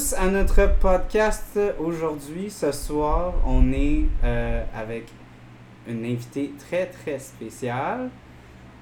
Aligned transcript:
Tous 0.00 0.14
à 0.14 0.28
notre 0.28 0.78
podcast 0.78 1.58
aujourd'hui. 1.78 2.48
Ce 2.48 2.72
soir, 2.72 3.34
on 3.44 3.70
est 3.70 4.06
euh, 4.24 4.64
avec 4.74 5.08
une 5.86 6.06
invitée 6.06 6.52
très 6.58 6.86
très 6.86 7.18
spéciale 7.18 8.08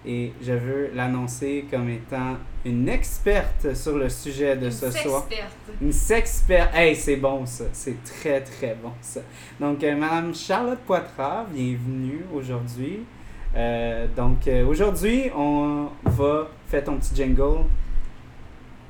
et 0.06 0.32
je 0.40 0.52
veux 0.52 0.90
l'annoncer 0.94 1.64
comme 1.68 1.88
étant 1.88 2.36
une 2.64 2.88
experte 2.88 3.74
sur 3.74 3.98
le 3.98 4.08
sujet 4.08 4.54
de 4.56 4.66
Une 4.66 4.70
ce 4.70 4.90
soir. 4.92 5.26
Une 5.82 5.92
sexperte. 5.92 6.70
Hey, 6.72 6.94
c'est 6.94 7.16
bon 7.16 7.44
ça. 7.46 7.64
C'est 7.72 8.00
très 8.04 8.40
très 8.40 8.76
bon 8.80 8.92
ça. 9.00 9.20
Donc, 9.58 9.82
euh, 9.82 9.96
Madame 9.96 10.32
Charlotte 10.32 10.80
Poitras, 10.86 11.46
bienvenue 11.50 12.26
aujourd'hui. 12.32 13.00
Euh, 13.56 14.06
donc, 14.16 14.48
aujourd'hui, 14.68 15.30
on 15.36 15.88
va 16.04 16.46
faire 16.68 16.84
ton 16.84 16.96
petit 16.96 17.16
jingle. 17.16 17.64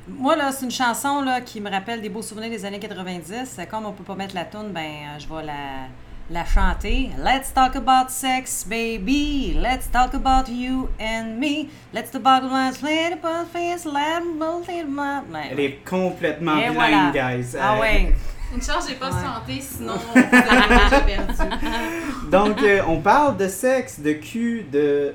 Moi, 0.08 0.36
là, 0.36 0.50
c'est 0.52 0.64
une 0.64 0.70
chanson 0.70 1.20
là, 1.22 1.40
qui 1.40 1.60
me 1.60 1.70
rappelle 1.70 2.00
des 2.00 2.08
beaux 2.08 2.22
souvenirs 2.22 2.50
des 2.50 2.64
années 2.64 2.78
90. 2.78 3.58
Comme 3.70 3.86
on 3.86 3.92
peut 3.92 4.04
pas 4.04 4.14
mettre 4.14 4.34
la 4.34 4.44
tune, 4.44 4.70
ben, 4.72 4.80
euh, 4.80 5.18
je 5.18 5.26
vais 5.28 5.44
la, 5.44 5.88
la 6.30 6.44
chanter. 6.46 7.10
Let's 7.18 7.52
talk 7.52 7.76
about 7.76 8.08
sex, 8.10 8.64
baby. 8.68 9.54
Let's 9.60 9.90
talk 9.90 10.14
about 10.14 10.48
you 10.50 10.88
and 11.00 11.38
me. 11.38 11.68
Let's 11.92 12.10
talk 12.10 12.22
about 12.26 12.48
my 12.50 12.70
little 12.70 13.18
face, 13.52 13.84
little 13.84 14.86
my... 14.88 15.48
Elle 15.50 15.60
est 15.60 15.78
complètement 15.84 16.56
Et 16.56 16.70
blind, 16.70 16.74
voilà. 16.74 17.10
guys. 17.12 17.56
Ah 17.60 17.74
Euh, 17.77 17.80
ouais. 17.80 18.14
Une 18.54 18.62
chance, 18.62 18.86
j'ai 18.88 18.94
pas 18.94 19.11
Ouais. 19.11 19.12
santé, 19.12 19.61
sinon 19.61 19.92
déjà 20.14 21.00
perdu. 21.00 22.30
Donc, 22.30 22.62
euh, 22.62 22.80
on 22.88 22.98
parle 23.02 23.36
de 23.36 23.46
sexe, 23.46 24.00
de 24.00 24.12
cul, 24.14 24.64
de 24.72 25.14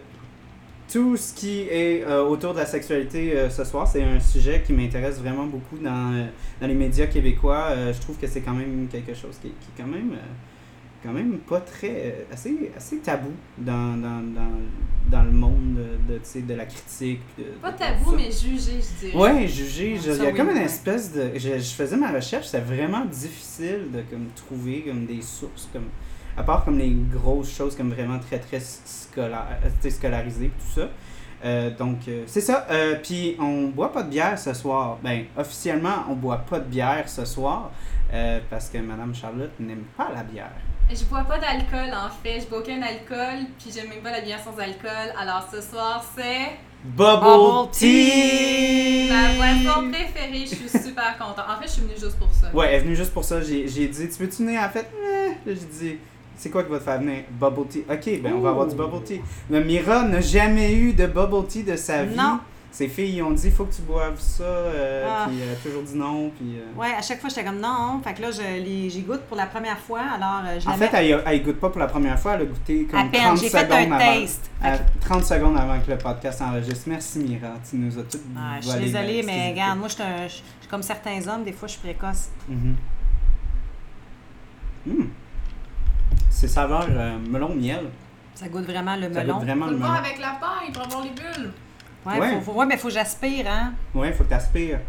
tout 0.94 1.18
ce 1.18 1.34
qui 1.34 1.62
est 1.62 2.04
euh, 2.06 2.24
autour 2.24 2.54
de 2.54 2.60
la 2.60 2.68
sexualité 2.68 3.36
euh, 3.36 3.50
ce 3.50 3.64
soir. 3.64 3.88
C'est 3.88 4.04
un 4.04 4.20
sujet 4.20 4.62
qui 4.66 4.74
m'intéresse 4.74 5.18
vraiment 5.20 5.46
beaucoup 5.48 5.78
dans, 5.78 6.14
euh, 6.14 6.26
dans 6.62 6.68
les 6.68 6.76
médias 6.76 7.08
québécois. 7.08 7.70
Je 7.92 8.00
trouve 8.00 8.18
que 8.18 8.28
c'est 8.28 8.42
quand 8.42 8.54
même 8.54 8.88
quelque 8.92 9.16
chose 9.16 9.38
qui, 9.42 9.48
qui 9.50 9.68
est 9.74 9.82
quand 9.82 9.90
même, 9.90 10.12
quand 11.04 11.12
même 11.12 11.40
pas 11.50 11.62
très. 11.62 12.26
assez, 12.32 12.72
assez 12.78 12.98
tabou 12.98 13.32
dans, 13.58 13.98
dans, 13.98 14.22
dans, 14.38 14.52
dans 15.10 15.24
le 15.24 15.32
monde 15.32 15.78
de, 16.08 16.14
de, 16.14 16.46
de 16.46 16.54
la 16.54 16.66
critique. 16.66 17.22
de- 17.40 17.44
Pas 17.62 17.72
tabou, 17.72 18.12
mais 18.16 18.32
jugé, 18.32 18.74
je 18.80 19.08
dirais. 19.08 19.18
Ouais, 19.18 19.48
je- 19.48 19.64
Ça, 19.64 20.14
Il 20.18 20.24
y 20.24 20.28
a 20.28 20.30
oui, 20.32 20.38
comme 20.38 20.50
une 20.52 20.58
espèce 20.58 21.12
de. 21.12 21.32
Je, 21.36 21.58
je 21.58 21.74
faisais 21.74 21.98
ma 21.98 22.12
recherche, 22.12 22.46
c'était 22.46 22.64
vraiment 22.64 23.04
difficile 23.06 23.88
de 23.92 24.02
comme, 24.12 24.28
trouver 24.36 24.84
comme, 24.88 25.06
des 25.08 25.22
sources. 25.24 25.68
Comme, 25.74 25.88
à 26.38 26.44
part 26.44 26.66
comme 26.66 26.78
les 26.78 26.96
grosses 27.14 27.52
choses 27.56 27.76
comme 27.76 27.92
vraiment 27.92 28.20
très 28.20 28.40
très 28.40 28.60
scolaires, 28.60 29.60
euh, 29.66 29.90
scolarisées 29.90 30.46
et 30.46 30.50
tout 30.50 30.82
ça. 30.82 30.88
Euh, 31.46 31.70
donc, 31.72 32.08
euh, 32.08 32.24
c'est 32.26 32.42
ça. 32.42 32.66
Euh, 32.72 32.96
Puis, 33.04 33.36
on 33.40 33.68
boit 33.68 33.92
pas 33.92 34.04
de 34.04 34.10
bière 34.10 34.40
ce 34.40 34.54
soir. 34.54 34.98
Ben, 35.04 35.26
officiellement, 35.38 36.06
on 36.10 36.14
boit 36.14 36.38
pas 36.38 36.60
de 36.60 36.66
bière 36.66 37.10
ce 37.10 37.26
soir 37.26 37.70
euh, 38.14 38.40
parce 38.50 38.70
que 38.70 38.78
Madame 38.78 39.14
Charlotte 39.14 39.52
n'aime 39.60 39.84
pas 39.98 40.08
la 40.16 40.24
bière. 40.24 40.54
Je 40.90 41.04
bois 41.06 41.24
pas 41.24 41.38
d'alcool, 41.40 41.94
en 41.94 42.10
fait. 42.24 42.40
Je 42.42 42.48
bois 42.48 42.60
aucun 42.60 42.82
alcool, 42.82 43.46
puis 43.60 43.72
j'aime 43.74 43.90
même 43.90 44.00
pas 44.02 44.12
la 44.12 44.22
bière 44.22 44.40
sans 44.40 44.58
alcool. 44.58 45.14
Alors 45.20 45.48
ce 45.52 45.62
soir, 45.62 46.04
c'est 46.16 46.58
Bubble, 46.84 47.22
Bubble 47.22 47.72
tea! 47.72 49.10
ma 49.10 49.34
boisson 49.36 49.90
préférée. 49.90 50.46
Je 50.46 50.56
suis 50.56 50.70
super 50.70 51.18
contente. 51.18 51.46
En 51.50 51.60
fait, 51.62 51.68
je 51.68 51.72
suis 51.72 51.82
venue 51.82 51.94
juste 52.00 52.18
pour 52.20 52.30
ça. 52.32 52.54
Ouais, 52.54 52.68
elle 52.68 52.76
est 52.76 52.80
venue 52.80 52.96
juste 52.96 53.14
pour 53.14 53.24
ça. 53.24 53.42
J'ai 53.42 53.68
j'ai 53.68 53.88
dit, 53.88 54.10
tu 54.10 54.24
veux-tu 54.24 54.44
venir? 54.44 54.62
A 54.62 54.70
fait, 54.70 54.90
eh. 54.94 55.32
J'ai 55.48 55.56
dit, 55.56 55.98
c'est 56.36 56.50
quoi 56.50 56.64
qui 56.64 56.72
va 56.72 56.80
te 56.80 56.84
faire 56.84 57.00
venir? 57.00 57.24
Bubble 57.32 57.68
tea. 57.68 57.86
Ok, 57.90 58.22
ben 58.22 58.34
on 58.36 58.42
va 58.42 58.50
avoir 58.50 58.68
du 58.68 58.76
bubble 58.76 59.04
tea. 59.04 59.22
Mais 59.50 59.64
Mira 59.64 60.04
n'a 60.04 60.22
jamais 60.22 60.74
eu 60.74 60.94
de 60.94 61.08
bubble 61.08 61.48
tea 61.48 61.64
de 61.64 61.76
sa 61.76 62.04
vie. 62.04 62.16
Non. 62.16 62.40
Ses 62.72 62.88
filles 62.88 63.18
ils 63.18 63.22
ont 63.22 63.30
dit, 63.30 63.52
faut 63.52 63.66
que 63.66 63.74
tu 63.76 63.84
boives 63.84 64.20
ça. 64.20 64.44
euh, 64.44 65.08
Ah. 65.08 65.26
Puis 65.30 65.38
elle 65.44 65.52
a 65.52 65.56
toujours 65.58 65.84
dit 65.84 65.96
non. 65.96 66.32
Puis, 66.36 66.56
euh, 66.58 66.82
Ouais, 66.82 66.88
à 66.98 67.04
chaque 67.04 67.20
fois, 67.22 67.30
j'étais 67.30 67.44
comme 67.44 67.60
non. 67.60 68.02
Fait 68.04 68.16
que 68.16 68.22
là, 68.24 68.30
j'y 68.32 69.02
goûte 69.08 69.22
pour 69.28 69.38
la 69.38 69.46
première 69.46 69.78
fois. 69.78 70.00
Alors, 70.16 70.42
euh, 70.44 70.60
je 70.60 70.68
En 70.68 70.74
fait, 70.74 70.90
elle, 70.92 71.22
elle 71.24 71.44
goûte 71.44 71.60
pas 71.60 71.70
pour 71.70 71.80
la 71.80 71.86
première 71.86 72.18
fois. 72.20 72.34
Elle 72.34 72.42
a 72.42 72.46
goûté 72.46 72.88
comme 72.90 73.00
à 73.00 73.04
peine. 73.06 73.22
30 73.22 73.40
J'ai 73.42 73.50
secondes 73.50 73.66
fait 73.68 73.74
un 73.76 73.92
avant. 73.92 73.98
taste. 74.00 74.50
Fait 74.60 74.68
à- 74.70 74.78
que- 74.80 75.00
30 75.06 75.24
secondes 75.24 75.56
avant 75.56 75.80
que 75.82 75.92
le 75.92 75.98
podcast 76.00 76.42
enregistre. 76.42 76.86
Merci 76.88 77.20
Mira, 77.20 77.50
tu 77.70 77.76
nous 77.76 77.96
as 78.00 78.04
toutes 78.04 78.22
Ah, 78.36 78.56
je 78.60 78.70
suis 78.70 78.80
désolée, 78.80 79.22
mais 79.24 79.52
regarde, 79.52 79.78
moi, 79.78 79.88
je 79.88 79.94
suis 80.30 80.42
comme 80.68 80.82
certains 80.82 81.20
hommes, 81.28 81.44
des 81.44 81.54
fois, 81.54 81.68
je 81.68 81.74
suis 81.74 81.82
précoce. 81.82 82.30
Hmm. 82.50 82.74
C'est 86.44 86.50
saveur 86.50 86.86
euh, 86.90 87.18
melon-miel. 87.30 87.86
Ça 88.36 88.50
goûte 88.50 88.66
vraiment 88.66 88.98
le 88.98 89.04
Ça 89.14 89.22
melon. 89.24 89.36
goûte 89.36 89.44
vraiment 89.46 89.66
Faut 89.68 89.72
le 89.72 89.78
melon. 89.78 89.92
avec 89.94 90.20
la 90.20 90.32
paille 90.42 90.74
pour 90.74 90.82
avoir 90.84 91.02
les 91.02 91.12
bulles. 91.12 91.54
Ouais, 92.06 92.20
Ouais. 92.20 92.34
Faut, 92.36 92.42
faut- 92.52 92.60
ouais, 92.60 92.66
mais 92.66 92.76
faut 92.76 92.90
que 92.90 92.94
j'aspire, 92.94 93.46
hein. 93.50 93.72
Ouais, 93.96 94.12
faut 94.12 94.26
que 94.26 94.28
tu 94.28 94.36
aspires. 94.36 94.80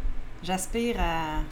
J'aspire 0.43 0.97
à. 0.99 1.43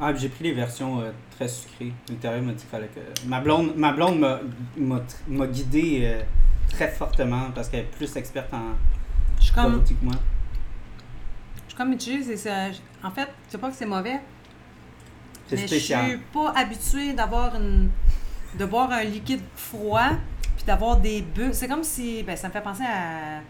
Ah, 0.00 0.10
puis 0.12 0.22
j'ai 0.22 0.30
pris 0.30 0.44
les 0.44 0.52
versions 0.54 1.00
euh, 1.02 1.10
très 1.36 1.48
sucrées. 1.48 1.92
L'intérieur 2.08 2.40
m'a 2.42 2.52
dit 2.52 2.60
qu'il 2.60 2.68
fallait 2.70 2.88
que. 2.88 3.00
Ma 3.28 3.40
blonde, 3.42 3.76
ma 3.76 3.92
blonde 3.92 4.20
m'a, 4.20 4.40
m'a, 4.78 5.00
m'a 5.28 5.46
guidé 5.48 6.00
euh, 6.04 6.22
très 6.70 6.88
fortement 6.88 7.50
parce 7.54 7.68
qu'elle 7.68 7.80
est 7.80 7.90
plus 7.94 8.16
experte 8.16 8.54
en 8.54 8.72
Je 9.38 9.44
suis 9.44 9.52
comme, 9.52 9.72
bubble 9.72 9.84
tea 9.84 9.94
que 9.96 10.04
moi. 10.06 10.14
je 11.56 11.68
suis 11.68 11.76
comme 11.76 11.90
mitigée. 11.90 12.22
c'est 12.22 12.36
ça. 12.38 12.68
En 13.04 13.10
fait, 13.10 13.28
c'est 13.48 13.58
pas 13.60 13.68
que 13.68 13.76
c'est 13.76 13.84
mauvais, 13.84 14.18
C'est 15.48 15.56
mais 15.56 15.62
je 15.62 15.66
spécial. 15.66 16.06
suis 16.08 16.18
pas 16.32 16.52
habituée 16.56 17.12
d'avoir 17.12 17.54
une. 17.56 17.88
de 18.58 18.64
boire 18.64 18.90
un 18.92 19.04
liquide 19.04 19.40
froid 19.56 20.10
puis 20.56 20.64
d'avoir 20.66 20.96
des 20.98 21.22
bulles. 21.22 21.50
C'est 21.54 21.68
comme 21.68 21.84
si. 21.84 22.22
Ben, 22.22 22.36
ça 22.36 22.48
me 22.48 22.52
fait 22.52 22.60
penser 22.60 22.84
à. 22.84 23.40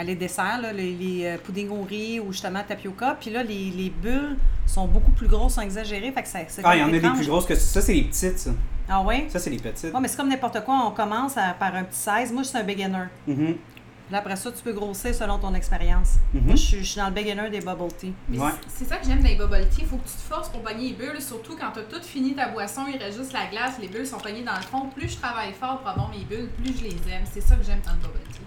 à 0.00 0.02
les 0.04 0.14
desserts, 0.16 0.60
là, 0.60 0.72
les, 0.72 0.92
les 0.94 1.24
euh, 1.26 1.36
puddings 1.38 1.68
au 1.70 1.82
riz 1.82 2.18
ou 2.20 2.32
justement 2.32 2.62
tapioca. 2.66 3.16
Puis 3.20 3.30
là, 3.30 3.42
les, 3.42 3.70
les 3.70 3.90
bulles 3.90 4.36
sont 4.66 4.86
beaucoup 4.88 5.12
plus 5.12 5.28
grosses, 5.28 5.54
sont 5.54 5.60
exagérées. 5.60 6.10
Fait 6.12 6.22
que 6.22 6.28
ça, 6.28 6.38
Ah, 6.64 6.74
il 6.76 6.80
y 6.80 6.82
en 6.82 6.88
a 6.88 6.90
des 6.90 7.00
plus 7.00 7.26
grosses 7.28 7.46
que 7.46 7.54
ça. 7.54 7.80
Ça, 7.80 7.80
c'est 7.80 7.94
les 7.94 8.02
petites, 8.04 8.38
ça. 8.38 8.50
Ah 8.88 9.00
ouais? 9.02 9.26
Ça, 9.30 9.38
c'est 9.38 9.50
les 9.50 9.56
petites. 9.58 9.92
Mais 9.98 10.08
c'est 10.08 10.16
comme 10.16 10.28
n'importe 10.28 10.62
quoi. 10.64 10.86
On 10.86 10.90
commence 10.90 11.36
à- 11.38 11.54
par 11.58 11.74
un 11.74 11.84
petit 11.84 11.98
16. 11.98 12.32
Moi, 12.32 12.42
je 12.42 12.48
suis 12.48 12.58
un 12.58 12.64
beginner. 12.64 13.04
Mhm. 13.26 13.54
Puis 13.73 13.73
là, 14.14 14.20
après 14.20 14.36
ça, 14.36 14.50
tu 14.52 14.62
peux 14.62 14.72
grossir 14.72 15.14
selon 15.14 15.38
ton 15.38 15.52
expérience. 15.54 16.14
Mhm. 16.32 16.42
Moi, 16.46 16.54
je 16.54 16.60
suis, 16.62 16.78
je 16.78 16.84
suis 16.84 17.00
dans 17.00 17.08
le 17.08 17.12
beginner 17.12 17.50
des 17.50 17.60
bubble 17.60 17.92
tea. 17.98 18.12
Ouais. 18.32 18.50
c'est 18.68 18.84
ça 18.84 18.96
que 18.96 19.04
j'aime 19.06 19.22
dans 19.22 19.28
les 19.28 19.34
bubble 19.36 19.66
tea. 19.70 19.84
Faut 19.84 19.96
que 19.96 20.08
tu 20.08 20.14
te 20.14 20.20
forces 20.22 20.48
pour 20.48 20.62
pogner 20.62 20.88
les 20.90 20.94
bulles, 20.94 21.20
surtout 21.20 21.56
quand 21.56 21.70
t'as 21.74 21.82
tout 21.82 22.02
fini 22.02 22.34
ta 22.34 22.48
boisson, 22.48 22.82
il 22.92 22.96
reste 23.02 23.18
juste 23.18 23.32
la 23.32 23.46
glace, 23.46 23.74
les 23.80 23.88
bulles 23.88 24.06
sont 24.06 24.18
pognées 24.18 24.42
dans 24.44 24.54
le 24.54 24.62
fond. 24.62 24.88
Plus 24.94 25.08
je 25.10 25.16
travaille 25.18 25.52
fort 25.52 25.78
pour 25.80 25.88
avoir 25.88 26.08
mes 26.10 26.24
bulles, 26.24 26.48
plus 26.62 26.76
je 26.78 26.84
les 26.84 27.12
aime. 27.12 27.24
C'est 27.32 27.40
ça 27.40 27.56
que 27.56 27.64
j'aime 27.64 27.80
dans 27.84 27.92
le 27.92 27.98
bubble 27.98 28.20
tea. 28.32 28.40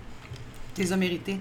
Tu 0.75 0.81
les 0.81 0.93
as 0.93 0.97
mérités. 0.97 1.39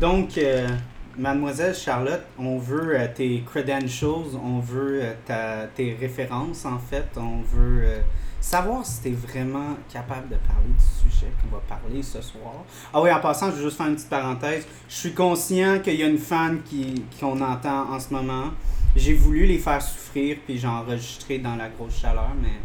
Donc, 0.00 0.36
euh, 0.38 0.68
Mademoiselle 1.16 1.74
Charlotte, 1.74 2.24
on 2.38 2.58
veut 2.58 2.98
euh, 2.98 3.06
tes 3.14 3.42
credentials, 3.42 4.34
on 4.42 4.58
veut 4.58 5.00
euh, 5.02 5.12
ta- 5.24 5.66
tes 5.74 5.94
références 5.94 6.64
en 6.64 6.78
fait, 6.78 7.06
on 7.16 7.40
veut 7.42 7.82
euh, 7.84 8.00
savoir 8.44 8.84
si 8.84 9.00
tu 9.02 9.08
es 9.08 9.12
vraiment 9.12 9.74
capable 9.92 10.28
de 10.28 10.36
parler 10.36 10.66
du 10.68 11.10
sujet 11.10 11.32
qu'on 11.40 11.56
va 11.56 11.62
parler 11.68 12.02
ce 12.02 12.20
soir. 12.20 12.52
Ah 12.92 13.00
oui, 13.00 13.10
en 13.10 13.20
passant, 13.20 13.50
je 13.50 13.56
veux 13.56 13.62
juste 13.64 13.76
faire 13.78 13.86
une 13.86 13.94
petite 13.96 14.10
parenthèse. 14.10 14.66
Je 14.88 14.94
suis 14.94 15.14
conscient 15.14 15.78
qu'il 15.80 15.94
y 15.94 16.02
a 16.02 16.06
une 16.06 16.18
fan 16.18 16.60
qui 16.62 17.04
qu'on 17.18 17.40
entend 17.40 17.90
en 17.92 17.98
ce 17.98 18.12
moment. 18.12 18.50
J'ai 18.94 19.14
voulu 19.14 19.46
les 19.46 19.58
faire 19.58 19.80
souffrir 19.82 20.36
puis 20.44 20.58
j'ai 20.58 20.68
enregistré 20.68 21.38
dans 21.38 21.56
la 21.56 21.68
grosse 21.68 21.96
chaleur, 21.98 22.30
mais 22.40 22.60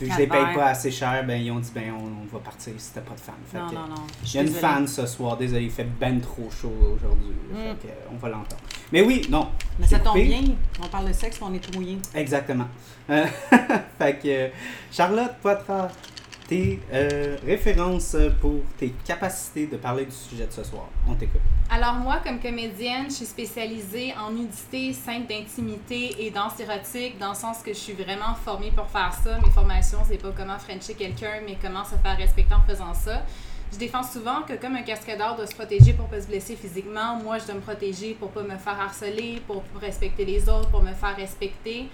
vu 0.00 0.06
que 0.08 0.14
je 0.14 0.18
les 0.20 0.26
paye 0.26 0.54
pas 0.54 0.66
assez 0.66 0.90
cher, 0.90 1.24
ben 1.26 1.40
ils 1.42 1.50
ont 1.50 1.58
dit 1.60 1.70
ben 1.74 1.92
on, 1.92 2.04
on 2.22 2.32
va 2.32 2.38
partir 2.38 2.72
si 2.78 2.92
t'as 2.92 3.00
pas 3.02 3.14
de 3.14 3.20
fan. 3.20 3.34
Fait 3.50 3.58
Non, 3.58 3.68
que- 3.68 3.74
non, 3.74 3.88
non. 3.88 4.06
Il 4.24 4.34
y 4.34 4.38
a 4.38 4.40
une 4.40 4.46
désolée. 4.46 4.60
fan 4.60 4.86
ce 4.86 5.04
soir, 5.06 5.36
désolé, 5.36 5.64
il 5.64 5.70
fait 5.70 5.84
ben 6.00 6.20
trop 6.20 6.48
chaud 6.50 6.72
aujourd'hui. 6.94 7.34
Mm. 7.52 7.56
Fait 7.56 7.88
que, 7.88 7.92
on 8.12 8.16
va 8.16 8.28
l'entendre. 8.30 8.62
Mais 8.92 9.00
oui, 9.00 9.26
non. 9.30 9.48
Mais 9.78 9.86
ça 9.86 9.98
tombe 9.98 10.20
bien. 10.20 10.42
On 10.82 10.86
parle 10.86 11.08
de 11.08 11.12
sexe, 11.14 11.38
on 11.40 11.52
est 11.54 11.58
tout 11.58 11.72
mouillé. 11.78 11.98
Exactement. 12.14 12.66
Euh, 13.08 13.24
fait 13.98 14.18
que 14.18 14.28
euh, 14.28 14.48
Charlotte 14.90 15.32
Poitras, 15.40 15.88
tes 16.46 16.78
euh, 16.92 17.38
références 17.46 18.14
pour 18.40 18.60
tes 18.76 18.90
capacités 19.04 19.66
de 19.66 19.78
parler 19.78 20.04
du 20.04 20.12
sujet 20.12 20.46
de 20.46 20.52
ce 20.52 20.62
soir. 20.62 20.88
On 21.08 21.14
t'écoute. 21.14 21.40
Alors 21.70 21.94
moi, 21.94 22.20
comme 22.22 22.38
comédienne, 22.38 23.06
je 23.06 23.14
suis 23.14 23.24
spécialisée 23.24 24.12
en 24.20 24.30
nudité, 24.30 24.92
scène 24.92 25.24
d'intimité 25.24 26.26
et 26.26 26.30
danse 26.30 26.60
érotique, 26.60 27.18
dans 27.18 27.30
le 27.30 27.34
sens 27.34 27.62
que 27.62 27.72
je 27.72 27.78
suis 27.78 27.94
vraiment 27.94 28.34
formée 28.44 28.72
pour 28.76 28.90
faire 28.90 29.14
ça. 29.24 29.38
Mes 29.42 29.50
formations, 29.50 30.00
c'est 30.06 30.20
pas 30.20 30.32
comment 30.36 30.58
frencher 30.58 30.92
quelqu'un, 30.92 31.40
mais 31.46 31.56
comment 31.62 31.84
se 31.84 31.94
faire 31.94 32.18
respecter 32.18 32.54
en 32.54 32.62
faisant 32.68 32.92
ça. 32.92 33.22
Je 33.72 33.78
défends 33.78 34.02
souvent 34.02 34.42
que 34.42 34.52
comme 34.52 34.76
un 34.76 34.82
cascadeur 34.82 35.34
doit 35.34 35.46
se 35.46 35.54
protéger 35.54 35.94
pour 35.94 36.06
pas 36.06 36.20
se 36.20 36.26
blesser 36.26 36.56
physiquement, 36.56 37.16
moi 37.16 37.38
je 37.38 37.46
dois 37.46 37.54
me 37.54 37.60
protéger 37.60 38.12
pour 38.12 38.30
pas 38.30 38.42
me 38.42 38.58
faire 38.58 38.78
harceler, 38.78 39.42
pour 39.46 39.64
respecter 39.80 40.26
les 40.26 40.46
autres, 40.46 40.68
pour 40.68 40.82
me 40.82 40.92
faire 40.92 41.16
respecter. 41.16 41.88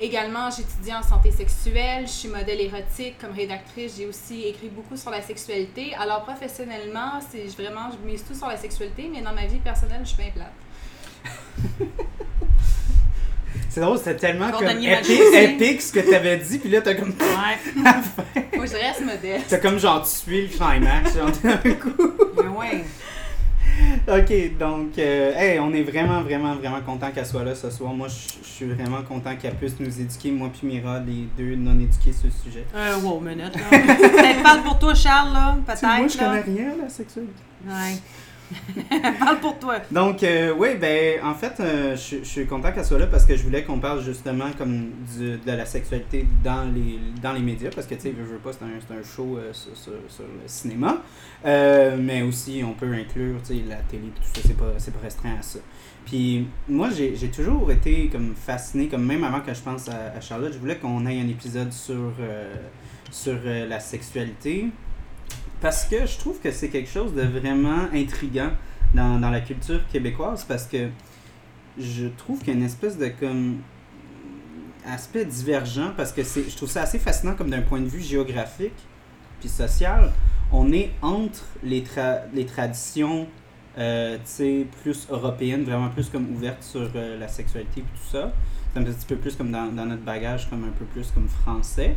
Également, 0.00 0.48
j'étudie 0.50 0.94
en 0.94 1.02
santé 1.02 1.30
sexuelle, 1.30 2.06
je 2.06 2.12
suis 2.12 2.28
modèle 2.28 2.60
érotique 2.60 3.18
comme 3.18 3.32
rédactrice, 3.32 3.96
j'ai 3.98 4.06
aussi 4.06 4.44
écrit 4.44 4.68
beaucoup 4.68 4.96
sur 4.96 5.10
la 5.10 5.20
sexualité. 5.20 5.94
Alors 5.96 6.22
professionnellement, 6.22 7.20
c'est 7.28 7.46
vraiment 7.60 7.90
je 7.90 7.98
mise 8.06 8.24
tout 8.24 8.34
sur 8.34 8.48
la 8.48 8.56
sexualité, 8.56 9.10
mais 9.12 9.20
dans 9.20 9.34
ma 9.34 9.44
vie 9.44 9.58
personnelle, 9.58 10.00
je 10.04 10.08
suis 10.08 10.22
bien 10.22 10.30
plate. 10.30 10.52
C'est 13.78 13.84
drôle, 13.84 13.98
c'était 13.98 14.16
tellement 14.16 14.50
comme 14.50 14.66
épique, 14.66 15.82
ce 15.82 15.92
que 15.92 16.00
t'avais 16.00 16.36
dit, 16.38 16.58
puis 16.58 16.68
là, 16.68 16.80
t'as 16.80 16.94
comme. 16.94 17.10
Ouais. 17.10 17.76
Moi, 18.56 18.66
je 18.66 18.72
reste 18.72 19.04
modeste. 19.04 19.46
T'as 19.48 19.58
comme 19.58 19.78
genre 19.78 20.04
tué 20.04 20.42
le 20.42 20.48
climax, 20.48 21.16
genre 21.16 21.30
d'un 21.44 21.74
coup. 21.74 22.12
Ben 22.36 22.48
ouais. 22.48 22.84
Ok, 24.08 24.58
donc, 24.58 24.98
euh, 24.98 25.32
hey, 25.36 25.60
on 25.60 25.72
est 25.72 25.84
vraiment, 25.84 26.22
vraiment, 26.22 26.56
vraiment 26.56 26.80
content 26.80 27.12
qu'elle 27.12 27.24
soit 27.24 27.44
là 27.44 27.54
ce 27.54 27.70
soir. 27.70 27.94
Moi, 27.94 28.08
je 28.08 28.44
suis 28.44 28.66
vraiment 28.66 29.02
content 29.02 29.36
qu'elle 29.36 29.54
puisse 29.54 29.78
nous 29.78 30.00
éduquer, 30.00 30.32
moi 30.32 30.50
puis 30.52 30.66
Mira, 30.66 30.98
les 30.98 31.28
deux 31.38 31.54
non 31.54 31.78
éduqués 31.78 32.12
sur 32.12 32.26
le 32.26 32.50
sujet. 32.50 32.64
Euh, 32.74 32.96
wow, 32.96 33.20
minute, 33.20 33.54
là. 33.54 33.62
Peut-être 33.70 34.42
parle 34.42 34.62
pour 34.62 34.80
toi, 34.80 34.92
Charles, 34.96 35.32
là. 35.32 35.56
Peut-être, 35.64 35.82
moi, 35.82 36.08
je 36.08 36.18
connais 36.18 36.40
rien 36.40 36.72
à 36.72 36.82
la 36.82 36.88
sexualité. 36.88 37.32
Ouais. 37.64 37.94
parle 39.18 39.40
pour 39.40 39.58
toi. 39.58 39.76
Donc, 39.90 40.22
euh, 40.22 40.54
oui, 40.56 40.76
ben, 40.80 41.22
en 41.22 41.34
fait, 41.34 41.60
euh, 41.60 41.96
je 41.96 42.18
je 42.18 42.24
suis 42.24 42.46
content 42.46 42.72
qu'elle 42.72 42.84
soit 42.84 42.98
là 42.98 43.06
parce 43.06 43.24
que 43.24 43.36
je 43.36 43.42
voulais 43.42 43.64
qu'on 43.64 43.78
parle 43.78 44.02
justement 44.02 44.50
comme 44.56 44.90
de 45.18 45.38
la 45.46 45.66
sexualité 45.66 46.26
dans 46.42 46.64
les, 46.64 46.98
dans 47.22 47.32
les 47.32 47.40
médias 47.40 47.70
parce 47.74 47.86
que, 47.86 47.94
tu 47.94 48.02
sais, 48.02 48.10
veux, 48.10 48.24
veux 48.24 48.38
pas, 48.38 48.50
c'est 48.52 48.64
un, 48.64 48.98
un 48.98 49.02
show 49.02 49.38
euh, 49.38 49.52
sur, 49.52 49.92
le 49.92 50.46
cinéma. 50.46 51.02
Mais 51.44 52.22
aussi, 52.22 52.62
on 52.64 52.72
peut 52.72 52.92
inclure, 52.92 53.36
tu 53.42 53.54
sais, 53.54 53.62
la 53.68 53.76
télé 53.76 54.08
tout 54.14 54.22
ça, 54.22 54.40
c'est 54.44 54.56
pas, 54.56 54.72
pas 54.72 55.02
restreint 55.02 55.36
à 55.38 55.42
ça. 55.42 55.58
Puis, 56.04 56.46
moi, 56.68 56.88
j'ai 56.90 57.30
toujours 57.30 57.70
été 57.70 58.08
comme 58.08 58.34
fasciné, 58.34 58.88
comme 58.88 59.04
même 59.04 59.24
avant 59.24 59.40
que 59.40 59.52
je 59.52 59.60
pense 59.60 59.88
à, 59.88 60.20
Charlotte, 60.20 60.52
je 60.52 60.58
voulais 60.58 60.76
qu'on 60.76 61.06
ait 61.06 61.20
un 61.20 61.28
épisode 61.28 61.72
sur, 61.72 62.12
sur 63.10 63.38
la 63.44 63.80
sexualité. 63.80 64.68
Parce 65.60 65.84
que 65.86 66.06
je 66.06 66.18
trouve 66.18 66.38
que 66.40 66.50
c'est 66.52 66.68
quelque 66.68 66.90
chose 66.90 67.14
de 67.14 67.22
vraiment 67.22 67.88
intriguant 67.92 68.50
dans, 68.94 69.18
dans 69.18 69.30
la 69.30 69.40
culture 69.40 69.80
québécoise 69.92 70.44
parce 70.44 70.66
que 70.66 70.88
je 71.78 72.06
trouve 72.06 72.38
qu'il 72.38 72.48
y 72.48 72.50
a 72.52 72.54
une 72.54 72.64
espèce 72.64 72.96
de 72.96 73.08
comme 73.08 73.58
aspect 74.86 75.24
divergent 75.24 75.92
parce 75.96 76.12
que 76.12 76.22
c'est 76.22 76.48
je 76.48 76.56
trouve 76.56 76.70
ça 76.70 76.82
assez 76.82 76.98
fascinant 76.98 77.34
comme 77.34 77.50
d'un 77.50 77.60
point 77.60 77.80
de 77.80 77.88
vue 77.88 78.00
géographique 78.00 78.72
puis 79.40 79.48
social 79.48 80.12
on 80.52 80.72
est 80.72 80.90
entre 81.02 81.44
les, 81.62 81.82
tra- 81.82 82.22
les 82.32 82.46
traditions 82.46 83.28
euh, 83.76 84.16
plus 84.82 85.06
européennes 85.10 85.64
vraiment 85.64 85.88
plus 85.88 86.08
comme 86.08 86.30
ouvertes 86.34 86.62
sur 86.62 86.88
euh, 86.94 87.18
la 87.18 87.28
sexualité 87.28 87.80
et 87.80 87.82
tout 87.82 88.10
ça. 88.10 88.32
C'est 88.72 88.80
un 88.80 88.82
petit 88.84 89.06
peu 89.06 89.16
plus 89.16 89.36
comme 89.36 89.50
dans, 89.52 89.66
dans 89.66 89.86
notre 89.86 90.02
bagage 90.02 90.48
comme 90.48 90.64
un 90.64 90.72
peu 90.78 90.84
plus 90.86 91.10
comme 91.10 91.28
français 91.28 91.96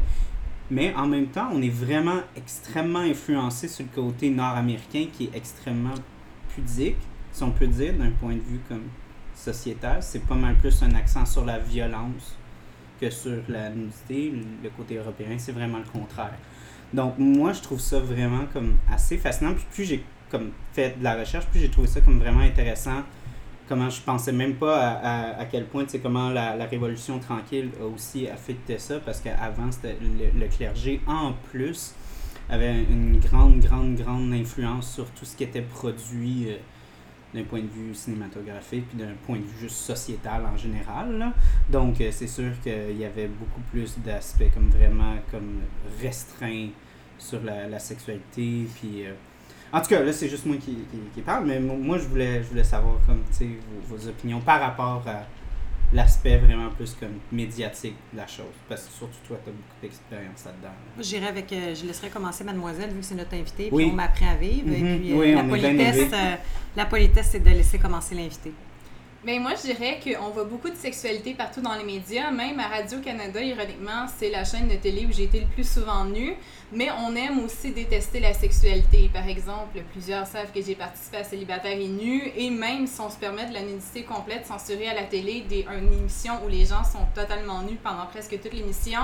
mais 0.71 0.93
en 0.95 1.05
même 1.05 1.27
temps, 1.27 1.49
on 1.53 1.61
est 1.61 1.69
vraiment 1.69 2.21
extrêmement 2.37 2.99
influencé 2.99 3.67
sur 3.67 3.83
le 3.83 3.93
côté 3.93 4.29
nord-américain 4.29 5.07
qui 5.11 5.25
est 5.25 5.35
extrêmement 5.35 5.93
pudique, 6.55 6.95
si 7.33 7.43
on 7.43 7.51
peut 7.51 7.67
dire, 7.67 7.93
d'un 7.93 8.11
point 8.11 8.35
de 8.35 8.39
vue 8.39 8.61
comme 8.69 8.85
sociétal. 9.35 10.01
C'est 10.01 10.25
pas 10.25 10.35
mal 10.35 10.55
plus 10.55 10.81
un 10.81 10.95
accent 10.95 11.25
sur 11.25 11.43
la 11.43 11.59
violence 11.59 12.37
que 13.01 13.09
sur 13.09 13.41
la 13.49 13.69
nudité. 13.69 14.33
Le 14.63 14.69
côté 14.69 14.95
européen, 14.95 15.35
c'est 15.37 15.51
vraiment 15.51 15.79
le 15.79 15.99
contraire. 15.99 16.37
Donc 16.93 17.17
moi, 17.17 17.51
je 17.51 17.61
trouve 17.61 17.81
ça 17.81 17.99
vraiment 17.99 18.45
comme 18.53 18.75
assez 18.89 19.17
fascinant. 19.17 19.53
Puis 19.53 19.65
plus 19.73 19.83
j'ai 19.83 20.05
comme 20.29 20.51
fait 20.71 20.97
de 20.97 21.03
la 21.03 21.15
recherche, 21.15 21.47
plus 21.47 21.59
j'ai 21.59 21.69
trouvé 21.69 21.87
ça 21.87 21.99
comme 21.99 22.19
vraiment 22.19 22.39
intéressant. 22.39 23.03
Comment 23.71 23.89
je 23.89 24.01
pensais 24.01 24.33
même 24.33 24.55
pas 24.55 24.99
à, 25.39 25.45
quel 25.45 25.65
point, 25.65 25.85
tu 25.85 25.91
sais, 25.91 25.99
comment 25.99 26.29
la, 26.29 26.65
Révolution 26.65 27.19
tranquille 27.19 27.69
a 27.79 27.85
aussi 27.85 28.27
affecté 28.27 28.77
ça, 28.77 28.99
parce 28.99 29.21
qu'avant, 29.21 29.69
le, 29.81 30.37
le 30.37 30.47
clergé, 30.49 30.99
en 31.07 31.31
plus, 31.31 31.93
avait 32.49 32.83
une 32.83 33.21
grande, 33.21 33.61
grande, 33.61 33.95
grande 33.95 34.33
influence 34.33 34.93
sur 34.93 35.09
tout 35.11 35.23
ce 35.23 35.37
qui 35.37 35.45
était 35.45 35.61
produit 35.61 36.49
euh, 36.49 36.57
d'un 37.33 37.45
point 37.45 37.61
de 37.61 37.69
vue 37.69 37.95
cinématographique, 37.95 38.89
puis 38.89 38.97
d'un 38.97 39.13
point 39.25 39.37
de 39.37 39.43
vue 39.43 39.59
juste 39.61 39.77
sociétal 39.77 40.45
en 40.45 40.57
général. 40.57 41.31
Donc, 41.69 42.01
euh, 42.01 42.09
c'est 42.11 42.27
sûr 42.27 42.51
qu'il 42.61 42.97
y 42.97 43.05
avait 43.05 43.29
beaucoup 43.29 43.61
plus 43.71 43.97
d'aspects 43.99 44.53
comme 44.53 44.69
vraiment 44.69 45.15
comme 45.31 45.61
restreints 46.01 46.71
sur 47.17 47.41
la, 47.41 47.79
sexualité, 47.79 48.67
puis... 48.75 49.05
euh, 49.05 49.13
en 49.73 49.81
tout 49.81 49.87
cas, 49.87 50.01
là, 50.03 50.11
c'est 50.13 50.29
juste 50.29 50.45
moi 50.45 50.57
qui, 50.57 50.73
qui, 50.75 50.97
qui 51.13 51.21
parle, 51.21 51.45
mais 51.45 51.59
mo- 51.59 51.75
moi, 51.77 51.97
je 51.97 52.03
voulais, 52.03 52.43
je 52.43 52.49
voulais 52.49 52.63
savoir 52.63 52.95
comme, 53.05 53.21
vos, 53.39 53.95
vos 53.97 54.07
opinions 54.07 54.39
par 54.41 54.59
rapport 54.59 55.03
à 55.07 55.23
l'aspect 55.93 56.37
vraiment 56.37 56.69
plus 56.69 56.95
comme 56.99 57.19
médiatique 57.31 57.95
de 58.13 58.17
la 58.17 58.27
chose. 58.27 58.45
Parce 58.69 58.83
que 58.83 58.91
surtout 58.93 59.17
toi, 59.27 59.37
tu 59.43 59.49
as 59.49 59.53
beaucoup 59.53 59.81
d'expérience 59.81 60.45
là-dedans. 60.45 61.27
Avec. 61.27 61.51
euh, 61.51 61.75
je 61.75 61.85
laisserais 61.85 62.09
commencer 62.09 62.43
Mademoiselle, 62.45 62.91
vu 62.91 62.99
que 62.99 63.05
c'est 63.05 63.15
notre 63.15 63.33
invité, 63.33 63.65
puis 63.67 63.75
Oui. 63.75 63.89
on 63.91 63.95
m'apprend 63.95 64.31
à 64.31 64.35
vivre. 64.35 64.69
Et 64.71 64.97
puis, 64.97 65.11
euh, 65.11 65.17
Oui, 65.17 65.33
la, 65.33 65.43
politesse, 65.43 66.11
euh, 66.13 66.35
la 66.77 66.85
politesse, 66.85 67.29
c'est 67.31 67.39
de 67.43 67.49
laisser 67.49 67.77
commencer 67.77 68.15
l'invité. 68.15 68.53
Ben 69.23 69.39
moi, 69.39 69.51
je 69.53 69.71
dirais 69.71 69.99
qu'on 70.03 70.31
voit 70.31 70.45
beaucoup 70.45 70.71
de 70.71 70.75
sexualité 70.75 71.35
partout 71.35 71.61
dans 71.61 71.75
les 71.75 71.83
médias. 71.83 72.31
Même 72.31 72.59
à 72.59 72.67
Radio-Canada, 72.67 73.39
ironiquement, 73.39 74.07
c'est 74.17 74.31
la 74.31 74.43
chaîne 74.43 74.67
de 74.67 74.73
télé 74.73 75.05
où 75.05 75.13
j'ai 75.13 75.25
été 75.25 75.41
le 75.41 75.45
plus 75.45 75.69
souvent 75.69 76.05
nue. 76.05 76.33
Mais 76.71 76.89
on 77.05 77.15
aime 77.15 77.37
aussi 77.45 77.69
détester 77.69 78.19
la 78.19 78.33
sexualité. 78.33 79.11
Par 79.13 79.27
exemple, 79.27 79.79
plusieurs 79.91 80.25
savent 80.25 80.51
que 80.51 80.63
j'ai 80.63 80.73
participé 80.73 81.17
à 81.17 81.23
Célibataire 81.23 81.77
et 81.79 81.87
Nu. 81.87 82.31
Et 82.35 82.49
même 82.49 82.87
si 82.87 82.99
on 82.99 83.11
se 83.11 83.17
permet 83.17 83.45
de 83.45 83.53
la 83.53 83.61
nudité 83.61 84.01
complète 84.01 84.47
censurée 84.47 84.87
à 84.87 84.95
la 84.95 85.03
télé, 85.03 85.41
des, 85.41 85.67
une 85.71 85.93
émission 85.93 86.43
où 86.43 86.49
les 86.49 86.65
gens 86.65 86.83
sont 86.83 87.05
totalement 87.13 87.61
nus 87.61 87.77
pendant 87.83 88.07
presque 88.07 88.41
toute 88.41 88.53
l'émission, 88.53 89.01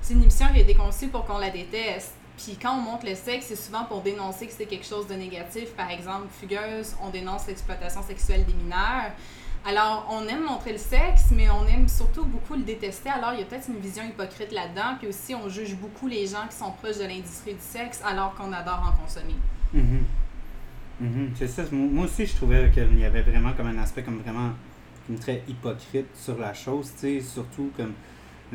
c'est 0.00 0.14
une 0.14 0.22
émission 0.22 0.46
qui 0.50 0.60
a 0.60 0.62
été 0.62 0.74
conçue 0.74 1.08
pour 1.08 1.26
qu'on 1.26 1.36
la 1.36 1.50
déteste. 1.50 2.14
Puis 2.38 2.56
quand 2.56 2.72
on 2.72 2.80
montre 2.80 3.04
le 3.04 3.16
sexe, 3.16 3.46
c'est 3.48 3.56
souvent 3.56 3.84
pour 3.84 4.00
dénoncer 4.00 4.46
que 4.46 4.52
c'est 4.56 4.66
quelque 4.66 4.86
chose 4.86 5.08
de 5.08 5.14
négatif. 5.14 5.74
Par 5.76 5.90
exemple, 5.90 6.28
Fugueuse, 6.40 6.94
on 7.02 7.10
dénonce 7.10 7.46
l'exploitation 7.48 8.02
sexuelle 8.02 8.46
des 8.46 8.54
mineurs. 8.54 9.12
Alors, 9.68 10.08
on 10.10 10.26
aime 10.28 10.44
montrer 10.44 10.72
le 10.72 10.78
sexe, 10.78 11.26
mais 11.30 11.50
on 11.50 11.66
aime 11.66 11.88
surtout 11.88 12.24
beaucoup 12.24 12.54
le 12.54 12.62
détester. 12.62 13.10
Alors, 13.10 13.34
il 13.34 13.40
y 13.40 13.42
a 13.42 13.44
peut-être 13.44 13.68
une 13.68 13.80
vision 13.80 14.02
hypocrite 14.02 14.50
là-dedans. 14.50 14.96
Puis 14.98 15.08
aussi, 15.08 15.34
on 15.34 15.46
juge 15.50 15.76
beaucoup 15.76 16.08
les 16.08 16.26
gens 16.26 16.46
qui 16.48 16.56
sont 16.56 16.70
proches 16.70 16.96
de 16.96 17.04
l'industrie 17.04 17.52
du 17.52 17.60
sexe, 17.60 18.00
alors 18.02 18.34
qu'on 18.34 18.50
adore 18.50 18.82
en 18.88 19.02
consommer. 19.02 19.34
Mhm. 19.74 20.04
Mhm, 21.00 21.32
C'est 21.34 21.48
ça. 21.48 21.64
Moi 21.70 22.06
aussi, 22.06 22.24
je 22.24 22.34
trouvais 22.34 22.70
qu'il 22.70 22.98
y 22.98 23.04
avait 23.04 23.20
vraiment 23.20 23.52
comme 23.52 23.66
un 23.66 23.76
aspect 23.78 24.02
comme 24.02 24.20
vraiment 24.20 24.52
très 25.20 25.42
hypocrite 25.46 26.06
sur 26.14 26.38
la 26.38 26.54
chose, 26.54 26.90
tu 26.94 27.00
sais, 27.00 27.20
surtout 27.20 27.70
comme 27.76 27.92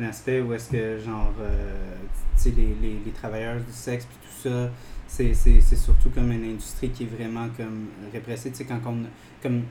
un 0.00 0.04
aspect 0.04 0.40
où 0.40 0.52
est-ce 0.52 0.70
que, 0.72 0.98
genre, 0.98 1.32
euh, 1.40 1.94
tu 2.36 2.42
sais, 2.42 2.54
les, 2.56 2.98
les, 3.04 3.12
travailleurs 3.12 3.56
du 3.56 3.72
sexe 3.72 4.04
puis 4.06 4.16
tout 4.20 4.48
ça, 4.48 4.70
c'est 5.06 5.76
surtout 5.76 6.10
comme 6.10 6.32
une 6.32 6.44
industrie 6.44 6.90
qui 6.90 7.04
est 7.04 7.06
vraiment 7.06 7.48
comme 7.56 7.86
répressée, 8.12 8.50
tu 8.50 8.58
sais, 8.58 8.64
quand 8.64 8.80
on, 8.86 9.04
comme, 9.42 9.62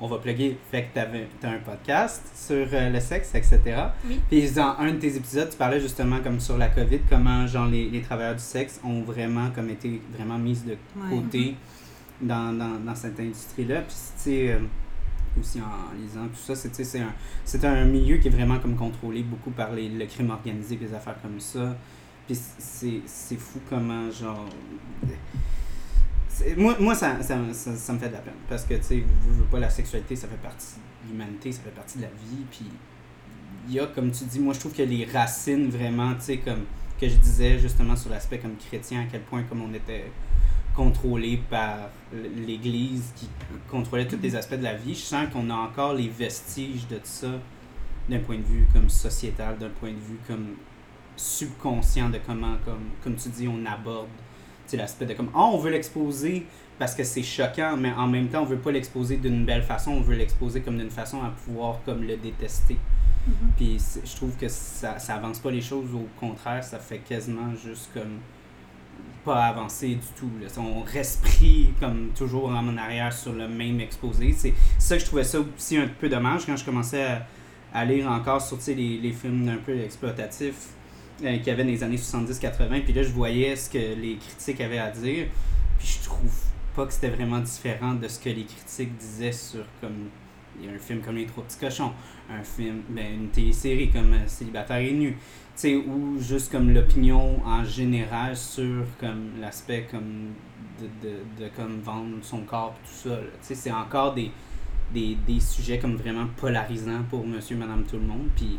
on 0.00 0.06
va 0.08 0.18
plugger, 0.18 0.58
fait 0.70 0.84
que 0.84 0.94
t'avais, 0.94 1.28
t'as 1.40 1.50
un 1.50 1.58
podcast 1.58 2.22
sur 2.34 2.66
euh, 2.72 2.90
le 2.90 3.00
sexe, 3.00 3.34
etc. 3.34 3.60
Oui. 4.06 4.20
Puis 4.28 4.50
dans 4.50 4.76
un 4.78 4.92
de 4.92 4.98
tes 4.98 5.16
épisodes, 5.16 5.48
tu 5.50 5.56
parlais 5.56 5.80
justement 5.80 6.20
comme 6.20 6.40
sur 6.40 6.58
la 6.58 6.68
COVID, 6.68 7.00
comment, 7.08 7.46
genre, 7.46 7.66
les, 7.66 7.88
les 7.88 8.00
travailleurs 8.02 8.34
du 8.34 8.42
sexe 8.42 8.80
ont 8.84 9.02
vraiment 9.02 9.50
comme 9.54 9.70
été 9.70 10.00
vraiment 10.16 10.38
mis 10.38 10.58
de 10.64 10.72
Ouais. 10.72 11.10
côté 11.10 11.54
dans, 12.20 12.52
dans, 12.56 12.78
dans 12.84 12.94
cette 12.94 13.18
industrie-là. 13.20 13.82
Puis, 13.82 13.94
tu 13.94 14.22
sais, 14.22 14.52
euh, 14.52 14.58
aussi 15.40 15.60
en 15.60 15.94
lisant 16.00 16.26
tout 16.28 16.40
ça, 16.42 16.54
c'est, 16.54 16.70
tu 16.70 16.82
un, 16.98 17.12
c'est 17.44 17.64
un 17.64 17.84
milieu 17.84 18.16
qui 18.18 18.28
est 18.28 18.30
vraiment 18.32 18.58
comme 18.58 18.76
contrôlé 18.76 19.22
beaucoup 19.22 19.50
par 19.50 19.72
les, 19.72 19.88
le 19.88 20.06
crime 20.06 20.30
organisé, 20.30 20.76
des 20.76 20.92
affaires 20.94 21.20
comme 21.22 21.40
ça. 21.40 21.76
Puis 22.26 22.38
c'est, 22.58 23.00
c'est 23.06 23.36
fou 23.36 23.60
comment, 23.68 24.10
genre... 24.10 24.46
moi, 26.56 26.76
moi 26.80 26.94
ça, 26.94 27.22
ça, 27.22 27.38
ça, 27.52 27.92
me 27.92 27.98
fait 27.98 28.08
de 28.08 28.14
la 28.14 28.20
peine. 28.20 28.34
Parce 28.48 28.64
que, 28.64 28.74
tu 28.74 28.82
sais, 28.82 28.96
veux, 28.96 29.34
veux 29.34 29.44
pas, 29.44 29.58
la 29.58 29.70
sexualité, 29.70 30.16
ça 30.16 30.28
fait 30.28 30.42
partie 30.42 30.74
de 31.04 31.12
l'humanité, 31.12 31.52
ça 31.52 31.62
fait 31.62 31.70
partie 31.70 31.98
de 31.98 32.02
la 32.02 32.08
vie. 32.08 32.44
Puis 32.50 32.66
il 33.68 33.74
y 33.74 33.80
a, 33.80 33.86
comme 33.86 34.10
tu 34.10 34.24
dis, 34.24 34.40
moi, 34.40 34.54
je 34.54 34.60
trouve 34.60 34.72
que 34.72 34.82
les 34.82 35.04
racines, 35.04 35.68
vraiment, 35.68 36.14
tu 36.14 36.22
sais, 36.22 36.36
comme 36.38 36.64
que 37.00 37.08
je 37.08 37.16
disais 37.16 37.58
justement 37.58 37.96
sur 37.96 38.10
l'aspect 38.10 38.38
comme 38.38 38.56
chrétien, 38.56 39.02
à 39.02 39.04
quel 39.10 39.22
point 39.22 39.42
comme 39.42 39.62
on 39.62 39.74
était 39.74 40.10
contrôlé 40.74 41.40
par 41.50 41.90
l'Église 42.12 43.12
qui 43.14 43.28
contrôlait 43.70 44.06
tous 44.06 44.18
les 44.20 44.34
aspects 44.36 44.54
de 44.54 44.62
la 44.62 44.74
vie, 44.74 44.94
je 44.94 45.00
sens 45.00 45.28
qu'on 45.32 45.48
a 45.50 45.54
encore 45.54 45.94
les 45.94 46.08
vestiges 46.08 46.86
de 46.88 46.98
ça 47.02 47.30
d'un 48.08 48.18
point 48.18 48.36
de 48.36 48.42
vue 48.42 48.66
comme 48.72 48.88
sociétal, 48.88 49.56
d'un 49.58 49.70
point 49.70 49.90
de 49.90 50.00
vue 50.00 50.18
comme 50.26 50.54
subconscient 51.16 52.10
de 52.10 52.18
comment, 52.26 52.56
comme, 52.64 52.90
comme 53.02 53.14
tu 53.14 53.28
dis, 53.28 53.48
on 53.48 53.64
aborde 53.66 54.08
l'aspect 54.72 55.06
de 55.06 55.14
comme, 55.14 55.30
oh, 55.34 55.50
on 55.54 55.58
veut 55.58 55.70
l'exposer 55.70 56.46
parce 56.78 56.94
que 56.94 57.04
c'est 57.04 57.22
choquant, 57.22 57.76
mais 57.76 57.92
en 57.92 58.06
même 58.08 58.28
temps, 58.28 58.42
on 58.42 58.46
veut 58.46 58.56
pas 58.58 58.72
l'exposer 58.72 59.16
d'une 59.18 59.44
belle 59.44 59.62
façon, 59.62 59.92
on 59.92 60.00
veut 60.00 60.16
l'exposer 60.16 60.60
comme 60.60 60.78
d'une 60.78 60.90
façon 60.90 61.22
à 61.22 61.28
pouvoir 61.44 61.80
comme 61.84 62.02
le 62.02 62.16
détester. 62.16 62.76
Puis 63.56 63.76
c'est- 63.78 64.04
je 64.06 64.16
trouve 64.16 64.36
que 64.36 64.48
ça, 64.48 64.98
ça 64.98 65.14
avance 65.14 65.38
pas 65.38 65.50
les 65.50 65.60
choses, 65.62 65.94
au 65.94 66.06
contraire, 66.18 66.62
ça 66.64 66.78
fait 66.78 66.98
quasiment 66.98 67.54
juste 67.54 67.90
comme 67.94 68.18
pas 69.24 69.44
avancer 69.44 69.88
du 69.94 70.06
tout. 70.18 70.28
Là. 70.40 70.48
On 70.58 70.82
reste 70.82 71.22
pris 71.22 71.72
comme 71.80 72.08
toujours 72.14 72.48
en 72.50 72.76
arrière 72.76 73.12
sur 73.12 73.32
le 73.32 73.48
même 73.48 73.80
exposé. 73.80 74.34
C'est 74.36 74.52
c'est 74.78 74.86
ça 74.88 74.96
que 74.96 75.00
je 75.02 75.06
trouvais 75.06 75.24
ça 75.24 75.38
aussi 75.40 75.78
un 75.78 75.86
peu 75.88 76.08
dommage 76.10 76.44
quand 76.44 76.56
je 76.56 76.64
commençais 76.64 77.04
à, 77.04 77.26
à 77.72 77.84
lire 77.86 78.10
encore 78.10 78.42
sur 78.42 78.58
les, 78.66 78.98
les 78.98 79.12
films 79.12 79.48
un 79.48 79.56
peu 79.56 79.78
exploitatifs 79.80 80.68
euh, 81.22 81.36
qu'il 81.38 81.46
y 81.46 81.50
avait 81.50 81.64
dans 81.64 81.70
les 81.70 81.82
années 81.82 81.96
70-80. 81.96 82.82
Puis 82.82 82.92
là, 82.92 83.02
je 83.02 83.10
voyais 83.10 83.54
ce 83.56 83.70
que 83.70 83.78
les 83.78 84.16
critiques 84.16 84.60
avaient 84.60 84.78
à 84.78 84.90
dire. 84.90 85.26
Puis 85.78 85.98
je 86.00 86.04
trouve 86.04 86.32
pas 86.74 86.86
que 86.86 86.92
c'était 86.92 87.10
vraiment 87.10 87.40
différent 87.40 87.94
de 87.94 88.08
ce 88.08 88.18
que 88.18 88.30
les 88.30 88.44
critiques 88.44 88.96
disaient 88.96 89.32
sur 89.32 89.64
comme 89.80 90.08
un 90.62 90.78
film 90.78 91.00
comme 91.00 91.16
Les 91.16 91.26
Trois 91.26 91.44
Petits 91.44 91.58
Cochons, 91.58 91.92
un 92.30 92.42
film, 92.42 92.82
ben, 92.88 93.06
une 93.12 93.28
télésérie 93.28 93.90
comme 93.90 94.12
euh, 94.12 94.26
Célibataire 94.26 94.78
et 94.78 94.92
Nu, 94.92 95.16
ou 95.86 96.18
juste 96.18 96.50
comme 96.50 96.72
l'opinion 96.72 97.44
en 97.44 97.64
général 97.64 98.36
sur 98.36 98.84
comme 98.98 99.32
l'aspect 99.40 99.86
comme 99.90 100.32
de, 100.80 101.08
de, 101.08 101.44
de 101.44 101.48
comme 101.56 101.80
vendre 101.80 102.16
son 102.22 102.40
corps 102.40 102.74
tout 102.84 103.08
ça. 103.08 103.18
c'est 103.40 103.70
encore 103.70 104.14
des, 104.14 104.30
des, 104.92 105.16
des 105.26 105.40
sujets 105.40 105.78
comme 105.78 105.96
vraiment 105.96 106.26
polarisants 106.36 107.04
pour 107.08 107.26
monsieur, 107.26 107.56
madame, 107.56 107.84
tout 107.84 107.96
le 107.96 108.06
monde. 108.06 108.28
Puis 108.34 108.58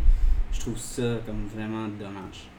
je 0.55 0.59
trouve 0.61 0.77
ça 0.77 1.17
comme 1.25 1.45
vraiment 1.53 1.87
dommage. 1.87 2.49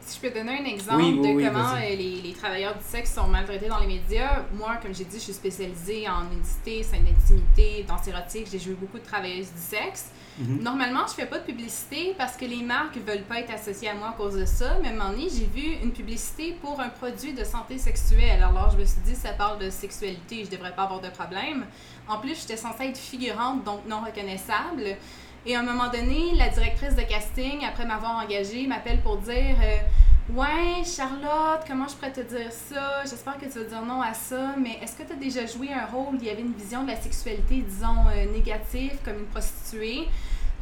Si 0.00 0.16
je 0.16 0.28
peux 0.28 0.34
donner 0.34 0.58
un 0.58 0.64
exemple 0.64 0.96
Oui, 0.96 1.16
oui, 1.20 1.28
de 1.28 1.34
oui, 1.36 1.44
comment 1.46 1.74
euh, 1.74 1.80
les, 1.80 2.20
les 2.22 2.32
travailleurs 2.32 2.76
du 2.76 2.84
sexe 2.84 3.14
sont 3.14 3.28
maltraités 3.28 3.68
dans 3.68 3.78
les 3.78 3.86
médias, 3.86 4.42
moi, 4.52 4.76
comme 4.82 4.92
j'ai 4.92 5.04
dit, 5.04 5.16
je 5.16 5.22
suis 5.22 5.32
spécialisée 5.32 6.08
en 6.08 6.24
nudité, 6.24 6.82
scène 6.82 7.04
d'intimité, 7.04 7.84
danse 7.86 8.06
érotique, 8.08 8.48
j'ai 8.50 8.58
joué 8.58 8.74
beaucoup 8.74 8.98
de 8.98 9.04
travailleuses 9.04 9.52
du 9.52 9.60
sexe. 9.60 10.10
Mhm. 10.38 10.62
Normalement, 10.62 11.06
je 11.06 11.12
fais 11.12 11.26
pas 11.26 11.38
de 11.38 11.44
publicité 11.44 12.14
parce 12.18 12.36
que 12.36 12.44
les 12.44 12.62
marques 12.62 12.96
veulent 12.96 13.22
pas 13.22 13.40
être 13.40 13.52
associées 13.52 13.90
à 13.90 13.94
moi 13.94 14.08
à 14.08 14.12
cause 14.12 14.34
de 14.34 14.44
ça. 14.44 14.76
Mais 14.82 14.88
à 14.88 14.90
un 14.90 14.94
moment 14.94 15.10
donné, 15.10 15.28
j'ai 15.30 15.46
vu 15.46 15.76
une 15.82 15.92
publicité 15.92 16.56
pour 16.60 16.80
un 16.80 16.88
produit 16.88 17.32
de 17.32 17.44
santé 17.44 17.78
sexuelle. 17.78 18.42
Alors, 18.42 18.70
je 18.72 18.78
me 18.78 18.84
suis 18.84 19.00
dit, 19.04 19.14
ça 19.14 19.32
parle 19.32 19.58
de 19.60 19.70
sexualité, 19.70 20.44
je 20.44 20.50
devrais 20.50 20.74
pas 20.74 20.82
avoir 20.82 21.00
de 21.00 21.10
problème. 21.10 21.64
En 22.08 22.18
plus, 22.18 22.40
j'étais 22.40 22.56
censée 22.56 22.86
être 22.86 22.98
figurante, 22.98 23.62
donc 23.64 23.86
non 23.86 24.00
reconnaissable. 24.00 24.96
Et 25.44 25.56
à 25.56 25.60
un 25.60 25.62
moment 25.64 25.88
donné, 25.88 26.34
la 26.36 26.48
directrice 26.48 26.94
de 26.94 27.02
casting, 27.02 27.64
après 27.64 27.84
m'avoir 27.84 28.24
engagée, 28.24 28.66
m'appelle 28.66 29.00
pour 29.00 29.16
dire 29.18 29.56
euh, 29.60 30.32
Ouais, 30.32 30.84
Charlotte, 30.84 31.62
comment 31.66 31.88
je 31.88 31.94
pourrais 31.94 32.12
te 32.12 32.20
dire 32.20 32.52
ça? 32.52 33.02
J'espère 33.02 33.38
que 33.38 33.46
tu 33.46 33.58
vas 33.58 33.64
dire 33.64 33.82
non 33.82 34.00
à 34.00 34.14
ça, 34.14 34.54
mais 34.56 34.78
est-ce 34.80 34.96
que 34.96 35.02
tu 35.02 35.12
as 35.12 35.16
déjà 35.16 35.44
joué 35.46 35.72
un 35.72 35.86
rôle? 35.86 36.14
Où 36.14 36.18
il 36.20 36.24
y 36.24 36.30
avait 36.30 36.42
une 36.42 36.52
vision 36.52 36.84
de 36.84 36.90
la 36.90 36.96
sexualité, 36.96 37.64
disons, 37.68 38.06
euh, 38.14 38.32
négative, 38.32 38.98
comme 39.04 39.18
une 39.18 39.26
prostituée 39.26 40.08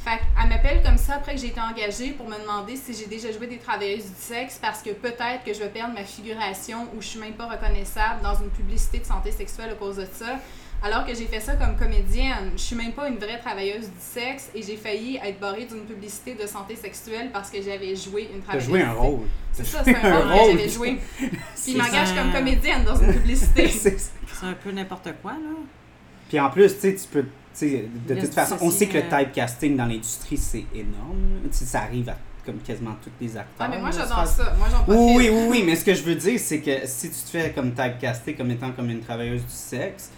fait 0.01 0.19
qu'elle 0.19 0.49
m'appelle 0.49 0.83
comme 0.83 0.97
ça 0.97 1.17
après 1.17 1.35
que 1.35 1.41
j'ai 1.41 1.49
été 1.49 1.61
engagée 1.61 2.13
pour 2.13 2.27
me 2.27 2.39
demander 2.39 2.77
si 2.77 2.95
j'ai 2.95 3.07
déjà 3.07 3.31
joué 3.33 3.47
des 3.47 3.59
travailleuses 3.59 4.07
du 4.07 4.15
sexe 4.17 4.59
parce 4.61 4.83
que 4.83 4.91
peut-être 4.91 5.45
que 5.45 5.53
je 5.53 5.59
vais 5.59 5.69
perdre 5.69 5.95
ma 5.95 6.05
figuration 6.05 6.89
ou 6.95 7.03
je 7.03 7.09
suis 7.09 7.21
même 7.21 7.35
pas 7.35 7.47
reconnaissable 7.47 8.23
dans 8.23 8.35
une 8.35 8.51
publicité 8.51 9.01
de 9.01 9.05
santé 9.05 9.31
sexuelle 9.31 9.71
à 9.71 9.75
cause 9.75 9.97
de 9.97 10.07
ça. 10.13 10.39
Alors 10.83 11.05
que 11.05 11.15
j'ai 11.15 11.27
fait 11.27 11.41
ça 11.41 11.55
comme 11.57 11.77
comédienne. 11.77 12.53
Je 12.57 12.61
suis 12.63 12.77
même 12.77 12.93
pas 12.93 13.07
une 13.09 13.19
vraie 13.19 13.39
travailleuse 13.39 13.87
du 13.87 13.99
sexe 14.01 14.49
et 14.55 14.63
j'ai 14.63 14.77
failli 14.77 15.21
être 15.23 15.39
barrée 15.39 15.67
d'une 15.67 15.85
publicité 15.85 16.35
de 16.35 16.47
santé 16.47 16.75
sexuelle 16.75 17.29
parce 17.33 17.51
que 17.51 17.61
j'avais 17.61 17.95
joué 17.95 18.31
une 18.35 18.41
T'as 18.41 18.57
travailleuse 18.59 18.67
joué 18.69 18.81
un 18.83 18.87
du 18.87 18.91
sexe. 18.93 19.01
rôle. 19.01 19.21
C'est 19.53 19.67
ça, 19.67 19.79
T'as 19.79 19.85
c'est 19.93 20.01
joué 20.01 20.09
un 20.11 20.33
rôle 20.33 20.53
que 20.53 20.57
j'avais 20.59 20.69
C'est- 20.69 20.75
joué. 20.75 20.99
Puis 21.65 21.75
m'engage 21.77 22.15
comme 22.15 22.33
comédienne 22.33 22.85
dans 22.85 22.97
une 22.97 23.13
publicité. 23.13 23.69
c'est- 23.69 23.97
un 24.43 24.55
peu 24.55 24.71
n'importe 24.71 25.09
quoi, 25.21 25.33
là. 25.33 25.39
Puis 26.31 26.41
en 26.41 26.49
plus, 26.49 26.73
tu 26.75 26.81
sais, 26.81 26.95
tu 26.95 27.07
peux. 27.09 27.23
tu 27.25 27.29
sais, 27.53 27.85
de 28.09 28.15
toute 28.15 28.33
façon, 28.33 28.57
on 28.63 28.71
sait 28.71 28.87
que 28.87 28.97
le 28.97 29.03
euh, 29.05 29.19
typecasting 29.25 29.77
dans 29.77 29.85
l'industrie, 29.85 30.39
c'est 30.39 30.65
énorme. 30.75 31.43
Ça 31.51 31.81
arrive 31.83 32.09
à 32.09 32.17
comme 32.47 32.57
quasiment 32.61 32.97
tous 33.05 33.11
les 33.21 33.37
acteurs. 33.37 33.53
Ah, 33.59 33.69
mais 33.69 33.79
moi 33.79 33.91
j'adore 33.91 34.27
ça. 34.27 34.55
Moi 34.57 34.67
j'en 34.71 34.83
profite. 34.85 35.17
Oui, 35.19 35.29
oui, 35.31 35.47
oui, 35.51 35.63
mais 35.67 35.77
ce 35.77 35.85
que 35.85 35.93
je 35.93 36.03
veux 36.03 36.15
dire, 36.15 36.41
c'est 36.41 36.61
que 36.61 36.87
si 36.87 37.11
tu 37.11 37.17
te 37.17 37.29
fais 37.29 37.51
comme 37.53 37.73
typecaster 37.75 38.33
comme 38.35 38.51
étant 38.51 38.71
comme 38.73 38.89
une 38.89 39.01
travailleuse 39.03 39.43
du 39.43 39.53
sexe, 39.53 40.11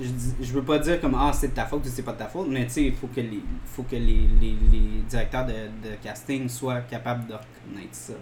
je, 0.00 0.44
je 0.44 0.52
veux 0.52 0.62
pas 0.62 0.78
dire 0.78 1.00
comme 1.00 1.14
ah 1.18 1.32
c'est 1.32 1.48
de 1.48 1.52
ta 1.54 1.66
faute 1.66 1.84
ou 1.86 1.88
c'est 1.92 2.02
pas 2.02 2.12
de 2.12 2.18
ta 2.18 2.26
faute, 2.26 2.46
mais 2.48 2.64
tu 2.66 2.70
sais, 2.72 2.82
il 2.84 2.94
faut 2.94 3.06
que 3.08 3.20
les 3.20 3.40
faut 3.66 3.82
que 3.84 3.96
les, 3.96 4.28
les, 4.40 4.56
les 4.72 5.02
directeurs 5.08 5.46
de, 5.46 5.52
de 5.52 5.94
casting 6.02 6.48
soient 6.48 6.80
capables 6.82 7.26
de 7.26 7.34
reconnaître 7.34 7.88
ça. 7.94 8.12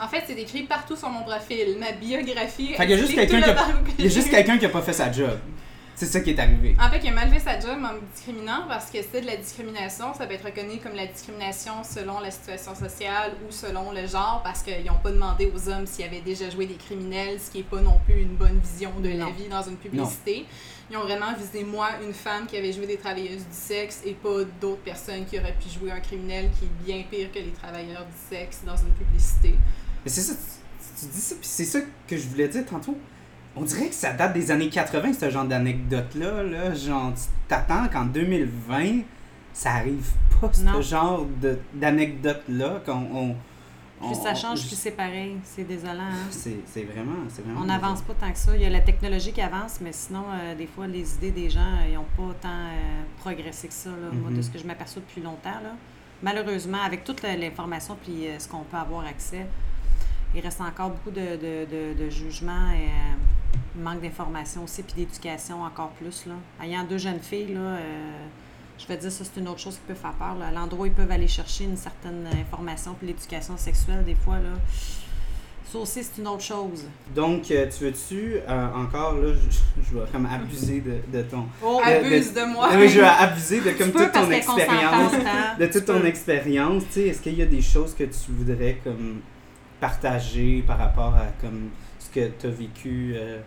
En 0.00 0.08
fait, 0.08 0.24
c'est 0.26 0.34
écrit 0.38 0.64
partout 0.64 0.96
sur 0.96 1.08
mon 1.08 1.22
profil. 1.22 1.76
Ma 1.78 1.92
biographie. 1.92 2.74
Fait 2.74 2.82
qu'il 2.82 2.90
y 2.90 2.94
a 2.94 2.96
juste 2.96 3.16
explique 3.16 3.30
quelqu'un 3.30 3.36
tout 3.36 3.42
qui 3.42 3.46
le 3.46 3.52
a- 3.52 3.54
parcours 3.54 3.84
que 3.84 3.90
Il 3.98 4.04
y 4.04 4.08
a 4.08 4.10
juste 4.10 4.30
quelqu'un 4.30 4.58
qui 4.58 4.66
a 4.66 4.68
pas 4.68 4.82
fait 4.82 4.92
sa 4.92 5.12
job. 5.12 5.38
C'est 5.96 6.06
ça 6.06 6.20
qui 6.22 6.30
est 6.30 6.38
arrivé. 6.40 6.74
En 6.80 6.90
fait, 6.90 6.98
il 7.04 7.08
a 7.10 7.12
mal 7.12 7.28
fait 7.30 7.38
sa 7.38 7.60
job 7.60 7.78
en 7.78 7.92
me 7.94 8.00
discriminant 8.12 8.62
parce 8.66 8.90
que 8.90 8.98
c'est 9.00 9.20
de 9.20 9.26
la 9.26 9.36
discrimination. 9.36 10.12
Ça 10.18 10.26
peut 10.26 10.34
être 10.34 10.44
reconnu 10.46 10.78
comme 10.82 10.94
la 10.96 11.06
discrimination 11.06 11.84
selon 11.84 12.18
la 12.18 12.32
situation 12.32 12.74
sociale 12.74 13.30
ou 13.48 13.52
selon 13.52 13.92
le 13.92 14.04
genre 14.08 14.40
parce 14.42 14.64
qu'ils 14.64 14.84
n'ont 14.84 14.98
pas 15.00 15.12
demandé 15.12 15.52
aux 15.54 15.68
hommes 15.68 15.86
s'ils 15.86 16.04
avaient 16.04 16.20
déjà 16.20 16.50
joué 16.50 16.66
des 16.66 16.74
criminels, 16.74 17.38
ce 17.40 17.52
qui 17.52 17.58
n'est 17.58 17.62
pas 17.64 17.80
non 17.80 18.00
plus 18.04 18.22
une 18.22 18.34
bonne 18.34 18.58
vision 18.58 18.90
de 18.98 19.10
la 19.10 19.26
vie 19.26 19.46
dans 19.48 19.62
une 19.62 19.76
publicité. 19.76 20.46
Ils 20.90 20.96
ont 20.96 21.02
vraiment 21.02 21.32
visé 21.36 21.64
moi, 21.64 21.88
une 22.06 22.12
femme 22.12 22.46
qui 22.46 22.56
avait 22.56 22.72
joué 22.72 22.86
des 22.86 22.96
travailleuses 22.98 23.38
du 23.46 23.52
sexe 23.52 24.02
et 24.04 24.12
pas 24.12 24.44
d'autres 24.60 24.82
personnes 24.82 25.24
qui 25.24 25.38
auraient 25.38 25.56
pu 25.58 25.68
jouer 25.70 25.90
un 25.90 26.00
criminel 26.00 26.50
qui 26.58 26.66
est 26.66 26.84
bien 26.84 27.04
pire 27.10 27.32
que 27.32 27.38
les 27.38 27.52
travailleurs 27.52 28.04
du 28.04 28.36
sexe 28.36 28.60
dans 28.66 28.76
une 28.76 28.92
publicité. 28.92 29.54
Mais 30.04 30.10
c'est 30.10 30.20
ça, 30.20 30.34
tu, 30.34 31.00
tu 31.00 31.12
dis 31.12 31.20
ça, 31.20 31.34
puis 31.36 31.48
c'est 31.48 31.64
ça 31.64 31.80
que 32.06 32.16
je 32.16 32.28
voulais 32.28 32.48
dire 32.48 32.66
tantôt. 32.66 32.96
On 33.56 33.62
dirait 33.62 33.88
que 33.88 33.94
ça 33.94 34.12
date 34.12 34.34
des 34.34 34.50
années 34.50 34.68
80, 34.68 35.12
ce 35.18 35.30
genre 35.30 35.44
d'anecdote-là. 35.44 36.42
Là. 36.42 36.74
Genre, 36.74 37.12
tu 37.14 37.22
t'attends 37.48 37.88
qu'en 37.88 38.04
2020, 38.04 39.02
ça 39.52 39.70
arrive 39.74 40.10
pas, 40.40 40.50
ce 40.52 40.62
Non. 40.62 40.82
genre 40.82 41.24
de- 41.40 41.58
d'anecdote-là. 41.72 42.82
qu'on 42.84 42.92
on, 43.14 43.36
Plus 44.06 44.18
on- 44.18 44.22
ça 44.22 44.34
change, 44.34 44.60
on- 44.60 44.66
plus 44.68 44.76
c'est 44.76 44.90
pareil. 44.92 45.36
C'est 45.44 45.64
désolant, 45.64 46.02
hein? 46.02 46.28
C'est 46.30 46.84
vraiment, 46.84 47.12
c'est 47.28 47.42
vraiment. 47.42 47.60
On 47.60 47.64
n'avance 47.64 48.02
pas 48.02 48.14
tant 48.14 48.30
que 48.32 48.38
ça. 48.38 48.54
Il 48.56 48.62
y 48.62 48.66
a 48.66 48.70
la 48.70 48.80
technologie 48.80 49.32
qui 49.32 49.40
avance, 49.40 49.80
mais 49.80 49.92
sinon, 49.92 50.24
euh, 50.32 50.54
des 50.54 50.66
fois, 50.66 50.86
les 50.86 51.14
idées 51.16 51.30
des 51.30 51.50
gens, 51.50 51.60
euh, 51.60 51.88
ils 51.88 51.94
n'ont 51.94 52.04
pas 52.16 52.34
tant 52.40 52.48
euh, 52.48 53.02
progressé 53.18 53.68
que 53.68 53.74
ça. 53.74 53.90
là. 53.90 54.08
Moi, 54.12 54.30
de 54.30 54.36
Mhm. 54.36 54.42
ce 54.42 54.50
que 54.50 54.58
je 54.58 54.66
m'aperçois 54.66 55.02
depuis 55.06 55.20
longtemps, 55.22 55.60
là. 55.62 55.74
malheureusement, 56.22 56.78
avec 56.82 57.04
toute 57.04 57.22
l'information 57.22 57.98
puis 58.02 58.26
euh, 58.28 58.38
ce 58.38 58.48
qu'on 58.48 58.60
peut 58.62 58.76
avoir 58.78 59.04
accès, 59.04 59.46
il 60.34 60.40
reste 60.40 60.60
encore 60.60 60.90
beaucoup 60.90 61.10
de, 61.10 61.20
de, 61.36 61.66
de, 61.70 62.04
de 62.04 62.08
jugements 62.10 62.70
et 62.70 62.86
euh, 62.86 63.82
manque 63.82 64.00
d'information 64.00 64.64
aussi, 64.64 64.82
puis 64.82 64.94
d'éducation 64.94 65.62
encore 65.62 65.90
plus. 65.90 66.24
Là. 66.26 66.34
Ayant 66.62 66.84
deux 66.84 66.98
jeunes 66.98 67.20
filles, 67.20 67.52
là, 67.54 67.60
euh, 67.60 68.26
je 68.78 68.86
vais 68.86 68.96
dire 68.96 69.10
ça, 69.12 69.24
c'est 69.24 69.40
une 69.40 69.48
autre 69.48 69.60
chose 69.60 69.74
qui 69.74 69.80
peut 69.88 69.94
faire 69.94 70.12
peur. 70.14 70.34
là. 70.38 70.50
L'endroit 70.50 70.82
où 70.82 70.86
ils 70.86 70.92
peuvent 70.92 71.10
aller 71.10 71.28
chercher 71.28 71.64
une 71.64 71.76
certaine 71.76 72.26
information, 72.40 72.94
puis 72.98 73.06
l'éducation 73.08 73.56
sexuelle, 73.56 74.04
des 74.04 74.14
fois, 74.16 74.36
là, 74.36 74.50
ça 75.70 75.78
aussi, 75.78 76.04
c'est 76.04 76.20
une 76.20 76.28
autre 76.28 76.42
chose. 76.42 76.84
Donc, 77.14 77.50
euh, 77.50 77.66
tu 77.68 77.84
veux-tu 77.84 78.34
euh, 78.48 78.68
encore, 78.74 79.14
là, 79.14 79.32
je, 79.34 79.82
je 79.82 79.98
vais 79.98 80.06
comme 80.12 80.26
abuser 80.26 80.80
de, 80.80 81.16
de 81.16 81.22
ton. 81.24 81.46
Oh, 81.62 81.80
de- 81.84 81.90
Abuse 82.06 82.32
de 82.32 82.42
moi. 82.52 82.70
Non, 82.72 82.78
mais 82.78 82.88
je 82.88 83.00
vais 83.00 83.06
abuser 83.06 83.60
de 83.60 83.70
comme 83.78 83.90
tu 83.90 83.98
toute 83.98 84.12
ton 84.12 84.30
expérience. 84.30 85.12
de 85.58 85.64
toute 85.66 85.72
Tu 85.72 85.84
ton 85.84 86.00
peux. 86.00 86.06
expérience, 86.06 86.82
tu 86.88 86.92
sais, 86.92 87.06
est-ce 87.08 87.20
qu'il 87.22 87.34
y 87.38 87.42
a 87.42 87.46
des 87.46 87.62
choses 87.62 87.94
que 87.94 88.04
tu 88.04 88.30
voudrais 88.30 88.78
comme 88.84 89.20
partager 89.80 90.62
par 90.66 90.78
rapport 90.78 91.14
à 91.14 91.26
comme 91.40 91.70
ce 91.98 92.08
que 92.08 92.28
tu 92.38 92.46
as 92.46 92.50
vécu, 92.50 93.12
euh, 93.16 93.40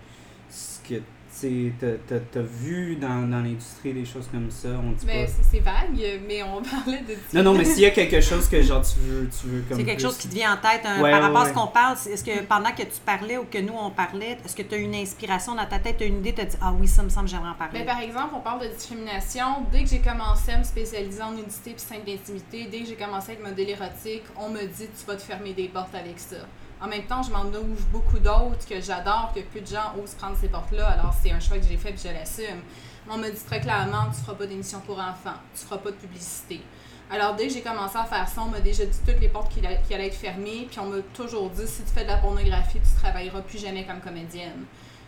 que 1.42 1.98
tu 2.32 2.38
as, 2.40 2.42
vu 2.42 2.96
dans, 2.96 3.28
dans 3.30 3.40
l'industrie, 3.42 3.94
des 3.94 4.06
choses 4.06 4.28
comme 4.32 4.50
ça, 4.52 4.70
on 4.70 4.92
dit 4.92 5.06
Mais 5.06 5.26
pas. 5.26 5.32
c'est 5.32 5.44
c'est 5.58 5.60
vague, 5.60 6.22
mais 6.28 6.42
on 6.44 6.62
parlait 6.62 7.02
de. 7.02 7.16
Non, 7.38 7.44
non, 7.44 7.58
mais 7.58 7.66
s'il 7.66 7.80
y 7.82 7.86
a 7.86 7.92
quelque 7.92 8.20
chose 8.22 8.48
que 8.48 8.62
genre 8.62 8.82
tu 8.82 9.00
veux, 9.00 9.30
tu 9.30 9.48
veux 9.48 9.62
comme 9.68 9.78
C'est 9.78 9.84
quelque 9.84 9.98
plus- 10.00 10.06
chose 10.08 10.18
qui 10.18 10.28
te 10.28 10.34
vient 10.34 10.54
en 10.54 10.58
tête 10.58 10.82
Ouais, 10.84 10.94
par 10.94 11.02
ouais, 11.02 11.14
rapport 11.20 11.42
à 11.42 11.50
ce 11.50 11.54
qu'on 11.54 11.68
parle. 11.68 11.98
Est-ce 12.12 12.24
que 12.24 12.44
pendant 12.44 12.72
que 12.72 12.84
tu 12.84 13.00
parlais 13.06 13.38
ou 13.38 13.46
que 13.46 13.58
nous 13.60 13.74
on 13.74 13.92
parlait, 13.92 14.38
est-ce 14.46 14.56
que 14.56 14.64
tu 14.64 14.76
as 14.76 14.78
une 14.78 14.96
inspiration 14.96 15.56
dans 15.56 15.66
ta 15.66 15.80
tête, 15.80 15.98
tu 15.98 16.04
as 16.04 16.08
une 16.08 16.20
idée, 16.20 16.34
tu 16.34 16.42
as 16.42 16.46
dit 16.46 16.58
Ah 16.62 16.74
oui, 16.80 16.88
ça 16.88 17.04
me 17.04 17.10
semble, 17.10 17.28
j'aimerais 17.28 17.50
en 17.50 17.54
parler? 17.56 17.80
Mais 17.80 17.86
par 17.86 18.00
exemple, 18.02 18.34
on 18.36 18.40
parle 18.42 18.62
de 18.62 18.68
discrimination. 18.74 19.46
Dès 19.72 19.84
que 19.84 19.90
j'ai 19.90 20.00
commencé 20.00 20.52
à 20.52 20.58
me 20.60 20.64
spécialiser 20.64 21.22
en 21.22 21.32
nudité 21.32 21.72
et 21.72 21.78
scène 21.78 22.02
d'intimité, 22.06 22.68
dès 22.72 22.80
que 22.80 22.86
j'ai 22.88 22.96
commencé 22.96 23.32
avec 23.34 23.44
modèle 23.44 23.70
érotique, 23.70 24.24
on 24.38 24.50
me 24.50 24.62
dit 24.62 24.88
tu 25.00 25.06
vas 25.06 25.16
te 25.16 25.22
fermer 25.22 25.54
des 25.54 25.68
portes 25.68 25.94
avec 25.96 26.20
ça. 26.20 26.38
En 26.80 26.88
même 26.88 27.04
temps, 27.04 27.24
je 27.24 27.32
m'en 27.32 27.46
ouvre 27.46 27.86
beaucoup 27.92 28.20
d'autres 28.20 28.68
que 28.68 28.80
j'adore, 28.80 29.32
que 29.34 29.42
peu 29.42 29.62
de 29.62 29.68
gens 29.68 29.94
osent 30.02 30.14
prendre 30.14 30.38
ces 30.38 30.48
portes-là. 30.48 30.88
Alors, 30.90 31.14
c'est 31.22 31.32
un 31.32 31.40
choix 31.40 31.58
que 31.58 31.66
j'ai 31.68 31.78
fait 31.78 31.90
et 31.90 31.98
je 31.98 32.14
l'assume. 32.14 32.62
On 33.10 33.18
me 33.18 33.30
dit 33.30 33.44
très 33.46 33.62
clairement 33.62 34.06
tu 34.14 34.22
feras 34.22 34.36
pas 34.36 34.46
d'émission 34.46 34.80
pour 34.82 35.00
enfants, 35.00 35.40
tu 35.56 35.66
feras 35.66 35.78
pas 35.78 35.92
de 35.92 35.96
publicité. 35.96 36.62
Alors, 37.10 37.36
dès 37.36 37.48
que 37.48 37.54
j'ai 37.54 37.62
commencé 37.62 37.98
à 37.98 38.04
faire 38.04 38.28
ça, 38.28 38.42
on 38.42 38.50
m'a 38.50 38.60
déjà 38.60 38.86
dit 38.86 39.00
toutes 39.06 39.20
les 39.22 39.30
portes 39.30 39.52
qui, 39.52 39.62
qui 39.62 39.94
allaient 39.94 40.08
être 40.08 40.16
fermées, 40.16 40.68
puis 40.70 40.80
on 40.80 40.88
m'a 40.88 40.98
toujours 41.14 41.50
dit 41.50 41.66
si 41.66 41.84
tu 41.84 41.90
fais 41.90 42.04
de 42.04 42.10
la 42.10 42.18
pornographie, 42.18 42.80
tu 42.80 43.02
travailleras 43.02 43.42
plus 43.42 43.60
jamais 43.60 43.86
comme 43.86 44.02
comédienne. 44.02 44.66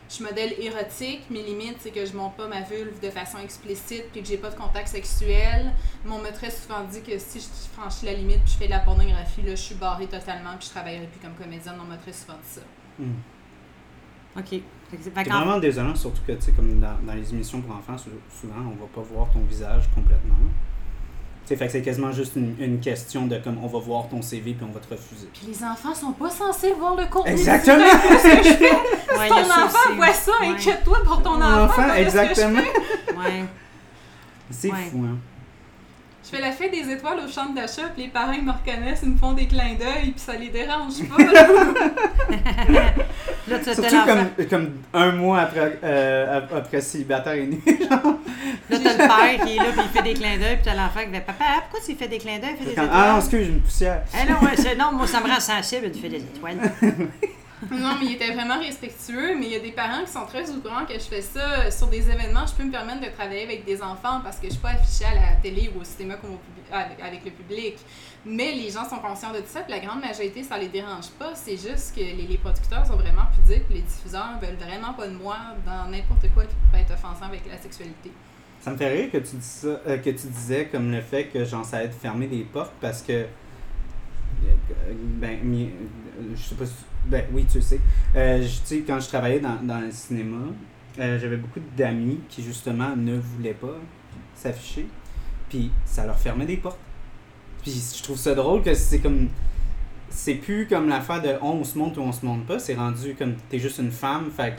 Je 0.09 0.15
suis 0.15 0.23
modèle 0.23 0.53
érotique, 0.59 1.29
mes 1.29 1.43
limites, 1.43 1.77
c'est 1.81 1.91
que 1.91 2.03
je 2.05 2.13
monte 2.13 2.35
pas 2.35 2.47
ma 2.47 2.61
vulve 2.61 2.99
de 2.99 3.09
façon 3.11 3.37
explicite 3.37 4.05
puis 4.11 4.21
que 4.21 4.27
j'ai 4.27 4.37
pas 4.37 4.49
de 4.49 4.55
contact 4.55 4.87
sexuel. 4.87 5.71
Mais 6.03 6.11
on 6.11 6.19
m'a 6.21 6.31
très 6.31 6.49
souvent 6.49 6.83
dit 6.83 7.01
que 7.03 7.17
si 7.19 7.39
je 7.39 7.45
franchis 7.79 8.05
la 8.05 8.13
limite 8.13 8.41
puis 8.43 8.53
je 8.53 8.57
fais 8.57 8.65
de 8.65 8.71
la 8.71 8.79
pornographie, 8.79 9.43
là, 9.43 9.51
je 9.51 9.61
suis 9.61 9.75
barrée 9.75 10.07
totalement 10.07 10.57
puis 10.57 10.65
je 10.67 10.71
travaillerai 10.71 11.05
plus 11.07 11.19
comme 11.19 11.35
comédienne. 11.35 11.75
On 11.79 11.85
m'a 11.85 11.97
très 11.97 12.11
souvent 12.13 12.33
dit 12.43 12.49
ça. 12.49 12.61
Hmm. 12.97 14.39
OK. 14.39 14.61
C'est 14.99 15.13
vraiment 15.13 15.59
désolant, 15.59 15.93
surtout 15.95 16.23
que, 16.25 16.31
tu 16.31 16.41
sais, 16.41 16.51
comme 16.53 16.79
dans, 16.79 16.97
dans 17.05 17.13
les 17.13 17.31
émissions 17.31 17.61
pour 17.61 17.75
enfants, 17.75 17.95
sou- 17.97 18.09
souvent, 18.31 18.55
on 18.61 18.75
va 18.81 18.87
pas 18.93 19.01
voir 19.01 19.29
ton 19.31 19.41
visage 19.41 19.87
complètement. 19.93 20.33
Tu 21.50 21.56
sais, 21.56 21.60
fait 21.60 21.65
que 21.65 21.72
c'est 21.72 21.82
quasiment 21.82 22.12
juste 22.12 22.36
une, 22.36 22.56
une 22.60 22.79
question 22.79 23.25
de 23.25 23.36
comme, 23.39 23.58
on 23.63 23.65
va 23.65 23.79
voir 23.79 24.08
ton 24.08 24.22
CV 24.22 24.53
puis 24.53 24.63
on 24.70 24.72
va 24.72 24.79
te 24.79 24.94
refuser. 24.94 25.27
Puis 25.34 25.48
les 25.48 25.63
enfants 25.63 25.96
sont 25.96 26.12
pas 26.12 26.29
censés 26.29 26.74
voir 26.74 26.96
le 26.96 27.08
contenu. 27.08 27.32
Exactement! 27.32 27.86
Il 28.24 29.25
y 29.25 29.29
Ton 29.29 29.36
enfant 29.41 29.96
voit 29.96 30.13
ça, 30.13 30.32
Ouais. 30.41 30.48
inquiète-toi 30.50 31.00
pour 31.03 31.24
ton 31.24 31.41
enfant. 31.41 31.63
enfant, 31.63 31.88
que 31.89 31.98
exactement. 32.01 32.60
Ouais. 32.60 33.46
C'est 34.51 34.72
Ouais. 34.72 34.77
fou, 34.91 35.03
hein? 35.08 35.18
Je 36.31 36.36
fais 36.38 36.41
la 36.43 36.51
fête 36.51 36.71
des 36.71 36.91
étoiles 36.93 37.17
au 37.25 37.27
centre 37.27 37.55
d'achat, 37.55 37.89
puis 37.95 38.03
les 38.03 38.09
parents 38.09 38.33
ils 38.33 38.43
me 38.43 38.51
reconnaissent, 38.51 39.00
ils 39.01 39.09
me 39.09 39.17
font 39.17 39.33
des 39.33 39.48
clins 39.48 39.74
d'œil, 39.79 40.12
puis 40.12 40.13
ça 40.17 40.33
les 40.33 40.50
dérange 40.50 40.93
pas. 41.09 41.24
là. 41.24 41.48
Là, 43.48 43.57
tu 43.63 43.69
as 43.69 43.74
Surtout 43.74 43.95
comme, 44.05 44.45
comme 44.48 44.69
un 44.93 45.12
mois 45.13 45.39
après, 45.41 45.79
euh, 45.83 46.41
après 46.55 46.81
célibataire 46.81 47.33
genre. 47.65 48.13
Là, 48.69 48.77
t'as 48.83 48.91
le 48.93 48.98
père 49.38 49.45
qui 49.45 49.53
est 49.53 49.57
là, 49.57 49.63
puis 49.71 49.81
il 49.86 49.89
fait 49.98 50.03
des 50.03 50.13
clins 50.13 50.38
d'œil, 50.38 50.55
puis 50.57 50.65
t'as 50.65 50.75
l'enfant 50.75 51.00
qui 51.03 51.12
fait 51.15 51.21
Papa, 51.21 51.45
pourquoi 51.62 51.79
tu 51.83 51.95
fais 51.95 52.07
des 52.07 52.19
clins 52.19 52.38
d'œil? 52.38 52.55
Des 52.63 52.71
étoiles? 52.74 52.89
ah 52.93 53.12
non, 53.13 53.19
excuse, 53.19 53.45
j'ai 53.45 53.51
une 53.51 53.62
poussière. 53.62 54.01
Eh 54.13 54.31
non, 54.31 54.38
ouais, 54.41 54.55
c'est- 54.55 54.75
non, 54.75 54.91
moi, 54.93 55.07
ça 55.07 55.19
me 55.21 55.27
rend 55.27 55.39
sensible, 55.39 55.91
tu 55.91 56.00
fais 56.00 56.09
des 56.09 56.17
étoiles. 56.17 56.57
non, 57.71 57.95
mais 57.99 58.05
il 58.05 58.11
était 58.13 58.31
vraiment 58.31 58.59
respectueux, 58.59 59.35
mais 59.37 59.47
il 59.47 59.51
y 59.51 59.55
a 59.55 59.59
des 59.59 59.71
parents 59.71 60.03
qui 60.05 60.11
sont 60.11 60.25
très 60.25 60.49
au 60.49 60.59
que 60.59 60.93
je 60.93 60.99
fais 60.99 61.21
ça 61.21 61.69
sur 61.71 61.87
des 61.87 62.09
événements. 62.09 62.45
Je 62.47 62.53
peux 62.53 62.63
me 62.63 62.71
permettre 62.71 63.01
de 63.01 63.09
travailler 63.11 63.43
avec 63.43 63.65
des 63.65 63.81
enfants 63.81 64.21
parce 64.23 64.37
que 64.37 64.47
je 64.47 64.51
suis 64.51 64.61
pas 64.61 64.69
affichée 64.69 65.05
à 65.05 65.13
la 65.13 65.35
télé 65.41 65.69
ou 65.75 65.81
au 65.81 65.83
cinéma 65.83 66.15
comme 66.15 66.35
au 66.35 66.39
avec, 66.71 67.25
le 67.25 67.31
public. 67.31 67.77
Mais 68.25 68.51
les 68.53 68.69
gens 68.69 68.87
sont 68.87 68.97
conscients 68.97 69.31
de 69.31 69.39
tout 69.39 69.47
ça, 69.47 69.61
puis 69.61 69.71
la 69.71 69.79
grande 69.79 70.01
majorité, 70.01 70.43
ça 70.43 70.57
les 70.57 70.67
dérange 70.67 71.09
pas. 71.17 71.33
C'est 71.35 71.57
juste 71.57 71.95
que 71.95 72.01
les, 72.01 72.37
producteurs 72.37 72.85
sont 72.85 72.95
vraiment 72.95 73.23
pudiques, 73.35 73.65
les 73.69 73.81
diffuseurs 73.81 74.39
veulent 74.41 74.57
vraiment 74.57 74.93
pas 74.93 75.07
de 75.07 75.13
moi 75.13 75.37
dans 75.65 75.89
n'importe 75.89 76.31
quoi 76.33 76.45
qui 76.45 76.55
pourrait 76.67 76.81
être 76.81 76.93
offensant 76.93 77.25
avec 77.25 77.41
la 77.49 77.57
sexualité. 77.57 78.11
Ça 78.61 78.71
me 78.71 78.77
fait 78.77 78.89
rire 78.89 79.11
que 79.11 79.17
tu 79.17 79.37
dis 79.37 79.45
ça, 79.45 79.67
euh, 79.67 79.97
que 79.97 80.09
tu 80.09 80.27
disais 80.27 80.65
comme 80.65 80.91
le 80.91 81.01
fait 81.01 81.27
que 81.27 81.45
j'en 81.45 81.63
savais 81.63 81.87
de 81.87 81.93
fermer 81.93 82.27
des 82.27 82.43
portes 82.43 82.73
parce 82.81 83.01
que 83.01 83.13
euh, 83.13 83.25
ben 84.93 85.39
je 86.35 86.41
sais 86.41 86.55
pas 86.55 86.65
si, 86.65 86.73
ben 87.06 87.25
oui 87.34 87.46
tu 87.51 87.62
sais. 87.62 87.79
Euh, 88.15 88.41
tu 88.41 88.50
sais 88.65 88.84
quand 88.86 89.00
je 89.00 89.08
travaillais 89.08 89.39
dans, 89.39 89.62
dans 89.63 89.79
le 89.79 89.91
cinéma 89.91 90.38
euh, 91.00 91.18
j'avais 91.20 91.38
beaucoup 91.38 91.62
d'amis 91.77 92.20
qui 92.27 92.44
justement 92.44 92.96
ne 92.96 93.18
voulaient 93.18 93.53
pas 93.53 93.77
s'afficher. 94.36 94.88
Puis 95.50 95.72
ça 95.86 96.06
leur 96.06 96.18
fermait 96.18 96.46
des 96.46 96.58
portes. 96.58 96.79
Puis 97.62 97.82
je 97.98 98.03
trouve 98.03 98.18
ça 98.18 98.36
drôle 98.36 98.62
que 98.62 98.74
c'est 98.74 99.00
comme 99.00 99.29
c'est 100.10 100.36
plus 100.36 100.68
comme 100.68 100.89
l'affaire 100.89 101.22
de 101.22 101.36
on 101.41 101.63
se 101.63 101.77
monte 101.77 101.98
ou 101.98 102.01
on 102.01 102.12
se 102.12 102.25
monte 102.25 102.46
pas. 102.46 102.60
C'est 102.60 102.75
rendu 102.75 103.15
comme 103.15 103.36
t'es 103.50 103.60
juste 103.60 103.79
une 103.79 103.91
femme 103.91 104.29
fait 104.36 104.56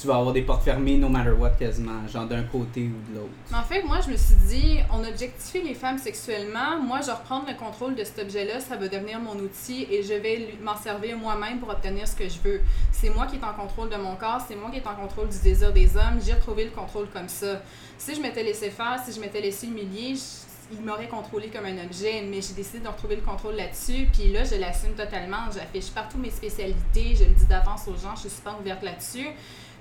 tu- 0.00 0.06
vas 0.08 0.16
avoir 0.16 0.32
des 0.32 0.42
portes 0.42 0.62
fermées 0.64 0.96
no 0.96 1.08
matter 1.08 1.30
what 1.30 1.50
quasiment, 1.50 2.06
genre 2.08 2.26
d'un 2.26 2.42
côté 2.42 2.82
ou 2.88 3.12
de 3.12 3.18
l'autre. 3.18 3.30
En 3.54 3.62
fait, 3.62 3.82
moi, 3.82 3.98
je 4.04 4.10
me 4.10 4.16
suis 4.16 4.34
dit, 4.48 4.78
on 4.92 5.04
objectifie 5.04 5.62
les 5.62 5.74
femmes 5.74 5.98
sexuellement. 5.98 6.80
Moi, 6.82 7.00
je 7.00 7.06
vais 7.06 7.12
reprendre 7.12 7.46
le 7.48 7.54
contrôle 7.54 7.94
de 7.94 8.04
cet 8.04 8.18
objet-là. 8.18 8.60
Ça 8.60 8.76
va 8.76 8.88
devenir 8.88 9.20
mon 9.20 9.36
outil 9.36 9.86
et 9.90 10.02
je 10.02 10.14
vais 10.14 10.54
m'en 10.62 10.76
servir 10.76 11.16
moi-même 11.16 11.58
pour 11.60 11.68
obtenir 11.70 12.06
ce 12.08 12.16
que 12.16 12.28
je 12.28 12.38
veux. 12.42 12.60
C'est 12.92 13.10
moi 13.10 13.26
qui 13.26 13.36
est 13.36 13.44
en 13.44 13.54
contrôle 13.54 13.88
de 13.90 13.96
mon 13.96 14.16
corps. 14.16 14.40
C'est 14.46 14.56
moi 14.56 14.70
qui 14.70 14.78
est 14.78 14.86
en 14.86 14.94
contrôle 14.94 15.28
du 15.28 15.38
désir 15.38 15.72
des 15.72 15.96
hommes. 15.96 16.20
J'ai 16.24 16.32
retrouvé 16.34 16.64
le 16.64 16.70
contrôle 16.70 17.08
comme 17.12 17.28
ça. 17.28 17.62
Si 17.98 18.14
je 18.14 18.20
m'étais 18.20 18.42
laissé 18.42 18.70
faire, 18.70 19.00
si 19.04 19.12
je 19.12 19.20
m'étais 19.20 19.40
laissé 19.40 19.66
humilier, 19.66 20.14
je- 20.14 20.48
il 20.70 20.84
m'aurait 20.84 21.08
contrôlé 21.08 21.48
comme 21.48 21.64
un 21.64 21.82
objet, 21.82 22.22
mais 22.28 22.42
j'ai 22.42 22.52
décidé 22.52 22.80
de 22.80 22.88
retrouver 22.88 23.16
le 23.16 23.22
contrôle 23.22 23.54
là-dessus. 23.54 24.06
Puis 24.12 24.30
là, 24.32 24.44
je 24.44 24.56
l'assume 24.56 24.92
totalement. 24.92 25.50
J'affiche 25.54 25.90
partout 25.92 26.18
mes 26.18 26.30
spécialités. 26.30 27.14
Je 27.16 27.24
le 27.24 27.30
dis 27.30 27.46
d'avance 27.46 27.88
aux 27.88 27.96
gens. 27.96 28.14
Je 28.16 28.22
suis 28.22 28.30
super 28.30 28.58
ouverte 28.60 28.82
là-dessus. 28.82 29.28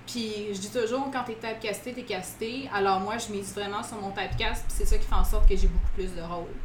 Puis 0.08 0.54
je 0.54 0.60
dis 0.60 0.72
toujours, 0.72 1.12
quand 1.12 1.24
t'es 1.26 1.36
typecasté, 1.36 1.92
t'es 1.92 2.04
casté. 2.04 2.70
Alors 2.74 3.02
moi, 3.02 3.18
je 3.18 3.32
mise 3.32 3.54
vraiment 3.54 3.84
sur 3.84 4.02
mon 4.02 4.12
typecast, 4.12 4.64
puis 4.66 4.76
c'est 4.78 4.86
ça 4.86 4.98
qui 4.98 5.06
fait 5.06 5.16
en 5.16 5.24
sorte 5.24 5.48
que 5.50 5.56
j'ai 5.56 5.68
beaucoup 5.68 5.92
plus 5.94 6.16
de 6.16 6.22
rôles. 6.22 6.56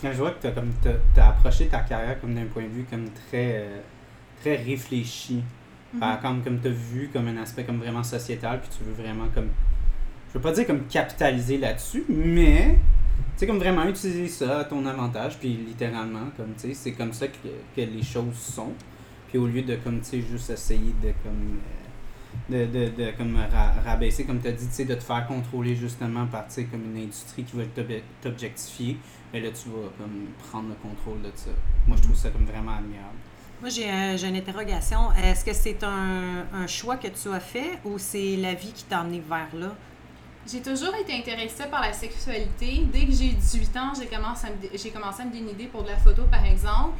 Quand 0.00 0.12
je 0.12 0.18
vois 0.18 0.32
que 0.32 0.42
t'as 0.42 0.50
comme 0.50 0.72
t'as, 0.82 0.94
t'as 1.14 1.28
approché 1.28 1.68
ta 1.68 1.80
carrière 1.80 2.20
comme 2.20 2.34
d'un 2.34 2.44
point 2.44 2.64
de 2.64 2.68
vue 2.68 2.84
comme 2.84 3.08
très 3.28 3.56
euh, 3.56 3.80
très 4.40 4.56
réfléchi. 4.56 5.42
Fait 5.98 6.20
comme 6.20 6.42
comme 6.42 6.58
t'as 6.58 6.70
vu 6.70 7.10
comme 7.12 7.28
un 7.28 7.36
aspect 7.38 7.64
comme 7.64 7.78
vraiment 7.78 8.02
sociétal, 8.02 8.60
puis 8.60 8.70
tu 8.76 8.84
veux 8.84 8.92
vraiment 8.92 9.28
comme 9.34 9.48
je 10.28 10.34
veux 10.34 10.40
pas 10.40 10.52
dire 10.52 10.66
comme 10.66 10.86
capitaliser 10.86 11.58
là-dessus, 11.58 12.04
mais 12.08 12.78
tu 13.14 13.20
sais 13.38 13.46
comme 13.46 13.58
vraiment 13.58 13.84
utiliser 13.84 14.28
ça 14.28 14.60
à 14.60 14.64
ton 14.64 14.84
avantage, 14.86 15.38
puis 15.38 15.50
littéralement 15.50 16.30
comme 16.36 16.54
tu 16.54 16.68
sais 16.68 16.74
c'est 16.74 16.92
comme 16.92 17.12
ça 17.12 17.28
que, 17.28 17.48
que 17.76 17.80
les 17.80 18.02
choses 18.02 18.36
sont. 18.36 18.72
Puis 19.28 19.38
au 19.38 19.46
lieu 19.46 19.62
de 19.62 19.76
comme 19.76 20.00
tu 20.00 20.06
sais 20.06 20.20
juste 20.20 20.50
essayer 20.50 20.94
de 21.02 21.12
comme 21.22 21.58
euh, 21.58 21.81
de, 22.50 22.66
de, 22.66 22.88
de 22.88 23.10
comme 23.16 23.36
ra- 23.36 23.72
rabaisser 23.84 24.24
comme 24.24 24.40
tu 24.40 24.48
as 24.48 24.52
dit 24.52 24.66
tu 24.66 24.72
sais 24.74 24.84
de 24.84 24.94
te 24.94 25.02
faire 25.02 25.26
contrôler 25.26 25.74
justement 25.76 26.26
par 26.26 26.46
tu 26.48 26.54
sais 26.54 26.64
comme 26.64 26.84
une 26.94 27.02
industrie 27.02 27.44
qui 27.44 27.56
va 27.56 27.64
t'ob- 27.64 28.02
t'objectifier 28.22 28.96
mais 29.32 29.40
là 29.40 29.48
tu 29.50 29.68
vas 29.68 29.88
comme 29.98 30.26
prendre 30.50 30.68
le 30.70 30.74
contrôle 30.74 31.22
de 31.22 31.30
ça 31.36 31.50
moi 31.86 31.96
je 31.96 32.02
trouve 32.02 32.16
ça 32.16 32.30
comme 32.30 32.44
vraiment 32.44 32.72
admirable 32.72 33.16
Moi, 33.60 33.70
j'ai 33.70 33.88
un- 33.88 34.16
j'ai 34.16 34.26
une 34.28 34.36
interrogation. 34.36 35.12
Est-ce 35.12 35.44
que 35.44 35.52
c'est 35.52 35.82
un, 35.84 36.46
un 36.52 36.66
choix 36.66 36.96
que 36.96 37.06
tu 37.08 37.28
as 37.28 37.38
fait 37.40 37.78
ou 37.84 37.96
c'est 37.96 38.36
la 38.36 38.54
vie 38.54 38.72
qui 38.72 38.82
t'a 38.84 38.98
amené 39.00 39.22
vers 39.28 39.54
là? 39.54 39.70
J'ai 40.50 40.60
toujours 40.60 40.92
été 40.96 41.12
intéressée 41.16 41.66
par 41.70 41.80
la 41.80 41.92
sexualité. 41.92 42.84
Dès 42.92 43.06
que 43.06 43.12
j'ai 43.12 43.26
eu 43.26 43.34
18 43.34 43.76
ans, 43.76 43.92
j'ai 43.96 44.06
commencé, 44.08 44.48
à 44.48 44.50
me 44.50 44.92
commencé 44.92 45.22
à 45.22 45.26
me 45.26 45.32
dénider 45.32 45.66
pour 45.66 45.84
de 45.84 45.90
la 45.90 45.96
photo, 45.96 46.22
par 46.28 46.44
exemple. 46.44 46.98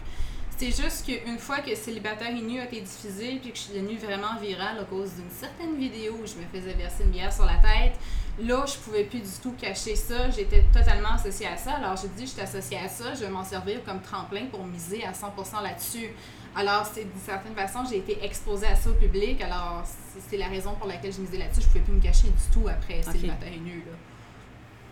C'est 0.63 0.81
juste 0.81 1.07
qu'une 1.07 1.41
fois 1.41 1.59
que 1.59 1.75
Célibataire 1.75 2.31
et 2.31 2.41
nu 2.41 2.61
a 2.61 2.67
été 2.67 2.81
diffusé, 2.81 3.41
puis 3.43 3.51
que 3.51 3.57
je 3.57 3.63
suis 3.63 3.75
devenue 3.75 3.99
vraiment 3.99 4.39
virale 4.41 4.79
à 4.81 4.85
cause 4.85 5.11
d'une 5.15 5.29
certaine 5.29 5.77
vidéo 5.77 6.17
où 6.23 6.25
je 6.25 6.35
me 6.37 6.47
faisais 6.53 6.75
verser 6.75 7.03
une 7.03 7.11
bière 7.11 7.33
sur 7.33 7.47
la 7.47 7.57
tête, 7.57 7.99
là, 8.41 8.65
je 8.65 8.77
pouvais 8.77 9.03
plus 9.03 9.19
du 9.19 9.41
tout 9.43 9.57
cacher 9.61 9.97
ça. 9.97 10.31
J'étais 10.31 10.63
totalement 10.73 11.15
associée 11.15 11.49
à 11.49 11.57
ça. 11.57 11.73
Alors, 11.73 11.97
j'ai 11.97 12.07
dit, 12.07 12.27
je 12.27 12.31
suis 12.31 12.41
associée 12.41 12.79
à 12.79 12.89
ça, 12.89 13.13
je 13.13 13.25
vais 13.25 13.29
m'en 13.29 13.43
servir 13.43 13.83
comme 13.83 14.01
tremplin 14.03 14.47
pour 14.53 14.65
miser 14.65 15.03
à 15.05 15.11
100% 15.11 15.65
là-dessus. 15.65 16.11
Alors, 16.55 16.87
c'est 16.87 17.11
d'une 17.11 17.23
certaine 17.27 17.57
façon, 17.57 17.81
j'ai 17.91 17.97
été 17.97 18.25
exposée 18.25 18.69
à 18.69 18.77
ça 18.77 18.89
au 18.89 18.95
public. 18.95 19.41
Alors, 19.41 19.83
c'est 20.31 20.37
la 20.37 20.47
raison 20.47 20.77
pour 20.77 20.87
laquelle 20.87 21.13
je 21.13 21.23
misais 21.23 21.39
là-dessus. 21.39 21.63
Je 21.63 21.67
pouvais 21.67 21.81
plus 21.81 21.95
me 21.95 22.01
cacher 22.01 22.29
du 22.29 22.53
tout 22.53 22.69
après. 22.69 23.03
Célibataire 23.03 23.53
et 23.53 23.59
nu, 23.59 23.79
là. 23.79 23.97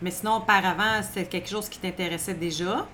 Mais 0.03 0.11
sinon, 0.11 0.39
auparavant, 0.39 1.01
c'était 1.01 1.27
quelque 1.27 1.49
chose 1.49 1.69
qui 1.69 1.79
t'intéressait 1.79 2.35
déjà? 2.35 2.89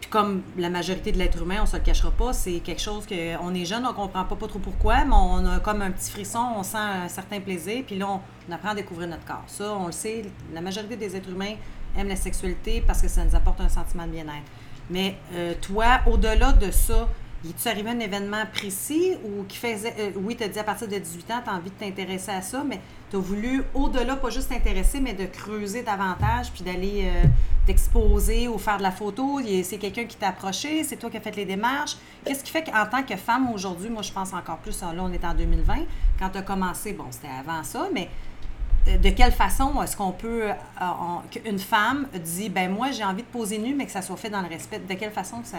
Puis 0.00 0.08
comme 0.08 0.42
la 0.56 0.70
majorité 0.70 1.12
de 1.12 1.18
l'être 1.18 1.42
humain, 1.42 1.58
on 1.62 1.66
se 1.66 1.76
le 1.76 1.82
cachera 1.82 2.10
pas, 2.10 2.32
c'est 2.32 2.60
quelque 2.60 2.80
chose 2.80 3.04
que 3.06 3.36
on 3.42 3.54
est 3.54 3.66
jeune, 3.66 3.84
on 3.86 3.92
comprend 3.92 4.24
pas, 4.24 4.46
trop 4.46 4.58
pourquoi, 4.58 5.04
mais 5.04 5.14
on 5.14 5.46
a 5.46 5.60
comme 5.60 5.82
un 5.82 5.90
petit 5.90 6.10
frisson, 6.10 6.44
on 6.56 6.62
sent 6.62 6.78
un 6.78 7.08
certain 7.08 7.40
plaisir, 7.40 7.84
puis 7.86 7.98
là, 7.98 8.08
on, 8.08 8.20
on 8.48 8.52
apprend 8.52 8.70
à 8.70 8.74
découvrir 8.74 9.08
notre 9.08 9.24
corps. 9.24 9.44
Ça, 9.46 9.76
on 9.78 9.86
le 9.86 9.92
sait, 9.92 10.24
la 10.54 10.60
majorité 10.60 10.96
des 10.96 11.14
êtres 11.14 11.28
humains 11.28 11.54
aiment 11.96 12.08
la 12.08 12.16
sexualité 12.16 12.82
parce 12.86 13.02
que 13.02 13.08
ça 13.08 13.24
nous 13.24 13.34
apporte 13.34 13.60
un 13.60 13.68
sentiment 13.68 14.06
de 14.06 14.12
bien-être. 14.12 14.46
Mais 14.88 15.16
euh, 15.34 15.54
toi, 15.60 16.00
au-delà 16.06 16.52
de 16.52 16.70
ça, 16.70 17.08
il 17.44 17.54
tu 17.54 17.68
arrivé 17.68 17.90
un 17.90 17.98
événement 17.98 18.44
précis 18.52 19.14
ou 19.24 19.44
qui 19.44 19.56
faisait. 19.56 19.94
euh, 19.98 20.10
oui, 20.16 20.36
tu 20.36 20.46
dit 20.46 20.58
à 20.58 20.64
partir 20.64 20.88
de 20.88 20.98
18 20.98 21.30
ans, 21.30 21.40
tu 21.42 21.50
as 21.50 21.54
envie 21.54 21.70
de 21.70 21.74
t'intéresser 21.74 22.32
à 22.32 22.42
ça, 22.42 22.62
mais 22.66 22.80
tu 23.10 23.16
as 23.16 23.18
voulu, 23.18 23.62
au-delà, 23.74 24.16
pas 24.16 24.28
juste 24.30 24.50
t'intéresser, 24.50 25.00
mais 25.00 25.14
de 25.14 25.24
creuser 25.24 25.82
davantage, 25.82 26.52
puis 26.52 26.62
d'aller 26.62 27.04
euh, 27.04 27.24
t'exposer 27.66 28.46
ou 28.46 28.58
faire 28.58 28.76
de 28.76 28.82
la 28.82 28.90
photo? 28.90 29.40
C'est 29.62 29.78
quelqu'un 29.78 30.04
qui 30.04 30.16
t'a 30.16 30.28
approché, 30.28 30.84
c'est 30.84 30.96
toi 30.96 31.08
qui 31.08 31.16
as 31.16 31.20
fait 31.20 31.34
les 31.34 31.46
démarches. 31.46 31.96
Qu'est-ce 32.24 32.44
qui 32.44 32.50
fait 32.50 32.64
qu'en 32.64 32.86
tant 32.86 33.02
que 33.02 33.16
femme 33.16 33.50
aujourd'hui, 33.52 33.88
moi 33.88 34.02
je 34.02 34.12
pense 34.12 34.34
encore 34.34 34.58
plus, 34.58 34.80
là 34.82 34.92
on 34.98 35.12
est 35.12 35.24
en 35.24 35.34
2020, 35.34 35.74
quand 36.18 36.28
tu 36.28 36.38
as 36.38 36.42
commencé, 36.42 36.92
bon, 36.92 37.06
c'était 37.10 37.28
avant 37.28 37.64
ça, 37.64 37.88
mais 37.92 38.10
de, 38.86 38.96
de 38.96 39.10
quelle 39.10 39.32
façon 39.32 39.82
est-ce 39.82 39.96
qu'on 39.96 40.12
peut, 40.12 40.44
euh, 40.50 40.84
qu'une 41.30 41.58
femme 41.58 42.06
dit, 42.14 42.48
ben 42.48 42.70
moi 42.70 42.90
j'ai 42.90 43.04
envie 43.04 43.22
de 43.22 43.28
poser 43.28 43.58
nu, 43.58 43.74
mais 43.74 43.86
que 43.86 43.92
ça 43.92 44.02
soit 44.02 44.16
fait 44.16 44.30
dans 44.30 44.42
le 44.42 44.48
respect? 44.48 44.80
De 44.80 44.94
quelle 44.94 45.12
façon 45.12 45.40
ça. 45.42 45.58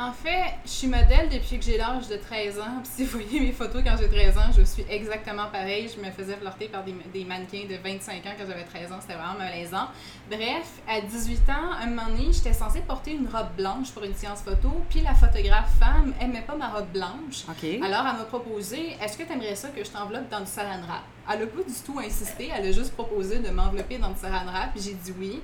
En 0.00 0.12
fait, 0.12 0.54
je 0.64 0.70
suis 0.70 0.86
modèle 0.86 1.28
depuis 1.30 1.58
que 1.58 1.64
j'ai 1.66 1.76
l'âge 1.76 2.08
de 2.08 2.16
13 2.16 2.58
ans. 2.58 2.80
Puis 2.82 2.90
si 2.94 3.04
vous 3.04 3.18
voyez 3.18 3.38
mes 3.38 3.52
photos 3.52 3.82
quand 3.84 3.98
j'ai 3.98 4.08
13 4.08 4.38
ans, 4.38 4.50
je 4.56 4.62
suis 4.62 4.82
exactement 4.88 5.48
pareil. 5.52 5.90
Je 5.94 6.00
me 6.00 6.10
faisais 6.10 6.36
flirter 6.36 6.68
par 6.68 6.84
des, 6.84 6.94
des 7.12 7.22
mannequins 7.26 7.66
de 7.68 7.76
25 7.76 8.24
ans 8.24 8.30
quand 8.38 8.46
j'avais 8.48 8.64
13 8.64 8.92
ans. 8.92 8.98
C'était 9.02 9.12
vraiment 9.12 9.36
malaisant. 9.38 9.88
Bref, 10.30 10.80
à 10.88 11.02
18 11.02 11.50
ans, 11.50 11.72
un 11.82 11.86
moment 11.88 12.06
donné, 12.06 12.32
j'étais 12.32 12.54
censée 12.54 12.80
porter 12.80 13.12
une 13.12 13.28
robe 13.28 13.54
blanche 13.58 13.90
pour 13.90 14.02
une 14.04 14.14
séance 14.14 14.40
photo. 14.40 14.70
Puis 14.88 15.02
la 15.02 15.14
photographe 15.14 15.70
femme 15.78 16.14
aimait 16.18 16.44
pas 16.46 16.56
ma 16.56 16.70
robe 16.70 16.92
blanche. 16.94 17.44
Alors, 17.84 18.06
elle 18.10 18.20
m'a 18.20 18.24
proposé 18.24 18.96
Est-ce 19.02 19.18
que 19.18 19.24
tu 19.24 19.32
aimerais 19.34 19.54
ça 19.54 19.68
que 19.68 19.84
je 19.84 19.90
t'enveloppe 19.90 20.30
dans 20.30 20.40
du 20.40 20.46
saran 20.46 20.80
wrap? 20.88 21.02
Elle 21.30 21.42
a 21.42 21.46
pas 21.46 21.62
du 21.62 21.74
tout 21.84 21.98
insisté, 21.98 22.48
elle 22.56 22.66
a 22.66 22.72
juste 22.72 22.94
proposé 22.94 23.38
de 23.40 23.50
m'envelopper 23.50 23.98
dans 23.98 24.10
du 24.10 24.18
saran 24.18 24.46
wrap, 24.46 24.72
puis 24.72 24.82
j'ai 24.82 24.94
dit 24.94 25.12
oui. 25.18 25.40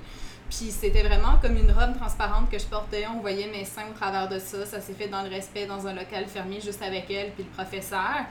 Puis 0.49 0.71
c'était 0.71 1.03
vraiment 1.03 1.37
comme 1.41 1.57
une 1.57 1.71
robe 1.71 1.97
transparente 1.97 2.49
que 2.49 2.57
je 2.57 2.65
portais, 2.65 3.05
on 3.07 3.19
voyait 3.19 3.47
mes 3.47 3.65
seins 3.65 3.87
au 3.89 3.93
travers 3.93 4.29
de 4.29 4.39
ça. 4.39 4.65
Ça 4.65 4.79
s'est 4.79 4.93
fait 4.93 5.07
dans 5.07 5.21
le 5.23 5.29
respect, 5.29 5.65
dans 5.65 5.85
un 5.87 5.93
local 5.93 6.25
fermé, 6.27 6.61
juste 6.61 6.81
avec 6.81 7.09
elle, 7.11 7.31
puis 7.31 7.43
le 7.43 7.49
professeur. 7.49 8.25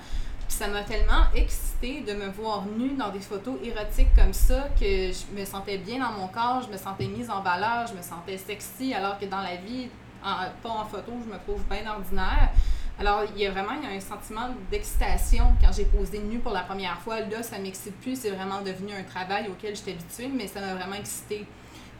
Puis 0.48 0.56
ça 0.56 0.68
m'a 0.68 0.82
tellement 0.82 1.24
excitée 1.34 2.00
de 2.00 2.14
me 2.14 2.28
voir 2.28 2.64
nue 2.66 2.94
dans 2.96 3.10
des 3.10 3.20
photos 3.20 3.56
érotiques 3.62 4.14
comme 4.16 4.32
ça 4.32 4.68
que 4.78 5.12
je 5.12 5.38
me 5.38 5.44
sentais 5.44 5.76
bien 5.76 5.98
dans 5.98 6.12
mon 6.12 6.28
corps, 6.28 6.62
je 6.66 6.72
me 6.72 6.78
sentais 6.78 7.06
mise 7.06 7.28
en 7.28 7.42
valeur, 7.42 7.86
je 7.86 7.94
me 7.94 8.02
sentais 8.02 8.38
sexy, 8.38 8.94
alors 8.94 9.18
que 9.18 9.26
dans 9.26 9.40
la 9.40 9.56
vie, 9.56 9.88
pas 10.22 10.70
en 10.70 10.84
photo, 10.84 11.12
je 11.24 11.32
me 11.32 11.38
trouve 11.38 11.62
bien 11.68 11.90
ordinaire. 11.90 12.50
Alors, 12.98 13.24
il 13.34 13.42
y 13.42 13.46
a 13.46 13.50
vraiment 13.50 13.74
y 13.82 13.86
a 13.86 13.90
un 13.90 14.00
sentiment 14.00 14.48
d'excitation 14.70 15.52
quand 15.60 15.70
j'ai 15.76 15.84
posé 15.84 16.18
nue 16.18 16.38
pour 16.38 16.52
la 16.52 16.62
première 16.62 16.98
fois. 17.00 17.20
Là, 17.20 17.42
ça 17.42 17.58
m'excite 17.58 17.94
plus, 18.00 18.18
c'est 18.18 18.30
vraiment 18.30 18.62
devenu 18.62 18.92
un 18.94 19.02
travail 19.02 19.48
auquel 19.48 19.76
j'étais 19.76 19.92
habituée, 19.92 20.28
mais 20.28 20.46
ça 20.46 20.60
m'a 20.60 20.74
vraiment 20.74 20.94
excitée. 20.94 21.44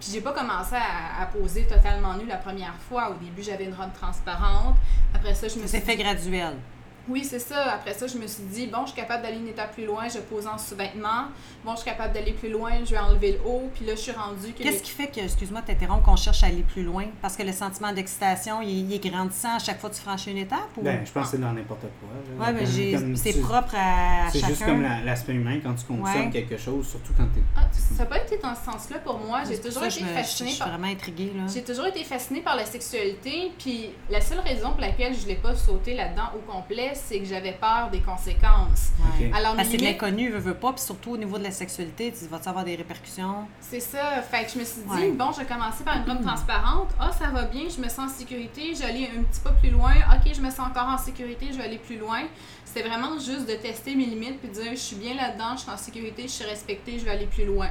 Puis 0.01 0.11
j'ai 0.13 0.21
pas 0.21 0.33
commencé 0.33 0.75
à, 0.75 1.23
à 1.23 1.27
poser 1.27 1.65
totalement 1.65 2.15
nue 2.15 2.27
la 2.27 2.37
première 2.37 2.75
fois. 2.89 3.11
Au 3.11 3.15
début, 3.15 3.43
j'avais 3.43 3.65
une 3.65 3.75
robe 3.75 3.93
transparente. 3.93 4.77
Après 5.15 5.35
ça, 5.35 5.49
je 5.49 5.55
me 5.55 5.61
suis 5.61 5.69
C'est 5.69 5.81
fait 5.81 5.97
graduel. 5.97 6.57
Oui, 7.09 7.25
c'est 7.25 7.39
ça. 7.39 7.75
Après 7.75 7.95
ça, 7.95 8.07
je 8.07 8.19
me 8.19 8.27
suis 8.27 8.43
dit, 8.45 8.67
bon, 8.67 8.81
je 8.83 8.89
suis 8.93 8.97
capable 9.01 9.23
d'aller 9.23 9.37
une 9.37 9.49
étape 9.49 9.73
plus 9.75 9.87
loin, 9.87 10.09
je 10.09 10.19
pose 10.19 10.47
en 10.47 10.59
sous-vêtements. 10.59 11.27
Bon, 11.65 11.73
je 11.73 11.77
suis 11.83 11.85
capable 11.91 12.13
d'aller 12.15 12.33
plus 12.33 12.51
loin, 12.51 12.71
je 12.85 12.91
vais 12.91 12.99
enlever 12.99 13.33
le 13.33 13.39
haut. 13.49 13.71
Puis 13.75 13.85
là, 13.87 13.95
je 13.95 14.01
suis 14.01 14.13
rendue 14.13 14.53
que. 14.53 14.63
Qu'est-ce 14.63 14.83
qui 14.83 14.91
fait 14.91 15.07
que, 15.09 15.21
excuse-moi 15.21 15.61
de 15.61 15.67
t'interrompre, 15.67 16.03
qu'on 16.05 16.17
cherche 16.17 16.43
à 16.43 16.47
aller 16.47 16.63
plus 16.63 16.83
loin? 16.83 17.05
Parce 17.23 17.37
que 17.37 17.43
le 17.43 17.53
sentiment 17.53 17.93
d'excitation, 17.93 18.61
il, 18.63 18.91
il 18.91 18.95
est 18.95 19.09
grandissant 19.11 19.57
à 19.57 19.59
chaque 19.59 19.81
fois 19.81 19.91
que 19.91 19.95
tu 19.95 20.01
franchis 20.03 20.31
une 20.33 20.39
étape? 20.39 20.69
Ou... 20.77 20.83
Ben, 20.83 21.05
je 21.05 21.13
pense 21.13 21.25
que 21.27 21.31
c'est 21.33 21.41
dans 21.41 21.53
n'importe 21.53 21.83
quoi. 21.83 22.45
ouais, 22.47 22.53
mais 22.53 22.93
comme 22.99 23.17
c'est 23.17 23.33
tu- 23.35 23.41
propre 23.41 23.75
à, 23.77 24.27
à 24.27 24.31
C'est 24.31 24.45
juste 24.45 24.65
comme 24.65 24.83
la- 24.83 25.01
l'aspect 25.03 25.35
humain 25.35 25.61
quand 25.63 25.75
tu 25.75 25.85
consommes 25.85 26.03
Ouais. 26.27 26.31
quelque 26.31 26.57
chose, 26.57 26.89
surtout 26.89 27.13
quand 27.17 27.27
tu 27.35 27.41
Ah, 27.57 27.63
ça 27.73 28.03
n'a 28.03 28.07
pas 28.11 28.19
été 28.19 28.39
dans 28.39 28.55
ce 28.55 28.65
sens-là 28.65 28.99
pour 29.05 29.19
moi. 29.19 29.43
J'ai 29.49 29.59
toujours 29.61 29.83
ça 29.83 29.89
été 29.89 29.95
que 30.01 30.01
je 30.01 30.05
me- 30.05 30.09
je- 30.11 30.15
fascinée 30.15 30.49
Je 30.51 30.55
suis 30.55 30.59
par. 30.65 30.69
vraiment 30.71 30.89
intriguée, 30.93 31.33
là. 31.37 31.43
J'ai 31.53 31.63
toujours 31.63 31.87
été 31.87 32.03
fascinée 32.05 32.41
par 32.41 32.57
la 32.57 32.65
sexualité, 32.65 33.53
puis 33.59 33.91
la 34.11 34.21
seule 34.21 34.41
raison 34.41 34.71
pour 34.73 34.81
laquelle 34.81 35.15
je 35.15 35.23
ne 35.23 35.29
l'ai 35.29 35.35
pas 35.37 35.55
sauté 35.55 35.95
là-dedans 35.95 36.31
au 36.35 36.51
complet, 36.51 36.93
c'est 37.07 37.19
que 37.21 37.25
j'avais 37.25 37.53
peur 37.53 37.91
des 37.91 38.01
conséquences. 38.01 38.91
Ouais. 38.99 39.27
Ok. 39.29 39.35
Alors, 39.37 39.57
Parce 39.57 39.69
que 39.69 39.79
c'est 39.79 39.85
l'inconnu, 39.85 40.31
veux, 40.31 40.39
veux 40.39 40.55
pas, 40.55 40.73
puis 40.73 40.83
surtout 40.83 41.13
au 41.13 41.17
niveau 41.17 41.39
de 41.39 41.45
la 41.45 41.51
sexualité, 41.51 42.13
tu 42.19 42.27
vas 42.27 42.41
avoir 42.49 42.65
des 42.65 42.77
répercussions? 42.77 43.47
c'est 43.61 43.81
ça. 43.81 44.23
Fait 44.23 44.45
que 44.45 44.53
je 44.53 44.59
me 44.59 44.65
suis 44.65 44.83
dit, 44.83 44.89
Ouais. 44.89 45.11
bon, 45.13 45.33
je 45.33 45.41
vais 45.41 45.47
commencer 45.47 45.85
par 45.85 45.97
une 45.97 46.11
robe 46.11 46.23
transparente. 46.27 46.91
Ah, 47.01 47.11
ça 47.13 47.29
va 47.29 47.43
bien, 47.45 47.65
je 47.75 47.81
me 47.81 47.89
sens 47.89 48.11
en 48.13 48.15
sécurité, 48.15 48.75
je 48.75 48.81
vais 48.81 48.87
aller 48.87 49.11
un 49.19 49.23
petit 49.23 49.41
peu 49.41 49.51
plus 49.61 49.71
loin. 49.71 49.93
Ok, 50.15 50.33
je 50.35 50.41
me 50.41 50.51
sens 50.51 50.61
encore 50.69 50.89
en 50.89 50.99
sécurité, 50.99 51.49
je 51.53 51.59
vais 51.59 51.65
aller 51.65 51.79
plus 51.79 51.99
loin. 51.99 52.21
C'était 52.65 52.89
vraiment 52.89 53.15
juste 53.19 53.49
de 53.49 53.55
tester 53.55 53.95
mes 53.95 54.07
limites, 54.07 54.39
puis 54.41 54.49
de 54.49 54.55
dire, 54.55 54.71
je 54.73 54.77
suis 54.77 54.97
bien 54.97 55.15
là-dedans, 55.15 55.57
je 55.57 55.63
suis 55.63 55.71
en 55.71 55.77
sécurité, 55.77 56.23
je 56.23 56.29
suis 56.29 56.45
respectée, 56.45 56.99
je 56.99 57.05
vais 57.05 57.11
aller 57.13 57.27
plus 57.27 57.45
loin. 57.47 57.69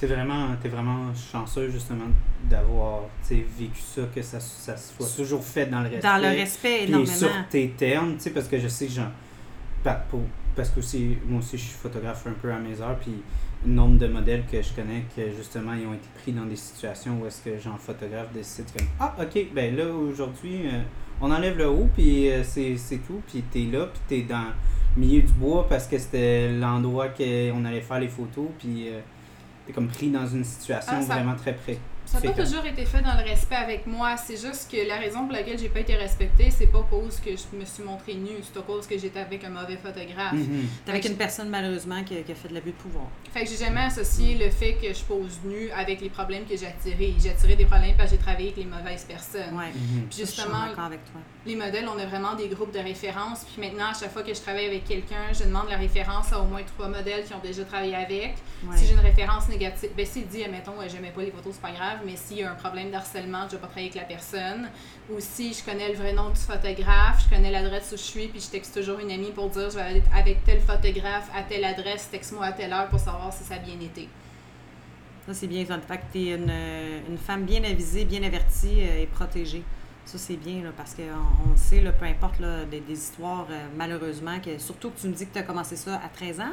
T'es 0.00 0.06
vraiment, 0.06 0.48
t'es 0.62 0.70
vraiment 0.70 1.12
chanceux 1.14 1.70
justement 1.70 2.06
d'avoir 2.48 3.02
vécu 3.28 3.80
ça, 3.80 4.00
que 4.14 4.22
ça, 4.22 4.40
ça 4.40 4.74
soit 4.74 5.14
toujours 5.14 5.44
fait 5.44 5.66
dans 5.66 5.80
le 5.80 5.90
respect. 5.90 6.08
Dans 6.08 6.16
le 6.16 6.28
respect, 6.28 6.78
Puis 6.78 6.88
énormément. 6.88 7.12
sur 7.14 7.30
tes 7.50 7.68
termes, 7.76 8.14
tu 8.14 8.20
sais, 8.22 8.30
parce 8.30 8.48
que 8.48 8.58
je 8.58 8.68
sais 8.68 8.86
que 8.86 8.92
j'en. 8.92 9.10
Parce 9.84 10.70
que 10.70 10.78
aussi, 10.78 11.18
moi 11.26 11.40
aussi, 11.40 11.58
je 11.58 11.64
suis 11.64 11.76
photographe 11.76 12.26
un 12.26 12.32
peu 12.32 12.50
à 12.50 12.58
mes 12.58 12.80
heures, 12.80 12.98
puis 12.98 13.12
le 13.66 13.72
nombre 13.72 13.98
de 13.98 14.06
modèles 14.06 14.44
que 14.50 14.62
je 14.62 14.72
connais 14.72 15.04
que 15.14 15.32
justement, 15.36 15.74
ils 15.74 15.86
ont 15.86 15.92
été 15.92 16.08
pris 16.22 16.32
dans 16.32 16.46
des 16.46 16.56
situations 16.56 17.18
où 17.20 17.26
est-ce 17.26 17.42
que 17.42 17.58
genre 17.58 17.78
photographe 17.78 18.32
décide 18.32 18.72
comme 18.74 18.86
Ah, 18.98 19.14
ok, 19.20 19.48
ben 19.54 19.76
là, 19.76 19.84
aujourd'hui, 19.86 20.62
euh, 20.64 20.80
on 21.20 21.30
enlève 21.30 21.58
le 21.58 21.68
haut, 21.68 21.90
puis 21.94 22.30
euh, 22.30 22.42
c'est 22.42 22.78
c'est 22.78 22.98
tout, 23.06 23.20
puis 23.26 23.42
t'es 23.42 23.68
là, 23.70 23.86
puis 23.86 24.00
t'es 24.08 24.22
dans 24.22 24.46
le 24.96 25.00
milieu 25.02 25.20
du 25.20 25.32
bois 25.34 25.66
parce 25.68 25.86
que 25.86 25.98
c'était 25.98 26.50
l'endroit 26.52 27.08
qu'on 27.08 27.64
allait 27.66 27.82
faire 27.82 28.00
les 28.00 28.08
photos, 28.08 28.48
puis 28.58 28.88
euh, 28.88 29.00
t'es 29.70 29.74
comme 29.74 29.88
pris 29.88 30.08
dans 30.10 30.26
une 30.26 30.44
situation 30.44 30.92
Ah, 30.96 31.02
ça- 31.02 31.14
vraiment 31.14 31.36
très 31.36 31.54
près. 31.54 31.78
Ça 32.06 32.18
n'a 32.18 32.32
pas 32.32 32.42
toujours 32.42 32.66
été 32.66 32.84
fait 32.86 33.02
dans 33.02 33.14
le 33.16 33.22
respect 33.22 33.54
avec 33.54 33.86
moi. 33.86 34.16
C'est 34.16 34.34
juste 34.36 34.68
que 34.68 34.88
la 34.88 34.96
raison 34.96 35.20
pour 35.26 35.32
laquelle 35.32 35.56
j'ai 35.56 35.68
pas 35.68 35.78
été 35.78 35.94
respectée, 35.94 36.50
c'est 36.50 36.66
pas 36.66 36.84
cause 36.90 37.20
que 37.20 37.30
je 37.30 37.56
me 37.56 37.64
suis 37.64 37.84
montrée 37.84 38.14
nue, 38.14 38.38
c'est 38.42 38.58
à 38.58 38.62
cause 38.62 38.84
que 38.88 38.98
j'étais 38.98 39.20
avec 39.20 39.44
un 39.44 39.50
mauvais 39.50 39.76
photographe. 39.76 40.32
Mhm. 40.32 40.66
T'es 40.84 40.90
avec 40.90 41.04
une 41.04 41.14
personne, 41.16 41.48
malheureusement, 41.50 42.02
qui, 42.02 42.16
a- 42.18 42.22
qui 42.22 42.32
a 42.32 42.34
fait 42.34 42.48
de 42.48 42.54
l'abus 42.54 42.70
de 42.72 42.76
pouvoir. 42.76 43.04
Fait 43.32 43.44
que 43.44 43.50
j'ai 43.50 43.58
jamais 43.64 43.82
associé 43.82 44.34
le 44.36 44.50
fait 44.50 44.74
que 44.74 44.92
je 44.92 45.04
pose 45.04 45.38
nue 45.44 45.70
avec 45.70 46.00
les 46.00 46.08
problèmes 46.10 46.44
que 46.46 46.56
j'ai 46.56 46.66
attirés. 46.66 47.14
J'ai 47.22 47.30
attiré 47.30 47.54
des 47.54 47.66
problèmes 47.66 47.94
parce 47.96 48.10
que 48.10 48.16
j'ai 48.16 48.22
travaillé 48.22 48.48
avec 48.48 48.56
les 48.64 48.64
mauvaises 48.70 49.04
personnes. 49.04 49.54
Ouais. 49.56 49.70
Puis 49.70 49.78
Ça, 49.78 50.06
je 50.08 50.14
suis 50.16 50.26
justement, 50.26 50.66
d'accord 50.66 50.84
avec 50.86 51.04
toi. 51.04 51.20
Les 51.46 51.56
modèles, 51.56 51.88
on 51.88 51.98
a 51.98 52.04
vraiment 52.04 52.34
des 52.34 52.48
groupes 52.48 52.72
de 52.72 52.78
référence. 52.78 53.44
Puis 53.44 53.62
maintenant, 53.62 53.90
à 53.90 53.98
chaque 53.98 54.12
fois 54.12 54.22
que 54.22 54.34
je 54.34 54.40
travaille 54.40 54.66
avec 54.66 54.84
quelqu'un, 54.84 55.32
je 55.32 55.44
demande 55.44 55.68
la 55.70 55.76
référence 55.76 56.32
à 56.32 56.40
au 56.40 56.44
moins 56.44 56.62
trois 56.62 56.88
modèles 56.88 57.24
qui 57.24 57.32
ont 57.32 57.40
déjà 57.42 57.64
travaillé 57.64 57.94
avec. 57.94 58.34
Ouais. 58.62 58.76
Si 58.76 58.86
j'ai 58.86 58.92
une 58.92 59.00
référence 59.00 59.48
négative, 59.48 59.90
ben 59.96 60.04
s'il 60.04 60.26
dit, 60.26 60.44
admettons, 60.44 60.78
euh, 60.78 60.88
j'aimais 60.88 61.10
pas 61.10 61.22
les 61.22 61.30
photos, 61.30 61.54
c'est 61.54 61.62
pas 61.62 61.72
grave, 61.72 62.00
mais 62.04 62.16
s'il 62.16 62.38
y 62.38 62.42
a 62.42 62.52
un 62.52 62.54
problème 62.54 62.90
d'harcèlement, 62.90 63.44
je 63.46 63.52
vais 63.52 63.58
pas 63.58 63.68
travailler 63.68 63.90
avec 63.90 64.02
la 64.02 64.06
personne. 64.06 64.68
Ou 65.10 65.16
si 65.18 65.54
je 65.54 65.64
connais 65.64 65.88
le 65.88 65.94
vrai 65.94 66.12
nom 66.12 66.28
du 66.28 66.40
photographe, 66.40 67.24
je 67.24 67.34
connais 67.34 67.50
l'adresse 67.50 67.90
où 67.92 67.96
je 67.96 68.02
suis, 68.02 68.28
puis 68.28 68.40
je 68.40 68.48
texte 68.48 68.74
toujours 68.74 68.98
une 68.98 69.10
amie 69.10 69.32
pour 69.32 69.48
dire, 69.48 69.70
je 69.70 69.76
vais 69.76 69.82
aller 69.82 70.02
avec 70.14 70.44
tel 70.44 70.60
photographe 70.60 71.30
à 71.34 71.42
telle 71.42 71.64
adresse, 71.64 72.10
texte-moi 72.10 72.44
à 72.44 72.52
telle 72.52 72.72
heure 72.72 72.88
pour 72.88 73.00
savoir 73.00 73.32
si 73.32 73.44
ça 73.44 73.54
a 73.54 73.58
bien 73.58 73.80
été. 73.80 74.08
Ça, 75.26 75.32
c'est 75.32 75.46
bien. 75.46 75.64
Fait 75.64 75.98
que 75.98 76.02
t'es 76.12 76.34
une, 76.34 76.52
une 77.08 77.18
femme 77.18 77.44
bien 77.44 77.64
avisée, 77.64 78.04
bien 78.04 78.22
avertie 78.22 78.80
euh, 78.82 79.02
et 79.02 79.06
protégée. 79.06 79.62
Ça, 80.06 80.18
c'est 80.18 80.36
bien, 80.36 80.62
là, 80.64 80.70
parce 80.76 80.94
qu'on 80.94 81.02
on 81.02 81.50
le 81.52 81.56
sait, 81.56 81.80
là, 81.80 81.92
peu 81.92 82.04
importe 82.06 82.40
là, 82.40 82.64
des, 82.68 82.80
des 82.80 82.94
histoires, 82.94 83.46
euh, 83.50 83.66
malheureusement, 83.76 84.38
que, 84.44 84.58
surtout 84.58 84.90
que 84.90 85.00
tu 85.00 85.06
me 85.08 85.12
dis 85.14 85.26
que 85.26 85.32
tu 85.32 85.38
as 85.38 85.42
commencé 85.42 85.76
ça 85.76 85.96
à 86.04 86.08
13 86.08 86.40
ans. 86.40 86.52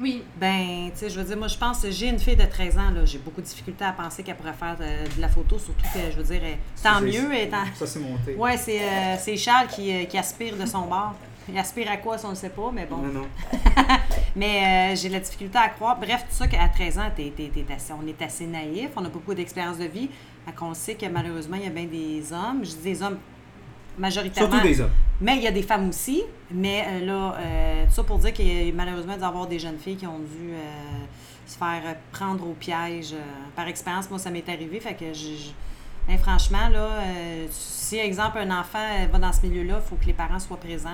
Oui, 0.00 0.24
Ben, 0.40 0.90
tu 0.92 0.98
sais, 0.98 1.10
je 1.10 1.18
veux 1.20 1.24
dire, 1.24 1.36
moi, 1.36 1.46
je 1.48 1.56
pense, 1.56 1.86
j'ai 1.88 2.08
une 2.08 2.18
fille 2.18 2.34
de 2.36 2.44
13 2.44 2.78
ans, 2.78 2.90
là, 2.90 3.04
j'ai 3.04 3.18
beaucoup 3.18 3.40
de 3.40 3.46
difficultés 3.46 3.84
à 3.84 3.92
penser 3.92 4.22
qu'elle 4.24 4.36
pourrait 4.36 4.52
faire 4.52 4.76
euh, 4.80 5.04
de 5.16 5.20
la 5.20 5.28
photo, 5.28 5.56
surtout 5.58 5.84
que, 5.92 6.10
je 6.10 6.16
veux 6.16 6.24
dire, 6.24 6.40
elle- 6.44 6.58
tant 6.82 6.94
Ça, 6.94 7.00
mieux. 7.00 7.32
elle 7.34 7.50
Ça, 7.74 7.86
c'est 7.86 8.00
monté. 8.00 8.34
Ouais, 8.36 8.56
c'est 8.56 8.80
euh, 8.80 9.16
c'est 9.18 9.36
Charles 9.36 9.68
qui, 9.68 9.92
euh, 9.94 10.04
qui 10.04 10.18
aspire 10.18 10.56
de 10.56 10.66
son 10.66 10.82
bord. 10.86 11.14
Il 11.48 11.56
aspire 11.58 11.90
à 11.90 11.98
quoi, 11.98 12.16
ça, 12.18 12.26
on 12.26 12.30
ne 12.30 12.36
sait 12.36 12.48
pas, 12.50 12.70
mais 12.72 12.86
bon. 12.86 12.96
Non, 12.98 13.12
non. 13.20 13.26
Mais 14.36 14.92
euh, 14.92 14.96
j'ai 14.96 15.08
de 15.08 15.12
la 15.14 15.20
difficulté 15.20 15.58
à 15.58 15.68
croire. 15.68 15.96
Bref, 15.98 16.24
tout 16.28 16.34
ça 16.34 16.48
qu'à 16.48 16.66
13 16.68 16.98
ans, 16.98 17.10
t'es- 17.14 17.32
t'es- 17.36 17.50
t'es 17.54 17.64
assez- 17.72 17.92
on 17.92 18.04
est 18.08 18.20
assez 18.20 18.46
naïf, 18.46 18.88
on 18.96 19.04
a 19.04 19.08
beaucoup 19.08 19.32
d'expérience 19.34 19.78
de 19.78 19.84
vie. 19.84 20.08
Qu'on 20.52 20.74
sait 20.74 20.94
que 20.94 21.06
malheureusement, 21.06 21.56
il 21.56 21.64
y 21.64 21.66
a 21.66 21.70
bien 21.70 21.84
des 21.86 22.32
hommes. 22.32 22.60
Je 22.64 22.70
dis 22.70 22.82
des 22.82 23.02
hommes 23.02 23.18
majoritairement. 23.98 24.50
Surtout 24.52 24.66
des 24.68 24.80
hommes. 24.80 24.90
Mais 25.20 25.36
il 25.36 25.42
y 25.42 25.46
a 25.46 25.52
des 25.52 25.62
femmes 25.62 25.88
aussi. 25.88 26.22
Mais 26.50 26.84
euh, 26.86 27.06
là, 27.06 27.36
euh, 27.38 27.84
tout 27.86 27.92
ça 27.94 28.02
pour 28.04 28.18
dire 28.18 28.32
qu'il 28.32 28.46
y 28.66 28.70
a 28.70 28.72
malheureusement 28.74 29.16
dû 29.16 29.22
avoir 29.24 29.46
des 29.46 29.58
jeunes 29.58 29.78
filles 29.78 29.96
qui 29.96 30.06
ont 30.06 30.18
dû 30.18 30.52
euh, 30.52 30.58
se 31.46 31.56
faire 31.56 31.82
prendre 32.12 32.46
au 32.48 32.52
piège. 32.54 33.14
par 33.56 33.68
expérience, 33.68 34.08
moi, 34.10 34.18
ça 34.18 34.30
m'est 34.30 34.48
arrivé. 34.48 34.80
Fait 34.80 34.94
que 34.94 35.06
je. 35.12 35.20
je- 35.34 35.50
ben, 36.06 36.18
franchement, 36.18 36.68
là, 36.68 36.86
euh, 37.00 37.46
si, 37.50 37.96
exemple, 37.96 38.36
un 38.36 38.50
enfant 38.60 39.06
va 39.10 39.18
dans 39.18 39.32
ce 39.32 39.46
milieu-là, 39.46 39.80
il 39.82 39.88
faut 39.88 39.96
que 39.96 40.04
les 40.04 40.12
parents 40.12 40.38
soient 40.38 40.58
présents 40.58 40.90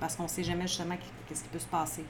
parce 0.00 0.16
qu'on 0.16 0.22
ne 0.22 0.28
sait 0.28 0.42
jamais 0.42 0.66
justement 0.66 0.94
qu'est-ce 1.28 1.42
qui 1.42 1.48
peut 1.50 1.58
se 1.58 1.66
passer. 1.66 2.02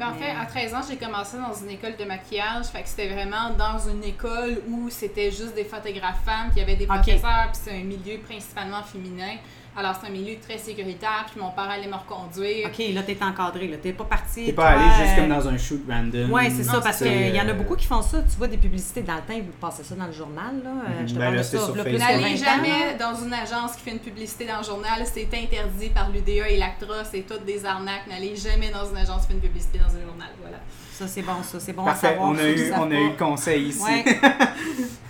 Ben, 0.00 0.08
en 0.08 0.14
fait, 0.14 0.30
à 0.30 0.46
13 0.46 0.74
ans, 0.74 0.80
j'ai 0.88 0.96
commencé 0.96 1.36
dans 1.36 1.52
une 1.52 1.68
école 1.68 1.94
de 1.94 2.04
maquillage. 2.06 2.68
Fait 2.68 2.82
que 2.82 2.88
c'était 2.88 3.08
vraiment 3.08 3.50
dans 3.50 3.78
une 3.86 4.02
école 4.02 4.62
où 4.66 4.88
c'était 4.88 5.30
juste 5.30 5.54
des 5.54 5.64
photographes 5.64 6.24
femmes, 6.24 6.48
puis 6.50 6.56
il 6.56 6.60
y 6.60 6.62
avait 6.62 6.76
des 6.76 6.86
professeurs, 6.86 7.50
puis 7.52 7.60
c'est 7.62 7.72
un 7.72 7.84
milieu 7.84 8.18
principalement 8.20 8.82
féminin. 8.82 9.36
Alors, 9.76 9.94
c'est 10.00 10.08
un 10.08 10.10
milieu 10.10 10.34
très 10.40 10.58
sécuritaire, 10.58 11.26
puis 11.30 11.40
mon 11.40 11.50
père 11.52 11.70
allait 11.70 11.86
me 11.86 11.94
reconduire. 11.94 12.66
OK, 12.68 12.82
là, 12.92 13.02
t'es 13.04 13.16
encadré, 13.22 13.68
là. 13.68 13.76
T'es 13.80 13.92
pas 13.92 14.04
parti. 14.04 14.46
T'es 14.46 14.52
pas 14.52 14.72
toi, 14.72 14.80
allé 14.80 14.90
juste 15.04 15.16
euh, 15.16 15.20
comme 15.20 15.28
dans 15.28 15.48
un 15.48 15.56
shoot 15.56 15.82
random. 15.88 16.32
Ouais, 16.32 16.50
c'est 16.50 16.64
ça, 16.64 16.80
parce 16.80 16.98
qu'il 16.98 17.34
y 17.34 17.40
en 17.40 17.46
a 17.46 17.50
euh, 17.50 17.54
beaucoup 17.54 17.76
qui 17.76 17.86
font 17.86 18.02
ça. 18.02 18.18
Tu 18.22 18.36
vois 18.36 18.48
des 18.48 18.56
publicités 18.58 19.02
dans 19.02 19.14
le 19.14 19.20
temps, 19.20 19.32
ils 19.34 19.42
vous 19.42 19.52
passez 19.60 19.84
ça 19.84 19.94
dans 19.94 20.06
le 20.06 20.12
journal, 20.12 20.60
là. 20.64 20.70
Euh, 20.70 21.00
Mhm. 21.02 21.08
Je 21.08 21.14
te 21.14 21.18
Ben 21.18 21.24
parle 21.26 21.34
là, 21.36 21.40
de 21.40 21.46
ça, 21.46 21.58
sur 21.64 21.76
là, 21.76 21.84
plus. 21.84 21.98
N'allez 21.98 22.18
20 22.18 22.26
ans, 22.26 22.30
là. 22.30 22.36
jamais 22.36 22.94
dans 22.98 23.14
une 23.24 23.32
agence 23.32 23.76
qui 23.76 23.82
fait 23.82 23.92
une 23.92 24.00
publicité 24.00 24.44
dans 24.46 24.58
le 24.58 24.64
journal, 24.64 25.02
c'est 25.04 25.28
interdit 25.32 25.88
par 25.90 26.10
l'UDA 26.10 26.48
et 26.48 26.56
l'ACTRA, 26.56 27.04
c'est 27.04 27.20
toutes 27.20 27.44
des 27.44 27.64
arnaques. 27.64 28.06
N'allez 28.08 28.34
jamais 28.34 28.70
dans 28.70 28.84
une 28.90 28.96
agence 28.96 29.22
qui 29.22 29.28
fait 29.28 29.34
une 29.34 29.40
publicité 29.40 29.78
dans 29.78 29.94
un 29.96 30.02
journal, 30.04 30.28
voilà. 30.42 30.58
Ça, 30.92 31.06
c'est 31.06 31.22
bon, 31.22 31.42
ça. 31.44 31.60
C'est 31.60 31.72
bon 31.72 31.84
Parfait, 31.84 32.08
à 32.08 32.10
savoir. 32.10 32.28
on 32.30 32.36
a, 32.36 32.48
eu, 32.48 32.72
on 32.76 32.90
a 32.90 32.94
eu 32.94 33.10
le 33.10 33.16
conseil 33.16 33.68
ici. 33.68 33.82
Ouais. 33.84 34.04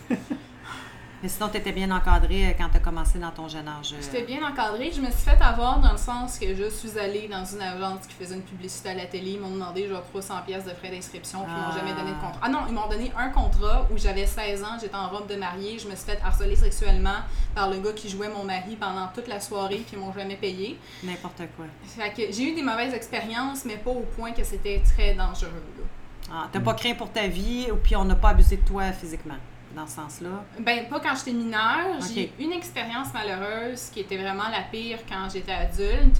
Mais 1.23 1.29
sinon, 1.29 1.49
t'étais 1.51 1.73
bien 1.73 1.91
encadré 1.91 2.47
euh, 2.47 2.53
quand 2.57 2.69
t'as 2.73 2.79
commencé 2.79 3.19
dans 3.19 3.31
ton 3.31 3.47
jeune 3.47 3.69
âge. 3.69 3.93
euh. 3.93 3.97
J'étais 4.01 4.25
bien 4.25 4.43
encadrée. 4.43 4.91
Je 4.91 5.01
me 5.03 5.11
suis 5.11 5.21
fait 5.31 5.41
avoir 5.43 5.79
dans 5.79 5.93
le 5.93 5.99
sens 5.99 6.39
que 6.39 6.55
je 6.55 6.71
suis 6.71 6.99
allée 6.99 7.29
dans 7.29 7.45
une 7.45 7.61
agence 7.61 8.07
qui 8.07 8.15
faisait 8.15 8.37
une 8.37 8.43
publicité 8.43 8.89
à 8.91 8.95
la 8.95 9.05
télé. 9.05 9.33
Ils 9.33 9.41
m'ont 9.41 9.51
demandé 9.51 9.87
genre 9.87 10.03
300 10.03 10.35
pièces 10.47 10.65
de 10.65 10.71
frais 10.71 10.91
d'inscription. 10.91 11.41
Puis 11.45 11.53
ils 11.55 11.61
m'ont 11.61 11.69
Ah. 11.73 11.77
jamais 11.79 11.93
donné 11.93 12.11
de 12.13 12.21
contrat. 12.21 12.41
Ah 12.41 12.49
non, 12.49 12.61
ils 12.69 12.73
m'ont 12.75 12.89
donné 12.89 13.13
un 13.19 13.29
contrat 13.29 13.87
où 13.93 13.99
j'avais 13.99 14.27
16 14.27 14.65
ans. 14.65 14.79
J'étais 14.81 14.95
en 14.97 15.09
robe 15.09 15.27
de 15.29 15.37
mariée. 15.37 15.79
Je 15.79 15.89
me 15.89 15.95
suis 15.95 16.07
fait 16.07 16.19
harceler 16.25 16.57
sexuellement 16.57 17.17
par 17.55 17.69
le 17.69 17.79
gars 17.81 17.93
qui 17.93 18.09
jouait 18.09 18.31
mon 18.31 18.45
mari 18.45 18.77
pendant 18.77 19.09
toute 19.15 19.29
la 19.29 19.41
soirée. 19.41 19.83
Puis 19.87 19.95
ils 19.95 19.99
m'ont 19.99 20.13
jamais 20.15 20.37
payé. 20.37 20.79
N'importe 21.05 21.43
quoi. 21.57 21.67
Fait 21.85 22.11
que 22.11 22.33
j'ai 22.33 22.45
eu 22.51 22.55
des 22.55 22.63
mauvaises 22.63 22.95
expériences, 22.95 23.65
mais 23.67 23.77
pas 23.77 23.91
au 23.91 24.07
point 24.17 24.33
que 24.33 24.43
c'était 24.43 24.81
très 24.97 25.13
dangereux. 25.15 25.53
là. 25.79 25.85
Ah, 26.33 26.49
t'as 26.53 26.61
pas 26.61 26.75
craint 26.75 26.95
pour 26.95 27.11
ta 27.11 27.27
vie, 27.27 27.67
ou 27.73 27.77
puis 27.77 27.95
on 27.97 28.05
n'a 28.05 28.15
pas 28.15 28.29
abusé 28.31 28.57
de 28.57 28.65
toi 28.65 28.93
physiquement, 28.93 29.35
dans 29.75 29.87
ce 29.87 29.97
sens-là? 29.97 30.45
Ben, 30.59 30.89
pas 30.89 31.01
quand 31.01 31.15
j'étais 31.17 31.33
mineure. 31.33 31.99
Ok. 32.01 32.07
J'ai 32.15 32.33
eu 32.39 32.45
une 32.45 32.53
expérience 32.53 33.13
malheureuse 33.13 33.91
qui 33.93 34.01
était 34.01 34.17
vraiment 34.17 34.49
la 34.51 34.63
pire 34.71 34.99
quand 35.09 35.29
j'étais 35.33 35.53
adulte. 35.53 36.17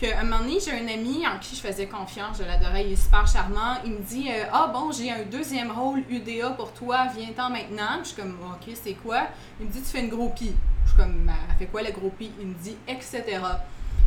Que, 0.00 0.06
un 0.18 0.24
moment 0.24 0.38
donné, 0.38 0.58
j'ai 0.60 0.72
un 0.72 0.88
ami 0.88 1.26
en 1.26 1.38
qui 1.38 1.54
je 1.54 1.60
faisais 1.60 1.86
confiance, 1.86 2.38
je 2.38 2.44
l'adorais, 2.44 2.86
il 2.86 2.92
est 2.92 2.96
super 2.96 3.26
charmant. 3.26 3.76
Il 3.84 3.92
me 3.92 3.98
dit 3.98 4.30
euh, 4.30 4.44
Ah 4.52 4.70
bon, 4.72 4.92
j'ai 4.92 5.10
un 5.10 5.24
deuxième 5.30 5.70
rôle 5.70 6.02
UDA 6.08 6.50
pour 6.50 6.72
toi, 6.72 7.06
viens-t'en 7.14 7.50
maintenant. 7.50 7.98
Je 8.02 8.08
suis 8.08 8.16
comme 8.16 8.36
Ok, 8.44 8.74
c'est 8.82 8.94
quoi 8.94 9.24
Il 9.60 9.66
me 9.66 9.72
dit 9.72 9.80
Tu 9.82 9.88
fais 9.88 10.00
une 10.00 10.08
groupie. 10.08 10.54
Je 10.84 10.90
suis 10.90 10.96
comme 10.98 11.26
Ben, 11.26 11.34
Elle 11.50 11.56
fait 11.58 11.66
quoi 11.66 11.82
la 11.82 11.90
groupie 11.90 12.30
Il 12.40 12.46
me 12.46 12.54
dit 12.54 12.76
Etc. 12.88 13.22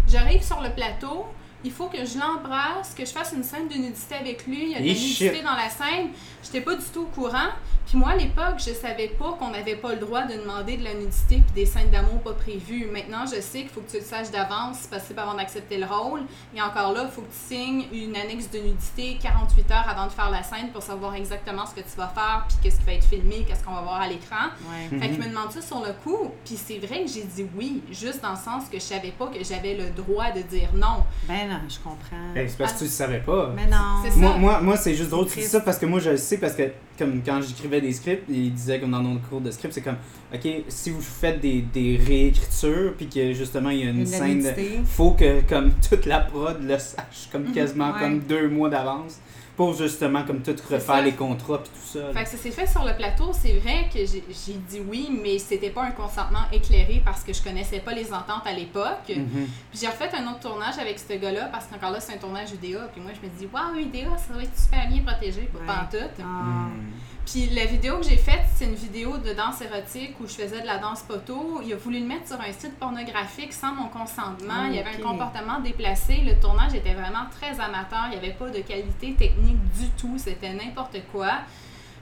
J'arrive 0.07 0.41
sur 0.41 0.61
le 0.61 0.69
plateau. 0.71 1.27
Il 1.63 1.71
faut 1.71 1.87
que 1.87 2.03
je 2.05 2.17
l'embrasse, 2.19 2.93
que 2.95 3.05
je 3.05 3.11
fasse 3.11 3.33
une 3.35 3.43
scène 3.43 3.67
de 3.67 3.75
nudité 3.75 4.15
avec 4.15 4.45
lui, 4.47 4.63
il 4.63 4.69
y 4.71 4.75
a 4.75 4.79
de 4.79 4.85
la 4.87 4.93
nudité 4.93 5.33
shit. 5.35 5.43
dans 5.43 5.55
la 5.55 5.69
scène. 5.69 6.09
J'étais 6.43 6.61
pas 6.61 6.75
du 6.75 6.83
tout 6.93 7.01
au 7.01 7.05
courant. 7.05 7.49
Puis 7.85 7.97
moi, 7.97 8.11
à 8.11 8.15
l'époque, 8.15 8.55
je 8.57 8.73
savais 8.73 9.09
pas 9.09 9.33
qu'on 9.37 9.49
n'avait 9.51 9.75
pas 9.75 9.91
le 9.93 9.99
droit 9.99 10.23
de 10.23 10.33
demander 10.37 10.77
de 10.77 10.83
la 10.85 10.93
nudité 10.93 11.35
puis 11.45 11.53
des 11.53 11.65
scènes 11.65 11.91
d'amour 11.91 12.21
pas 12.21 12.31
prévues. 12.33 12.87
Maintenant, 12.91 13.25
je 13.25 13.39
sais 13.41 13.59
qu'il 13.59 13.69
faut 13.69 13.81
que 13.81 13.91
tu 13.91 13.97
le 13.97 14.03
saches 14.03 14.31
d'avance 14.31 14.87
parce 14.89 15.03
que 15.03 15.13
avant 15.19 15.33
d'accepter 15.35 15.77
le 15.77 15.85
rôle. 15.85 16.21
Et 16.55 16.61
encore 16.61 16.93
là, 16.93 17.03
il 17.05 17.11
faut 17.11 17.21
que 17.21 17.27
tu 17.31 17.55
signes 17.55 17.85
une 17.91 18.15
annexe 18.15 18.49
de 18.49 18.59
nudité 18.59 19.17
48 19.21 19.71
heures 19.71 19.87
avant 19.87 20.05
de 20.07 20.11
faire 20.11 20.29
la 20.31 20.43
scène 20.43 20.69
pour 20.71 20.81
savoir 20.81 21.13
exactement 21.15 21.65
ce 21.65 21.75
que 21.75 21.81
tu 21.81 21.95
vas 21.97 22.07
faire 22.07 22.45
puis 22.47 22.57
qu'est-ce 22.63 22.79
qui 22.79 22.85
va 22.85 22.93
être 22.93 23.05
filmé, 23.07 23.45
qu'est-ce 23.47 23.63
qu'on 23.63 23.73
va 23.75 23.81
voir 23.81 24.01
à 24.01 24.07
l'écran. 24.07 24.47
Ouais. 24.69 24.97
Fait 24.99 25.09
qu'il 25.09 25.19
Mhm. 25.19 25.25
me 25.25 25.29
demande 25.29 25.51
ça 25.51 25.61
sur 25.61 25.79
le 25.85 25.93
coup, 26.03 26.31
puis 26.45 26.55
c'est 26.57 26.79
vrai 26.79 27.03
que 27.03 27.09
j'ai 27.11 27.23
dit 27.25 27.45
oui, 27.55 27.83
juste 27.91 28.21
dans 28.21 28.31
le 28.31 28.37
sens 28.37 28.63
que 28.71 28.77
je 28.79 28.83
savais 28.83 29.11
pas 29.11 29.27
que 29.27 29.43
j'avais 29.43 29.75
le 29.75 29.89
droit 29.91 30.31
de 30.31 30.41
dire 30.41 30.69
non. 30.73 31.03
Ben 31.27 31.49
non, 31.49 31.52
je 31.69 31.77
comprends. 31.77 32.33
Ben, 32.33 32.47
c'est 32.47 32.57
parce 32.57 32.73
que 32.73 32.77
tu 32.79 32.83
le 32.85 32.89
savais 32.89 33.19
pas. 33.19 33.51
Mais 33.55 33.65
non. 33.67 33.77
C'est 34.03 34.11
ça. 34.11 34.17
Moi, 34.17 34.37
moi, 34.37 34.61
moi 34.61 34.77
c'est 34.77 34.95
juste 34.95 35.09
drôle 35.09 35.25
que 35.27 35.31
tu 35.33 35.39
dis 35.39 35.45
ça 35.45 35.59
parce 35.61 35.77
que 35.77 35.85
moi 35.85 35.99
je 35.99 36.11
le 36.11 36.17
sais 36.17 36.37
parce 36.37 36.53
que 36.53 36.63
comme 36.97 37.21
quand 37.25 37.41
j'écrivais 37.41 37.81
des 37.81 37.91
scripts, 37.93 38.25
ils 38.29 38.53
disaient 38.53 38.79
comme 38.79 38.91
dans 38.91 39.01
nos 39.01 39.17
cours 39.19 39.41
de 39.41 39.49
script, 39.51 39.73
c'est 39.73 39.81
comme 39.81 39.97
ok 40.33 40.47
si 40.67 40.89
vous 40.91 41.01
faites 41.01 41.39
des, 41.41 41.61
des 41.61 41.97
réécritures 41.97 42.93
puis 42.95 43.07
que 43.07 43.33
justement 43.33 43.69
il 43.69 43.79
y 43.79 43.87
a 43.87 43.89
une 43.89 44.05
scène, 44.05 44.43
de- 44.43 44.53
faut 44.85 45.11
que 45.11 45.41
comme 45.47 45.71
toute 45.87 46.05
la 46.05 46.19
prod 46.19 46.57
le 46.61 46.77
sache 46.79 47.29
comme 47.31 47.43
Mhm, 47.45 47.51
quasiment 47.53 47.91
ouais. 47.93 47.99
comme 47.99 48.19
deux 48.19 48.47
mois 48.49 48.69
d'avance 48.69 49.19
pour 49.55 49.73
justement 49.75 50.23
comme 50.23 50.41
tout 50.41 50.55
refaire 50.69 51.03
les 51.03 51.11
contrats 51.13 51.59
puis 51.59 51.69
tout 51.69 51.87
ça. 51.99 52.07
là. 52.07 52.13
Fait 52.13 52.23
que 52.23 52.29
ça 52.29 52.37
s'est 52.37 52.49
fait 52.51 52.65
sur 52.65 52.83
le 52.83 52.95
plateau, 52.95 53.31
c'est 53.33 53.53
vrai 53.59 53.87
que 53.93 53.99
j'ai 53.99 54.53
dit 54.69 54.81
oui, 54.89 55.09
mais 55.23 55.37
c'était 55.37 55.69
pas 55.69 55.83
un 55.83 55.91
consentement 55.91 56.39
éclairé 56.51 57.01
parce 57.05 57.23
que 57.23 57.33
je 57.33 57.41
connaissais 57.43 57.79
pas 57.79 57.93
les 57.93 58.11
ententes 58.11 58.45
à 58.45 58.51
l'époque. 58.53 59.09
Mhm. 59.09 59.47
Puis 59.69 59.79
j'ai 59.79 59.87
refait 59.87 60.09
un 60.17 60.27
autre 60.31 60.39
tournage 60.39 60.79
avec 60.79 60.97
ce 60.97 61.13
gars-là 61.13 61.49
parce 61.51 61.67
qu'encore 61.67 61.91
là, 61.91 61.99
c'est 61.99 62.13
un 62.13 62.17
tournage 62.17 62.49
UDA. 62.51 62.87
Puis 62.93 63.01
moi, 63.01 63.11
je 63.13 63.27
me 63.27 63.31
dis, 63.37 63.47
waouh, 63.53 63.75
UDA, 63.77 64.17
ça 64.17 64.33
va 64.33 64.41
être 64.43 64.57
super 64.57 64.87
bien 64.87 65.03
protégé 65.03 65.41
pour 65.51 65.61
Ouais. 65.61 65.67
pantoute. 65.67 66.17
Ah. 66.19 66.23
Mhm. 66.23 66.91
Puis 67.25 67.49
la 67.51 67.63
vidéo 67.65 67.99
que 67.99 68.03
j'ai 68.05 68.17
faite, 68.17 68.41
c'est 68.53 68.65
une 68.65 68.73
vidéo 68.75 69.17
de 69.17 69.31
danse 69.33 69.61
érotique 69.61 70.13
où 70.19 70.27
je 70.27 70.33
faisais 70.33 70.59
de 70.61 70.65
la 70.67 70.77
danse 70.77 71.03
poteau. 71.03 71.61
Il 71.65 71.71
a 71.71 71.77
voulu 71.77 71.99
le 71.99 72.05
mettre 72.05 72.27
sur 72.27 72.35
un 72.41 72.51
site 72.51 72.77
pornographique 72.77 73.53
sans 73.53 73.73
mon 73.73 73.87
consentement. 73.87 74.53
Ah, 74.63 74.67
Il 74.67 74.75
y 74.75 74.79
avait 74.79 74.89
ok. 74.95 74.99
un 74.99 75.03
comportement 75.09 75.59
déplacé. 75.61 76.17
Le 76.17 76.37
tournage 76.41 76.73
était 76.73 76.93
vraiment 76.93 77.25
très 77.31 77.51
amateur. 77.61 78.07
Il 78.07 78.19
n'y 78.19 78.25
avait 78.25 78.33
pas 78.33 78.49
de 78.49 78.59
qualité 78.59 79.13
technique 79.13 79.42
du 79.51 79.87
tout. 79.97 80.13
C'était 80.17 80.53
n'importe 80.53 80.97
quoi. 81.11 81.31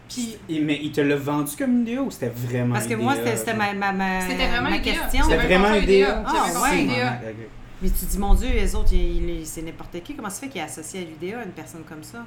Puis 0.10 0.36
Et- 0.50 0.60
mais 0.60 0.80
il 0.82 0.92
te 0.92 1.00
l'a 1.02 1.16
vendu 1.16 1.56
comme 1.58 1.72
une 1.72 1.86
vidéo 1.86 2.04
ou 2.04 2.12
c'était 2.12 2.30
vraiment 2.36 2.74
Parce 2.74 2.88
que 2.88 2.94
une 2.94 3.00
moi, 3.02 3.16
c'était 3.16 3.54
ma, 3.54 3.74
ma, 3.74 3.92
ma, 3.94 4.22
C'était 4.22 4.48
vraiment 4.48 4.70
ma 4.70 4.80
question. 4.80 5.24
C'était 5.24 5.36
un 5.36 5.44
vraiment 5.44 5.74
idée. 5.74 6.00
UDA. 6.02 6.24
Ah, 6.28 6.62
ouais. 6.64 6.88
Mais 7.82 7.90
tu 7.90 8.06
dis, 8.06 8.18
mon 8.20 8.34
Dieu, 8.36 8.50
les 8.54 8.76
autres, 8.76 8.94
il- 8.94 9.30
il- 9.30 9.48
c'est 9.48 9.62
n'importe 9.64 10.02
qui. 10.04 10.14
Comment 10.14 10.30
ça 10.30 10.42
fait 10.42 10.50
qu'il 10.50 10.62
est 10.62 10.66
associé 10.66 11.00
à 11.00 11.04
l'UDA, 11.26 11.44
une 11.44 11.52
personne 11.52 11.82
comme 11.88 12.04
ça? 12.04 12.26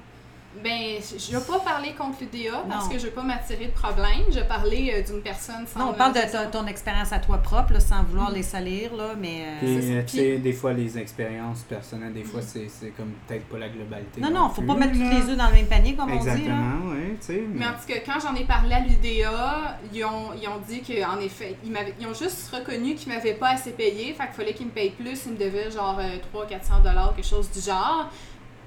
Ben, 0.62 0.98
je 1.00 1.32
ne 1.34 1.38
veux 1.40 1.44
pas 1.44 1.58
parler 1.58 1.92
contre 1.94 2.18
l'UDA 2.20 2.64
parce 2.68 2.84
Non. 2.84 2.90
que 2.90 2.98
je 2.98 3.04
ne 3.04 3.08
veux 3.08 3.14
pas 3.14 3.22
m'attirer 3.22 3.66
de 3.66 3.72
problème. 3.72 4.22
Je 4.30 4.40
parlais 4.40 4.94
euh, 4.94 5.02
d'une 5.02 5.20
personne 5.20 5.66
sans. 5.66 5.80
Non, 5.80 5.90
on 5.90 5.94
parle 5.94 6.12
de 6.14 6.20
ta- 6.20 6.46
ton 6.46 6.66
expérience 6.66 7.12
à 7.12 7.18
toi 7.18 7.38
propre, 7.38 7.72
là, 7.72 7.80
sans 7.80 8.02
vouloir 8.04 8.30
les 8.30 8.42
salir, 8.44 8.94
là, 8.94 9.14
mais... 9.18 9.42
euh, 9.62 9.66
euh, 9.66 10.00
tu 10.02 10.06
Puis- 10.06 10.18
sais, 10.18 10.38
des 10.38 10.52
fois, 10.52 10.72
les 10.72 10.96
expériences 10.98 11.62
personnelles, 11.62 12.12
des 12.12 12.22
fois, 12.24 12.40
c'est 12.40 12.68
c'est 12.68 12.90
comme 12.90 13.10
peut-être 13.26 13.46
pas 13.46 13.58
la 13.58 13.68
globalité. 13.68 14.20
non, 14.20 14.30
non, 14.30 14.48
faut 14.48 14.62
plus, 14.62 14.66
pas 14.68 14.74
mettre 14.74 14.92
tous 14.92 14.98
les 15.00 15.30
œufs 15.32 15.36
dans 15.36 15.48
le 15.48 15.54
même 15.54 15.66
panier, 15.66 15.94
comme 15.96 16.10
on 16.10 16.16
dit. 16.16 16.28
Exactement, 16.28 16.76
oui, 16.90 17.16
tu 17.20 17.26
sais. 17.26 17.44
Mais 17.52 17.66
en 17.66 17.70
tout 17.72 17.86
cas, 17.88 17.94
quand 18.06 18.20
j'en 18.20 18.34
ai 18.34 18.44
parlé 18.44 18.74
à 18.74 18.80
l'UDA, 18.80 19.78
ils 19.92 20.04
ont, 20.04 20.30
ils 20.40 20.48
ont 20.48 20.60
dit 20.68 20.82
qu'en 20.82 21.18
effet, 21.18 21.56
ils, 21.64 21.70
m'avaient- 21.72 21.94
ils 22.00 22.06
ont 22.06 22.14
juste 22.14 22.54
reconnu 22.54 22.94
qu'ils 22.94 23.12
m'avaient 23.12 23.34
pas 23.34 23.50
assez 23.50 23.72
payé, 23.72 24.14
fait 24.14 24.24
qu'il 24.26 24.34
fallait 24.34 24.54
qu'ils 24.54 24.66
me 24.66 24.72
payent 24.72 24.90
plus, 24.90 25.26
ils 25.26 25.32
me 25.32 25.36
devaient 25.38 25.70
genre 25.70 25.98
300-400 26.32 26.82
dollars, 26.84 27.12
quelque 27.16 27.26
chose 27.26 27.50
du 27.50 27.60
genre. 27.60 28.08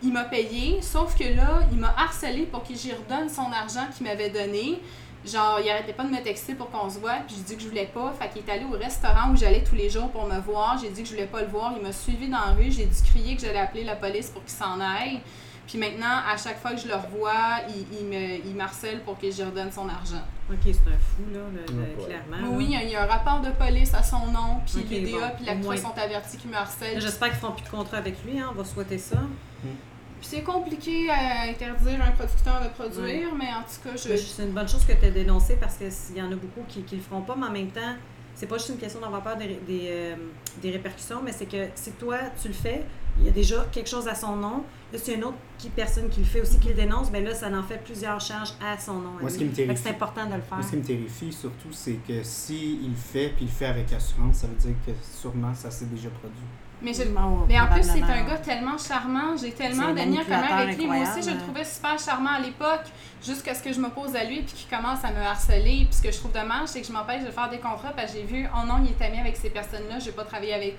Il 0.04 0.14
m'a 0.14 0.26
payé, 0.26 0.82
sauf 0.82 1.18
que 1.18 1.24
là, 1.24 1.62
il 1.72 1.78
m'a 1.78 1.94
harcelé 1.98 2.44
pour 2.44 2.64
que 2.64 2.74
j'y 2.76 2.92
redonne 2.92 3.30
son 3.30 3.52
argent 3.52 3.88
qu'il 3.96 4.06
m'avait 4.06 4.30
donné. 4.30 4.80
Genre, 5.26 5.60
il 5.64 5.70
arrêtait 5.70 5.94
pas 5.94 6.04
de 6.04 6.10
me 6.10 6.22
texter 6.22 6.54
pour 6.54 6.70
qu'on 6.70 6.90
se 6.90 7.00
voit, 7.00 7.18
puis 7.28 7.36
j'ai 7.36 7.44
dit 7.44 7.56
que 7.56 7.62
je 7.64 7.68
voulais 7.68 7.90
pas. 7.92 8.14
Fait 8.20 8.30
qu'il 8.30 8.48
est 8.48 8.52
allé 8.52 8.66
au 8.66 8.78
restaurant 8.78 9.32
où 9.32 9.36
j'allais 9.36 9.64
tous 9.64 9.76
les 9.76 9.90
jours 9.90 10.10
pour 10.10 10.26
me 10.26 10.40
voir. 10.40 10.78
J'ai 10.82 10.90
dit 10.90 11.02
que 11.02 11.10
je 11.10 11.14
voulais 11.14 11.28
pas 11.28 11.42
le 11.42 11.48
voir. 11.48 11.74
Il 11.76 11.82
m'a 11.82 11.92
suivi 11.92 12.30
dans 12.30 12.38
la 12.38 12.54
rue. 12.54 12.72
J'ai 12.72 12.86
dû 12.86 12.96
crier 13.10 13.36
que 13.36 13.42
j'allais 13.42 13.60
appeler 13.60 13.84
la 13.84 13.96
police 13.96 14.30
pour 14.30 14.44
qu'il 14.44 14.54
s'en 14.54 14.80
aille. 14.80 15.20
Puis 15.68 15.78
maintenant, 15.78 16.22
à 16.26 16.38
chaque 16.38 16.60
fois 16.60 16.72
que 16.72 16.78
je 16.80 16.88
le 16.88 16.96
revois, 16.96 17.60
il, 17.68 18.00
il 18.00 18.06
me, 18.08 18.46
il 18.48 18.56
m'harcèle 18.56 19.02
pour 19.02 19.20
que 19.20 19.30
je 19.30 19.44
redonne 19.44 19.72
son 19.72 19.90
argent. 19.90 20.24
OK, 20.50 20.58
c'est 20.64 20.72
un 20.72 20.98
fou, 20.98 21.24
là, 21.34 21.40
le- 21.54 21.74
le- 21.74 21.80
Ouais, 21.82 21.96
ouais. 22.00 22.06
clairement. 22.06 22.56
Oui, 22.56 22.64
là. 22.64 22.70
il 22.70 22.72
y, 22.72 22.76
a, 22.78 22.84
il 22.84 22.90
y 22.92 22.96
a 22.96 23.04
un 23.04 23.06
rapport 23.06 23.42
de 23.42 23.50
police 23.52 23.94
à 23.94 24.02
son 24.02 24.28
nom, 24.28 24.62
puis 24.66 24.78
Ok, 24.80 24.90
l'UDA, 24.90 25.12
bon, 25.12 25.34
puis 25.36 25.44
au 25.44 25.46
l'actrice 25.48 25.66
moins. 25.66 25.76
sont 25.78 25.98
avertis 26.02 26.38
qu'il 26.38 26.50
me 26.50 26.56
harcèle. 26.56 27.02
J'espère 27.02 27.30
qu'ils 27.30 27.38
feront 27.40 27.52
plus 27.52 27.66
de 27.66 27.70
contrat 27.70 27.98
avec 27.98 28.16
lui, 28.24 28.40
hein, 28.40 28.48
on 28.52 28.56
va 28.56 28.64
souhaiter 28.64 28.98
ça. 28.98 29.18
Puis 29.62 30.30
c'est 30.30 30.42
compliqué 30.42 31.10
à 31.12 31.44
interdire 31.50 32.02
un 32.02 32.12
producteur 32.12 32.62
de 32.64 32.70
produire, 32.70 33.36
mais 33.38 33.48
en 33.50 33.62
tout 33.62 33.84
cas, 33.84 33.96
je... 33.96 34.16
C'est 34.18 34.44
une 34.44 34.52
bonne 34.54 34.68
chose 34.68 34.84
que 34.86 34.94
tu 34.94 35.06
as 35.06 35.12
dénoncé 35.12 35.58
parce 35.58 35.76
qu'il 35.76 36.18
y 36.18 36.22
en 36.22 36.32
a 36.32 36.36
beaucoup 36.36 36.64
qui 36.68 36.80
ne 36.80 36.98
le 36.98 37.04
feront 37.04 37.22
pas, 37.22 37.36
mais 37.38 37.46
en 37.48 37.52
même 37.52 37.70
temps, 37.70 37.94
c'est 38.34 38.48
pas 38.48 38.58
juste 38.58 38.70
une 38.70 38.78
question 38.78 39.00
d'avoir 39.00 39.22
peur 39.22 39.36
des, 39.38 39.60
des, 39.68 39.88
euh, 39.90 40.16
des 40.62 40.72
répercussions, 40.72 41.22
mais 41.24 41.32
c'est 41.34 41.46
que 41.46 41.68
si 41.76 41.92
toi, 41.92 42.18
tu 42.42 42.48
le 42.48 42.54
fais, 42.56 42.84
il 43.20 43.26
y 43.26 43.30
a 43.30 43.32
déjà 43.32 43.66
quelque 43.72 43.90
chose 43.90 44.08
à 44.08 44.16
son 44.16 44.36
nom. 44.36 44.64
Là, 44.94 45.00
c'est 45.02 45.14
une 45.16 45.24
autre 45.26 45.38
qui, 45.58 45.70
personne 45.70 46.08
qui 46.10 46.20
le 46.22 46.26
fait 46.26 46.42
aussi 46.42 46.60
qui 46.60 46.70
le 46.70 46.74
dénonce, 46.76 47.12
bien 47.12 47.22
là, 47.22 47.34
ça 47.36 47.48
en 47.50 47.64
fait 47.64 47.84
plusieurs 47.84 48.22
charges 48.22 48.54
à 48.66 48.78
son 48.80 48.94
nom. 48.94 49.18
à 49.18 49.22
Moi, 49.22 49.30
ce 49.30 49.38
qui 49.38 49.46
me 49.46 49.52
terrifie- 49.52 49.82
c'est 49.84 49.90
important 49.90 50.26
de 50.26 50.36
le 50.36 50.42
faire. 50.42 50.58
Moi, 50.58 50.64
ce 50.66 50.70
qui 50.72 50.78
me 50.78 50.84
terrifie 50.84 51.34
surtout, 51.34 51.72
c'est 51.74 52.00
que 52.08 52.24
si 52.24 52.80
il 52.84 52.92
le 52.92 52.96
fait, 52.96 53.30
puis 53.30 53.46
il 53.46 53.48
le 53.48 53.52
fait 53.54 53.66
avec 53.66 53.92
assurance, 53.92 54.38
ça 54.38 54.48
veut 54.48 54.56
dire 54.56 54.76
que 54.86 54.92
sûrement 55.20 55.54
ça 55.54 55.70
s'est 55.72 55.86
déjà 55.86 56.10
produit. 56.10 56.38
Mais, 56.80 56.94
je- 56.94 57.02
mais 57.48 57.60
en 57.60 57.66
plus, 57.68 57.82
c'est 57.84 58.04
un 58.04 58.24
gars 58.28 58.38
tellement 58.38 58.78
charmant. 58.78 59.36
J'ai 59.36 59.52
tellement 59.52 59.88
d'amis 59.96 60.20
en 60.20 60.24
commun 60.24 60.38
avec 60.58 60.78
lui. 60.78 60.86
Moi 60.86 60.96
aussi, 61.18 61.28
je 61.28 61.34
le 61.36 61.38
trouvais 61.42 61.66
super 61.66 61.98
charmant 61.98 62.30
à 62.34 62.40
l'époque, 62.40 62.84
jusqu'à 63.26 63.56
ce 63.56 63.64
que 63.64 63.74
je 63.74 63.80
m'oppose 63.82 64.16
à 64.16 64.24
lui 64.24 64.44
puis 64.44 64.54
qu'il 64.54 64.70
commence 64.78 65.04
à 65.04 65.12
me 65.12 65.18
harceler. 65.20 65.88
Puis 65.90 65.94
ce 65.94 66.04
que 66.04 66.12
je 66.12 66.18
trouve 66.20 66.32
dommage, 66.32 66.68
c'est 66.68 66.82
que 66.82 66.88
je 66.88 66.92
m'empêche 66.94 67.26
de 67.26 67.32
faire 67.32 67.50
des 67.50 67.58
contrats 67.58 67.94
parce 67.96 68.12
que 68.14 68.20
j'ai 68.20 68.26
vu, 68.26 68.48
oh 68.56 68.66
non, 68.68 68.76
il 68.86 68.92
est 68.92 69.04
ami 69.06 69.20
avec 69.20 69.36
ces 69.38 69.50
personnes-là, 69.50 69.98
je 69.98 70.06
vais 70.06 70.12
pas 70.12 70.24
travailler 70.24 70.54
avec. 70.54 70.78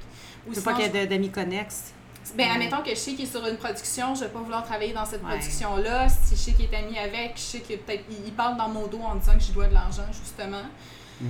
Ou 0.49 0.55
sinon, 0.55 0.65
pas 0.65 0.75
qu'il 0.75 0.95
y 0.95 0.99
ait 0.99 1.07
d'amis 1.09 1.31
connexes? 1.31 1.93
Ben, 2.37 2.51
admettons 2.51 2.83
que 2.83 2.91
je 2.91 2.95
sais 2.97 3.15
qu'il 3.15 3.25
est 3.25 3.31
sur 3.31 3.47
une 3.47 3.57
production, 3.57 4.15
je 4.15 4.21
vais 4.25 4.31
pas 4.31 4.41
vouloir 4.41 4.65
travailler 4.65 4.93
dans 4.93 5.05
cette 5.05 5.23
Ouais. 5.23 5.31
production-là. 5.31 6.09
Si 6.09 6.37
je 6.37 6.41
sais 6.41 6.53
qu'il 6.53 6.67
est 6.67 6.77
ami 6.77 6.99
avec, 6.99 7.33
je 7.37 7.41
sais 7.41 7.61
que 7.61 7.75
peut-être 7.77 8.05
il 8.11 8.27
il 8.27 8.33
parle 8.33 8.57
dans 8.57 8.69
mon 8.69 8.87
dos 8.87 9.01
en 9.01 9.15
disant 9.17 9.35
que 9.35 9.43
je 9.43 9.53
dois 9.53 9.67
de 9.69 9.75
l'argent, 9.75 10.07
justement. 10.13 10.63
Mm. 11.21 11.27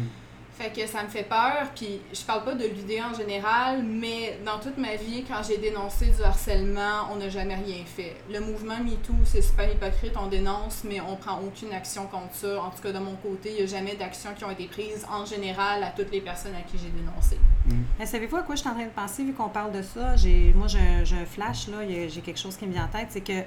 Fait 0.58 0.72
que 0.72 0.88
ça 0.88 1.04
me 1.04 1.08
fait 1.08 1.22
peur, 1.22 1.70
puis 1.76 2.00
je 2.12 2.20
parle 2.22 2.42
pas 2.42 2.54
de 2.54 2.64
l'UDA 2.64 3.10
en 3.12 3.14
général, 3.14 3.84
mais 3.84 4.40
dans 4.44 4.58
toute 4.58 4.76
ma 4.76 4.96
vie, 4.96 5.22
quand 5.22 5.40
j'ai 5.48 5.58
dénoncé 5.58 6.06
du 6.06 6.20
harcèlement, 6.20 7.08
on 7.12 7.16
n'a 7.16 7.28
jamais 7.28 7.54
rien 7.54 7.84
fait. 7.86 8.16
Le 8.28 8.40
mouvement 8.40 8.76
MeToo, 8.78 9.14
c'est 9.24 9.40
super 9.40 9.72
hypocrite, 9.72 10.14
on 10.20 10.26
dénonce, 10.26 10.82
mais 10.82 11.00
on 11.00 11.14
prend 11.14 11.38
aucune 11.46 11.72
action 11.72 12.08
contre 12.08 12.34
ça. 12.34 12.60
En 12.60 12.70
tout 12.70 12.82
cas, 12.82 12.90
de 12.90 12.98
mon 12.98 13.14
côté, 13.14 13.50
il 13.50 13.56
n'y 13.58 13.62
a 13.62 13.66
jamais 13.66 13.94
d'actions 13.94 14.30
qui 14.36 14.44
ont 14.44 14.50
été 14.50 14.66
prises 14.66 15.06
en 15.08 15.24
général 15.24 15.84
à 15.84 15.90
toutes 15.90 16.10
les 16.10 16.20
personnes 16.20 16.56
à 16.56 16.62
qui 16.62 16.76
j'ai 16.76 16.90
dénoncé. 16.90 17.38
Savez-vous 18.04 18.38
à 18.38 18.42
quoi 18.42 18.56
je 18.56 18.60
suis 18.62 18.68
en 18.68 18.74
train 18.74 18.86
de 18.86 18.90
penser, 18.90 19.22
vu 19.22 19.34
qu'on 19.34 19.50
parle 19.50 19.70
de 19.70 19.82
ça? 19.82 20.16
Moi, 20.56 20.66
j'ai 20.66 20.80
un, 20.80 21.22
un 21.22 21.24
flash, 21.24 21.68
là, 21.68 21.86
j'ai 21.86 22.20
quelque 22.20 22.40
chose 22.40 22.56
qui 22.56 22.66
me 22.66 22.72
vient 22.72 22.86
en 22.86 22.88
tête, 22.88 23.10
c'est 23.10 23.20
que 23.20 23.44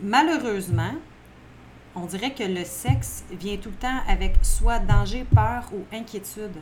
malheureusement, 0.00 0.92
on 1.96 2.06
dirait 2.06 2.32
que 2.32 2.42
le 2.42 2.64
sexe 2.64 3.24
vient 3.30 3.56
tout 3.56 3.70
le 3.70 3.76
temps 3.76 4.00
avec 4.08 4.34
soit 4.42 4.80
danger, 4.80 5.24
peur 5.34 5.70
ou 5.72 5.84
inquiétude. 5.94 6.56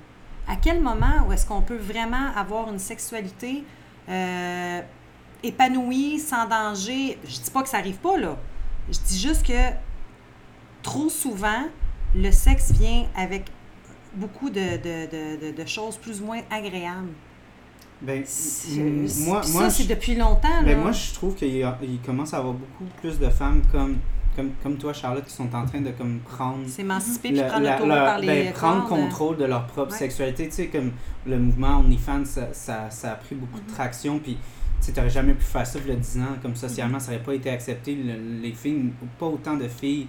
À 0.46 0.56
quel 0.56 0.80
moment 0.80 1.26
où 1.26 1.32
est-ce 1.32 1.46
qu'on 1.46 1.62
peut 1.62 1.76
vraiment 1.76 2.34
avoir 2.36 2.68
une 2.70 2.78
sexualité 2.78 3.64
euh, 4.08 4.80
épanouie, 5.42 6.18
sans 6.18 6.46
danger? 6.46 7.18
Je 7.24 7.40
dis 7.40 7.50
pas 7.50 7.62
que 7.62 7.68
ça 7.68 7.78
arrive 7.78 7.98
pas, 7.98 8.18
là. 8.18 8.36
Je 8.90 8.98
dis 8.98 9.18
juste 9.18 9.46
que 9.46 9.70
trop 10.82 11.08
souvent, 11.08 11.68
le 12.14 12.30
sexe 12.30 12.72
vient 12.72 13.06
avec 13.16 13.46
beaucoup 14.14 14.50
de, 14.50 14.76
de, 14.76 15.52
de, 15.52 15.66
choses 15.66 15.96
plus 15.96 16.20
ou 16.20 16.26
moins 16.26 16.40
agréables. 16.50 17.12
Ben, 18.02 18.24
moi, 19.20 19.42
ça, 19.42 19.70
c'est 19.70 19.86
depuis 19.86 20.16
longtemps. 20.16 20.62
ben, 20.64 20.76
là. 20.76 20.76
moi, 20.76 20.92
je 20.92 21.14
trouve 21.14 21.34
qu'il 21.34 21.64
commence 22.04 22.34
à 22.34 22.38
y 22.38 22.40
avoir 22.40 22.54
beaucoup 22.54 22.84
plus 23.00 23.18
de 23.18 23.30
femmes 23.30 23.62
comme, 23.70 23.98
comme, 24.36 24.50
comme 24.62 24.76
toi, 24.76 24.92
Charlotte, 24.92 25.24
qui 25.24 25.32
sont 25.32 25.54
en 25.54 25.64
train 25.66 25.80
de 25.80 25.90
comme 25.90 26.18
prendre 26.20 26.66
S'émanciper 26.66 27.28
puis 27.28 27.36
la- 27.38 27.44
prendre 27.44 27.64
la- 27.64 27.78
le 27.80 27.86
la- 27.88 28.04
par 28.04 28.18
les 28.18 28.26
ben, 28.26 28.52
prendre 28.52 28.86
cornes. 28.88 29.00
contrôle 29.04 29.36
de 29.36 29.44
leur 29.44 29.66
propre 29.66 29.92
Ouais. 29.92 29.98
sexualité. 29.98 30.46
Tu 30.48 30.52
sais, 30.54 30.66
comme 30.68 30.92
le 31.26 31.38
mouvement 31.38 31.78
OnlyFans, 31.80 32.24
ça, 32.24 32.48
ça, 32.52 32.90
ça 32.90 33.12
a 33.12 33.14
pris 33.16 33.34
beaucoup 33.34 33.60
de 33.60 33.70
traction. 33.70 34.18
Puis, 34.18 34.34
tu 34.34 34.40
sais, 34.80 34.92
t'aurais 34.92 35.10
jamais 35.10 35.34
pu 35.34 35.44
faire 35.44 35.66
ça 35.66 35.78
il 35.84 35.90
y 35.90 35.92
a 35.94 35.96
10 35.96 36.18
ans. 36.18 36.36
Comme 36.42 36.56
socialement, 36.56 36.98
ça 36.98 37.12
n'aurait 37.12 37.22
pas 37.24 37.34
été 37.34 37.50
accepté. 37.50 37.94
Le- 37.94 38.40
les 38.42 38.52
filles, 38.52 38.92
pas 39.18 39.26
autant 39.26 39.54
de 39.56 39.68
filles 39.68 40.06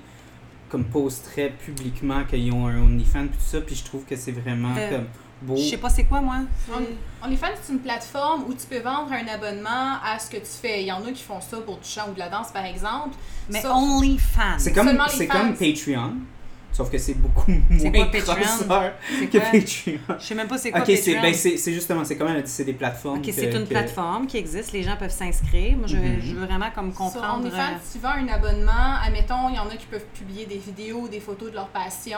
comme 0.69 0.85
posteraient 0.85 1.51
publiquement 1.63 2.23
qu'ils 2.23 2.51
ont 2.51 2.65
un 2.67 2.81
OnlyFans 2.81 3.27
puis 3.27 3.37
tout 3.37 3.43
ça. 3.45 3.61
Puis 3.61 3.75
je 3.75 3.83
trouve 3.83 4.05
que 4.05 4.15
c'est 4.15 4.31
vraiment 4.31 4.73
Euh, 4.77 4.89
comme 4.89 5.05
beau. 5.43 5.55
Je 5.57 5.69
sais 5.69 5.77
pas 5.77 5.89
c'est 5.89 6.03
quoi, 6.05 6.21
moi. 6.21 6.37
On- 6.71 7.25
OnlyFans, 7.25 7.47
c'est 7.61 7.73
une 7.73 7.79
plateforme 7.79 8.43
où 8.47 8.53
tu 8.53 8.65
peux 8.67 8.79
vendre 8.79 9.11
un 9.13 9.27
abonnement 9.27 9.97
à 10.03 10.17
ce 10.19 10.29
que 10.29 10.37
tu 10.37 10.45
fais. 10.61 10.81
Il 10.81 10.87
y 10.87 10.91
en 10.91 11.05
a 11.05 11.11
qui 11.11 11.23
font 11.23 11.39
ça 11.41 11.57
pour 11.57 11.77
du 11.77 11.87
chant 11.87 12.09
ou 12.09 12.13
de 12.13 12.19
la 12.19 12.29
danse, 12.29 12.51
par 12.51 12.65
exemple. 12.65 13.15
Mais 13.49 13.61
OnlyFans. 13.65 14.57
C'est 14.59 15.27
comme 15.27 15.53
Patreon. 15.57 16.13
Sauf 16.73 16.89
que 16.89 16.97
c'est 16.97 17.13
beaucoup 17.13 17.51
moins 17.69 17.91
quoi 17.91 18.19
crosseur 18.19 18.93
que? 19.31 19.37
Patreon. 19.37 20.17
Je 20.19 20.25
sais 20.25 20.33
même 20.35 20.47
pas 20.47 20.57
c'est 20.57 20.71
quoi 20.71 20.81
Ok, 20.81 20.87
c'est 20.87 21.13
Patreon. 21.13 21.21
ben, 21.21 21.33
c'est- 21.33 21.57
c'est 21.57 21.71
justement, 21.71 22.03
c'est 22.03 22.17
comme 22.17 22.27
elle 22.29 22.37
a 22.37 22.41
dit, 22.41 22.49
c'est 22.51 22.65
des 22.65 22.73
plateformes. 22.73 23.19
Ok, 23.19 23.29
c'est 23.31 23.45
une 23.51 23.63
que- 23.63 23.69
plateforme 23.69 24.25
qui 24.25 24.37
existe, 24.37 24.71
les 24.71 24.81
gens 24.81 24.95
peuvent 24.97 25.11
s'inscrire. 25.11 25.77
Moi, 25.77 25.85
je, 25.87 25.97
Mhm. 25.97 26.19
je 26.21 26.33
veux 26.35 26.45
vraiment 26.45 26.71
comme 26.73 26.89
Sur 26.91 26.97
comprendre. 26.99 27.39
OnlyFans, 27.45 27.57
euh, 27.57 27.77
si 27.83 27.99
tu 27.99 28.03
vends 28.03 28.09
un 28.09 28.27
abonnement, 28.27 28.95
admettons, 29.05 29.49
il 29.49 29.55
y 29.55 29.59
en 29.59 29.67
a 29.69 29.75
qui 29.75 29.85
peuvent 29.85 30.05
publier 30.15 30.45
des 30.47 30.57
vidéos, 30.57 31.07
des 31.07 31.19
photos 31.19 31.51
de 31.51 31.55
leur 31.55 31.67
passion. 31.67 32.17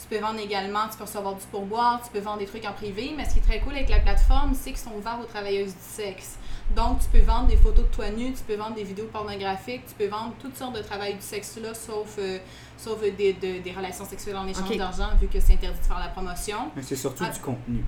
Tu 0.00 0.08
peux 0.08 0.18
vendre 0.20 0.40
également, 0.40 0.88
tu 0.90 0.98
peux 0.98 1.04
recevoir 1.04 1.34
du 1.36 1.46
pourboire, 1.50 2.00
tu 2.04 2.10
peux 2.10 2.18
vendre 2.24 2.38
des 2.38 2.46
trucs 2.46 2.64
en 2.66 2.72
privé. 2.72 3.12
Mais 3.16 3.24
ce 3.24 3.34
qui 3.34 3.38
est 3.38 3.42
très 3.42 3.60
cool 3.60 3.74
avec 3.74 3.88
la 3.88 4.00
plateforme, 4.00 4.52
c'est 4.54 4.70
qu'ils 4.70 4.78
sont 4.80 4.92
ouverts 4.98 5.18
aux 5.22 5.26
travailleuses 5.26 5.72
du 5.74 6.02
sexe. 6.02 6.38
Donc, 6.74 7.00
tu 7.00 7.08
peux 7.08 7.24
vendre 7.24 7.48
des 7.48 7.56
photos 7.56 7.84
de 7.84 7.90
toi 7.94 8.08
nu, 8.10 8.32
tu 8.32 8.42
peux 8.44 8.54
vendre 8.56 8.74
des 8.74 8.84
vidéos 8.84 9.06
pornographiques, 9.12 9.82
tu 9.86 9.94
peux 9.94 10.06
vendre 10.08 10.32
toutes 10.40 10.56
sortes 10.56 10.74
de 10.74 10.80
travail 10.82 11.14
du 11.14 11.20
sexe 11.20 11.58
là, 11.62 11.74
sauf, 11.74 12.16
euh, 12.18 12.38
sauf 12.78 12.98
euh, 13.02 13.10
des, 13.10 13.34
de- 13.34 13.60
des 13.62 13.72
relations 13.72 14.04
sexuelles 14.06 14.36
en 14.36 14.46
échange 14.46 14.76
d'argent, 14.78 15.08
vu 15.20 15.26
que 15.28 15.38
c'est 15.38 15.52
interdit 15.52 15.78
de 15.78 15.84
faire 15.84 15.98
la 15.98 16.08
promotion. 16.08 16.70
Mais 16.74 16.82
c'est 16.82 16.96
surtout 16.96 17.24
Ah. 17.26 17.30
du 17.30 17.40
contenu. 17.40 17.84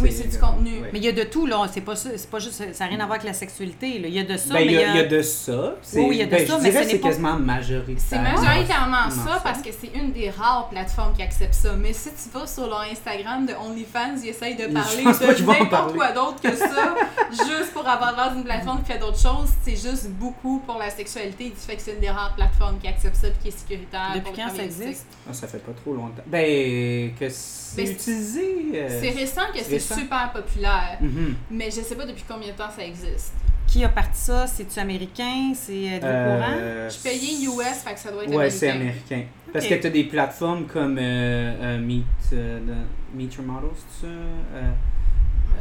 Oui, 0.00 0.10
c'est 0.10 0.28
du 0.28 0.38
contenu. 0.38 0.80
Mais 0.92 0.98
il 0.98 1.04
y 1.04 1.08
a 1.08 1.12
de 1.12 1.24
tout, 1.24 1.44
là. 1.46 1.66
C'est 1.72 1.82
pas, 1.82 1.94
ça- 1.96 2.10
c'est 2.16 2.30
pas 2.30 2.38
juste. 2.38 2.54
Ça 2.72 2.84
n'a 2.84 2.90
rien 2.90 3.00
à 3.00 3.06
voir 3.06 3.16
avec 3.18 3.24
la 3.26 3.34
sexualité, 3.34 3.98
là. 3.98 4.08
Il 4.08 4.14
y 4.14 4.18
a 4.18 4.24
de 4.24 4.36
ça, 4.38 4.54
Ben, 4.54 4.60
il 4.60 4.66
mais 4.68 4.72
y, 4.72 4.76
a- 4.84 4.90
il 4.90 4.96
y 4.96 5.00
a 5.00 5.04
de 5.06 5.20
ça. 5.22 5.74
c'est- 5.82 6.00
Oui, 6.00 6.08
il 6.12 6.16
y 6.18 6.22
a 6.22 6.26
de 6.26 6.30
ben, 6.30 6.46
ça, 6.46 6.56
je 6.58 6.62
mais 6.62 6.70
dirais 6.70 6.84
c'est 6.88 6.98
pas- 6.98 7.08
quasiment 7.08 7.38
majoritaire. 7.38 8.04
C'est 8.08 8.18
majoritairement 8.18 9.10
ça 9.10 9.34
ça. 9.34 9.40
parce 9.44 9.60
que 9.60 9.68
c'est 9.70 9.90
une 9.98 10.12
des 10.12 10.30
rares 10.30 10.68
plateformes 10.70 11.14
qui 11.14 11.22
accepte 11.22 11.54
ça. 11.54 11.74
Mais 11.78 11.92
si 11.92 12.08
tu 12.10 12.30
vas 12.38 12.46
sur 12.46 12.66
leur 12.68 12.80
Instagram 12.90 13.44
de 13.46 13.52
OnlyFans, 13.52 14.16
ils 14.22 14.28
essayent 14.30 14.56
de 14.56 14.66
parler 14.66 15.02
de 15.04 15.42
n'importe 15.58 15.94
quoi 15.94 16.12
d'autre 16.12 16.40
que 16.40 16.54
ça, 16.56 16.94
juste 17.30 17.72
pour 17.72 17.86
avoir 17.86 18.16
l'air 18.16 18.32
d'une 18.34 18.44
plateforme 18.44 18.82
qui 18.82 18.92
fait 18.92 18.98
d'autres 18.98 19.20
choses. 19.20 19.50
C'est 19.64 19.76
juste 19.76 20.08
beaucoup 20.10 20.60
pour 20.66 20.78
la 20.78 20.90
sexualité. 20.90 21.50
Du 21.50 21.56
fait 21.56 21.76
que 21.76 21.82
c'est 21.82 21.92
une 21.94 22.00
des 22.00 22.10
rares 22.10 22.34
plateformes 22.34 22.78
qui 22.78 22.88
accepte 22.88 23.16
ça 23.16 23.28
et 23.28 23.32
qui 23.42 23.48
est 23.48 23.50
sécuritaire. 23.58 24.12
Depuis 24.14 24.32
quand 24.36 24.48
ça 24.56 24.62
existe? 24.64 25.06
Ah, 25.28 25.32
ça 25.34 25.46
fait 25.46 25.58
pas 25.58 25.72
trop 25.72 25.94
longtemps. 25.94 26.22
Ben, 26.26 27.12
que 27.18 27.28
c'est 27.28 27.76
Ben, 27.76 27.86
c'est- 27.86 27.92
utilisé. 27.92 28.54
euh, 28.74 29.00
C'est 29.00 29.10
récent 29.10 29.40
que 29.54 29.58
c'est 29.62 29.78
super 29.82 30.32
populaire. 30.32 30.98
mhm. 31.00 31.34
Mais 31.50 31.66
je 31.66 31.80
sais 31.82 31.94
pas 31.96 32.06
depuis 32.06 32.24
combien 32.28 32.48
de 32.52 32.56
temps 32.56 32.70
ça 32.74 32.84
existe. 32.84 33.34
Qui 33.66 33.84
a 33.84 33.88
parti 33.88 34.18
ça? 34.20 34.46
C'est-tu 34.46 34.78
américain? 34.78 35.52
C'est 35.54 35.82
êtes-vous 35.84 36.08
au 36.08 36.36
courant? 36.36 36.54
Euh, 36.56 36.90
Je 36.90 36.98
payais 37.02 37.44
US, 37.46 37.78
fait 37.82 37.94
que 37.94 38.00
ça 38.00 38.10
doit 38.12 38.24
être 38.24 38.34
Ouais, 38.34 38.50
c'est 38.50 38.68
américain. 38.70 39.14
américain. 39.14 39.30
Parce 39.52 39.66
que 39.66 39.74
tu 39.74 39.86
as 39.86 39.90
des 39.90 40.04
plateformes 40.04 40.66
comme 40.66 40.98
euh, 40.98 41.54
euh, 41.60 41.78
Meet, 41.78 42.04
euh, 42.34 42.58
de- 42.60 43.16
Meet 43.18 43.34
Your 43.34 43.44
Model, 43.46 43.70
c'est 43.76 44.06
ça? 44.06 44.12
Euh, 44.12 44.70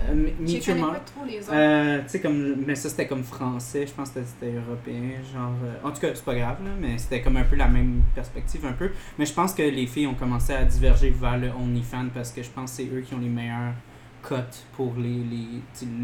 euh, 0.10 0.30
Meet 0.40 0.66
Your 0.66 0.76
connais 0.76 0.80
Model. 0.88 1.00
pas 1.00 1.06
trop 1.06 1.26
les 1.26 1.40
autres. 1.40 1.52
Euh, 1.54 2.02
tu 2.04 2.10
sais, 2.10 2.20
comme. 2.22 2.56
Mais 2.66 2.76
ça, 2.76 2.90
c'était 2.90 3.08
comme 3.08 3.24
français, 3.24 3.86
je 3.88 3.92
pense 3.94 4.10
que 4.10 4.20
c'était 4.26 4.56
européen, 4.56 5.12
genre. 5.34 5.52
euh, 5.64 5.88
en 5.88 5.92
tout 5.92 6.00
cas, 6.02 6.08
c'est 6.14 6.24
pas 6.26 6.36
grave, 6.36 6.58
là, 6.64 6.72
mais 6.80 6.98
c'était 6.98 7.22
comme 7.22 7.38
un 7.38 7.44
peu 7.44 7.56
la 7.56 7.68
même 7.68 8.02
perspective, 8.16 8.66
un 8.66 8.74
peu. 8.74 8.92
Mais 9.20 9.26
je 9.26 9.34
pense 9.34 9.54
que 9.54 9.62
les 9.64 9.88
filles 9.88 10.08
ont 10.08 10.16
commencé 10.16 10.54
à 10.54 10.64
diverger 10.64 11.12
vers 11.12 11.38
le 11.38 11.50
OnlyFans 11.50 12.08
parce 12.14 12.32
que 12.32 12.42
je 12.44 12.50
pense 12.50 12.72
que 12.72 12.78
c'est 12.78 12.90
eux 12.94 13.02
qui 13.02 13.14
ont 13.14 13.20
les 13.20 13.28
meilleurs 13.30 13.74
cotes 14.22 14.64
pour 14.74 14.94
les, 14.98 15.24
les, 15.24 15.48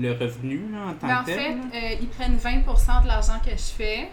le 0.02 0.12
revenu, 0.14 0.70
là, 0.72 0.88
en 0.88 0.94
tant 0.94 1.08
Mais 1.08 1.14
en 1.14 1.22
que 1.22 1.26
tel. 1.26 1.38
fait, 1.38 1.94
euh, 1.94 1.96
ils 2.02 2.08
prennent 2.10 2.38
20% 2.38 3.04
de 3.04 3.08
l'argent 3.08 3.40
que 3.44 3.52
je 3.52 3.56
fais, 3.58 4.10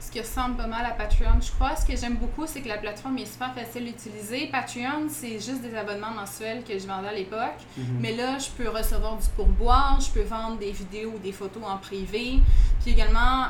ce 0.00 0.10
qui 0.10 0.20
ressemble 0.20 0.56
pas 0.56 0.66
mal 0.66 0.84
à 0.84 0.90
Patreon, 0.90 1.40
je 1.40 1.50
crois. 1.52 1.74
Ce 1.76 1.86
que 1.86 1.96
j'aime 1.96 2.16
beaucoup, 2.16 2.46
c'est 2.46 2.60
que 2.60 2.68
la 2.68 2.78
plateforme 2.78 3.16
est 3.18 3.26
super 3.32 3.54
facile 3.54 3.86
à 3.86 3.90
utiliser. 3.90 4.46
Patreon, 4.48 5.06
c'est 5.08 5.34
juste 5.34 5.62
des 5.62 5.74
abonnements 5.74 6.10
mensuels 6.10 6.62
que 6.64 6.78
je 6.78 6.86
vendais 6.86 7.08
à 7.08 7.12
l'époque. 7.14 7.60
Mhm. 7.76 7.98
Mais 8.00 8.14
là, 8.14 8.38
je 8.38 8.50
peux 8.50 8.68
recevoir 8.68 9.16
du 9.16 9.26
pourboire, 9.36 9.98
je 10.00 10.10
peux 10.10 10.22
vendre 10.26 10.58
des 10.58 10.72
vidéos 10.72 11.12
ou 11.14 11.18
des 11.18 11.32
photos 11.32 11.62
en 11.66 11.78
privé. 11.78 12.40
Puis 12.82 12.92
également, 12.92 13.46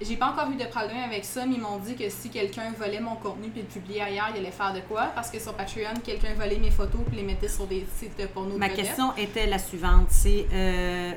j'ai 0.00 0.16
pas 0.16 0.30
encore 0.30 0.50
eu 0.50 0.56
de 0.56 0.64
problème 0.64 1.02
avec 1.04 1.24
ça, 1.24 1.46
mais 1.46 1.54
ils 1.54 1.60
m'ont 1.60 1.78
dit 1.78 1.94
que 1.94 2.08
si 2.10 2.28
quelqu'un 2.28 2.72
volait 2.78 3.00
mon 3.00 3.16
contenu 3.16 3.48
puis 3.48 3.62
le 3.62 3.66
publiait 3.66 4.02
ailleurs, 4.02 4.28
il 4.34 4.38
allait 4.38 4.50
faire 4.50 4.72
de 4.74 4.80
quoi? 4.80 5.06
Parce 5.14 5.30
que 5.30 5.38
sur 5.38 5.54
Patreon, 5.54 6.00
quelqu'un 6.04 6.34
volait 6.34 6.58
mes 6.58 6.70
photos 6.70 7.00
puis 7.06 7.16
les 7.16 7.22
mettait 7.22 7.48
sur 7.48 7.66
des 7.66 7.86
sites 7.98 8.18
de 8.18 8.26
porno 8.26 8.54
de 8.54 8.58
Ma 8.58 8.68
vedettes. 8.68 8.86
question 8.86 9.14
était 9.16 9.46
la 9.46 9.58
suivante. 9.58 10.06
C'est 10.10 10.46
euh, 10.52 11.12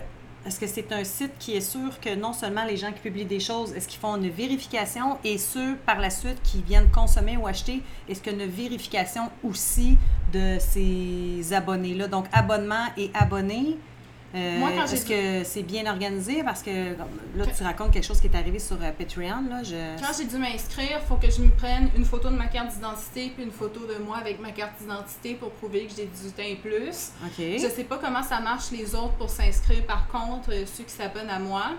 est-ce 0.45 0.59
que 0.59 0.67
c'est 0.67 0.91
un 0.93 1.03
site 1.03 1.33
qui 1.37 1.57
est 1.57 1.61
sûr 1.61 1.99
que 1.99 2.15
non 2.15 2.31
seulement 2.31 2.63
les 2.63 2.77
gens 2.77 2.93
qui 2.93 2.99
publient 3.01 3.25
des 3.25 3.41
choses, 3.41 3.73
est-ce 3.73 3.87
qu'ils 3.87 3.99
font 3.99 4.15
une 4.15 4.29
vérification? 4.29 5.17
Et 5.25 5.37
ceux 5.37 5.75
par 5.85 5.99
la 5.99 6.09
suite 6.09 6.41
qui 6.43 6.61
viennent 6.61 6.89
consommer 6.89 7.35
ou 7.35 7.45
acheter, 7.47 7.81
est-ce 8.07 8.21
qu'il 8.21 8.37
y 8.37 8.41
a 8.41 8.43
une 8.45 8.49
vérification 8.49 9.29
aussi 9.43 9.97
de 10.31 10.57
ces 10.59 11.53
abonnés-là? 11.53 12.07
Donc 12.07 12.25
abonnement 12.31 12.85
et 12.95 13.11
abonnés. 13.13 13.77
Euh, 14.35 14.59
Moi, 14.59 14.69
quand 14.75 14.85
j'ai 14.85 14.93
est-ce 14.93 15.05
que 15.05 15.43
c'est 15.43 15.63
bien 15.63 15.89
organisé? 15.89 16.43
Parce 16.43 16.61
que 16.61 16.69
là, 17.35 17.45
tu 17.55 17.63
racontes 17.63 17.91
quelque 17.91 18.05
chose 18.05 18.21
qui 18.21 18.27
est 18.27 18.35
arrivé 18.35 18.59
sur 18.59 18.75
euh, 18.81 18.91
Patreon. 18.91 19.43
Là, 19.49 19.63
je... 19.63 19.99
Quand 19.99 20.11
j'ai 20.17 20.25
dû 20.25 20.37
m'inscrire, 20.37 20.99
il 21.01 21.07
faut 21.07 21.15
que 21.15 21.31
je 21.31 21.41
me 21.41 21.49
prenne 21.49 21.89
une 21.97 22.05
photo 22.05 22.29
de 22.29 22.35
ma 22.35 22.47
carte 22.47 22.73
d'identité 22.73 23.31
puis 23.35 23.43
une 23.43 23.51
photo 23.51 23.79
de 23.87 24.03
moi 24.03 24.17
avec 24.17 24.39
ma 24.39 24.51
carte 24.51 24.73
d'identité 24.79 25.33
pour 25.33 25.49
prouver 25.51 25.87
que 25.87 25.93
j'ai 25.95 26.05
18 26.05 26.39
ans 26.39 26.47
et 26.47 26.55
plus. 26.55 27.11
OK. 27.25 27.37
Je 27.39 27.67
sais 27.73 27.83
pas 27.85 27.97
comment 27.97 28.21
ça 28.21 28.39
marche 28.39 28.69
les 28.71 28.93
autres 28.93 29.13
pour 29.13 29.29
s'inscrire, 29.29 29.83
par 29.85 30.07
contre, 30.07 30.51
euh, 30.51 30.63
ceux 30.65 30.83
qui 30.83 30.93
s'abonnent 30.93 31.29
à 31.29 31.39
moi. 31.39 31.71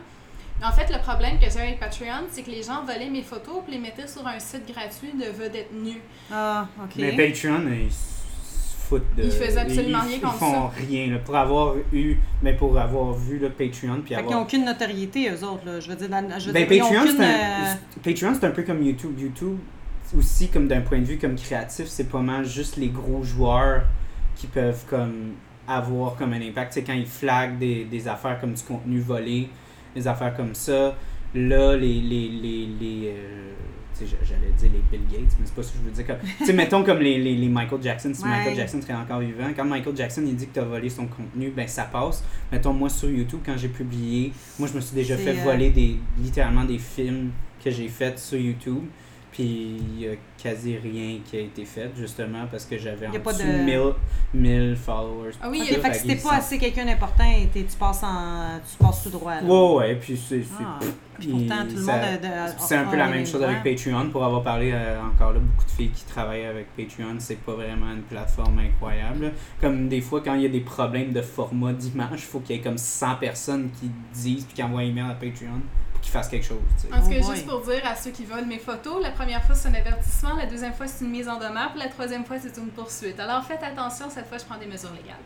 En 0.62 0.72
fait, 0.72 0.92
le 0.92 0.98
problème 1.00 1.38
que 1.38 1.48
j'ai 1.48 1.60
avec 1.60 1.80
Patreon, 1.80 2.26
c'est 2.30 2.42
que 2.42 2.50
les 2.50 2.62
gens 2.62 2.84
volaient 2.84 3.08
mes 3.08 3.22
photos 3.22 3.62
puis 3.64 3.72
les 3.74 3.80
mettaient 3.80 4.08
sur 4.08 4.26
un 4.26 4.38
site 4.38 4.70
gratuit 4.70 5.12
de 5.14 5.30
vedettes 5.30 5.72
nues. 5.72 6.02
Ah, 6.30 6.66
OK. 6.82 6.96
Mais 6.96 7.12
Patreon, 7.12 7.62
ils 7.72 7.90
se 7.90 8.19
foutent 8.90 9.16
de. 9.16 9.22
Ils 9.22 9.30
faisaient 9.30 9.60
absolument 9.60 9.98
ils- 10.04 10.08
rien 10.08 10.16
ils 10.16 10.20
contre 10.20 10.38
font 10.38 10.68
rien. 10.68 11.06
là. 11.12 11.18
pour 11.18 11.36
avoir 11.36 11.74
eu. 11.92 12.16
Mais 12.42 12.52
pour 12.54 12.78
avoir 12.78 13.12
vu 13.14 13.38
le 13.38 13.48
Patreon. 13.50 13.70
Puis 13.70 14.02
Fait 14.02 14.06
qu'ils 14.08 14.16
avoir... 14.16 14.34
n'ont 14.34 14.42
aucune 14.42 14.64
notoriété, 14.64 15.30
eux 15.30 15.44
autres. 15.44 15.64
Là. 15.66 15.80
Je 15.80 15.88
veux 15.88 15.96
dire, 15.96 16.08
dans- 16.08 16.38
je 16.38 16.46
veux 16.46 16.52
Ben, 16.52 16.66
dire, 16.66 16.76
ils 16.76 16.82
ont 16.82 16.86
Patreon, 16.88 17.02
aucune, 17.02 17.16
c'est 17.16 17.24
un, 17.24 17.28
euh, 17.28 17.74
Patreon, 18.04 18.34
c'est 18.38 18.46
un 18.46 18.50
peu 18.50 18.62
comme 18.62 18.82
YouTube. 18.82 19.18
YouTube, 19.18 19.58
aussi, 20.16 20.48
comme 20.48 20.66
d'un 20.68 20.80
point 20.80 20.98
de 20.98 21.04
vue 21.04 21.18
comme 21.18 21.36
créatif, 21.36 21.86
c'est 21.86 22.08
pas 22.10 22.20
mal 22.20 22.44
juste 22.44 22.76
les 22.76 22.88
gros 22.88 23.22
joueurs 23.22 23.82
qui 24.36 24.46
peuvent 24.48 24.84
comme 24.88 25.32
avoir 25.68 26.16
comme 26.16 26.32
un 26.32 26.40
impact. 26.42 26.72
C'est 26.72 26.82
quand 26.82 26.92
ils 26.94 27.06
flaguent 27.06 27.58
des, 27.58 27.84
des 27.84 28.08
affaires 28.08 28.40
comme 28.40 28.54
du 28.54 28.62
contenu 28.62 29.00
volé, 29.00 29.48
des 29.94 30.08
affaires 30.08 30.36
comme 30.36 30.54
ça. 30.54 30.94
Là, 31.34 31.76
les. 31.76 32.00
les, 32.00 32.28
les, 32.28 32.68
les 32.80 33.08
euh, 33.16 33.52
j'allais 34.06 34.52
dire 34.58 34.70
les 34.72 34.98
Bill 34.98 35.06
Gates, 35.10 35.36
mais 35.38 35.46
c'est 35.46 35.54
pas 35.54 35.62
ce 35.62 35.72
que 35.72 35.78
je 35.78 35.84
veux 35.84 35.90
dire. 35.90 36.06
Comme, 36.06 36.16
tu 36.38 36.44
sais, 36.46 36.52
mettons 36.52 36.82
comme 36.82 36.98
les, 37.00 37.18
les, 37.18 37.36
les 37.36 37.48
Michael 37.48 37.82
Jackson. 37.82 38.12
Si 38.14 38.22
Ouais. 38.22 38.28
Michael 38.28 38.56
Jackson 38.56 38.80
serait 38.82 38.94
encore 38.94 39.20
vivant, 39.20 39.50
quand 39.56 39.64
Michael 39.64 39.96
Jackson 39.96 40.22
il 40.26 40.36
dit 40.36 40.46
que 40.46 40.54
tu 40.54 40.60
as 40.60 40.64
volé 40.64 40.88
son 40.88 41.06
contenu, 41.06 41.50
ben 41.50 41.66
ça 41.66 41.84
passe. 41.84 42.22
Mettons, 42.52 42.72
moi 42.72 42.88
sur 42.88 43.10
YouTube, 43.10 43.40
quand 43.44 43.56
j'ai 43.56 43.68
publié, 43.68 44.32
moi 44.58 44.68
je 44.68 44.76
me 44.76 44.80
suis 44.80 44.94
déjà 44.94 45.16
fait 45.16 45.38
euh, 45.38 45.44
voler 45.44 45.70
des, 45.70 45.96
littéralement 46.18 46.64
des 46.64 46.78
films 46.78 47.30
que 47.62 47.70
j'ai 47.70 47.88
faits 47.88 48.18
sur 48.18 48.38
YouTube. 48.38 48.84
Puis 49.32 49.44
il 49.44 50.00
y 50.00 50.08
a 50.08 50.12
quasi 50.42 50.76
rien 50.76 51.18
qui 51.24 51.36
a 51.36 51.40
été 51.40 51.64
fait, 51.64 51.90
justement, 51.96 52.46
parce 52.50 52.64
que 52.64 52.76
j'avais 52.76 53.06
en 53.06 53.12
dessous 53.12 53.38
de- 53.38 53.62
1000, 53.64 53.80
1000 54.34 54.76
followers. 54.76 55.32
Ah 55.40 55.48
oui, 55.48 55.58
tout 55.60 55.64
il 55.68 55.72
y 55.72 55.74
a- 55.76 55.78
Ok, 55.78 55.82
ça, 55.84 55.88
fait 55.88 55.90
que 55.90 55.96
si 56.02 56.06
t'es 56.08 56.22
pas 56.28 56.34
assez 56.34 56.58
quelqu'un 56.58 56.84
d'important, 56.86 57.24
tu 57.52 57.62
passes 57.78 58.02
en, 58.02 58.58
tu 58.68 58.76
passes 58.84 59.04
tout 59.04 59.10
droit. 59.10 59.36
Là. 59.36 59.42
Ouais, 59.42 59.74
ouais, 59.76 59.94
puis 59.96 60.16
c'est. 60.16 60.42
Ah. 60.60 60.78
pourtant, 60.80 61.64
tout 61.68 61.76
le 61.76 61.82
ça- 61.82 61.92
monde 61.96 62.54
C'est 62.58 62.76
un 62.76 62.84
peu 62.86 62.96
la 62.96 63.06
même 63.08 63.26
chose 63.26 63.42
avec 63.42 63.62
Patreon. 63.62 64.10
Pour 64.10 64.24
avoir 64.24 64.42
parlé 64.42 64.72
euh, 64.72 64.98
encore 65.02 65.32
là, 65.32 65.38
beaucoup 65.38 65.64
de 65.64 65.70
filles 65.70 65.90
qui 65.90 66.04
travaillent 66.06 66.46
avec 66.46 66.66
Patreon, 66.76 67.16
c'est 67.18 67.38
pas 67.40 67.52
vraiment 67.52 67.92
une 67.92 68.02
plateforme 68.02 68.58
incroyable. 68.58 69.32
Comme 69.60 69.88
des 69.88 70.00
fois, 70.00 70.22
quand 70.22 70.34
il 70.34 70.42
y 70.42 70.46
a 70.46 70.48
des 70.48 70.60
problèmes 70.60 71.12
de 71.12 71.22
format 71.22 71.72
d'image, 71.72 72.08
il 72.14 72.18
faut 72.20 72.40
qu'il 72.40 72.56
y 72.56 72.58
ait 72.58 72.62
comme 72.62 72.78
100 72.78 73.16
personnes 73.16 73.70
qui 73.80 73.90
disent 74.12 74.44
puis 74.44 74.54
qui 74.54 74.62
envoient 74.62 74.80
un 74.80 74.84
email 74.84 75.10
à 75.10 75.14
Patreon 75.14 75.60
qu'ils 76.02 76.12
fassent 76.12 76.28
quelque 76.28 76.46
chose. 76.46 76.58
tu 76.80 76.86
sais. 76.88 76.92
En 76.94 76.98
tout 77.00 77.06
Oh 77.06 77.10
cas, 77.10 77.20
boy. 77.20 77.34
juste 77.34 77.46
pour 77.46 77.60
dire 77.62 77.82
à 77.84 77.94
ceux 77.96 78.10
qui 78.10 78.24
volent 78.24 78.46
mes 78.46 78.58
photos, 78.58 79.02
la 79.02 79.10
première 79.10 79.42
fois 79.44 79.54
c'est 79.54 79.68
un 79.68 79.74
avertissement, 79.74 80.34
la 80.36 80.46
deuxième 80.46 80.72
fois 80.74 80.86
c'est 80.86 81.04
une 81.04 81.10
mise 81.10 81.28
en 81.28 81.38
demeure, 81.38 81.70
puis 81.72 81.80
la 81.80 81.88
troisième 81.88 82.24
fois 82.24 82.36
c'est 82.40 82.56
une 82.60 82.68
poursuite. 82.68 83.18
Alors 83.20 83.44
faites 83.44 83.62
attention, 83.62 84.06
cette 84.10 84.26
fois 84.28 84.38
je 84.38 84.44
prends 84.44 84.58
des 84.58 84.66
mesures 84.66 84.92
légales. 84.92 85.16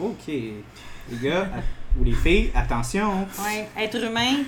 Ok. 0.00 0.26
Les 0.26 1.18
gars 1.22 1.48
ou 2.00 2.04
les 2.04 2.12
filles, 2.14 2.50
attention. 2.54 3.26
Ouais, 3.44 3.68
être 3.78 4.02
humain 4.02 4.42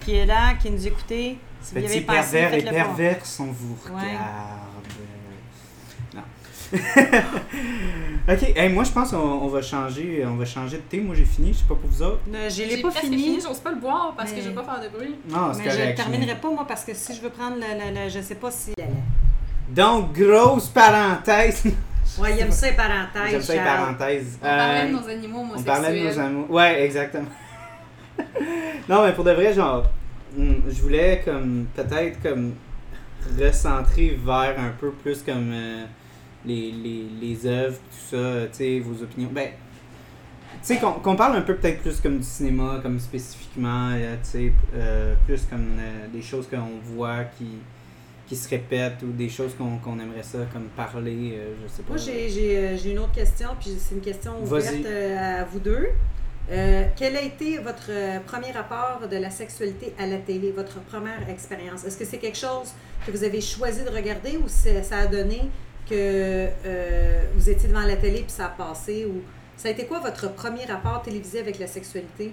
qui 0.00 0.14
est 0.16 0.26
là, 0.26 0.54
qui 0.54 0.70
nous 0.70 0.86
écoutez, 0.86 1.38
si 1.60 1.74
vous 1.74 1.80
y 1.80 1.84
avez 1.84 2.00
pensé, 2.00 2.16
pervers 2.32 2.54
et 2.54 2.62
perverses, 2.62 3.40
on 3.40 3.46
vous 3.52 3.76
regarde. 3.84 4.77
ok, 8.28 8.42
hey, 8.56 8.68
moi 8.68 8.84
je 8.84 8.90
pense 8.92 9.10
qu'on 9.10 9.16
on 9.16 9.48
va 9.48 9.62
changer, 9.62 10.24
on 10.26 10.36
va 10.36 10.44
changer 10.44 10.76
de 10.78 10.82
thé. 10.82 11.00
Moi 11.00 11.14
j'ai 11.14 11.24
fini, 11.24 11.52
je 11.52 11.58
sais 11.58 11.64
pas 11.68 11.74
pour 11.74 11.88
vous 11.88 12.02
autres. 12.02 12.20
Ne, 12.28 12.48
je 12.50 12.62
l'ai 12.62 12.76
J'ai 12.76 12.82
pas 12.82 12.90
fini, 12.90 13.40
j'ose 13.40 13.58
pas 13.60 13.70
le 13.70 13.76
boire 13.80 14.12
parce 14.16 14.30
Mais- 14.30 14.36
que 14.38 14.42
je 14.44 14.48
veux 14.50 14.54
pas 14.54 14.64
faire 14.64 14.80
de 14.82 14.88
bruit. 14.96 15.14
Non, 15.28 15.52
c'est 15.52 15.58
mais 15.64 15.70
je 15.70 15.74
ne 15.76 15.80
correct. 15.80 15.96
terminerai 15.96 16.34
pas 16.36 16.50
moi 16.50 16.64
parce 16.66 16.84
que 16.84 16.94
si 16.94 17.14
je 17.14 17.20
veux 17.20 17.30
prendre 17.30 17.56
le, 17.56 17.62
le, 17.94 18.04
le- 18.04 18.10
je 18.10 18.20
sais 18.20 18.34
pas 18.34 18.50
si. 18.50 18.72
Donc, 19.70 20.12
grosse 20.12 20.68
parenthèse. 20.68 21.64
Ouais, 22.18 22.32
il 22.34 22.40
aime 22.40 22.50
ça 22.50 22.70
les 22.70 22.76
parenthèses. 22.76 23.30
J'aime 23.30 23.42
ça 23.42 23.52
les 23.52 23.58
Charles. 23.58 23.78
parenthèses. 23.96 24.38
On 24.40 24.46
parlait 24.46 24.88
de 24.90 24.94
Euh, 24.96 24.98
nos 25.00 25.08
animaux 25.08 25.38
On 25.38 25.42
homosexuels. 25.42 25.74
parlait 25.82 26.00
de 26.00 26.06
nos 26.08 26.18
amours. 26.18 26.50
Ouais, 26.50 26.82
exactement. 26.84 27.28
non, 28.88 29.04
mais 29.04 29.12
pour 29.12 29.24
de 29.24 29.32
vrai, 29.32 29.52
genre, 29.52 29.84
hmm, 30.36 30.52
je 30.68 30.80
voulais 30.82 31.22
comme 31.24 31.66
peut-être 31.76 32.20
comme 32.22 32.54
recentrer 33.38 34.18
vers 34.24 34.58
un 34.58 34.70
peu 34.80 34.90
plus 34.90 35.22
comme 35.22 35.50
euh, 35.52 35.84
les, 36.44 36.70
les, 36.72 37.04
les 37.20 37.46
œuvres, 37.46 37.76
tout 37.90 38.16
ça, 38.16 38.46
tu 38.46 38.58
sais, 38.58 38.80
vos 38.80 39.02
opinions. 39.02 39.30
Ben, 39.32 39.48
tu 40.62 40.74
sais, 40.74 40.78
qu'on 40.78 41.14
parle 41.16 41.36
un 41.36 41.42
peu 41.42 41.54
peut-être 41.56 41.82
plus 41.82 42.00
comme 42.00 42.18
du 42.18 42.24
cinéma, 42.24 42.80
comme 42.82 42.98
spécifiquement, 42.98 43.90
euh, 43.92 44.16
tu 44.22 44.30
sais, 44.30 44.52
euh, 44.74 45.14
plus 45.26 45.42
comme 45.48 45.76
euh, 45.78 46.06
des 46.12 46.22
choses 46.22 46.46
qu'on 46.48 46.80
voit 46.94 47.24
qui, 47.36 47.46
qui 48.26 48.34
se 48.36 48.48
répètent 48.48 49.02
ou 49.02 49.12
des 49.12 49.28
choses 49.28 49.54
qu'on 49.54 49.76
qu'on 49.78 49.98
aimerait 50.00 50.22
ça 50.22 50.38
comme 50.52 50.64
parler, 50.76 51.38
je 51.62 51.68
sais 51.68 51.82
pas. 51.82 51.94
Moi, 51.94 51.96
j'ai- 51.98 52.90
une 52.90 52.98
autre 52.98 53.12
question, 53.12 53.50
puis 53.60 53.70
c'est 53.78 53.94
une 53.94 54.00
question 54.00 54.32
ouverte 54.42 54.84
à 55.18 55.44
vous 55.44 55.60
deux. 55.60 55.88
Quel 56.96 57.16
a 57.16 57.22
été 57.22 57.58
votre 57.58 57.90
premier 58.26 58.50
rapport 58.52 59.06
de 59.08 59.16
la 59.16 59.30
sexualité 59.30 59.94
à 59.98 60.06
la 60.06 60.16
télé, 60.18 60.50
votre 60.50 60.80
première 60.80 61.28
expérience? 61.28 61.84
Est-ce 61.84 61.98
que 61.98 62.04
c'est 62.06 62.16
quelque 62.18 62.38
chose 62.38 62.72
que 63.06 63.10
vous 63.10 63.22
avez 63.22 63.40
choisi 63.42 63.84
de 63.84 63.90
regarder 63.90 64.38
ou 64.38 64.48
ça 64.48 64.96
a 64.98 65.06
donné 65.06 65.42
que 65.88 66.48
euh, 66.66 67.22
vous 67.34 67.50
étiez 67.50 67.68
devant 67.68 67.80
la 67.80 67.96
télé 67.96 68.20
puis 68.20 68.30
ça 68.30 68.46
a 68.46 68.48
passé? 68.48 69.06
Ou... 69.06 69.22
Ça 69.56 69.68
a 69.68 69.70
été 69.70 69.86
quoi 69.86 70.00
votre 70.00 70.32
premier 70.34 70.64
rapport 70.64 71.02
télévisé 71.02 71.40
avec 71.40 71.58
la 71.58 71.66
sexualité? 71.66 72.32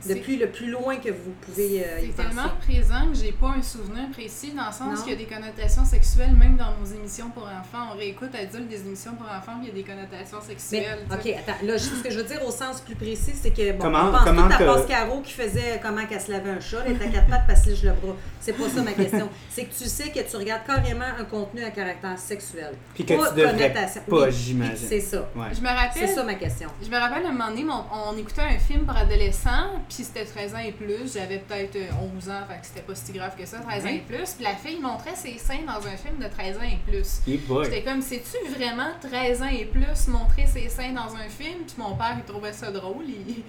C'est- 0.00 0.14
Depuis 0.14 0.36
le 0.36 0.48
plus 0.50 0.70
loin 0.70 0.96
que 0.96 1.08
vous 1.08 1.32
pouvez 1.40 1.84
euh, 1.84 2.00
y 2.00 2.06
C'est 2.06 2.12
penser. 2.12 2.28
tellement 2.28 2.48
présent 2.60 3.08
que 3.10 3.14
j'ai 3.18 3.32
pas 3.32 3.54
un 3.58 3.62
souvenir 3.62 4.08
précis 4.12 4.52
dans 4.52 4.66
le 4.66 4.72
sens 4.72 5.02
qu'il 5.02 5.12
y 5.12 5.16
a 5.16 5.18
des 5.18 5.24
connotations 5.24 5.84
sexuelles 5.84 6.34
même 6.36 6.56
dans 6.56 6.72
nos 6.78 6.86
émissions 6.94 7.30
pour 7.30 7.44
enfants. 7.44 7.88
On 7.92 7.96
réécoute 7.96 8.30
adulte 8.34 8.68
des 8.68 8.80
émissions 8.82 9.14
pour 9.14 9.26
enfants 9.26 9.58
puis 9.60 9.64
il 9.64 9.68
y 9.68 9.70
a 9.70 9.74
des 9.74 9.82
connotations 9.90 10.40
sexuelles. 10.40 11.00
OK, 11.10 11.26
attends. 11.26 11.58
Là, 11.66 11.76
je- 11.76 11.82
ce 11.84 12.02
que 12.02 12.10
je 12.10 12.18
veux 12.18 12.24
dire 12.24 12.44
au 12.46 12.50
sens 12.52 12.80
plus 12.82 12.94
précis, 12.94 13.32
c'est 13.40 13.50
que, 13.50 13.72
bon, 13.72 13.78
Comment- 13.84 14.08
on 14.08 14.12
pense 14.12 14.24
comment 14.24 14.46
tout 14.48 14.52
à 14.54 14.58
que- 14.58 14.64
Pascaro 14.64 15.20
qui 15.22 15.32
faisait 15.32 15.80
comment 15.82 16.06
qu'elle 16.06 16.20
se 16.20 16.30
lavait 16.30 16.50
un 16.50 16.60
chat, 16.60 16.78
elle 16.86 16.92
était 16.92 17.06
à 17.06 17.08
quatre 17.08 17.28
pattes 17.28 17.46
parce 17.48 17.62
que 17.62 17.70
le 17.70 17.92
bras. 17.92 18.16
C'est 18.40 18.52
pas 18.52 18.68
ça 18.68 18.82
ma 18.82 18.92
question. 18.92 19.28
C'est 19.50 19.64
que 19.64 19.74
tu 19.74 19.84
sais 19.88 20.10
que 20.10 20.20
tu 20.20 20.36
regardes 20.36 20.64
carrément 20.66 21.04
un 21.18 21.24
contenu 21.24 21.64
à 21.64 21.70
caractère 21.70 22.16
sexuel. 22.18 22.74
Puis 22.94 23.04
que 23.04 23.14
Pas 23.14 23.30
tu 23.30 23.40
devrais 23.40 23.70
pas, 23.72 24.26
Oui, 24.26 24.30
j'imagine. 24.32 24.76
C'est 24.88 25.00
ça. 25.00 25.28
Ouais. 25.34 25.46
Je 25.52 25.60
me 25.60 25.66
C'est 25.66 25.72
rappelle 25.72 26.08
ça 26.10 26.22
ma 26.22 26.34
question. 26.34 26.68
Je 26.82 26.88
me 26.88 26.96
rappelle 26.96 27.26
un 27.26 27.32
moment 27.32 27.48
donné, 27.48 27.64
on, 27.68 28.16
écoutait 28.16 28.42
un 28.42 28.58
film 28.58 28.84
pour 28.84 28.96
adolescents, 28.96 29.82
puis 29.88 30.04
c'était 30.04 30.24
13 30.24 30.54
ans 30.54 30.58
et 30.58 30.72
plus. 30.72 31.12
J'avais 31.14 31.38
peut-être 31.38 31.76
euh, 31.76 32.08
11 32.16 32.28
ans, 32.30 32.42
fait 32.48 32.60
que 32.60 32.66
c'était 32.66 32.80
pas 32.80 32.94
si 32.94 33.12
grave 33.12 33.36
que 33.38 33.46
ça, 33.46 33.58
13 33.58 33.84
ans 33.84 33.88
et 33.88 33.98
plus. 33.98 34.32
Puis 34.34 34.44
la 34.44 34.54
fille 34.54 34.80
montrait 34.80 35.14
ses 35.16 35.38
seins 35.38 35.62
dans 35.66 35.86
un 35.86 35.96
film 35.96 36.18
de 36.18 36.26
13 36.28 36.58
ans 36.58 36.62
et 36.62 36.78
plus. 36.90 37.20
J'étais 37.64 37.82
comme, 37.82 38.02
sais-tu 38.02 38.52
vraiment 38.52 38.90
13 39.00 39.42
ans 39.42 39.48
et 39.48 39.64
plus 39.64 40.08
montrer 40.08 40.46
ses 40.46 40.68
seins 40.68 40.92
dans 40.92 41.14
un 41.14 41.28
film? 41.28 41.64
Puis 41.66 41.76
mon 41.78 41.94
père, 41.96 42.16
il 42.18 42.24
trouvait 42.24 42.52
ça 42.52 42.70
drôle. 42.70 43.04
Il, 43.08 43.42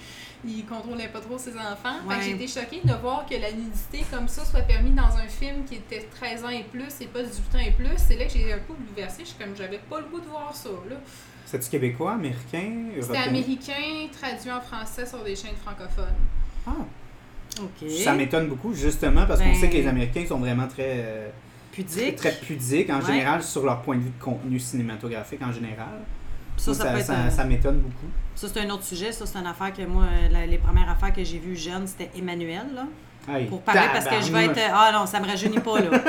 il 0.45 0.65
contrôlait 0.65 1.07
pas 1.07 1.19
trop 1.19 1.37
ses 1.37 1.55
enfants. 1.55 1.95
Fait 2.03 2.07
Ouais. 2.07 2.17
que 2.19 2.23
j'ai 2.23 2.31
été 2.31 2.47
choquée 2.47 2.81
de 2.83 2.93
voir 2.93 3.25
que 3.25 3.35
la 3.35 3.51
nudité 3.51 4.05
comme 4.11 4.27
ça 4.27 4.45
soit 4.45 4.61
permis 4.61 4.91
dans 4.91 5.15
un 5.17 5.27
film 5.27 5.65
qui 5.65 5.75
était 5.75 6.07
13 6.19 6.45
ans 6.45 6.49
et 6.49 6.63
plus 6.63 6.93
et 7.01 7.05
pas 7.07 7.23
18 7.23 7.55
ans 7.55 7.59
et 7.65 7.71
plus. 7.71 7.89
C'est 7.97 8.15
là 8.17 8.25
que 8.25 8.31
j'ai 8.31 8.53
un 8.53 8.59
peu 8.59 8.73
bouleversée. 8.73 9.23
Je 9.23 9.29
suis 9.29 9.37
comme, 9.37 9.55
j'avais 9.55 9.79
pas 9.79 9.99
le 9.99 10.05
goût 10.05 10.19
de 10.19 10.27
voir 10.27 10.55
ça, 10.55 10.69
là. 10.89 10.95
C'est-tu 11.49 11.69
québécois, 11.69 12.13
américain, 12.13 12.71
C'était 12.99 13.17
américain, 13.17 14.07
traduit 14.11 14.51
en 14.51 14.59
français 14.59 15.05
sur 15.05 15.23
des 15.23 15.33
chaînes 15.35 15.55
francophones. 15.63 16.13
Ah, 16.67 16.71
OK. 17.61 17.89
ça 17.89 18.13
m'étonne 18.13 18.47
beaucoup, 18.47 18.73
justement, 18.73 19.25
parce 19.25 19.39
qu'on 19.39 19.47
Ben- 19.47 19.55
sait 19.55 19.69
que 19.69 19.75
les 19.75 19.87
Américains 19.87 20.25
sont 20.27 20.39
vraiment 20.39 20.67
très, 20.67 20.97
euh, 21.05 21.29
très, 21.71 21.83
Pudique. 21.83 22.15
très 22.17 22.31
pudiques, 22.33 22.89
en 22.89 22.99
Ouais. 22.99 23.05
général, 23.05 23.41
sur 23.41 23.63
leur 23.63 23.81
point 23.81 23.95
de 23.95 24.01
vue 24.01 24.09
de 24.17 24.21
contenu 24.23 24.59
cinématographique 24.59 25.41
en 25.41 25.51
général. 25.53 26.01
Ça, 26.57 26.73
Ça, 26.73 26.83
ça, 26.83 26.91
peut 26.91 26.97
être, 26.99 27.05
ça, 27.05 27.29
ça 27.29 27.43
m'étonne 27.45 27.77
beaucoup. 27.79 28.07
ça, 28.35 28.47
c'est 28.51 28.59
un 28.59 28.69
autre 28.71 28.83
sujet. 28.83 29.11
Ça, 29.13 29.25
c'est 29.25 29.37
une 29.39 29.45
affaire 29.47 29.71
que 29.71 29.83
moi, 29.83 30.05
la- 30.29 30.45
les 30.47 30.57
premières 30.57 30.89
affaires 30.89 31.13
que 31.13 31.23
j'ai 31.23 31.37
vues 31.39 31.55
jeune, 31.55 31.87
c'était 31.87 32.09
Emmanuel, 32.17 32.65
là. 32.75 32.87
Hey, 33.29 33.45
Pour 33.45 33.61
parler 33.61 33.81
parce 33.91 34.05
que 34.05 34.21
je 34.21 34.31
vais 34.31 34.45
être. 34.45 34.59
Ah 34.73 34.91
non, 34.93 35.05
ça 35.05 35.19
me 35.19 35.27
rajeunit 35.27 35.59
pas, 35.59 35.79
là. 35.79 35.89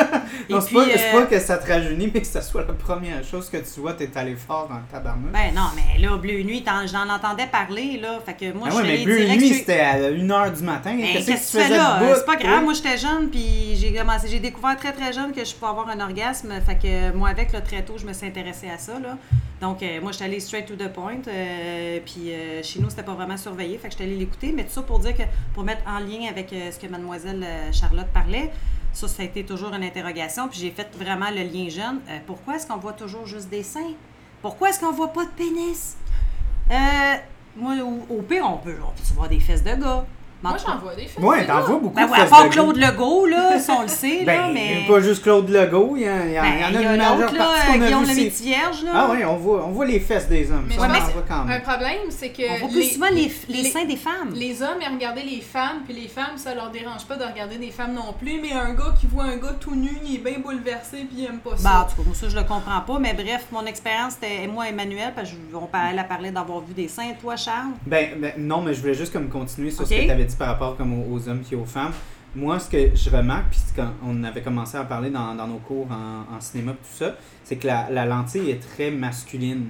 Non, 0.48 0.60
c'est 0.60 0.72
pas, 0.72 0.82
euh, 0.82 1.12
pas 1.12 1.26
que 1.26 1.40
ça 1.40 1.58
te 1.58 1.70
rajeunit, 1.70 2.10
mais 2.14 2.20
que 2.20 2.26
ça 2.26 2.40
soit 2.42 2.64
la 2.66 2.72
première 2.72 3.22
chose 3.24 3.50
que 3.50 3.56
tu 3.56 3.80
vois, 3.80 3.92
t'es 3.94 4.08
allé 4.16 4.36
fort 4.36 4.68
dans 4.68 4.76
le 4.76 4.82
tabarnouche. 4.90 5.32
Ben 5.32 5.52
non, 5.54 5.68
mais 5.74 6.00
là, 6.00 6.16
Bleu 6.16 6.42
Nuit, 6.42 6.64
j'en 6.86 7.08
entendais 7.08 7.46
parler, 7.46 7.98
là. 8.00 8.18
Fait 8.24 8.34
que 8.34 8.52
moi, 8.52 8.68
Ah 8.70 8.72
je 8.72 8.76
ouais, 8.76 8.82
mais 8.84 9.04
Bleu 9.04 9.26
Nuit, 9.26 9.54
c'était 9.54 9.80
à 9.80 9.98
1h 9.98 10.56
du 10.56 10.62
matin. 10.62 10.94
Ben, 10.96 11.06
Qu'est-ce 11.12 11.26
que 11.26 11.32
que 11.32 11.38
tu 11.38 11.44
tu 11.44 11.56
fais 11.56 11.62
faisais 11.64 11.76
là? 11.76 12.00
C'est 12.14 12.24
pas 12.26 12.36
grave, 12.36 12.62
moi 12.64 12.72
j'étais 12.72 12.96
jeune, 12.96 13.28
puis 13.30 13.76
j'ai 13.76 13.92
commencé, 13.92 14.28
j'ai 14.28 14.38
découvert 14.40 14.76
très 14.76 14.92
très 14.92 15.12
jeune 15.12 15.32
que 15.32 15.44
je 15.44 15.54
pouvais 15.54 15.70
avoir 15.70 15.88
un 15.88 16.00
orgasme. 16.00 16.52
Fait 16.64 16.76
que 16.78 17.16
moi, 17.16 17.28
avec, 17.30 17.52
là, 17.52 17.60
très 17.60 17.82
tôt, 17.82 17.94
je 17.98 18.06
me 18.06 18.12
suis 18.12 18.26
intéressée 18.26 18.68
à 18.70 18.78
ça, 18.78 18.92
là. 19.00 19.16
Donc, 19.60 19.82
euh, 19.82 20.00
moi, 20.00 20.12
j'étais 20.12 20.24
allée 20.24 20.40
straight 20.40 20.66
to 20.66 20.76
the 20.76 20.88
point. 20.92 21.20
euh, 21.26 21.98
puis 22.04 22.32
euh, 22.32 22.62
chez 22.62 22.78
nous, 22.80 22.90
c'était 22.90 23.02
pas 23.02 23.14
vraiment 23.14 23.36
surveillé. 23.36 23.76
Fait 23.78 23.88
que 23.88 23.92
j'étais 23.94 24.04
allée 24.04 24.16
l'écouter. 24.16 24.52
Mais 24.52 24.64
tout 24.64 24.72
ça 24.72 24.82
pour 24.82 25.00
dire 25.00 25.16
que, 25.16 25.24
pour 25.52 25.64
mettre 25.64 25.82
en 25.86 25.98
lien 25.98 26.28
avec 26.30 26.50
ce 26.50 26.78
que 26.78 26.86
mademoiselle 26.86 27.44
Charlotte 27.72 28.06
parlait, 28.14 28.52
ça, 28.92 29.08
ça 29.08 29.22
a 29.22 29.26
été 29.26 29.44
toujours 29.44 29.74
une 29.74 29.82
interrogation. 29.82 30.48
Puis 30.48 30.60
j'ai 30.60 30.70
fait 30.70 30.88
vraiment 30.96 31.30
le 31.30 31.42
lien 31.42 31.68
jeune. 31.68 32.00
Pourquoi 32.26 32.56
est-ce 32.56 32.66
qu'on 32.66 32.78
voit 32.78 32.92
toujours 32.92 33.26
juste 33.26 33.48
des 33.48 33.62
seins? 33.62 33.94
Pourquoi 34.42 34.70
est-ce 34.70 34.80
qu'on 34.80 34.92
voit 34.92 35.12
pas 35.12 35.24
de 35.24 35.30
pénis? 35.30 35.96
Moi, 37.56 37.74
au, 37.82 38.14
au 38.14 38.22
pire, 38.22 38.46
on 38.48 38.58
peut, 38.58 38.76
on 38.80 38.90
peut 38.90 39.14
voir 39.14 39.28
des 39.28 39.40
fesses 39.40 39.64
de 39.64 39.74
gars. 39.74 40.06
En 40.44 40.50
Moi, 40.50 40.58
j'en 40.64 40.78
vois 40.78 40.94
des 40.94 41.06
films. 41.06 41.24
Ouais, 41.24 41.44
t'en 41.46 41.60
vois 41.62 41.78
beaucoup. 41.80 41.96
ben 41.96 42.06
de 42.06 42.12
ouais, 42.12 42.20
à 42.20 42.24
part 42.26 42.44
de 42.44 42.50
Claude. 42.50 42.76
Legault, 42.76 43.26
là, 43.26 43.58
ça 43.58 43.72
on 43.76 43.82
le 43.82 43.88
sait, 43.88 44.24
là, 44.24 44.46
Ben, 44.46 44.52
mais... 44.54 44.84
pas 44.86 45.00
juste 45.00 45.24
Claude 45.24 45.48
Legault, 45.48 45.94
il 45.96 46.02
y, 46.04 46.08
en- 46.08 46.12
en 46.12 46.16
Ben, 46.18 46.26
il 46.28 46.30
y 46.32 46.38
en 46.38 46.38
a 46.38 46.70
il 46.70 46.74
y 46.74 46.78
une 46.78 46.86
a 46.86 46.96
majeure 46.96 47.18
l'autre, 47.18 47.34
là, 47.34 47.38
partie 47.44 47.66
qu'on 47.66 47.72
a 47.72 47.78
Guillaume 47.86 48.02
vu, 48.04 48.08
le 48.10 48.14
c'est- 48.14 48.22
Métivierge, 48.24 48.82
là. 48.84 48.90
Ah 48.94 49.08
oui, 49.10 49.24
on 49.24 49.36
voit, 49.36 49.64
on 49.66 49.70
voit 49.72 49.86
les 49.86 49.98
fesses 49.98 50.28
des 50.28 50.48
hommes. 50.52 50.66
Mais 50.68 50.76
ça, 50.76 50.82
on 50.82 50.84
en 50.84 50.88
voit 51.10 51.24
quand 51.26 51.34
Un 51.34 51.44
même. 51.44 51.58
Ben, 51.58 51.62
problème, 51.62 51.98
c'est 52.10 52.28
que. 52.28 52.42
On 52.54 52.58
voit 52.60 52.68
plus 52.68 52.78
les- 52.78 52.88
souvent 52.90 53.08
les, 53.12 53.32
les, 53.48 53.62
les- 53.62 53.68
seins 53.68 53.84
des 53.84 53.96
femmes. 53.96 54.30
Les 54.32 54.62
hommes, 54.62 54.78
ils 54.80 54.94
regardaient 54.94 55.24
les 55.24 55.40
femmes, 55.40 55.80
puis 55.84 55.94
les 56.00 56.06
femmes, 56.06 56.36
ça 56.36 56.54
leur 56.54 56.70
dérange 56.70 57.04
pas 57.06 57.16
de 57.16 57.24
regarder 57.24 57.56
des 57.56 57.72
femmes 57.72 57.94
non 57.94 58.12
plus, 58.16 58.38
mais 58.40 58.52
un 58.52 58.74
gars 58.74 58.94
qui 59.00 59.08
voit 59.08 59.24
un 59.24 59.38
gars 59.38 59.56
tout 59.58 59.74
nu, 59.74 59.90
il 60.06 60.14
est 60.14 60.18
bien 60.18 60.38
bouleversé, 60.38 60.98
puis 60.98 61.16
il 61.18 61.24
aime 61.24 61.38
pas 61.38 61.50
Ben, 61.50 61.56
en 61.56 61.58
ça. 61.58 61.86
tout 61.90 61.96
cas, 61.96 62.02
moi, 62.06 62.14
ça, 62.14 62.28
je 62.28 62.36
le 62.36 62.44
comprends 62.44 62.80
pas. 62.86 62.98
Mais 63.00 63.12
bref, 63.12 63.46
mon 63.50 63.66
expérience, 63.66 64.12
c'était 64.12 64.46
moi, 64.46 64.68
Emmanuel, 64.68 65.12
parce 65.16 65.30
qu'on 65.52 65.66
parlait, 65.66 66.04
parlait 66.08 66.30
d'avoir 66.30 66.60
vu 66.60 66.74
des 66.74 66.86
seins. 66.86 67.12
Toi, 67.20 67.34
Charles? 67.34 67.72
Ben, 67.84 68.10
ben, 68.18 68.32
non, 68.38 68.62
mais 68.62 68.72
je 68.72 68.80
voulais 68.80 68.94
juste 68.94 69.12
comme 69.12 69.28
continuer 69.28 69.72
sur 69.72 69.84
ce 69.84 69.92
que 69.92 70.04
tu 70.04 70.10
avais 70.12 70.27
par 70.36 70.48
rapport 70.48 70.76
comme 70.76 70.92
aux, 70.92 71.28
hommes 71.28 71.40
puis 71.40 71.56
aux 71.56 71.64
femmes. 71.64 71.92
Moi, 72.34 72.58
ce 72.58 72.68
que 72.68 72.94
je 72.94 73.10
remarque, 73.10 73.50
puis 73.50 73.60
quand 73.74 73.90
on 74.04 74.22
avait 74.22 74.42
commencé 74.42 74.76
à 74.76 74.84
parler 74.84 75.10
dans, 75.10 75.34
nos 75.34 75.58
cours 75.58 75.88
en, 75.90 76.40
cinéma 76.40 76.72
tout 76.72 76.78
ça, 77.04 77.14
c'est 77.42 77.56
que 77.56 77.66
la, 77.66 78.06
lentille 78.06 78.50
est 78.50 78.60
très 78.60 78.90
masculine 78.90 79.68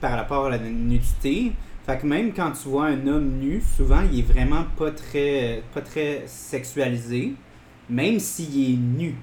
par 0.00 0.12
rapport 0.12 0.46
à 0.46 0.50
la 0.50 0.58
nudité. 0.58 1.52
Fait 1.86 1.98
que 1.98 2.06
même 2.06 2.32
quand 2.32 2.50
tu 2.50 2.68
vois 2.68 2.86
un 2.86 3.06
homme 3.06 3.38
nu, 3.38 3.62
souvent, 3.76 4.02
il 4.12 4.18
est 4.18 4.22
vraiment 4.22 4.64
pas 4.76 4.90
très, 4.90 5.62
pas 5.72 5.80
très 5.80 6.24
sexualisé, 6.26 7.34
même 7.88 8.18
s'il 8.18 8.74
est 8.74 8.76
nu. 8.76 9.14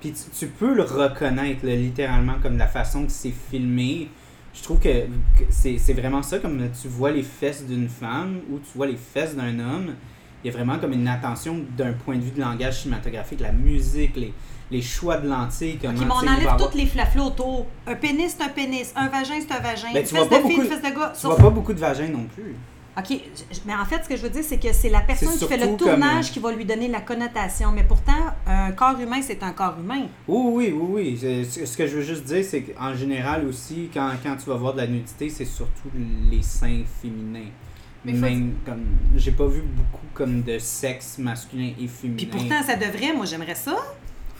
Puis 0.00 0.14
tu, 0.38 0.46
peux 0.46 0.74
le 0.74 0.82
reconnaître, 0.82 1.66
littéralement, 1.66 2.36
comme 2.42 2.56
la 2.56 2.66
façon 2.66 3.04
que 3.04 3.12
c'est 3.12 3.34
filmé. 3.50 4.08
Je 4.54 4.62
trouve 4.62 4.78
que, 4.80 4.88
que 5.06 5.44
c'est 5.48 5.78
c'est 5.78 5.92
vraiment 5.92 6.22
ça, 6.22 6.38
comme 6.38 6.68
tu 6.80 6.88
vois 6.88 7.10
les 7.12 7.22
fesses 7.22 7.64
d'une 7.64 7.88
femme 7.88 8.40
ou 8.50 8.58
tu 8.58 8.76
vois 8.76 8.86
les 8.86 8.96
fesses 8.96 9.36
d'un 9.36 9.58
homme. 9.60 9.94
Il 10.42 10.50
y 10.50 10.54
a 10.54 10.56
vraiment 10.56 10.78
comme 10.78 10.92
une 10.92 11.06
attention 11.06 11.58
d'un 11.76 11.92
point 11.92 12.16
de 12.16 12.22
vue 12.22 12.30
de 12.30 12.40
langage 12.40 12.82
cinématographique, 12.82 13.40
la 13.40 13.52
musique, 13.52 14.16
les, 14.16 14.32
les 14.70 14.80
choix 14.82 15.18
de 15.18 15.28
lentilles. 15.28 15.78
Comment, 15.80 15.92
mais 15.98 16.06
on 16.10 16.12
enlève 16.32 16.38
avoir- 16.48 16.56
toutes 16.56 16.74
les 16.74 16.86
flaflas 16.86 17.24
autour. 17.24 17.66
Un 17.86 17.94
pénis, 17.94 18.34
c'est 18.36 18.42
un 18.44 18.48
pénis. 18.48 18.90
Un 18.96 19.08
vagin, 19.08 19.34
c'est 19.40 19.52
un 19.54 19.60
vagin. 19.60 19.88
Ben, 19.92 20.00
une 20.00 20.06
fesse 20.06 20.12
de 20.12 20.34
fille, 20.34 20.42
beaucoup 20.42 20.50
une 20.54 20.62
de- 20.62 20.64
fesse 20.74 20.82
de 20.82 20.96
gars. 20.98 21.12
Tu 21.14 21.20
Sauf- 21.20 21.32
vois 21.38 21.50
pas 21.50 21.50
beaucoup 21.50 21.72
de 21.74 21.78
vagins 21.78 22.08
non 22.08 22.24
plus. 22.34 22.54
OK, 23.00 23.18
mais 23.66 23.74
en 23.74 23.84
fait, 23.84 24.04
ce 24.04 24.08
que 24.08 24.16
je 24.16 24.22
veux 24.22 24.30
dire, 24.30 24.42
c'est 24.44 24.58
que 24.58 24.72
c'est 24.72 24.88
la 24.88 25.00
personne 25.00 25.28
qui 25.36 25.46
fait 25.46 25.56
le 25.56 25.76
tournage 25.76 26.26
comme- 26.26 26.32
qui 26.34 26.38
va 26.40 26.52
lui 26.52 26.64
donner 26.64 26.88
la 26.88 27.00
connotation. 27.00 27.72
Mais 27.72 27.82
pourtant, 27.84 28.12
un 28.46 28.72
corps 28.72 28.98
humain, 29.00 29.20
c'est 29.22 29.42
un 29.42 29.52
corps 29.52 29.76
humain. 29.78 30.06
Oui, 30.28 30.72
oui, 30.72 30.74
oui, 30.78 31.16
oui. 31.20 31.46
Ce 31.50 31.76
que 31.76 31.86
je 31.86 31.96
veux 31.96 32.02
juste 32.02 32.24
dire, 32.24 32.44
c'est 32.44 32.62
qu'en 32.62 32.94
général 32.94 33.46
aussi, 33.46 33.90
quand, 33.92 34.10
quand 34.22 34.36
tu 34.36 34.48
vas 34.48 34.56
voir 34.56 34.72
de 34.74 34.78
la 34.78 34.86
nudité, 34.86 35.28
c'est 35.28 35.44
surtout 35.44 35.90
les 36.30 36.42
seins 36.42 36.82
féminins. 37.02 37.50
Mais 38.04 38.12
faut- 38.14 38.20
Même 38.20 38.54
comme. 38.64 38.84
J'ai 39.16 39.32
pas 39.32 39.46
vu 39.46 39.60
beaucoup 39.60 40.06
comme 40.14 40.42
de 40.42 40.58
sexe 40.58 41.18
masculin 41.18 41.72
et 41.78 41.86
féminin. 41.86 42.16
Puis 42.16 42.26
pourtant, 42.26 42.62
ça 42.66 42.76
devrait. 42.76 43.12
Moi, 43.14 43.26
j'aimerais 43.26 43.54
ça. 43.54 43.76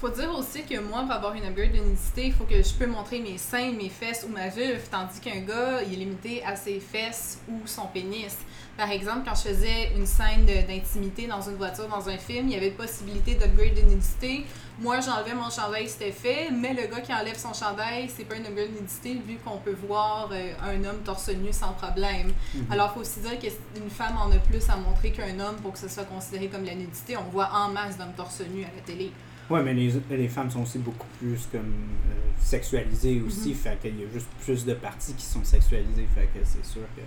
Faut 0.01 0.09
dire 0.09 0.31
aussi 0.35 0.63
que 0.63 0.81
moi, 0.81 1.03
pour 1.03 1.13
avoir 1.13 1.35
une 1.35 1.45
upgrade 1.45 1.73
de 1.73 1.79
nudité, 1.79 2.29
il 2.29 2.33
faut 2.33 2.45
que 2.45 2.63
je 2.63 2.73
peux 2.73 2.87
montrer 2.87 3.21
mes 3.21 3.37
seins, 3.37 3.71
mes 3.73 3.91
fesses 3.91 4.25
ou 4.27 4.33
ma 4.33 4.49
vulve, 4.49 4.81
tandis 4.91 5.21
qu'un 5.21 5.41
gars, 5.41 5.83
il 5.83 5.93
est 5.93 5.97
limité 5.97 6.43
à 6.43 6.57
ses 6.57 6.81
fesses 6.81 7.39
ou 7.51 7.67
son 7.67 7.87
pénis. 7.87 8.35
Par 8.79 8.91
exemple, 8.91 9.29
quand 9.29 9.35
je 9.35 9.51
faisais 9.51 9.93
une 9.95 10.07
scène 10.07 10.47
d'intimité 10.47 11.27
dans 11.27 11.43
une 11.43 11.57
voiture, 11.57 11.87
dans 11.87 12.09
un 12.09 12.17
film, 12.17 12.49
il 12.49 12.55
y 12.55 12.57
avait 12.57 12.71
possibilité 12.71 13.35
d'upgrade 13.35 13.75
de 13.75 13.83
nudité. 13.83 14.47
Moi, 14.79 15.01
j'enlevais 15.01 15.35
mon 15.35 15.51
chandail, 15.51 15.87
c'était 15.87 16.13
fait, 16.13 16.49
mais 16.51 16.73
le 16.73 16.87
gars 16.87 17.03
qui 17.03 17.13
enlève 17.13 17.37
son 17.37 17.53
chandail, 17.53 18.09
c'est 18.09 18.25
pas 18.25 18.37
une 18.37 18.47
upgrade 18.47 18.73
de 18.73 18.81
nudité 18.81 19.21
vu 19.27 19.37
qu'on 19.45 19.59
peut 19.59 19.77
voir 19.87 20.31
euh, 20.33 20.53
un 20.63 20.83
homme 20.83 21.03
torse 21.05 21.29
nu 21.29 21.53
sans 21.53 21.75
problème. 21.75 22.33
Mhm. 22.55 22.73
Alors, 22.73 22.93
il 22.93 22.95
faut 22.95 23.01
aussi 23.01 23.21
dire 23.21 23.39
qu'une 23.39 23.91
femme 23.91 24.17
en 24.17 24.33
a 24.33 24.39
plus 24.39 24.67
à 24.71 24.77
montrer 24.77 25.13
qu'un 25.13 25.39
homme 25.41 25.57
pour 25.57 25.75
que 25.75 25.79
ce 25.79 25.91
soit 25.91 26.05
considéré 26.05 26.49
comme 26.49 26.65
la 26.65 26.75
nudité. 26.75 27.19
On 27.19 27.31
voit 27.31 27.51
en 27.53 27.69
masse 27.69 27.99
d'hommes 27.99 28.15
torse 28.17 28.41
nu 28.41 28.65
à 28.65 28.75
la 28.75 28.81
télé. 28.81 29.13
Ouais, 29.51 29.63
mais 29.65 29.75
les, 29.75 29.93
les 30.11 30.29
femmes 30.29 30.49
sont 30.49 30.63
aussi 30.63 30.79
beaucoup 30.79 31.07
plus 31.19 31.49
comme 31.51 31.61
euh, 31.61 32.31
sexualisées 32.39 33.21
aussi. 33.27 33.51
Mhm. 33.51 33.55
Fait 33.57 33.79
qu'il 33.83 34.01
y 34.01 34.05
a 34.05 34.07
juste 34.13 34.29
plus 34.45 34.65
de 34.65 34.75
parties 34.75 35.15
qui 35.15 35.25
sont 35.25 35.43
sexualisées. 35.43 36.07
Fait 36.15 36.29
que 36.33 36.45
c'est 36.45 36.65
sûr 36.65 36.83
que 36.97 37.03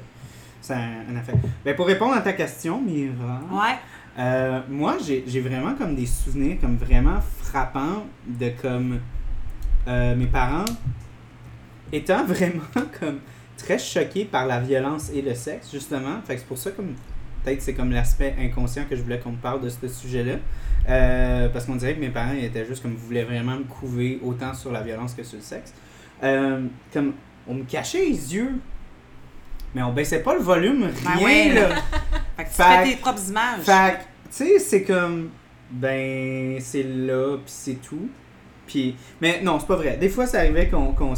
ça 0.61 0.77
a 0.77 0.81
un 0.81 1.17
effet. 1.17 1.33
Ben, 1.63 1.75
pour 1.75 1.87
répondre 1.87 2.13
à 2.13 2.21
ta 2.21 2.33
question, 2.33 2.81
Mira. 2.81 3.39
Ouais. 3.49 3.75
Euh, 4.19 4.61
moi, 4.69 4.97
j'ai 5.03 5.23
j'ai 5.25 5.39
vraiment 5.39 5.73
comme 5.75 5.95
des 5.95 6.05
souvenirs 6.05 6.57
comme 6.59 6.75
vraiment 6.75 7.19
frappants 7.41 8.05
de 8.27 8.51
comme 8.61 8.99
euh, 9.87 10.15
mes 10.15 10.27
parents 10.27 10.65
étant 11.91 12.23
vraiment 12.27 12.63
comme 12.99 13.19
très 13.57 13.79
choqués 13.79 14.25
par 14.25 14.45
la 14.45 14.59
violence 14.59 15.09
et 15.13 15.21
le 15.21 15.33
sexe, 15.33 15.71
justement. 15.71 16.21
Fait 16.25 16.35
que 16.35 16.41
c'est 16.41 16.47
pour 16.47 16.57
ça 16.57 16.71
comme 16.71 16.93
peut-être 17.43 17.61
c'est 17.61 17.73
comme 17.73 17.91
l'aspect 17.91 18.35
inconscient 18.39 18.83
que 18.89 18.95
je 18.95 19.01
voulais 19.01 19.19
qu'on 19.19 19.31
me 19.31 19.37
parle 19.37 19.61
de 19.61 19.69
ce 19.69 19.87
sujet-là. 19.87 20.35
Euh, 20.89 21.47
parce 21.49 21.65
qu'on 21.65 21.75
dirait 21.75 21.95
que 21.95 21.99
mes 22.01 22.09
parents 22.09 22.33
ils 22.37 22.43
étaient 22.43 22.65
juste 22.65 22.81
comme 22.81 22.95
voulaient 22.95 23.23
vraiment 23.23 23.55
me 23.55 23.63
couver 23.63 24.19
autant 24.23 24.53
sur 24.53 24.71
la 24.71 24.81
violence 24.81 25.13
que 25.13 25.23
sur 25.23 25.37
le 25.37 25.43
sexe. 25.43 25.73
Euh, 26.23 26.65
comme 26.91 27.13
on 27.47 27.53
me 27.55 27.63
cachait 27.63 27.99
les 28.05 28.35
yeux, 28.35 28.51
mais 29.75 29.81
on 29.81 29.91
baissait 29.93 30.21
pas 30.21 30.33
le 30.35 30.41
volume, 30.41 30.89
Ben 31.03 31.11
rien 31.17 31.25
ouais. 31.25 31.53
là. 31.53 31.69
Fait 32.37 32.43
que 32.45 32.49
tu 32.49 32.55
Fait- 32.55 32.63
fais 32.63 32.83
tes 32.83 32.95
propres 32.97 33.29
images. 33.29 33.61
Fait 33.61 33.93
que, 33.93 33.99
tu 33.99 34.05
sais, 34.29 34.59
c'est 34.59 34.83
comme, 34.83 35.29
ben, 35.71 36.57
c'est 36.59 36.83
là, 36.83 37.37
puis 37.37 37.43
c'est 37.47 37.81
tout. 37.81 38.09
Puis, 38.67 38.95
mais 39.21 39.41
non, 39.41 39.59
c'est 39.59 39.67
pas 39.67 39.75
vrai. 39.75 39.97
Des 39.97 40.09
fois, 40.09 40.25
ça 40.25 40.39
arrivait 40.39 40.67
qu'on 40.67 40.93
qu'on 40.93 41.13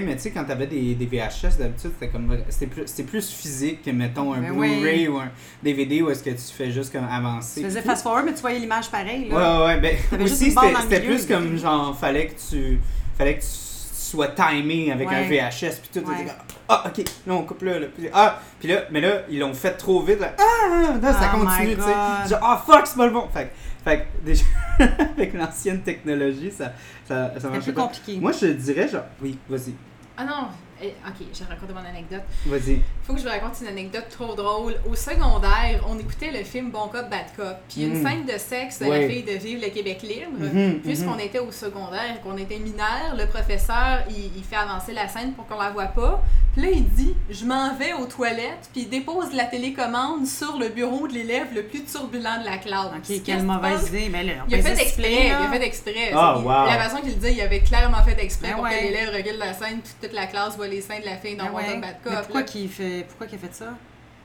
mais 0.00 0.14
tu 0.16 0.22
sais, 0.22 0.30
quand 0.30 0.44
t'avais 0.44 0.66
des, 0.66 0.94
des 0.94 1.06
VHS, 1.06 1.58
d'habitude, 1.58 1.90
c'était 1.94 2.08
comme, 2.08 2.36
c'était 2.48 2.66
plus, 2.66 3.02
plus 3.02 3.30
physique 3.30 3.82
que, 3.82 3.90
mettons, 3.90 4.32
un 4.32 4.40
Ben 4.40 4.52
Blu-ray 4.52 5.08
oui. 5.08 5.08
ou 5.08 5.18
un 5.18 5.30
DVD 5.62 6.02
où 6.02 6.10
est-ce 6.10 6.22
que 6.22 6.30
tu 6.30 6.52
fais 6.56 6.70
juste 6.70 6.92
comme 6.92 7.08
avancer. 7.10 7.60
tu 7.60 7.66
faisais 7.66 7.80
puis 7.80 7.88
fast 7.88 8.02
forward, 8.02 8.26
mais 8.26 8.34
tu 8.34 8.40
voyais 8.40 8.58
l'image 8.58 8.90
pareille. 8.90 9.28
Là. 9.28 9.64
Ouais, 9.64 9.66
ouais, 9.66 9.98
ben, 10.12 10.22
aussi, 10.22 10.50
c'était 10.52 11.00
plus 11.00 11.26
comme, 11.26 11.56
genre, 11.56 11.96
fallait 11.98 12.28
que 12.28 12.40
tu, 12.50 12.78
fallait 13.16 13.36
que 13.36 13.40
tu 13.42 13.48
sois 13.50 14.28
timé 14.28 14.92
avec 14.92 15.08
un. 15.08 15.22
VHS, 15.22 15.80
puis 15.80 16.00
tout, 16.00 16.08
Ouais. 16.08 16.26
ah, 16.68 16.84
ok, 16.86 17.04
là, 17.26 17.34
on 17.34 17.42
coupe 17.42 17.62
là, 17.62 17.78
là, 17.78 17.86
puis, 17.94 18.08
ah, 18.12 18.40
puis 18.58 18.68
là, 18.68 18.82
mais 18.90 19.00
là, 19.00 19.22
ils 19.28 19.38
l'ont 19.38 19.54
fait 19.54 19.72
trop 19.72 20.02
vite, 20.02 20.20
là, 20.20 20.34
ah, 20.38 20.98
là, 21.00 21.12
ça 21.12 21.32
Oh 21.34 21.38
continue, 21.38 21.76
tu 21.76 21.82
sais. 21.82 22.30
Genre, 22.30 22.40
ah 22.42 22.62
fuck, 22.66 22.86
c'est 22.86 22.96
pas 22.96 23.06
le 23.06 23.12
bon. 23.12 23.28
Fait, 23.32 23.52
fait 23.84 23.98
que 23.98 24.26
déjà, 24.26 24.44
avec 25.16 25.32
l'ancienne 25.34 25.80
technologie, 25.82 26.50
ça, 26.50 26.72
ça, 27.10 27.40
ça 27.40 27.48
marchait 27.48 27.64
plus 27.64 27.72
pas. 27.72 27.82
compliqué. 27.82 28.20
Moi, 28.20 28.32
je 28.32 28.46
dirais, 28.46 28.88
genre, 28.88 29.02
oui, 29.20 29.36
vas-y, 29.48 29.74
Ah 30.16 30.24
non, 30.24 30.46
ok, 30.86 31.26
je 31.32 31.38
vais 31.44 31.50
raconter 31.54 31.72
mon 31.72 31.80
anecdote. 31.84 32.22
vas-y. 32.46 32.80
Faut 33.04 33.12
que 33.14 33.18
je 33.20 33.24
vous 33.24 33.30
raconte 33.30 33.60
une 33.60 33.66
anecdote 33.68 34.06
trop 34.10 34.34
drôle. 34.34 34.76
Au 34.90 34.94
secondaire, 34.94 35.82
on 35.88 35.98
écoutait 35.98 36.30
le 36.30 36.44
film 36.44 36.70
Bon 36.70 36.88
Cop, 36.88 37.08
Bad 37.10 37.26
Cop. 37.36 37.56
Puis 37.68 37.84
une 37.84 38.00
Mm. 38.00 38.06
scène 38.06 38.24
de 38.26 38.38
sexe 38.38 38.80
de 38.80 38.86
Ouais. 38.86 39.02
la 39.02 39.08
fille 39.08 39.22
de 39.22 39.32
Vive 39.32 39.60
le 39.60 39.68
Québec 39.68 40.02
libre. 40.02 40.38
Mhm, 40.38 40.80
Puisqu'on 40.80 41.14
mhm. 41.14 41.20
était 41.20 41.38
au 41.38 41.50
secondaire, 41.52 42.20
qu'on 42.22 42.36
était 42.36 42.58
mineur, 42.58 43.14
le 43.16 43.26
professeur, 43.26 44.00
il, 44.08 44.30
il 44.36 44.44
fait 44.44 44.56
avancer 44.56 44.92
la 44.92 45.08
scène 45.08 45.32
pour 45.32 45.46
qu'on 45.46 45.58
la 45.60 45.70
voit 45.70 45.86
pas. 45.86 46.22
Puis 46.52 46.62
là, 46.62 46.68
il 46.72 46.84
dit 46.88 47.14
Je 47.30 47.44
m'en 47.44 47.74
vais 47.76 47.92
aux 47.92 48.06
toilettes, 48.06 48.68
puis 48.72 48.82
il 48.82 48.88
dépose 48.88 49.32
la 49.32 49.44
télécommande 49.44 50.26
sur 50.26 50.58
le 50.58 50.68
bureau 50.68 51.06
de 51.06 51.12
l'élève 51.12 51.46
le 51.54 51.62
plus 51.64 51.84
turbulent 51.84 52.40
de 52.40 52.44
la 52.44 52.58
classe. 52.58 52.86
Ok, 52.96 53.02
Qu'est-ce 53.06 53.22
quelle 53.22 53.42
mauvaise 53.44 53.88
idée. 53.88 54.08
Mais 54.10 54.24
là, 54.24 54.32
on 54.46 54.48
Il 54.48 54.54
a 54.56 54.62
fait 54.62 54.80
exprès, 54.82 55.26
il 55.26 55.28
là. 55.30 55.42
a 55.42 55.50
fait 55.52 55.62
exprès. 55.64 56.10
Ah, 56.14 56.34
C'est- 56.36 56.42
wow. 56.44 56.66
La 56.66 56.78
façon 56.78 56.96
qu'il 57.02 57.10
le 57.10 57.14
dit, 57.16 57.32
il 57.32 57.40
avait 57.40 57.60
clairement 57.60 58.02
fait 58.02 58.20
exprès 58.22 58.48
Ben 58.48 58.54
pour 58.54 58.64
ouais. 58.64 58.78
que 58.78 58.82
l'élève 58.84 59.10
regarde 59.14 59.38
la 59.38 59.52
scène, 59.52 59.78
puis 59.82 59.92
toute 60.02 60.12
la 60.12 60.26
classe 60.26 60.56
voit 60.56 60.66
les 60.70 60.80
seins 60.80 61.00
de 61.00 61.04
la 61.04 61.16
fille 61.16 61.36
dans 61.36 61.44
Ben. 61.44 61.52
Cop, 61.52 61.80
Bad 61.80 61.94
Mais 62.06 62.16
pourquoi 62.22 62.42
qu'il 62.44 62.68
fait, 62.68 63.04
pourquoi 63.08 63.26
qu'il 63.26 63.36
a 63.38 63.40
fait 63.40 63.54
ça? 63.54 63.74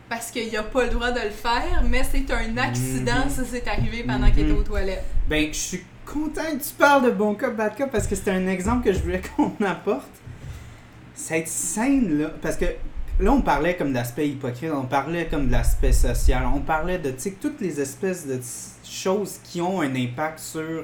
Parce 0.08 0.30
qu'il 0.32 0.52
n'a 0.54 0.62
pas 0.64 0.84
le 0.84 0.90
droit 0.92 1.12
de 1.12 1.20
le 1.22 1.32
faire, 1.32 1.84
mais 1.84 2.04
c'est 2.04 2.30
un 2.32 2.58
accident, 2.58 3.26
Mhm. 3.26 3.30
ça 3.32 3.44
s'est 3.44 3.68
arrivé 3.68 4.04
pendant 4.04 4.30
qu'il 4.30 4.42
était 4.44 4.52
Mhm. 4.54 4.60
aux 4.60 4.64
toilettes. 4.64 5.04
Ben, 5.28 5.48
je 5.52 5.58
suis 5.58 5.84
content 6.06 6.44
que 6.44 6.64
tu 6.64 6.74
parles 6.78 7.06
de 7.06 7.10
Bon 7.12 7.34
Cop, 7.34 7.56
Bad 7.56 7.76
Cop 7.76 7.90
parce 7.92 8.06
que 8.06 8.16
c'était 8.16 8.32
un 8.32 8.48
exemple 8.48 8.86
que 8.86 8.94
je 8.94 9.00
voulais 9.00 9.22
qu'on 9.36 9.54
apporte. 9.66 10.06
Cette 11.16 11.48
scène-là, 11.48 12.32
parce 12.42 12.58
que 12.58 12.66
là, 13.20 13.32
on 13.32 13.42
parlait 13.42 13.76
comme 13.78 13.94
d'aspect 13.94 14.28
hypocrite, 14.28 14.70
on 14.74 14.86
parlait 14.86 15.28
comme 15.28 15.48
de 15.48 15.52
l'aspect 15.54 15.94
social, 15.94 16.44
on 16.54 16.60
parlait 16.60 17.00
de, 17.00 17.12
toutes 17.42 17.62
les 17.62 17.80
espèces 17.80 18.28
de 18.28 18.40
choses 18.84 19.40
qui 19.44 19.62
ont 19.62 19.82
un 19.82 19.96
impact 19.96 20.40
sur 20.40 20.84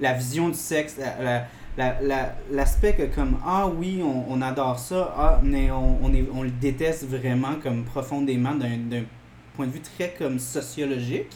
la 0.00 0.12
vision 0.12 0.48
du 0.48 0.54
sexe, 0.58 0.94
la- 0.98 1.22
la- 1.22 1.46
la- 1.76 2.00
la- 2.02 2.34
l'aspect 2.52 2.94
que 2.94 3.02
comme, 3.14 3.38
ah 3.44 3.66
oui, 3.68 4.00
on, 4.04 4.24
on 4.32 4.40
adore 4.42 4.78
ça, 4.78 5.14
ah, 5.18 5.40
mais 5.42 5.70
on, 5.70 5.98
on, 6.04 6.12
est, 6.14 6.24
on 6.34 6.42
le 6.42 6.50
déteste 6.50 7.06
vraiment 7.08 7.54
comme 7.62 7.84
profondément 7.84 8.54
d'un 8.54 8.76
d'un 8.78 9.02
point 9.56 9.66
de 9.66 9.72
vue 9.72 9.80
très 9.80 10.10
comme 10.18 10.38
sociologique 10.38 11.30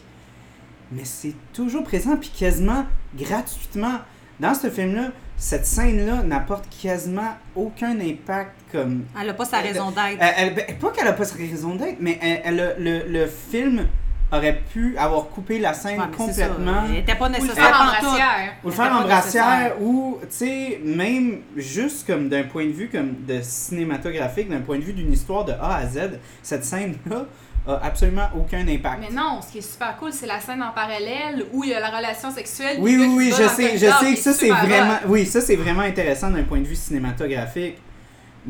mais 0.90 1.04
c'est 1.04 1.34
toujours 1.52 1.84
présent, 1.84 2.16
puis 2.16 2.30
quasiment 2.30 2.86
gratuitement. 3.14 3.98
Dans 4.40 4.54
ce 4.54 4.70
film-là, 4.70 5.10
cette 5.36 5.66
scène-là 5.66 6.22
n'apporte 6.22 6.64
quasiment 6.80 7.34
aucun 7.54 8.00
impact 8.00 8.52
comme... 8.72 9.04
Elle 9.20 9.28
a 9.28 9.34
pas 9.34 9.44
sa 9.44 9.58
raison 9.58 9.90
d'être. 9.90 10.16
Elle, 10.18 10.34
elle- 10.38 10.54
ben, 10.54 10.64
pas 10.80 10.90
qu'elle 10.92 11.08
a 11.08 11.12
pas 11.12 11.24
sa 11.26 11.36
raison 11.36 11.74
d'être, 11.74 11.98
mais 12.00 12.18
elle, 12.22 12.76
le, 12.78 13.02
le 13.06 13.26
film 13.26 13.86
aurait 14.32 14.60
pu 14.72 14.96
avoir 14.98 15.26
coupé 15.28 15.58
la 15.58 15.72
scène 15.72 15.98
Ouais, 16.00 16.16
complètement. 16.16 16.84
Elle 16.88 16.96
était 16.96 17.14
pas 17.14 17.28
Ou 17.28 17.32
le 17.32 17.38
nécessaire 17.38 17.54
faire 17.66 17.80
en 17.80 17.86
pantoute. 17.86 18.00
brassière. 18.02 18.52
Ou 18.62 18.66
le 18.68 18.72
faire 18.72 18.92
en 18.92 19.02
brassière, 19.02 19.58
nécessaire. 19.58 19.82
ou, 19.82 20.18
tu 20.22 20.26
sais, 20.30 20.80
même 20.84 21.40
juste 21.56 22.06
comme 22.06 22.28
d'un 22.28 22.44
point 22.44 22.66
de 22.66 22.72
vue 22.72 22.88
comme 22.88 23.24
de 23.26 23.40
cinématographique, 23.42 24.48
d'un 24.50 24.60
point 24.60 24.78
de 24.78 24.84
vue 24.84 24.92
d'une 24.92 25.12
histoire 25.12 25.44
de 25.44 25.52
A 25.52 25.76
à 25.76 25.86
Z, 25.86 26.18
cette 26.42 26.64
scène-là 26.64 27.24
a 27.66 27.80
absolument 27.84 28.28
aucun 28.36 28.66
impact. 28.66 28.98
Mais 29.00 29.14
non, 29.14 29.40
ce 29.46 29.52
qui 29.52 29.58
est 29.58 29.72
super 29.72 29.96
cool, 29.98 30.12
c'est 30.12 30.26
la 30.26 30.40
scène 30.40 30.62
en 30.62 30.72
parallèle 30.72 31.46
où 31.52 31.64
il 31.64 31.70
y 31.70 31.74
a 31.74 31.80
la 31.80 31.90
relation 31.90 32.30
sexuelle. 32.30 32.78
Oui, 32.80 32.96
oui, 32.98 33.08
oui, 33.14 33.30
je 33.30 33.46
sais, 33.48 33.76
je 33.76 33.86
sais 33.86 34.14
que 34.14 34.20
ça 34.20 34.30
est 34.30 34.34
c'est 34.34 34.48
vraiment, 34.48 34.98
oui, 35.06 35.26
ça 35.26 35.40
c'est 35.40 35.56
vraiment 35.56 35.82
intéressant 35.82 36.30
d'un 36.30 36.44
point 36.44 36.60
de 36.60 36.66
vue 36.66 36.76
cinématographique. 36.76 37.76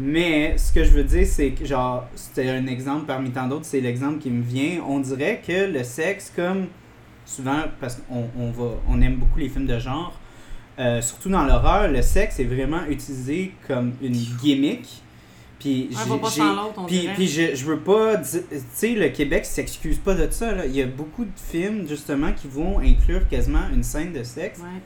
Mais 0.01 0.57
ce 0.59 0.72
que 0.72 0.84
je 0.84 0.90
veux 0.90 1.03
dire, 1.03 1.26
c'est 1.26 1.51
que 1.51 1.64
genre, 1.64 2.07
c'était 2.14 2.49
un 2.49 2.68
exemple 2.68 3.07
parmi 3.07 3.30
tant 3.30 3.49
d'autres, 3.49 3.64
c'est 3.64 3.80
l'exemple 3.80 4.18
qui 4.18 4.30
me 4.30 4.42
vient. 4.42 4.80
On 4.88 5.01
dirait 5.01 5.42
que 5.44 5.66
le 5.72 5.82
sexe, 5.82 6.32
comme 6.34 6.68
souvent, 7.24 7.62
parce 7.80 7.96
qu'on 7.96 8.28
on 8.38 8.51
va, 8.53 8.76
on 8.88 9.01
aime 9.03 9.16
beaucoup 9.16 9.40
les 9.40 9.49
films 9.49 9.66
de 9.66 9.78
genre, 9.80 10.16
euh, 10.78 11.03
surtout 11.03 11.30
dans 11.30 11.44
l'horreur, 11.44 11.88
le 11.90 12.01
sexe 12.03 12.38
est 12.38 12.44
vraiment 12.44 12.84
utilisé 12.88 13.53
comme 13.66 13.92
une 14.01 14.12
gimmick. 14.40 15.03
Puis 15.59 15.90
puis, 16.86 17.09
puis 17.16 17.26
je, 17.26 17.57
je 17.57 17.64
veux 17.64 17.80
pas. 17.80 18.18
Tu 18.18 18.38
sais, 18.72 18.94
le 18.94 19.09
Québec 19.09 19.44
s'excuse 19.44 19.99
pas 19.99 20.14
de 20.14 20.30
ça. 20.30 20.55
Là. 20.55 20.66
Il 20.66 20.76
y 20.76 20.80
a 20.82 20.86
beaucoup 20.86 21.24
de 21.24 21.32
films, 21.34 21.88
justement, 21.88 22.30
qui 22.32 22.46
vont 22.46 22.78
inclure 22.78 23.26
quasiment 23.28 23.64
une 23.74 23.82
scène 23.82 24.12
de 24.12 24.22
sexe 24.22 24.61
Ouais. 24.61 24.80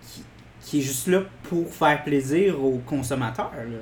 qui, 0.00 0.22
qui 0.62 0.78
est 0.78 0.82
juste 0.82 1.08
là 1.08 1.20
pour 1.42 1.68
faire 1.74 2.02
plaisir 2.04 2.64
aux 2.64 2.80
consommateurs. 2.86 3.52
Là. 3.54 3.78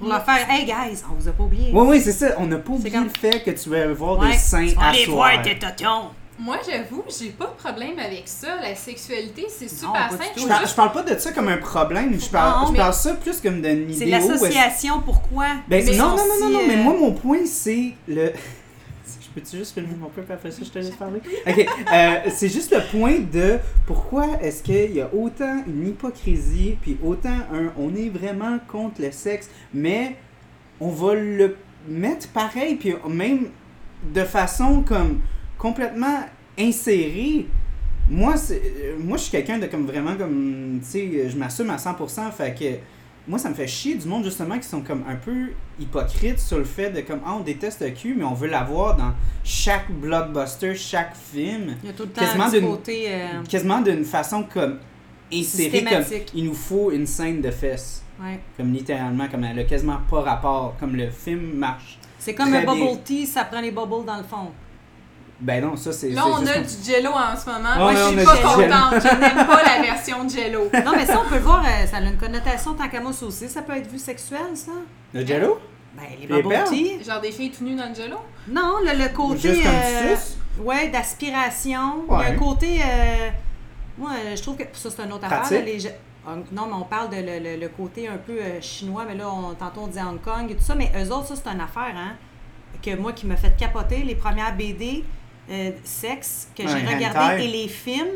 Pour 0.00 0.08
leur 0.08 0.24
faire, 0.24 0.46
hey 0.50 0.64
guys, 0.64 1.02
on 1.10 1.14
vous 1.20 1.28
a 1.28 1.32
pas 1.32 1.42
oublié. 1.44 1.70
Oui, 1.72 1.86
oui, 1.88 2.00
c'est 2.00 2.12
ça. 2.12 2.34
On 2.38 2.46
n'a 2.46 2.56
pas 2.56 2.72
oublié 2.72 2.90
comme- 2.90 3.04
le 3.04 3.10
fait 3.10 3.42
que 3.44 3.50
tu 3.50 3.68
vas 3.68 3.86
voir 3.92 4.18
Ouais, 4.18 4.32
des 4.32 4.38
seins 4.38 4.66
à 4.80 4.88
aller 4.88 5.04
soir. 5.04 5.16
voir 5.32 5.42
tes 5.42 5.58
totons. 5.58 6.08
Moi, 6.38 6.56
j'avoue, 6.66 7.04
j'ai 7.20 7.28
pas 7.28 7.44
de 7.44 7.62
problème 7.62 7.98
avec 7.98 8.22
ça. 8.24 8.56
La 8.62 8.74
sexualité, 8.74 9.46
c'est 9.50 9.66
Non, 9.66 9.92
super 9.92 9.92
pas 9.92 10.08
du 10.08 10.22
simple. 10.24 10.30
tout. 10.36 10.40
Je 10.42 10.48
parle, 10.48 10.68
je 10.68 10.74
parle 10.74 10.92
pas 10.92 11.02
de 11.02 11.18
ça 11.18 11.32
comme 11.32 11.48
un 11.48 11.58
problème. 11.58 12.18
Je 12.18 12.28
parle, 12.30 12.60
Non, 12.62 12.66
je 12.68 12.72
mais- 12.72 12.78
parle 12.78 12.94
ça 12.94 13.12
plus 13.14 13.40
comme 13.42 13.60
d'une 13.60 13.92
C'est 13.92 14.06
idée. 14.06 14.12
est-ce- 14.16 14.28
l'association, 14.32 15.00
pourquoi? 15.04 15.44
Ben, 15.68 15.84
Mais 15.84 15.96
non, 15.96 16.08
non, 16.08 16.16
non, 16.16 16.24
non, 16.40 16.50
non, 16.50 16.60
mais 16.66 16.74
euh, 16.78 16.82
moi, 16.82 16.94
mon 16.98 17.12
point, 17.12 17.40
c'est 17.44 17.92
le. 18.08 18.32
Peux-tu 19.34 19.58
juste 19.58 19.74
filmer 19.74 19.94
mon 19.98 20.08
peuple 20.08 20.32
après 20.32 20.50
ça, 20.50 20.62
je 20.64 20.70
te 20.70 20.78
laisse 20.78 20.90
parler? 20.90 21.20
Ok, 21.46 21.66
euh, 21.92 22.30
c'est 22.30 22.48
juste 22.48 22.72
le 22.74 22.80
point 22.90 23.20
de 23.20 23.58
pourquoi 23.86 24.26
est-ce 24.42 24.62
qu'il 24.62 24.92
y 24.92 25.00
a 25.00 25.08
autant 25.14 25.62
une 25.66 25.88
hypocrisie, 25.88 26.76
puis 26.80 26.98
autant 27.04 27.38
un. 27.52 27.72
On 27.78 27.94
est 27.94 28.08
vraiment 28.08 28.58
contre 28.66 29.00
le 29.00 29.12
sexe, 29.12 29.48
mais 29.72 30.16
on 30.80 30.88
va 30.88 31.14
le 31.14 31.56
mettre 31.88 32.28
pareil, 32.28 32.74
puis 32.74 32.94
même 33.08 33.50
de 34.12 34.24
façon 34.24 34.82
comme 34.82 35.20
complètement 35.58 36.24
insérée. 36.58 37.46
Moi, 38.08 38.34
euh, 38.50 38.96
moi, 38.98 39.16
je 39.16 39.22
suis 39.22 39.30
quelqu'un 39.30 39.58
de 39.58 39.66
comme 39.66 39.86
vraiment 39.86 40.16
comme, 40.16 40.80
tu 40.82 40.88
sais, 40.88 41.28
je 41.28 41.36
m'assume 41.36 41.70
à 41.70 41.76
100%, 41.76 42.32
fait 42.32 42.58
que 42.58 42.64
moi, 43.28 43.38
ça 43.38 43.48
me 43.50 43.54
fait 43.54 43.66
chier 43.66 43.94
du 43.94 44.08
monde 44.08 44.24
justement 44.24 44.58
qui 44.58 44.66
sont 44.66 44.80
comme 44.80 45.04
un 45.08 45.14
peu 45.16 45.50
hypocrites 45.78 46.38
sur 46.40 46.58
le 46.58 46.64
fait 46.64 46.90
de 46.90 47.00
comme, 47.02 47.20
ah, 47.24 47.34
on 47.38 47.40
déteste 47.40 47.80
le 47.82 47.90
cul, 47.90 48.14
mais 48.16 48.24
on 48.24 48.34
veut 48.34 48.48
l'avoir 48.48 48.96
dans 48.96 49.12
chaque 49.44 49.90
blockbuster, 49.90 50.74
chaque 50.74 51.14
film, 51.14 51.76
Il 51.82 51.88
y 51.88 51.90
a 51.90 51.92
tout 51.94 52.04
le 52.04 52.08
temps 52.10 52.22
Quasiment 52.22 52.48
d'une- 52.50 52.66
côté... 52.66 53.04
euh, 53.08 53.42
quasiment 53.48 53.80
d'une 53.80 54.04
façon 54.04 54.44
comme 54.52 54.78
insérée, 55.32 55.84
comme 55.84 56.04
il 56.34 56.44
nous 56.44 56.54
faut 56.54 56.90
une 56.90 57.06
scène 57.06 57.40
de 57.40 57.50
fesses, 57.50 58.02
ouais. 58.20 58.40
comme 58.56 58.72
littéralement, 58.72 59.28
comme 59.28 59.44
elle 59.44 59.58
a 59.60 59.64
quasiment 59.64 59.98
pas 60.10 60.22
rapport, 60.22 60.74
comme 60.80 60.96
le 60.96 61.08
film 61.10 61.52
marche. 61.54 61.98
C'est 62.18 62.34
comme 62.34 62.52
un 62.52 62.62
bien. 62.62 62.74
bubble 62.74 63.02
tea, 63.04 63.26
ça 63.26 63.44
prend 63.44 63.60
les 63.60 63.70
bubbles 63.70 64.04
dans 64.04 64.16
le 64.18 64.24
fond. 64.24 64.50
Ben 65.40 65.64
non, 65.64 65.74
ça 65.76 65.90
c'est. 65.92 66.10
Là, 66.10 66.24
on 66.26 66.38
juste 66.40 66.52
a 66.56 66.60
du 66.60 66.84
jello 66.92 67.10
en 67.12 67.34
ce 67.36 67.46
moment. 67.48 67.76
Moi, 67.78 67.94
je 67.94 68.16
suis 68.16 68.24
pas 68.24 68.36
contente. 68.36 69.02
Je 69.02 69.16
n'aime 69.20 69.46
pas 69.46 69.62
la 69.62 69.82
version 69.82 70.28
jello. 70.28 70.68
Non, 70.84 70.92
mais 70.94 71.06
ça, 71.06 71.20
on 71.24 71.28
peut 71.28 71.36
le 71.36 71.40
voir, 71.40 71.64
euh, 71.64 71.86
ça 71.86 71.96
a 71.96 72.00
une 72.02 72.16
connotation 72.18 72.74
tant 72.74 72.88
qu'à 72.88 73.00
moi 73.00 73.12
ça 73.12 73.24
aussi. 73.26 73.48
Ça 73.48 73.62
peut 73.62 73.74
être 73.76 73.90
vu 73.90 73.98
sexuel, 73.98 74.54
ça? 74.54 74.72
Le 75.14 75.24
jello? 75.26 75.58
Ben, 75.94 76.04
les 76.20 76.64
tea. 76.64 77.02
Genre 77.04 77.20
des 77.20 77.32
filles 77.32 77.50
tout 77.50 77.64
nues 77.64 77.74
dans 77.74 77.88
le 77.88 77.94
jello? 77.94 78.18
Non, 78.48 78.74
le, 78.84 78.96
le 79.02 79.08
côté... 79.14 79.62
Euh, 79.66 80.14
sus? 80.16 80.36
Ouais, 80.62 80.88
d'aspiration. 80.88 82.04
Il 82.08 82.12
y 82.12 82.14
a 82.14 82.18
Ouais. 82.18 82.26
un 82.26 82.34
côté. 82.36 82.80
euh, 82.84 83.28
moi, 83.98 84.10
je 84.36 84.42
trouve 84.42 84.56
que 84.56 84.64
ça, 84.74 84.88
c'est 84.90 85.02
une 85.02 85.12
autre 85.12 85.24
affaire. 85.24 85.64
Hong- 86.28 86.44
non, 86.52 86.66
mais 86.66 86.74
on 86.74 86.84
parle 86.84 87.08
de 87.10 87.16
le, 87.16 87.38
le- 87.42 87.56
le 87.60 87.68
côté 87.68 88.06
un 88.06 88.18
peu 88.18 88.32
euh, 88.40 88.60
chinois, 88.60 89.04
mais 89.08 89.14
là, 89.14 89.28
on, 89.30 89.54
tantôt 89.54 89.82
on 89.84 89.86
dit 89.86 89.98
Hong 89.98 90.20
Kong 90.20 90.50
et 90.50 90.54
tout 90.54 90.62
ça. 90.62 90.74
Mais 90.74 90.92
eux 91.02 91.10
autres, 91.12 91.28
ça, 91.28 91.34
c'est 91.36 91.48
une 91.50 91.60
affaire, 91.60 91.94
hein, 91.96 92.12
que 92.82 92.94
moi, 92.94 93.12
qui 93.12 93.26
m'a 93.26 93.36
fait 93.36 93.56
capoter. 93.56 94.02
Les 94.02 94.14
premières 94.14 94.54
BD 94.54 95.02
euh, 95.50 95.70
sexe 95.84 96.48
que 96.56 96.62
j'ai 96.66 97.06
hentai. 97.06 97.44
et 97.44 97.48
les 97.48 97.68
films 97.68 98.06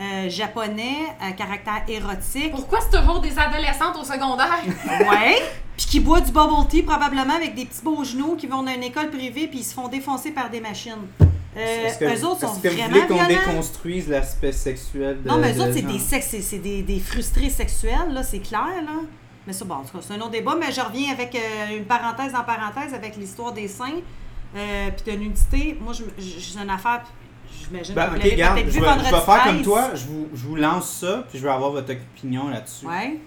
euh, 0.00 0.28
japonais 0.28 1.06
à 1.20 1.32
caractère 1.32 1.82
érotique. 1.88 2.50
Pourquoi 2.50 2.80
c'est 2.80 2.98
toujours 2.98 3.20
des 3.20 3.38
adolescentes 3.38 3.96
au 4.00 4.04
secondaire? 4.04 4.60
Ouais. 5.10 5.42
Puis 5.76 5.86
qui 5.86 6.00
boit 6.00 6.20
du 6.22 6.32
bubble 6.32 6.66
tea 6.68 6.82
probablement 6.82 7.34
avec 7.34 7.54
des 7.54 7.66
petits 7.66 7.82
beaux 7.82 8.02
genoux, 8.02 8.34
qui 8.36 8.46
vont 8.46 8.62
dans 8.62 8.72
une 8.72 8.82
école 8.82 9.10
privée 9.10 9.46
puis 9.46 9.58
ils 9.60 9.64
se 9.64 9.74
font 9.74 9.88
défoncer 9.88 10.30
par 10.30 10.48
des 10.50 10.60
machines. 10.60 10.94
Euh, 11.58 11.88
que, 11.98 12.04
eux 12.04 12.24
autres 12.26 12.40
sont 12.40 12.60
que 12.60 12.68
vous 12.68 12.74
vraiment 12.76 12.88
voulez 13.06 13.06
qu'on 13.06 13.26
déconstruise 13.26 14.08
l'aspect 14.08 14.52
sexuel 14.52 15.22
de 15.22 15.28
Non, 15.28 15.38
mais 15.38 15.52
eux 15.52 15.56
de 15.56 15.60
autres, 15.62 15.72
c'est 15.74 15.82
des 15.82 15.98
sexes, 15.98 16.26
c'est- 16.30 16.42
c'est 16.42 16.58
des, 16.58 16.82
des 16.82 16.98
frustrés 16.98 17.48
sexuels, 17.50 18.12
là, 18.12 18.22
c'est 18.22 18.40
clair, 18.40 18.66
là. 18.84 19.00
Mais 19.46 19.52
ça, 19.54 19.64
bon, 19.64 19.76
en 19.76 19.82
tout 19.82 19.96
cas, 19.96 20.04
c'est 20.06 20.12
un 20.14 20.20
autre 20.20 20.30
débat, 20.32 20.54
mais 20.58 20.70
je 20.72 20.80
reviens 20.82 21.12
avec 21.12 21.34
euh, 21.34 21.76
une 21.78 21.84
parenthèse 21.84 22.34
en 22.34 22.42
parenthèse 22.44 22.92
avec 22.92 23.16
l'histoire 23.16 23.52
des 23.52 23.68
seins, 23.68 24.00
euh, 24.54 24.88
puis 24.90 25.12
de 25.12 25.18
nudité. 25.18 25.78
Moi, 25.80 25.92
j'ai 25.92 26.60
une 26.60 26.70
affaire, 26.70 27.02
j'imagine 27.50 27.94
Ben, 27.94 28.04
que 28.06 28.10
vous 28.10 28.16
ok, 28.16 28.22
l'avez 28.22 28.34
regarde, 28.34 28.54
peut-être 28.56 28.66
je 28.68 28.78
je 28.78 29.14
vais 29.14 29.20
faire 29.20 29.44
comme 29.44 29.54
13. 29.54 29.62
toi, 29.64 29.90
je 29.94 30.04
vous, 30.06 30.28
je 30.34 30.46
vous 30.46 30.56
lance 30.56 30.90
ça, 31.00 31.24
puis 31.28 31.38
je 31.38 31.42
vais 31.44 31.50
avoir 31.50 31.70
votre 31.70 31.92
opinion 31.92 32.48
là-dessus. 32.48 32.86
Ouais. 32.86 33.18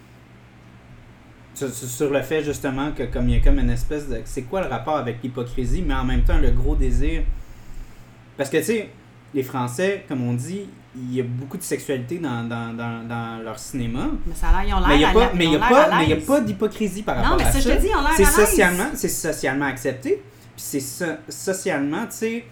Sur, 1.55 2.09
le 2.09 2.22
fait 2.22 2.41
justement 2.41 2.93
que 2.93 3.03
comme 3.03 3.28
il 3.28 3.36
y 3.36 3.38
a 3.38 3.41
comme 3.41 3.59
une 3.59 3.70
espèce 3.70 4.07
de... 4.07 4.22
C'est 4.24 4.43
quoi 4.43 4.61
le 4.61 4.67
rapport 4.67 4.95
avec 4.95 5.22
l'hypocrisie, 5.22 5.84
mais 5.86 5.93
en 5.93 6.05
même 6.05 6.24
temps 6.24 6.38
le 6.38 6.51
gros 6.51 6.76
désir... 6.76 7.24
Parce 8.38 8.49
que 8.49 8.57
tu 8.57 8.63
sais, 8.63 8.89
les 9.34 9.43
Français, 9.43 10.05
comme 10.07 10.24
on 10.26 10.34
dit, 10.34 10.61
il 10.95 11.13
y 11.13 11.20
a 11.20 11.24
beaucoup 11.24 11.57
de 11.57 11.63
sexualité 11.63 12.17
dans, 12.17 12.43
dans, 12.47 12.74
dans, 12.74 13.07
dans 13.07 13.43
leur 13.43 13.59
cinéma. 13.59 14.07
Mais 14.26 14.34
ça 14.34 14.47
a 14.47 14.63
l'air, 14.63 14.70
ils 14.70 14.74
ont 14.74 14.80
l'air 14.80 14.88
Mais 14.88 14.95
il 14.95 14.99
n'y 14.99 15.05
a 15.05 15.11
pas, 15.11 15.32
mais 15.36 15.45
y 15.45 15.55
a 15.55 15.59
pas, 15.59 15.97
mais 15.97 16.07
y 16.07 16.13
a 16.13 16.15
pas 16.15 16.41
d'hypocrisie 16.41 17.03
par 17.03 17.17
Non, 17.17 17.24
rapport 17.24 17.38
mais 17.38 17.43
à 17.43 17.51
ça, 17.51 17.59
ça. 17.59 17.70
je 17.70 17.76
te 17.76 17.82
dis, 17.82 17.88
ils 17.88 17.95
ont 17.95 18.01
l'air 18.01 18.13
c'est 18.15 18.26
socialement, 18.26 18.89
c'est 18.93 19.09
socialement 19.09 19.65
accepté, 19.65 20.24
c'est 20.60 20.80
so- 20.80 21.05
socialement, 21.28 22.05
tu 22.05 22.12
sais, 22.18 22.43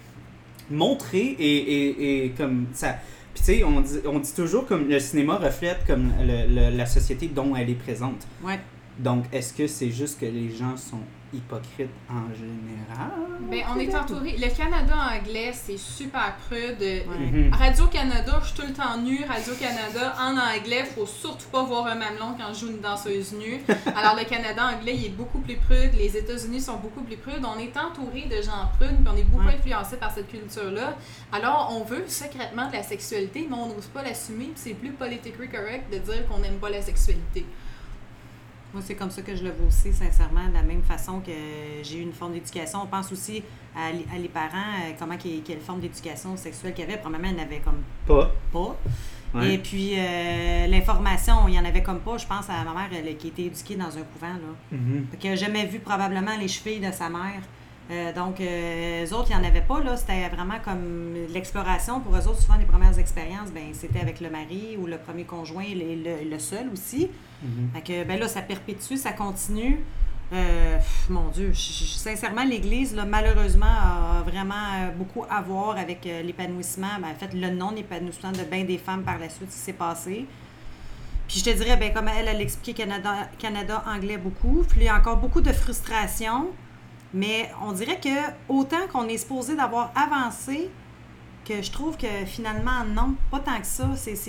montré 0.70 1.18
et, 1.18 1.56
et, 1.56 2.24
et 2.24 2.30
comme 2.30 2.66
ça. 2.72 2.96
Puis 3.34 3.44
tu 3.44 3.52
sais, 3.58 3.64
on 3.64 3.80
dit, 3.80 3.98
on 4.06 4.18
dit 4.18 4.34
toujours 4.34 4.66
comme 4.66 4.88
le 4.88 4.98
cinéma 5.00 5.36
reflète 5.36 5.78
comme 5.86 6.12
le- 6.20 6.46
le- 6.70 6.76
la 6.76 6.86
société 6.86 7.28
dont 7.28 7.54
elle 7.56 7.70
est 7.70 7.74
présente. 7.74 8.26
Ouais. 8.42 8.58
Donc, 8.98 9.24
est-ce 9.32 9.52
que 9.54 9.66
c'est 9.66 9.90
juste 9.90 10.18
que 10.20 10.26
les 10.26 10.50
gens 10.54 10.76
sont 10.76 11.00
hypocrites 11.32 11.90
en 12.10 12.34
général? 12.34 13.10
Ben, 13.50 13.62
on 13.74 13.78
est 13.78 13.94
entouré. 13.94 14.36
Le 14.38 14.48
Canada 14.56 14.94
anglais, 15.18 15.52
c'est 15.52 15.76
super 15.78 16.36
prude. 16.48 16.80
Ouais. 16.80 17.04
Mhm. 17.18 17.52
Radio-Canada, 17.54 18.38
je 18.42 18.46
suis 18.48 18.56
tout 18.56 18.66
le 18.66 18.72
temps 18.72 18.96
nue. 18.98 19.24
Radio-Canada, 19.28 20.14
en 20.20 20.36
anglais, 20.36 20.84
faut 20.84 21.06
surtout 21.06 21.48
pas 21.50 21.62
voir 21.62 21.86
un 21.86 21.94
mamelon 21.94 22.34
quand 22.38 22.52
je 22.52 22.60
joue 22.60 22.70
une 22.70 22.80
danseuse 22.80 23.32
nue. 23.34 23.60
Alors, 23.94 24.16
le 24.16 24.24
Canada 24.24 24.62
anglais, 24.76 24.94
il 24.96 25.06
est 25.06 25.16
beaucoup 25.16 25.38
plus 25.40 25.56
prude. 25.56 25.92
Les 25.94 26.16
États-Unis 26.16 26.60
sont 26.60 26.76
beaucoup 26.76 27.02
plus 27.02 27.16
prudes. 27.16 27.44
On 27.44 27.58
est 27.58 27.76
entouré 27.76 28.22
de 28.22 28.42
gens 28.42 28.68
prudes, 28.78 28.96
puis 28.96 29.08
on 29.12 29.16
est 29.16 29.24
beaucoup 29.24 29.46
Ouais. 29.46 29.54
influencé 29.54 29.96
par 29.96 30.10
cette 30.12 30.28
culture-là. 30.28 30.96
Alors, 31.32 31.72
on 31.78 31.84
veut 31.84 32.04
secrètement 32.08 32.68
de 32.68 32.72
la 32.72 32.82
sexualité, 32.82 33.46
mais 33.48 33.56
on 33.56 33.66
n'ose 33.68 33.86
pas 33.86 34.02
l'assumer, 34.02 34.46
puis 34.46 34.54
c'est 34.56 34.74
plus 34.74 34.90
politiquement 34.90 35.46
correct 35.50 35.92
de 35.92 35.98
dire 35.98 36.26
qu'on 36.26 36.38
n'aime 36.38 36.58
pas 36.58 36.70
la 36.70 36.82
sexualité. 36.82 37.44
Moi, 38.74 38.82
c'est 38.84 38.94
comme 38.94 39.10
ça 39.10 39.22
que 39.22 39.34
je 39.34 39.42
le 39.44 39.50
vois 39.50 39.66
aussi, 39.66 39.92
sincèrement, 39.92 40.46
de 40.46 40.52
la 40.52 40.62
même 40.62 40.82
façon 40.82 41.20
que 41.20 41.32
j'ai 41.82 41.98
eu 41.98 42.02
une 42.02 42.12
forme 42.12 42.32
d'éducation. 42.34 42.80
On 42.82 42.86
pense 42.86 43.10
aussi 43.12 43.42
à, 43.74 43.90
les 43.92 44.28
parents, 44.28 44.56
euh, 44.56 44.92
comment, 44.98 45.16
quelle 45.16 45.60
forme 45.60 45.80
d'éducation 45.80 46.36
sexuelle 46.36 46.74
qu'il 46.74 46.84
y 46.84 46.88
avait. 46.88 46.98
Probablement, 46.98 47.28
il 47.28 47.36
n'y 47.36 47.40
en 47.40 47.44
avait 47.44 47.60
comme 47.60 47.82
Pas. 48.06 48.30
pas. 48.52 48.76
Ouais. 49.34 49.54
Et 49.54 49.58
puis, 49.58 49.92
euh, 49.96 50.66
l'information, 50.66 51.48
il 51.48 51.52
n'y 51.52 51.58
en 51.58 51.64
avait 51.64 51.82
comme 51.82 52.00
pas. 52.00 52.18
Je 52.18 52.26
pense 52.26 52.48
à 52.50 52.64
ma 52.64 52.74
mère 52.74 52.90
elle, 52.92 53.16
qui 53.16 53.28
était 53.28 53.44
éduquée 53.44 53.76
dans 53.76 53.86
un 53.96 54.02
couvent, 54.02 54.34
là. 54.34 54.76
Qu'elle 55.18 55.30
n'a 55.32 55.36
jamais 55.36 55.64
vu 55.66 55.78
probablement 55.78 56.36
les 56.38 56.48
chevilles 56.48 56.80
de 56.80 56.92
sa 56.92 57.08
mère. 57.08 57.42
Euh, 57.90 58.12
donc, 58.12 58.38
euh, 58.40 59.06
eux 59.06 59.14
autres, 59.14 59.28
il 59.30 59.36
n'y 59.38 59.42
en 59.42 59.48
avait 59.48 59.62
pas. 59.62 59.80
là. 59.80 59.96
C'était 59.96 60.28
vraiment 60.28 60.58
comme 60.62 61.14
l'exploration. 61.32 62.00
Pour 62.00 62.14
eux 62.14 62.26
autres, 62.28 62.40
souvent, 62.42 62.58
les 62.58 62.66
premières 62.66 62.98
expériences, 62.98 63.50
ben, 63.50 63.72
c'était 63.72 64.00
avec 64.00 64.20
le 64.20 64.28
mari 64.28 64.76
ou 64.78 64.86
le 64.86 64.98
premier 64.98 65.24
conjoint, 65.24 65.64
le, 65.74 65.94
le- 66.24 66.28
le 66.30 66.38
seul 66.38 66.68
aussi. 66.72 67.08
Mhm. 67.42 67.70
Fait 67.74 67.80
que, 67.80 68.04
ben 68.04 68.18
là, 68.20 68.28
ça 68.28 68.42
perpétue, 68.42 68.96
ça 68.96 69.12
continue. 69.12 69.80
Euh, 70.34 70.76
pff, 70.76 71.08
mon 71.08 71.28
Dieu, 71.30 71.52
sincèrement, 71.54 72.44
l'Église, 72.44 72.94
là, 72.94 73.06
malheureusement, 73.06 73.64
a 73.64 74.22
vraiment 74.26 74.54
euh, 74.54 74.90
beaucoup 74.90 75.24
à 75.30 75.40
voir 75.40 75.78
avec 75.78 76.04
l'épanouissement, 76.04 76.98
ben, 77.00 77.08
en 77.08 77.14
fait, 77.14 77.32
le 77.32 77.48
non-épanouissement 77.48 78.32
de 78.32 78.42
bien 78.42 78.64
des 78.64 78.76
femmes 78.76 79.02
par 79.02 79.18
la 79.18 79.30
suite, 79.30 79.48
qui 79.48 79.56
s'est 79.56 79.72
passé. 79.72 80.26
Puis 81.26 81.38
je 81.40 81.44
te 81.44 81.56
dirais, 81.56 81.78
ben, 81.78 81.94
comme 81.94 82.08
elle, 82.08 82.28
elle 82.28 82.42
expliqué 82.42 82.74
Canada, 82.82 83.14
Canada 83.38 83.82
anglais 83.86 84.18
beaucoup, 84.18 84.64
puis 84.68 84.80
il 84.80 84.84
y 84.84 84.88
a 84.88 84.96
encore 84.98 85.16
beaucoup 85.16 85.40
de 85.40 85.52
frustration, 85.52 86.48
mais 87.14 87.50
on 87.62 87.72
dirait 87.72 88.00
que 88.00 88.08
autant 88.48 88.86
qu'on 88.92 89.08
est 89.08 89.18
supposé 89.18 89.56
d'avoir 89.56 89.92
avancé, 89.94 90.70
que 91.44 91.62
je 91.62 91.70
trouve 91.70 91.96
que 91.96 92.26
finalement, 92.26 92.84
non, 92.84 93.14
pas 93.30 93.40
tant 93.40 93.58
que 93.58 93.66
ça. 93.66 93.86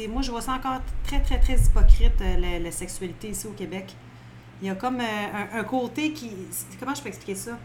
Moi, 0.10 0.22
je 0.22 0.32
vois 0.32 0.42
ça 0.42 0.54
encore 0.54 0.80
très, 1.04 1.22
très, 1.22 1.40
très 1.40 1.58
hypocrite, 1.58 2.14
euh, 2.22 2.60
la, 2.60 2.72
sexualité 2.72 3.30
ici 3.30 3.46
au 3.48 3.52
Québec. 3.52 3.94
Il 4.62 4.68
y 4.68 4.72
a 4.72 4.76
comme 4.76 5.02
euh, 5.02 5.60
un, 5.60 5.64
côté 5.64 6.14
qui. 6.14 6.32
Comment 6.80 6.96
je 6.96 7.02
peux 7.02 7.10
expliquer 7.10 7.36
ça? 7.36 7.58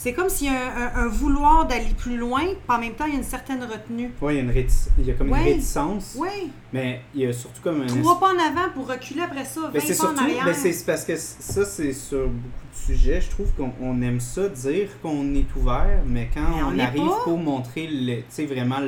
C'est 0.00 0.12
comme 0.12 0.28
s'il 0.28 0.46
y 0.46 0.50
a 0.50 0.52
un, 0.52 0.86
un- 1.02 1.06
un 1.06 1.08
vouloir 1.08 1.66
d'aller 1.66 1.92
plus 1.98 2.16
loin, 2.16 2.40
puis 2.42 2.56
en 2.68 2.78
même 2.78 2.92
temps, 2.94 3.04
il 3.06 3.14
y 3.14 3.16
a 3.16 3.18
une 3.18 3.24
certaine 3.24 3.62
retenue. 3.64 4.12
Ouais, 4.22 4.34
il 4.34 4.36
y 4.36 4.38
a, 4.38 4.42
une 4.44 4.66
il 5.00 5.06
y 5.06 5.10
a 5.10 5.14
comme 5.14 5.30
Ouais. 5.32 5.40
une 5.40 5.44
réticence, 5.54 6.14
Oui, 6.16 6.52
mais 6.72 7.00
il 7.14 7.22
y 7.22 7.26
a 7.26 7.32
surtout 7.32 7.60
comme 7.60 7.82
un... 7.82 7.86
trois 7.86 8.20
pas 8.20 8.28
en 8.32 8.38
avant 8.38 8.70
pour 8.72 8.88
reculer 8.88 9.22
après 9.22 9.44
ça, 9.44 9.62
20 9.62 9.70
Ben, 9.72 9.82
c'est 9.84 9.96
pas 9.98 10.04
en 10.04 10.06
surtout, 10.10 10.22
arrière. 10.22 10.44
ben, 10.44 10.54
c'est 10.54 10.86
parce 10.86 11.04
que 11.04 11.16
ça, 11.16 11.64
c'est 11.64 11.92
sur 11.92 12.28
beaucoup 12.28 12.66
de 12.72 12.76
sujets. 12.94 13.20
Je 13.20 13.30
trouve 13.30 13.50
qu'on 13.54 13.72
on 13.82 14.00
aime 14.00 14.20
ça, 14.20 14.48
dire 14.48 14.88
qu'on 15.02 15.34
est 15.34 15.46
ouvert, 15.56 16.00
mais 16.06 16.30
quand 16.32 16.42
Mais 16.56 16.62
on 16.62 16.68
on, 16.68 16.78
arrive 16.78 17.08
pas. 17.08 17.20
pour 17.24 17.38
montrer 17.38 17.88
le, 17.88 18.18
tu 18.18 18.24
sais, 18.28 18.46
vraiment 18.46 18.78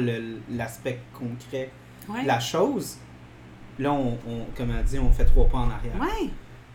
l'aspect 0.49 1.01
concret 1.13 1.71
Ouais. 2.09 2.23
de 2.23 2.27
la 2.29 2.39
chose, 2.41 2.99
là, 3.81 3.93
on, 3.93 4.13
on, 4.29 4.47
comme 4.57 4.71
elle 4.77 4.85
dit, 4.85 4.99
on 4.99 5.11
fait 5.13 5.25
trois 5.25 5.47
pas 5.49 5.59
en 5.59 5.71
arrière. 5.71 5.93
Ouais. 6.01 6.31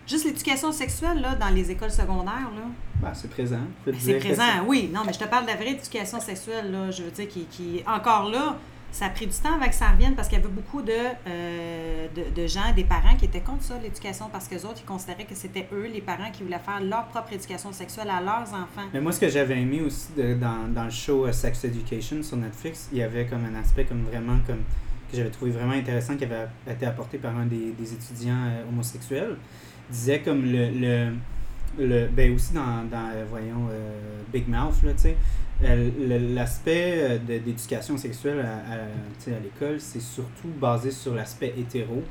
Juste 0.07 0.25
l'éducation 0.25 0.71
sexuelle, 0.71 1.19
là, 1.21 1.35
dans 1.35 1.49
les 1.49 1.71
écoles 1.71 1.91
secondaires, 1.91 2.51
là. 2.55 2.63
Ben, 3.01 3.13
c'est 3.13 3.29
présent. 3.29 3.59
Ben, 3.85 3.95
c'est 3.99 4.19
présent, 4.19 4.43
oui. 4.67 4.89
Non, 4.93 5.01
mais 5.05 5.13
je 5.13 5.19
te 5.19 5.25
parle 5.25 5.45
de 5.45 5.49
la 5.51 5.55
vraie 5.55 5.71
éducation 5.71 6.19
sexuelle, 6.19 6.71
là. 6.71 6.91
Je 6.91 7.03
veux 7.03 7.11
dire, 7.11 7.27
qui, 7.27 7.45
qui 7.45 7.83
encore 7.87 8.29
là, 8.29 8.55
ça 8.91 9.07
a 9.07 9.09
pris 9.09 9.27
du 9.27 9.33
temps 9.35 9.55
avant 9.55 9.67
que 9.67 9.75
ça 9.75 9.89
revienne 9.89 10.15
parce 10.15 10.29
qu'il 10.29 10.37
y 10.37 10.41
avait 10.41 10.51
beaucoup 10.53 10.81
de, 10.81 10.93
euh, 11.27 12.07
de, 12.15 12.41
de 12.41 12.47
gens, 12.47 12.71
des 12.73 12.83
parents 12.85 13.15
qui 13.17 13.25
étaient 13.25 13.41
contre 13.41 13.63
ça, 13.63 13.73
l'éducation, 13.81 14.29
parce 14.31 14.47
que 14.47 14.55
autres, 14.55 14.77
ils 14.81 14.85
considéraient 14.85 15.25
que 15.25 15.35
c'était 15.35 15.67
eux, 15.73 15.87
les 15.91 16.01
parents, 16.01 16.31
qui 16.31 16.43
voulaient 16.43 16.59
faire 16.63 16.79
leur 16.81 17.05
propre 17.07 17.33
éducation 17.33 17.73
sexuelle 17.73 18.09
à 18.09 18.21
leurs 18.21 18.47
enfants. 18.53 18.87
Mais 18.93 19.01
moi, 19.01 19.11
ce 19.11 19.19
que 19.19 19.27
j'avais 19.29 19.59
aimé 19.59 19.81
aussi 19.81 20.09
de- 20.15 20.35
dans, 20.35 20.71
dans 20.73 20.85
le 20.85 20.91
show 20.91 21.25
euh, 21.25 21.31
Sex 21.33 21.63
Education 21.65 22.21
sur 22.23 22.37
Netflix, 22.37 22.89
il 22.91 22.99
y 22.99 23.03
avait 23.03 23.25
comme 23.25 23.43
un 23.45 23.59
aspect 23.59 23.85
comme 23.85 24.03
vraiment 24.03 24.37
comme 24.47 24.61
que 25.11 25.17
j'avais 25.17 25.29
trouvé 25.29 25.51
vraiment 25.51 25.73
intéressant 25.73 26.15
qui 26.15 26.23
avait 26.23 26.47
été 26.67 26.85
apporté 26.85 27.17
par 27.17 27.35
un 27.37 27.45
des, 27.45 27.71
des 27.77 27.93
étudiants 27.93 28.45
euh, 28.45 28.63
homosexuels. 28.69 29.35
Disait 29.89 30.19
comme 30.21 30.43
le, 30.43 30.69
le, 30.71 31.11
le 31.79 32.07
ben 32.07 32.33
aussi 32.33 32.53
dans, 32.53 32.83
dans 32.89 33.09
euh, 33.13 33.23
voyons 33.29 33.67
euh, 33.71 34.21
Big 34.33 34.47
Mouth 34.47 34.81
là, 34.83 34.93
tu 34.93 34.99
sais, 35.01 35.17
l'aspect 36.33 36.93
euh, 36.97 37.17
de- 37.19 37.37
d'éducation 37.39 37.97
sexuelle 37.97 38.39
à, 38.39 38.73
à, 38.73 38.77
tu 39.19 39.25
sais, 39.25 39.35
à 39.35 39.39
l'école, 39.39 39.79
c'est 39.79 40.01
surtout 40.01 40.49
basé 40.59 40.91
sur 40.91 41.13
l'aspect 41.13 41.53
hétéro 41.57 42.03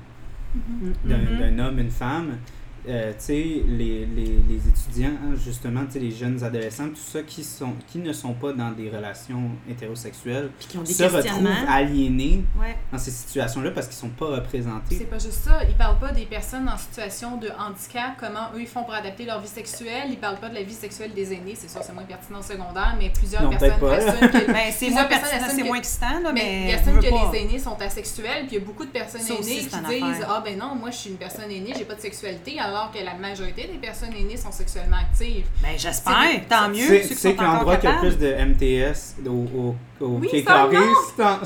d'un 1.05 1.19
Mhm. 1.19 1.39
d'un 1.39 1.59
homme, 1.67 1.79
une 1.81 1.91
femme. 1.91 2.39
Euh, 2.87 3.13
tu 3.13 3.17
sais, 3.19 3.33
les, 3.67 4.05
les, 4.07 4.37
les 4.47 4.69
étudiants, 4.69 5.09
hein, 5.25 5.35
justement, 5.43 5.87
tu 5.87 5.93
sais, 5.93 5.99
les 6.01 6.11
jeunes 6.11 6.43
adolescents, 6.45 6.89
tout 6.89 6.97
ça, 6.97 7.23
qui, 7.23 7.43
sont, 7.43 7.73
qui 7.91 7.99
ne 7.99 8.13
sont 8.13 8.35
pas 8.35 8.53
dans 8.53 8.73
des 8.73 8.91
relations 8.91 9.51
hétérosexuelles, 9.69 10.51
Puis 10.59 10.69
qui 10.69 10.77
ont 10.79 10.83
des 10.83 10.93
se 10.93 11.05
retrouvent 11.05 11.47
aliénés 11.69 12.45
Ouais. 12.61 12.77
dans 12.93 12.99
ces 12.99 13.11
situations-là 13.11 13.71
parce 13.71 13.87
qu'ils 13.87 13.97
sont 13.97 14.09
pas 14.11 14.27
C'est 14.29 14.35
représentés. 14.35 14.97
pas 15.07 15.19
juste 15.19 15.45
ça. 15.45 15.61
Ils 15.69 15.75
parlent 15.77 15.99
pas 15.99 16.13
des 16.13 16.27
personnes 16.27 16.69
en 16.69 16.77
situation 16.77 17.37
de 17.39 17.49
handicap, 17.59 18.13
comment 18.19 18.49
eux 18.55 18.61
ils 18.61 18.67
font 18.67 18.85
pour 18.85 18.95
adapter 18.95 19.25
leur 19.25 19.41
vie 19.41 19.49
sexuelle. 19.49 20.09
Ils 20.11 20.19
parlent 20.19 20.39
pas 20.39 20.49
de 20.51 20.55
la 20.55 20.63
vie 20.63 20.75
sexuelle 20.75 21.13
des 21.15 21.33
aînés. 21.33 21.55
C'est 21.57 21.71
sûr, 21.71 21.81
c'est 21.83 21.93
moins 21.95 22.05
pertinent 22.05 22.41
au 22.41 22.43
secondaire, 22.43 22.95
mais 22.99 23.11
plusieurs 23.11 23.43
Non, 23.43 23.51
personnes 23.51 23.71
assument 23.83 24.31
que. 24.31 24.47
Ben, 24.55 24.59
c'est 24.71 24.87
Plusieurs 24.87 24.93
moins 24.95 25.05
personnes 25.19 25.39
c'est 25.51 25.63
que- 25.63 25.67
moins 25.67 25.77
excitant, 25.79 26.21
là, 26.23 26.33
Mais 26.33 26.75
mais. 26.85 26.93
veux 26.93 27.01
que 27.01 27.09
pas. 27.11 27.31
les 27.33 27.39
aînés 27.41 27.59
sont 27.59 27.81
asexuels, 27.81 28.47
puis 28.47 28.57
il 28.57 28.59
y 28.59 28.63
a 28.63 28.65
beaucoup 28.65 28.85
de 28.85 28.91
personnes 28.91 29.21
Ça 29.21 29.35
aînées 29.35 29.43
c'est 29.43 29.55
qui 29.55 29.65
disent 29.65 29.75
affaire. 30.21 30.29
Ah 30.31 30.43
ben 30.45 30.59
non, 30.59 30.75
moi 30.75 30.91
je 30.91 30.97
suis 30.97 31.11
une 31.11 31.17
personne 31.17 31.51
aînée, 31.51 31.73
j'ai 31.77 31.85
pas 31.85 31.95
de 31.95 32.01
sexualité, 32.01 32.59
alors 32.61 32.74
que 32.93 33.05
la 33.05 33.15
majorité 33.15 33.67
des 33.67 33.79
personnes 33.79 34.13
aînées 34.13 34.37
sont 34.37 34.51
sexuellement 34.53 34.97
actives. 34.97 35.47
Ben, 35.63 35.71
j'espère. 35.79 36.19
C'est- 36.23 36.49
Tant 36.49 36.69
mieux. 36.69 36.87
tu 37.03 37.09
qui 37.09 37.15
sais 37.15 37.31
sont 37.31 37.35
que 37.37 37.41
encore 37.43 37.55
l'endroit 37.55 37.77
qui 37.77 37.87
a 37.87 37.93
plus 38.01 38.19
de 38.19 38.27
MTS 38.27 39.17
au, 39.27 39.31
au, 39.31 39.77
au 40.01 40.07
Oui, 40.19 40.29
pied 40.29 40.45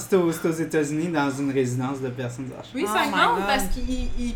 c'est 0.01 0.17
aux, 0.17 0.33
c'est 0.33 0.47
aux 0.49 0.53
États-Unis, 0.53 1.09
dans 1.09 1.31
une 1.31 1.53
résidence 1.53 2.01
de 2.01 2.09
personnes 2.09 2.51
âgées. 2.59 2.71
Oui, 2.75 2.85
Oh 2.87 2.91
ça 2.93 3.03
compte 3.05 3.37
God. 3.37 3.47
parce 3.47 3.65
qu'ils. 3.69 4.35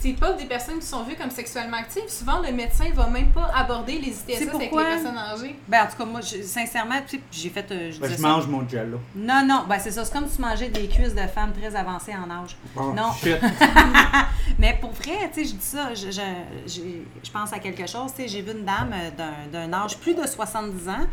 C'est 0.00 0.12
pas 0.12 0.32
des 0.34 0.44
personnes 0.44 0.78
qui 0.78 0.86
sont 0.86 1.02
vues 1.02 1.16
comme 1.16 1.30
sexuellement 1.30 1.76
actives. 1.78 2.08
Souvent, 2.08 2.40
le 2.40 2.52
médecin 2.52 2.84
va 2.94 3.08
même 3.08 3.28
pas 3.28 3.50
aborder 3.54 3.98
les 3.98 4.08
ITSS 4.10 4.28
avec 4.36 4.40
les 4.40 4.46
pourquoi? 4.46 4.84
personnes 4.84 5.16
âgées. 5.18 5.56
Ben, 5.66 5.82
en 5.84 5.86
tout 5.86 5.96
cas, 5.96 6.04
moi, 6.04 6.20
je- 6.20 6.42
sincèrement, 6.42 6.96
tu 7.08 7.16
sais, 7.16 7.22
j'ai 7.32 7.48
fait. 7.50 7.70
euh, 7.72 7.90
je 7.92 7.98
Ben, 8.00 8.10
je 8.16 8.20
mange 8.22 8.46
mon 8.46 8.68
jello. 8.68 9.00
Non, 9.16 9.44
non, 9.46 9.64
ben 9.68 9.78
c'est 9.78 9.90
ça. 9.90 10.04
C'est 10.04 10.12
comme 10.12 10.28
si 10.28 10.36
tu 10.36 10.42
mangeais 10.42 10.68
des 10.68 10.88
cuisses 10.88 11.14
de 11.14 11.26
femmes 11.26 11.52
très 11.52 11.74
avancées 11.74 12.14
en 12.14 12.30
âge. 12.30 12.56
Oh, 12.76 12.92
Non. 12.94 13.12
shit. 13.12 13.36
Mais 14.58 14.76
pour 14.80 14.90
vrai, 14.92 15.30
tu 15.32 15.42
sais, 15.44 15.50
je 15.50 15.54
dis 15.54 15.64
ça, 15.66 15.94
je, 15.94 16.10
je, 16.10 16.20
j'ai- 16.66 17.06
je 17.22 17.30
pense 17.30 17.52
à 17.52 17.58
quelque 17.58 17.86
chose. 17.86 18.12
Tu 18.14 18.22
sais, 18.22 18.28
j'ai 18.28 18.42
vu 18.42 18.52
une 18.52 18.64
dame 18.64 18.92
euh, 18.92 19.10
d'un, 19.52 19.66
d'un 19.68 19.72
âge 19.84 19.96
plus 19.98 20.14
de 20.14 20.26
70 20.26 20.88
ans. 20.88 21.06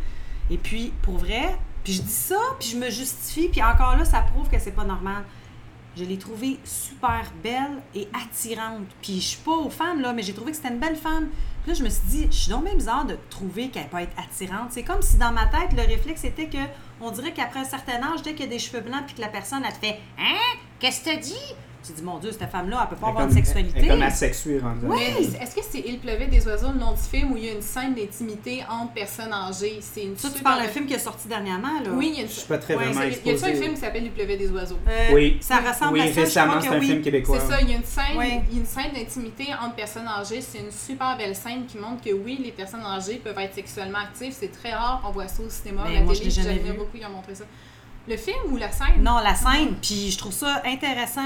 Et 0.50 0.58
puis, 0.58 0.92
pour 1.02 1.18
vrai, 1.18 1.56
puis 1.84 1.92
je 1.92 2.02
dis 2.02 2.12
ça, 2.12 2.36
puis 2.58 2.68
je 2.70 2.76
me 2.76 2.90
justifie, 2.90 3.48
puis 3.48 3.62
encore 3.62 3.96
là, 3.96 4.04
ça 4.04 4.20
prouve 4.20 4.48
que 4.48 4.58
c'est 4.58 4.70
pas 4.72 4.84
normal. 4.84 5.22
Je 5.96 6.04
l'ai 6.04 6.18
trouvée 6.18 6.58
super 6.64 7.32
belle 7.42 7.82
et 7.94 8.08
attirante. 8.12 8.86
Puis 9.02 9.20
je 9.20 9.28
suis 9.28 9.42
pas 9.42 9.52
aux 9.56 9.70
femmes, 9.70 10.00
là, 10.00 10.12
mais 10.12 10.22
j'ai 10.22 10.34
trouvé 10.34 10.50
que 10.50 10.56
c'était 10.56 10.68
une 10.68 10.78
belle 10.78 10.96
femme. 10.96 11.28
Puis 11.62 11.72
là, 11.72 11.74
je 11.74 11.82
me 11.82 11.88
suis 11.88 12.06
dit, 12.08 12.26
je 12.30 12.36
suis 12.36 12.50
donc 12.50 12.64
même 12.64 12.76
bizarre 12.76 13.06
de 13.06 13.16
trouver 13.30 13.70
qu'elle 13.70 13.88
peut 13.88 13.98
être 13.98 14.16
attirante. 14.18 14.72
C'est 14.72 14.82
comme 14.82 15.02
si 15.02 15.16
dans 15.16 15.32
ma 15.32 15.46
tête, 15.46 15.72
le 15.72 15.82
réflexe 15.82 16.24
était 16.24 16.48
que, 16.48 16.58
on 17.00 17.10
dirait 17.10 17.32
qu'après 17.32 17.60
un 17.60 17.64
certain 17.64 18.02
âge, 18.02 18.22
dès 18.22 18.34
qu'il 18.34 18.44
y 18.44 18.48
a 18.48 18.50
des 18.50 18.58
cheveux 18.58 18.82
blancs, 18.82 19.04
puis 19.06 19.14
que 19.14 19.20
la 19.20 19.28
personne, 19.28 19.62
elle 19.66 19.72
te 19.72 19.78
fait 19.78 20.00
Hein? 20.18 20.58
Qu'est-ce 20.78 21.02
que 21.02 21.14
tu 21.14 21.20
dit? 21.20 21.54
Tu 21.86 21.92
dis, 21.92 22.02
mon 22.02 22.18
Dieu, 22.18 22.32
cette 22.32 22.50
femme-là, 22.50 22.80
elle 22.82 22.88
peut 22.88 22.96
pas 22.96 23.06
Elle 23.06 23.10
avoir 23.10 23.26
comme- 23.26 23.30
de 23.30 23.34
sexualité. 23.38 23.78
Elle 23.78 23.84
est 23.84 23.88
comme 23.88 24.02
asexuée 24.02 24.58
rendue. 24.58 24.86
Oui. 24.86 25.02
Est-ce 25.40 25.54
que 25.54 25.60
c'est 25.70 25.78
Il 25.86 25.98
pleuvait 26.00 26.26
des 26.26 26.44
oiseaux, 26.48 26.72
le 26.72 26.78
nom 26.80 26.92
du 26.92 27.00
film, 27.00 27.32
où 27.32 27.36
il 27.36 27.44
y 27.44 27.48
a 27.48 27.52
une 27.52 27.62
scène 27.62 27.94
d'intimité 27.94 28.64
entre 28.68 28.92
personnes 28.92 29.32
âgées? 29.32 29.78
C'est 29.80 30.02
une 30.02 30.16
Ça, 30.16 30.28
tu 30.28 30.38
super 30.38 30.52
parles 30.54 30.66
d'un 30.66 30.72
film 30.72 30.86
qui 30.86 30.94
est 30.94 30.98
sorti 30.98 31.28
dernièrement, 31.28 31.80
là? 31.84 31.90
Oui, 31.92 32.08
il 32.12 32.16
y 32.16 32.18
a 32.18 32.22
une... 32.22 32.28
Je 32.28 32.32
suis 32.32 32.48
pas 32.48 32.58
très 32.58 32.74
Ouais, 32.74 32.84
vraiment 32.86 33.02
Il 33.02 33.10
y 33.10 33.14
a- 33.14 33.18
il 33.24 33.26
y 33.26 33.44
a 33.44 33.46
un 33.48 33.54
film 33.62 33.74
qui 33.74 33.80
s'appelle 33.80 34.04
Il 34.04 34.10
pleuvait 34.10 34.36
des 34.36 34.50
oiseaux? 34.50 34.78
Euh, 34.88 35.10
Oui. 35.14 35.38
Ça 35.40 35.58
ressemble 35.58 35.92
Oui, 35.92 36.00
à 36.00 36.06
ça, 36.08 36.12
je 36.14 36.20
récemment, 36.20 36.60
c'est 36.60 36.68
un 36.68 36.78
oui. 36.80 36.86
film 36.88 37.02
québécois. 37.02 37.38
C'est 37.40 37.46
ça, 37.52 37.60
il 37.60 37.70
y 37.70 37.72
a 37.72 37.76
une 37.76 37.84
scène, 37.84 38.16
Oui. 38.16 38.26
il 38.50 38.54
y 38.54 38.58
a 38.58 38.60
une 38.62 38.66
scène 38.66 38.92
d'intimité 38.92 39.46
entre 39.62 39.74
personnes 39.76 40.08
âgées. 40.08 40.40
C'est 40.40 40.58
une 40.58 40.72
super 40.72 41.16
belle 41.16 41.36
scène 41.36 41.66
qui 41.66 41.78
montre 41.78 42.02
que 42.02 42.10
oui, 42.12 42.40
les 42.42 42.50
personnes 42.52 42.84
âgées 42.84 43.20
peuvent 43.22 43.38
être 43.38 43.54
sexuellement 43.54 43.98
actives. 43.98 44.34
C'est 44.36 44.50
très 44.50 44.72
rare 44.72 45.00
qu'on 45.04 45.12
voit 45.12 45.28
ça 45.28 45.42
au 45.42 45.48
cinéma, 45.48 45.82
Mais 45.84 45.96
à 45.96 46.00
la 46.00 46.04
moi, 46.04 46.14
télé. 46.14 46.72
beaucoup 46.76 46.98
qui 46.98 47.04
ont 47.06 47.10
montré 47.10 47.34
ça. 47.36 47.44
Le 48.08 48.16
film 48.16 48.36
ou 48.50 48.56
la 48.56 48.70
scène? 48.72 49.02
Non, 49.02 49.18
la 49.18 49.34
scène. 49.34 49.76
Puis 49.82 50.10
je 50.10 50.18
trouve 50.18 50.32
ça 50.32 50.62
intéressant 50.64 51.22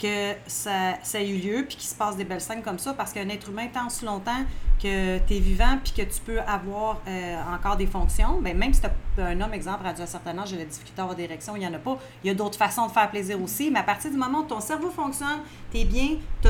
que 0.00 0.32
ça, 0.46 0.94
ça 1.02 1.20
ait 1.20 1.28
eu 1.28 1.38
lieu, 1.38 1.64
puis 1.66 1.76
qu'il 1.76 1.88
se 1.88 1.94
passe 1.94 2.16
des 2.16 2.24
belles 2.24 2.40
scènes 2.40 2.62
comme 2.62 2.78
ça, 2.78 2.94
parce 2.94 3.12
qu'un 3.12 3.28
être 3.28 3.48
humain, 3.48 3.66
tant 3.72 3.88
si 3.88 4.04
longtemps 4.04 4.44
que 4.82 5.18
tu 5.18 5.34
es 5.34 5.38
vivant, 5.38 5.78
puis 5.82 5.92
que 5.92 6.02
tu 6.02 6.20
peux 6.20 6.40
avoir 6.40 7.00
euh, 7.08 7.36
encore 7.54 7.76
des 7.76 7.86
fonctions, 7.86 8.40
ben 8.42 8.56
même 8.58 8.74
si 8.74 8.80
tu 8.80 8.88
un 9.22 9.40
homme, 9.40 9.54
exemple, 9.54 9.84
rendu 9.84 10.00
à 10.00 10.04
un 10.04 10.06
certain 10.06 10.36
âge, 10.38 10.48
j'ai 10.48 10.58
la 10.58 10.64
difficulté 10.64 11.00
à 11.00 11.02
avoir 11.04 11.16
des 11.16 11.22
érections, 11.22 11.54
il 11.56 11.60
n'y 11.60 11.66
en 11.66 11.72
a 11.74 11.78
pas. 11.78 11.96
Il 12.22 12.26
y 12.26 12.30
a 12.30 12.34
d'autres 12.34 12.58
façons 12.58 12.86
de 12.86 12.92
faire 12.92 13.08
plaisir 13.10 13.40
aussi, 13.40 13.70
mais 13.70 13.78
à 13.78 13.84
partir 13.84 14.10
du 14.10 14.16
moment 14.16 14.40
où 14.40 14.44
ton 14.44 14.60
cerveau 14.60 14.90
fonctionne, 14.90 15.40
tu 15.70 15.78
es 15.78 15.84
bien, 15.84 16.16
tu 16.42 16.48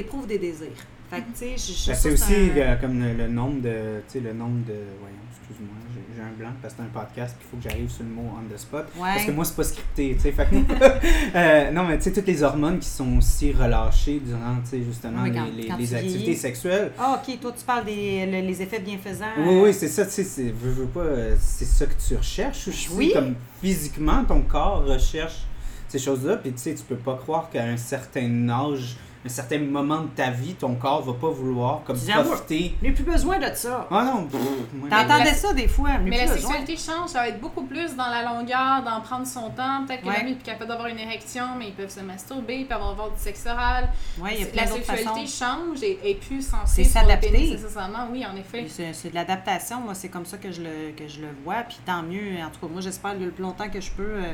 éprouves 0.00 0.26
des 0.26 0.38
désirs. 0.38 0.68
Fait 1.10 1.20
que, 1.20 1.26
tu 1.28 1.36
sais, 1.36 1.54
je- 1.56 1.72
je 1.72 1.86
Ben, 1.90 1.94
c'est 1.96 2.10
aussi 2.12 2.34
un- 2.34 2.56
euh, 2.56 2.76
comme 2.76 3.00
le, 3.00 3.14
le 3.14 3.28
nombre 3.28 3.60
de. 3.62 4.02
Tu 4.06 4.12
sais, 4.14 4.20
le 4.20 4.32
nombre 4.34 4.64
de. 4.66 4.74
Voyons, 5.00 5.16
excuse-moi, 5.40 5.74
j'ai- 6.18 6.22
un 6.22 6.36
blanc 6.38 6.50
parce 6.60 6.74
que 6.74 6.80
c'est 6.82 6.86
un 6.86 7.00
podcast, 7.02 7.36
puis 7.38 7.46
il 7.46 7.50
faut 7.50 7.56
que 7.62 7.68
j'arrive 7.70 7.90
sur 7.90 8.04
le 8.04 8.10
mot 8.10 8.30
on 8.36 8.52
the 8.54 8.58
spot. 8.58 8.86
Ouais. 8.96 9.08
Parce 9.14 9.24
que 9.24 9.30
moi, 9.30 9.44
c'est 9.44 9.56
pas 9.56 9.64
scripté, 9.64 10.14
tu 10.16 10.20
sais. 10.22 10.34
Euh, 11.34 11.70
non, 11.70 11.84
mais 11.84 11.98
tu 11.98 12.04
sais, 12.04 12.12
toutes 12.12 12.26
les 12.26 12.42
hormones 12.42 12.78
qui 12.78 12.88
sont 12.88 13.18
aussi 13.18 13.52
relâchées 13.52 14.20
durant, 14.24 14.56
tu 14.64 14.70
sais, 14.70 14.82
justement, 14.82 15.22
Oui, 15.22 15.30
les, 15.30 15.36
quand- 15.38 15.44
les- 15.56 15.66
quand 15.66 15.76
les 15.76 15.86
tu 15.88 15.94
activités 15.94 16.18
vieillis. 16.18 16.36
sexuelles. 16.36 16.92
Ah, 16.98 17.20
ok, 17.26 17.40
toi, 17.40 17.52
tu 17.56 17.64
parles 17.64 17.84
des 17.84 18.26
le- 18.26 18.46
les 18.46 18.62
effets 18.62 18.78
bienfaisants. 18.80 19.26
Oui, 19.38 19.60
oui, 19.64 19.74
c'est 19.74 19.88
ça, 19.88 20.04
tu 20.04 20.12
sais, 20.12 20.24
c'est- 20.24 20.50
veux, 20.50 20.70
veux 20.72 20.86
pas, 20.86 21.00
euh, 21.00 21.36
c'est 21.40 21.64
ça 21.64 21.86
que 21.86 21.94
tu 22.06 22.16
recherches 22.16 22.68
aussi. 22.68 22.88
Oui. 22.92 23.12
Comme 23.14 23.34
physiquement, 23.60 24.24
ton 24.24 24.42
corps 24.42 24.84
recherche 24.86 25.38
ces 25.88 25.98
choses-là, 25.98 26.36
puis 26.36 26.52
tu 26.52 26.58
sais, 26.58 26.74
tu 26.74 26.84
peux 26.84 26.96
pas 26.96 27.14
croire 27.16 27.48
qu'à 27.50 27.64
un 27.64 27.76
certain 27.76 28.48
âge, 28.48 28.96
un 29.26 29.28
certain 29.28 29.58
moment 29.58 30.02
de 30.02 30.06
ta 30.08 30.30
vie, 30.30 30.54
ton 30.54 30.74
corps 30.76 31.02
va 31.02 31.12
pas 31.12 31.28
vouloir 31.28 31.82
comme 31.84 31.96
J'avoue. 31.98 32.28
profiter. 32.30 32.74
Je 32.80 32.86
n'ai 32.86 32.92
plus 32.94 33.02
besoin 33.02 33.38
de 33.38 33.52
ça. 33.54 33.86
Ah 33.90 34.04
non, 34.04 34.28
T'entendais 34.88 35.34
ça 35.34 35.52
des 35.52 35.66
fois, 35.66 35.98
Mais 35.98 36.10
plus 36.10 36.18
la 36.28 36.34
besoin. 36.34 36.52
sexualité 36.52 36.76
change, 36.76 37.10
ça 37.10 37.18
va 37.20 37.28
être 37.28 37.40
beaucoup 37.40 37.64
plus 37.64 37.96
dans 37.96 38.06
la 38.08 38.22
longueur, 38.22 38.82
d'en 38.84 39.00
prendre 39.00 39.26
son 39.26 39.50
temps. 39.50 39.84
Peut-être 39.86 40.02
que 40.02 40.08
Ouais. 40.08 40.18
l'homme 40.22 40.28
est 40.32 40.42
capable 40.42 40.68
d'avoir 40.68 40.86
une 40.86 41.00
érection, 41.00 41.44
mais 41.58 41.68
ils 41.68 41.74
peuvent 41.74 41.90
se 41.90 42.00
masturber, 42.00 42.58
ils 42.60 42.66
peuvent 42.66 42.80
avoir 42.82 43.10
du 43.10 43.18
sexe 43.18 43.44
oral. 43.46 43.88
Ouais, 44.20 44.34
il 44.34 44.40
y 44.40 44.42
a 44.42 44.46
C'est- 44.46 44.52
plein 44.52 44.62
la 44.64 44.70
sexualité 44.70 45.04
façons. 45.26 45.44
change 45.44 45.82
et 45.82 45.98
est 46.10 46.14
plus 46.14 46.40
C'est 46.42 46.50
sensible 46.50 46.86
sur 46.88 47.00
le 47.00 47.06
s'adapter. 47.08 47.30
nécessairement. 47.50 48.08
Oui, 48.12 48.24
en 48.24 48.36
effet. 48.36 48.66
C'est 48.68 48.92
c'est 48.92 49.10
de 49.10 49.14
l'adaptation, 49.16 49.80
moi, 49.80 49.94
c'est 49.94 50.08
comme 50.08 50.26
ça 50.26 50.38
que 50.38 50.52
je, 50.52 50.62
le, 50.62 50.92
que 50.96 51.08
je 51.08 51.20
le 51.20 51.28
vois. 51.44 51.62
Puis 51.68 51.78
tant 51.84 52.02
mieux, 52.02 52.36
en 52.40 52.50
tout 52.50 52.60
cas, 52.66 52.72
moi, 52.72 52.80
j'espère 52.80 53.14
le 53.14 53.30
plus 53.30 53.42
longtemps 53.42 53.68
que 53.68 53.80
je 53.80 53.90
peux 53.90 54.02
euh, 54.04 54.32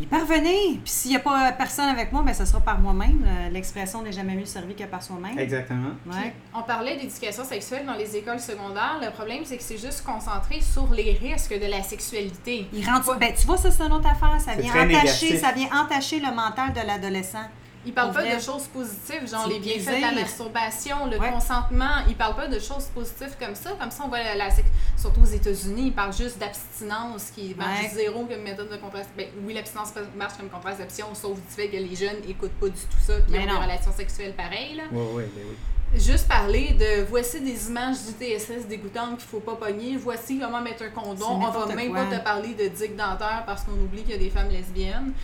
y 0.00 0.06
parvenir. 0.06 0.78
Puis 0.84 0.92
s'il 0.92 1.10
n'y 1.10 1.16
a 1.16 1.20
pas 1.20 1.52
personne 1.52 1.88
avec 1.88 2.12
moi, 2.12 2.22
ben 2.22 2.32
ça 2.32 2.46
sera 2.46 2.60
par 2.60 2.78
moi-même. 2.78 3.24
Euh, 3.26 3.48
L'expression 3.50 4.02
n'est 4.02 4.12
jamais 4.12 4.34
mieux 4.34 4.44
servie 4.44 4.74
que 4.74 4.84
par 4.84 5.02
soi-même. 5.02 5.38
Exactement. 5.38 5.90
Ouais. 6.06 6.34
On 6.54 6.62
parlait 6.62 6.96
d'éducation 6.96 7.44
sexuelle 7.44 7.86
dans 7.86 7.94
les 7.94 8.16
écoles 8.16 8.40
secondaires. 8.40 8.98
Le 9.02 9.10
problème, 9.10 9.42
c'est 9.44 9.56
que 9.56 9.62
c'est 9.62 9.78
juste 9.78 10.04
concentré 10.04 10.60
sur 10.60 10.92
les 10.92 11.12
risques 11.20 11.58
de 11.58 11.66
la 11.66 11.82
sexualité. 11.82 12.66
Il 12.72 12.88
rentre, 12.88 13.18
ben, 13.18 13.32
tu 13.34 13.46
vois, 13.46 13.56
ça, 13.56 13.70
c'est 13.70 13.82
une 13.82 13.92
autre 13.92 14.08
affaire. 14.08 14.40
Ça 14.40 14.54
vient, 14.54 14.70
entacher, 14.70 14.86
négatif. 14.86 15.40
ça 15.40 15.52
vient 15.52 15.68
entacher 15.72 16.20
le 16.20 16.34
mental 16.34 16.72
de 16.72 16.86
l'adolescent. 16.86 17.46
Ils 17.86 17.92
parlent 17.94 18.12
Pour 18.12 18.22
pas 18.22 18.34
de 18.34 18.40
choses 18.40 18.64
positives, 18.66 19.28
genre 19.30 19.46
les 19.48 19.60
bienfaits 19.60 19.96
de 19.96 20.00
la 20.00 20.12
masturbation, 20.12 21.06
le 21.06 21.18
Ouais. 21.18 21.30
consentement. 21.30 22.02
Ils 22.08 22.16
parlent 22.16 22.34
pas 22.36 22.48
de 22.48 22.58
choses 22.58 22.84
positives 22.94 23.34
comme 23.40 23.54
ça. 23.54 23.70
Comme 23.78 23.90
ça, 23.90 24.02
on 24.04 24.08
voit 24.08 24.18
la, 24.22 24.34
la 24.34 24.48
surtout 24.96 25.20
aux 25.22 25.24
États-Unis, 25.24 25.84
ils 25.86 25.92
parlent 25.94 26.12
juste 26.16 26.38
d'abstinence 26.38 27.30
qui 27.34 27.54
marche 27.54 27.82
Ouais. 27.84 27.90
zéro 27.94 28.24
comme 28.26 28.42
méthode 28.42 28.68
de 28.68 28.76
contraception. 28.76 29.14
Ben, 29.16 29.28
oui, 29.44 29.54
l'abstinence 29.54 29.92
marche 30.16 30.36
comme 30.36 30.48
contraception, 30.50 31.06
sauf 31.14 31.36
du 31.36 31.54
fait 31.54 31.68
que 31.68 31.76
les 31.76 31.94
jeunes 31.96 32.18
écoutent 32.28 32.58
pas 32.60 32.66
du 32.66 32.72
tout 32.72 32.98
ça, 33.06 33.14
qui 33.20 33.30
Mais 33.32 33.38
ont 33.40 33.46
non. 33.46 33.54
des 33.60 33.64
relations 33.64 33.92
sexuelles 33.96 34.34
pareilles. 34.34 34.74
Là. 34.76 34.82
Oui, 34.92 35.04
oui, 35.14 35.22
ben 35.34 35.42
oui. 35.48 35.56
Juste 36.00 36.28
parler 36.28 36.74
de 36.78 37.04
voici 37.08 37.40
des 37.40 37.68
images 37.68 37.96
du 38.04 38.12
TSS 38.12 38.66
dégoûtantes 38.68 39.16
qu'il 39.18 39.26
faut 39.28 39.40
pas 39.40 39.54
pogner, 39.54 39.96
voici 39.96 40.38
comment 40.38 40.60
mettre 40.60 40.82
un 40.82 40.90
condom. 40.90 41.24
On 41.26 41.38
va 41.50 41.74
même 41.74 41.90
quoi. 41.92 42.04
pas 42.04 42.16
te 42.18 42.22
parler 42.22 42.52
de 42.54 42.68
dick 42.68 42.94
dentaire 42.94 43.44
parce 43.46 43.62
qu'on 43.62 43.72
oublie 43.72 44.02
qu'il 44.02 44.10
y 44.10 44.14
a 44.14 44.18
des 44.18 44.28
femmes 44.28 44.50
lesbiennes. 44.50 45.14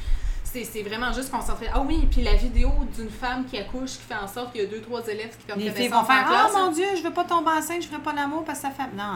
C'est 0.63 0.83
vraiment 0.83 1.13
juste 1.13 1.31
concentré. 1.31 1.67
Ah 1.73 1.81
oui, 1.81 2.07
puis 2.11 2.23
la 2.23 2.35
vidéo 2.35 2.71
d'une 2.97 3.11
femme 3.11 3.45
qui 3.45 3.59
accouche 3.59 3.93
qui 3.93 4.03
fait 4.09 4.15
en 4.15 4.29
sorte 4.29 4.53
qu'il 4.53 4.63
y 4.63 4.65
a 4.65 4.69
deux, 4.69 4.81
trois 4.81 5.05
élèves 5.09 5.37
qui 5.37 5.45
perdent 5.47 5.61
Les 5.61 5.71
filles 5.73 5.89
vont 5.89 6.05
faire 6.05 6.25
Ah 6.29 6.49
mon 6.55 6.71
Dieu, 6.71 6.85
je 6.97 7.03
veux 7.03 7.13
pas 7.13 7.25
tomber 7.25 7.51
enceinte, 7.51 7.83
je 7.83 7.89
ferai 7.89 8.01
pas 8.01 8.13
l'amour 8.13 8.45
parce 8.45 8.61
que 8.61 8.69
ça 8.69 8.71
fait. 8.71 8.95
Non, 8.97 9.15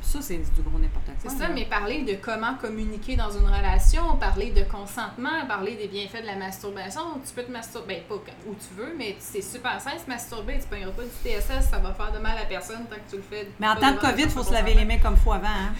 ça, 0.00 0.18
c'est 0.22 0.36
du 0.38 0.62
gros 0.62 0.78
n'importe 0.78 1.06
quoi. 1.06 1.14
C'est 1.18 1.30
ça, 1.30 1.48
mais 1.48 1.66
parler 1.66 2.02
de 2.02 2.14
comment 2.14 2.54
communiquer 2.54 3.16
dans 3.16 3.30
une 3.30 3.46
relation, 3.46 4.16
parler 4.16 4.50
de 4.52 4.62
consentement, 4.62 5.46
parler 5.46 5.76
des 5.76 5.88
bienfaits 5.88 6.22
de 6.22 6.26
la 6.26 6.36
masturbation. 6.36 7.02
Tu 7.26 7.34
peux 7.34 7.42
te 7.42 7.50
masturber, 7.50 8.02
ben, 8.08 8.18
pas 8.18 8.32
où 8.46 8.54
tu 8.54 8.74
veux, 8.74 8.94
mais 8.96 9.16
c'est 9.18 9.42
super 9.42 9.80
simple 9.80 9.98
se 10.04 10.08
masturber. 10.08 10.58
Tu 10.60 10.66
pogneras 10.66 10.92
pas 10.92 11.02
du 11.02 11.08
TSS, 11.08 11.70
ça 11.70 11.78
va 11.78 11.92
faire 11.92 12.12
de 12.12 12.18
mal 12.18 12.38
à 12.38 12.46
personne 12.46 12.86
tant 12.88 12.96
que 12.96 13.10
tu 13.10 13.16
le 13.16 13.22
fais. 13.22 13.48
Mais 13.58 13.68
en 13.68 13.76
temps 13.76 13.92
de 13.92 13.98
COVID, 13.98 14.22
il 14.22 14.30
faut 14.30 14.44
se 14.44 14.52
laver 14.52 14.74
les 14.74 14.84
mains 14.84 14.98
comme 14.98 15.16
faut 15.16 15.32
avant. 15.32 15.46
Hein? 15.46 15.74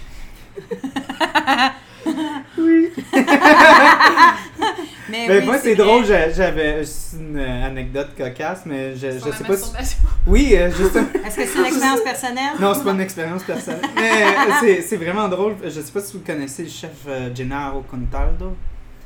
Mais 5.09 5.27
oui, 5.29 5.45
moi, 5.45 5.59
c'est 5.59 5.75
drôle, 5.75 6.05
j'a- 6.05 6.31
j'avais 6.31 6.85
c'est 6.85 7.17
une 7.17 7.37
euh, 7.37 7.67
anecdote 7.67 8.11
cocasse, 8.17 8.63
mais 8.65 8.95
je, 8.95 9.11
je 9.13 9.19
sais 9.19 9.45
pas 9.45 9.57
si. 9.57 9.97
Oui, 10.27 10.55
euh, 10.55 10.71
justement. 10.71 11.09
Est-ce 11.27 11.37
que 11.37 11.47
c'est 11.47 11.59
une 11.59 11.65
expérience 11.67 12.01
personnelle? 12.03 12.53
Non, 12.61 12.75
c'est 12.75 12.85
pas 12.85 12.91
une 12.93 13.01
expérience 13.01 13.43
personnelle. 13.43 13.81
Mais 13.97 14.23
euh, 14.23 14.53
c'est- 14.61 14.83
c'est 14.83 14.97
vraiment 14.97 15.27
drôle. 15.29 15.57
Je 15.65 15.71
sais 15.81 15.93
pas 15.93 16.01
si 16.01 16.17
vous 16.17 16.23
connaissez 16.25 16.63
le 16.65 16.69
chef 16.69 16.91
euh, 17.09 17.35
Gennaro 17.35 17.83
Contaldo. 17.91 18.57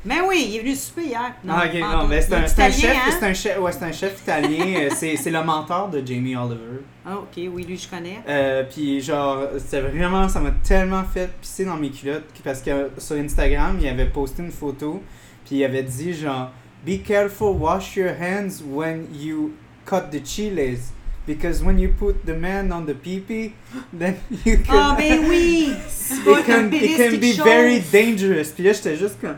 Mais 0.05 0.21
oui, 0.21 0.45
il 0.49 0.55
est 0.57 0.59
venu 0.59 0.75
souper 0.75 1.05
hier. 1.05 1.33
ah, 1.49 1.65
ok, 1.65 1.79
non, 1.79 2.07
mais 2.07 2.21
c'est 2.21 2.35
un, 2.35 2.45
chef, 2.71 2.95
hein? 2.95 3.11
c'est 3.19 3.25
un 3.25 3.33
chef, 3.33 3.59
ouais, 3.59 3.71
c'est 3.71 3.85
un 3.85 3.91
chef 3.91 4.21
italien. 4.21 4.65
euh, 4.77 4.89
c'est 4.91 5.31
le 5.31 5.43
mentor 5.43 5.89
de 5.89 6.05
Jamie 6.05 6.35
Oliver. 6.35 6.81
Ah, 7.03 7.17
ok, 7.17 7.49
oui, 7.51 7.63
lui, 7.63 7.75
je 7.75 7.89
connais. 7.89 8.19
Euh, 8.29 8.63
puis 8.69 9.01
genre, 9.01 9.47
vraiment, 9.71 10.29
ça 10.29 10.39
m'a 10.39 10.51
tellement 10.63 11.03
fait 11.03 11.31
pisser 11.41 11.65
dans 11.65 11.77
mes 11.77 11.89
culottes 11.89 12.25
parce 12.43 12.61
que 12.61 12.91
sur 12.99 13.15
Instagram, 13.15 13.79
il 13.81 13.87
avait 13.87 14.05
posté 14.05 14.43
une 14.43 14.51
photo, 14.51 15.01
puis 15.43 15.57
il 15.57 15.63
avait 15.63 15.83
dit 15.83 16.13
genre, 16.13 16.51
Be 16.85 17.01
careful, 17.03 17.55
wash 17.57 17.95
your 17.95 18.11
hands 18.11 18.61
when 18.63 19.07
you 19.11 19.53
cut 19.85 20.11
the 20.11 20.23
chiles. 20.23 20.91
Because 21.25 21.63
when 21.63 21.79
you 21.79 21.89
put 21.89 22.23
the 22.27 22.35
man 22.35 22.71
on 22.71 22.85
the 22.85 22.93
pee 22.93 23.51
then 23.91 24.19
you 24.45 24.57
can... 24.59 24.65
Ah, 24.69 24.95
ben 24.95 25.27
oui! 25.27 25.73
It, 26.27 26.45
can, 26.45 26.71
it 26.71 26.97
can 26.97 27.19
be 27.19 27.31
very 27.31 27.79
dangerous. 27.79 28.51
Puis 28.53 28.63
là, 28.63 28.73
j'étais 28.73 28.95
juste 28.95 29.19
comme, 29.19 29.37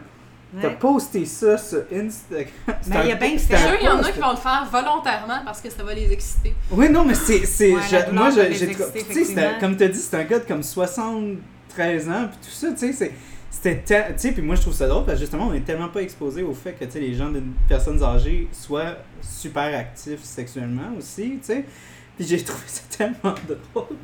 t'as 0.62 0.68
Ouais. 0.70 0.76
posté 0.76 1.26
ça 1.26 1.58
sur 1.58 1.84
Instagram. 1.94 2.48
Mais 2.88 3.06
il 3.06 3.12
a 3.12 3.16
bien 3.16 3.38
fait. 3.38 3.56
un 3.56 3.58
Sûr, 3.58 3.78
il 3.82 3.86
y 3.86 3.90
en 3.90 4.00
a 4.02 4.12
qui 4.12 4.20
vont 4.20 4.32
le 4.32 4.38
faire 4.38 4.68
volontairement 4.72 5.42
parce 5.46 5.62
que 5.62 5.70
ça 5.70 5.84
va 5.84 5.94
les 5.94 6.12
exciter. 6.12 6.54
Oui, 6.72 6.90
non, 6.90 7.04
mais 7.06 7.14
c'est. 7.16 7.46
c'est 7.46 7.74
Ouais, 7.74 7.82
moi, 8.14 8.30
j'ai. 8.32 8.50
Tu 8.56 9.26
sais, 9.26 9.36
comme 9.60 9.76
tu 9.78 9.84
as 9.84 9.88
dit, 9.90 10.00
c'est 10.00 10.16
un 10.16 10.24
gars 10.24 10.40
de 10.40 10.46
comme 10.46 10.64
73 10.64 12.10
ans, 12.10 12.28
puis 12.30 12.38
tout 12.44 12.52
ça, 12.56 12.72
tu 12.72 12.78
sais, 12.78 12.94
c'est. 12.94 13.12
C'était. 13.50 13.78
Tu 14.14 14.14
sais, 14.18 14.32
puis 14.32 14.42
moi, 14.42 14.56
je 14.56 14.62
trouve 14.62 14.74
ça 14.74 14.88
drôle 14.88 15.06
parce 15.06 15.18
que 15.18 15.22
justement, 15.26 15.48
on 15.48 15.54
est 15.54 15.62
tellement 15.66 15.90
pas 15.90 16.02
exposé 16.02 16.44
au 16.44 16.54
fait 16.54 16.74
que, 16.74 16.86
tu 16.86 16.92
sais, 16.92 17.00
les 17.00 17.14
gens 17.14 17.30
d'une 17.30 17.54
personnes 17.68 18.02
âgées 18.04 18.48
soient 18.52 18.98
super 19.22 19.78
actifs 19.78 20.24
sexuellement 20.24 20.92
aussi, 20.98 21.40
tu 21.40 21.54
sais. 21.54 21.66
Puis 22.18 22.26
j'ai 22.28 22.42
trouvé 22.44 22.64
ça 22.68 22.82
tellement 22.98 23.36
drôle. 23.74 23.96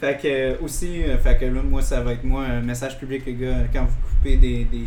Fait 0.00 0.18
que, 0.20 0.62
aussi, 0.62 1.02
euh, 1.04 1.16
fait 1.18 1.38
que 1.38 1.44
là, 1.46 1.62
moi, 1.62 1.80
ça 1.80 2.00
va 2.00 2.12
être 2.12 2.24
moi, 2.24 2.42
un 2.44 2.60
message 2.60 2.98
public, 2.98 3.22
les 3.26 3.34
gars, 3.34 3.56
quand 3.72 3.84
vous 3.84 4.08
coupez 4.08 4.36
des, 4.36 4.64
des 4.64 4.84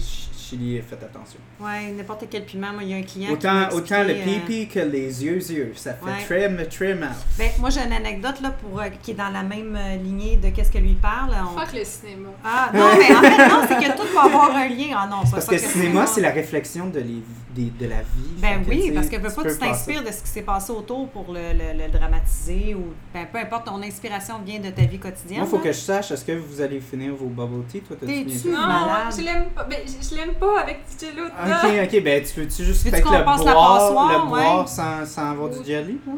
chili, 0.50 0.82
faites 0.82 1.04
attention. 1.04 1.40
Ouais, 1.60 1.92
n'importe 1.92 2.26
quel 2.30 2.46
piment. 2.46 2.72
Moi, 2.74 2.84
il 2.84 2.90
y 2.90 2.94
a 2.94 2.98
un 2.98 3.02
client 3.04 3.28
qui 3.30 3.34
Autant, 3.34 3.54
m'a 3.54 3.70
autant 3.74 4.04
le 4.04 4.12
euh, 4.12 4.24
pipi 4.24 4.68
que 4.68 4.80
les 4.80 5.24
yeux, 5.26 5.38
yeux. 5.52 5.74
Ça 5.76 5.94
fait 5.94 6.06
Ouais. 6.06 6.48
très, 6.48 6.66
très 6.68 6.96
mal. 6.96 7.12
Ben, 7.38 7.50
moi, 7.60 7.70
j'ai 7.70 7.82
une 7.82 7.94
anecdote 7.94 8.40
là, 8.42 8.52
pour, 8.52 8.80
euh, 8.80 8.86
qui 9.02 9.12
est 9.12 9.14
dans 9.16 9.30
la 9.30 9.44
même 9.44 9.76
euh, 9.76 9.96
lignée 9.98 10.38
de 10.38 10.50
qu'est-ce 10.50 10.72
que 10.72 10.78
lui 10.78 10.94
parle. 10.94 11.32
On- 11.54 11.60
Fuck 11.60 11.74
le 11.74 11.84
cinéma. 11.84 12.30
Ah, 12.44 12.70
non, 12.74 12.88
mais 12.98 13.16
en 13.16 13.22
fait, 13.22 13.48
non, 13.50 13.62
c'est 13.68 13.76
que 13.76 13.98
tout 13.98 14.14
va 14.16 14.24
avoir 14.24 14.56
un 14.56 14.68
lien. 14.68 14.96
Ah 14.96 15.08
non, 15.10 15.24
pas 15.24 15.32
Parce 15.32 15.46
que 15.48 15.52
le 15.56 15.58
cinéma, 15.60 16.06
c'est 16.08 16.22
la 16.22 16.32
réflexion 16.32 16.88
de, 16.88 17.00
les, 17.00 17.22
des- 17.58 17.72
de 17.86 17.90
la 17.90 18.02
vie. 18.02 18.36
Ben 18.38 18.60
Fait 18.60 18.66
que, 18.66 18.70
oui, 18.70 18.82
tu 18.82 18.88
sais, 18.88 18.92
parce 18.94 19.08
que 19.10 19.16
veux 19.18 19.30
pas 19.34 19.44
peux 19.44 19.52
tu 19.54 19.58
t'inspires 19.58 20.04
de 20.04 20.12
ce 20.12 20.22
qui 20.22 20.28
s'est 20.30 20.42
passé 20.44 20.72
autour 20.72 21.08
pour 21.10 21.34
le, 21.34 21.54
le- 21.54 21.84
le 21.86 21.90
dramatiser 21.92 22.76
ou 22.76 22.94
ben, 23.14 23.26
peu 23.32 23.40
importe, 23.40 23.66
ton 23.66 23.82
inspiration 23.82 24.36
vient 24.46 24.60
de 24.60 24.70
ta 24.70 24.84
vie 24.84 25.00
quotidienne. 25.00 25.40
Moi, 25.40 25.48
il 25.48 25.50
faut 25.50 25.58
hein. 25.58 25.62
que 25.64 25.72
je 25.72 25.78
sache, 25.80 26.12
est-ce 26.12 26.24
que 26.26 26.32
vous 26.34 26.62
allez 26.62 26.80
finir 26.80 27.14
vos 27.16 27.26
bubble 27.28 27.66
tea? 27.68 27.82
Toi, 27.82 27.98
T'es-tu 28.00 28.30
fini? 28.30 28.54
Non, 28.54 28.60
malade. 28.68 29.14
je 29.18 29.22
l'aime 29.24 29.46
pas. 29.56 29.64
Ben, 29.64 29.80
je, 29.86 30.08
je 30.10 30.16
l'aime 30.16 30.34
pas 30.36 30.62
avec 30.62 30.80
du 30.88 31.06
jello 31.06 31.26
dedans. 31.26 31.86
Ok, 31.88 31.94
ok, 31.94 32.04
ben 32.04 32.24
tu 32.24 32.40
veux-tu 32.40 32.64
juste 32.64 32.90
peut-être 32.90 33.04
qu'on 33.04 33.18
le 33.18 33.26
passe 33.26 33.44
la 33.44 33.54
boire, 33.54 33.78
passoire, 33.80 34.26
le 34.26 34.32
ouais? 34.32 34.42
boire 34.44 34.68
sans, 34.70 35.06
sans 35.06 35.32
avoir 35.32 35.50
du 35.50 35.58
Oui. 35.60 35.66
jelly? 35.66 36.00
là? 36.06 36.14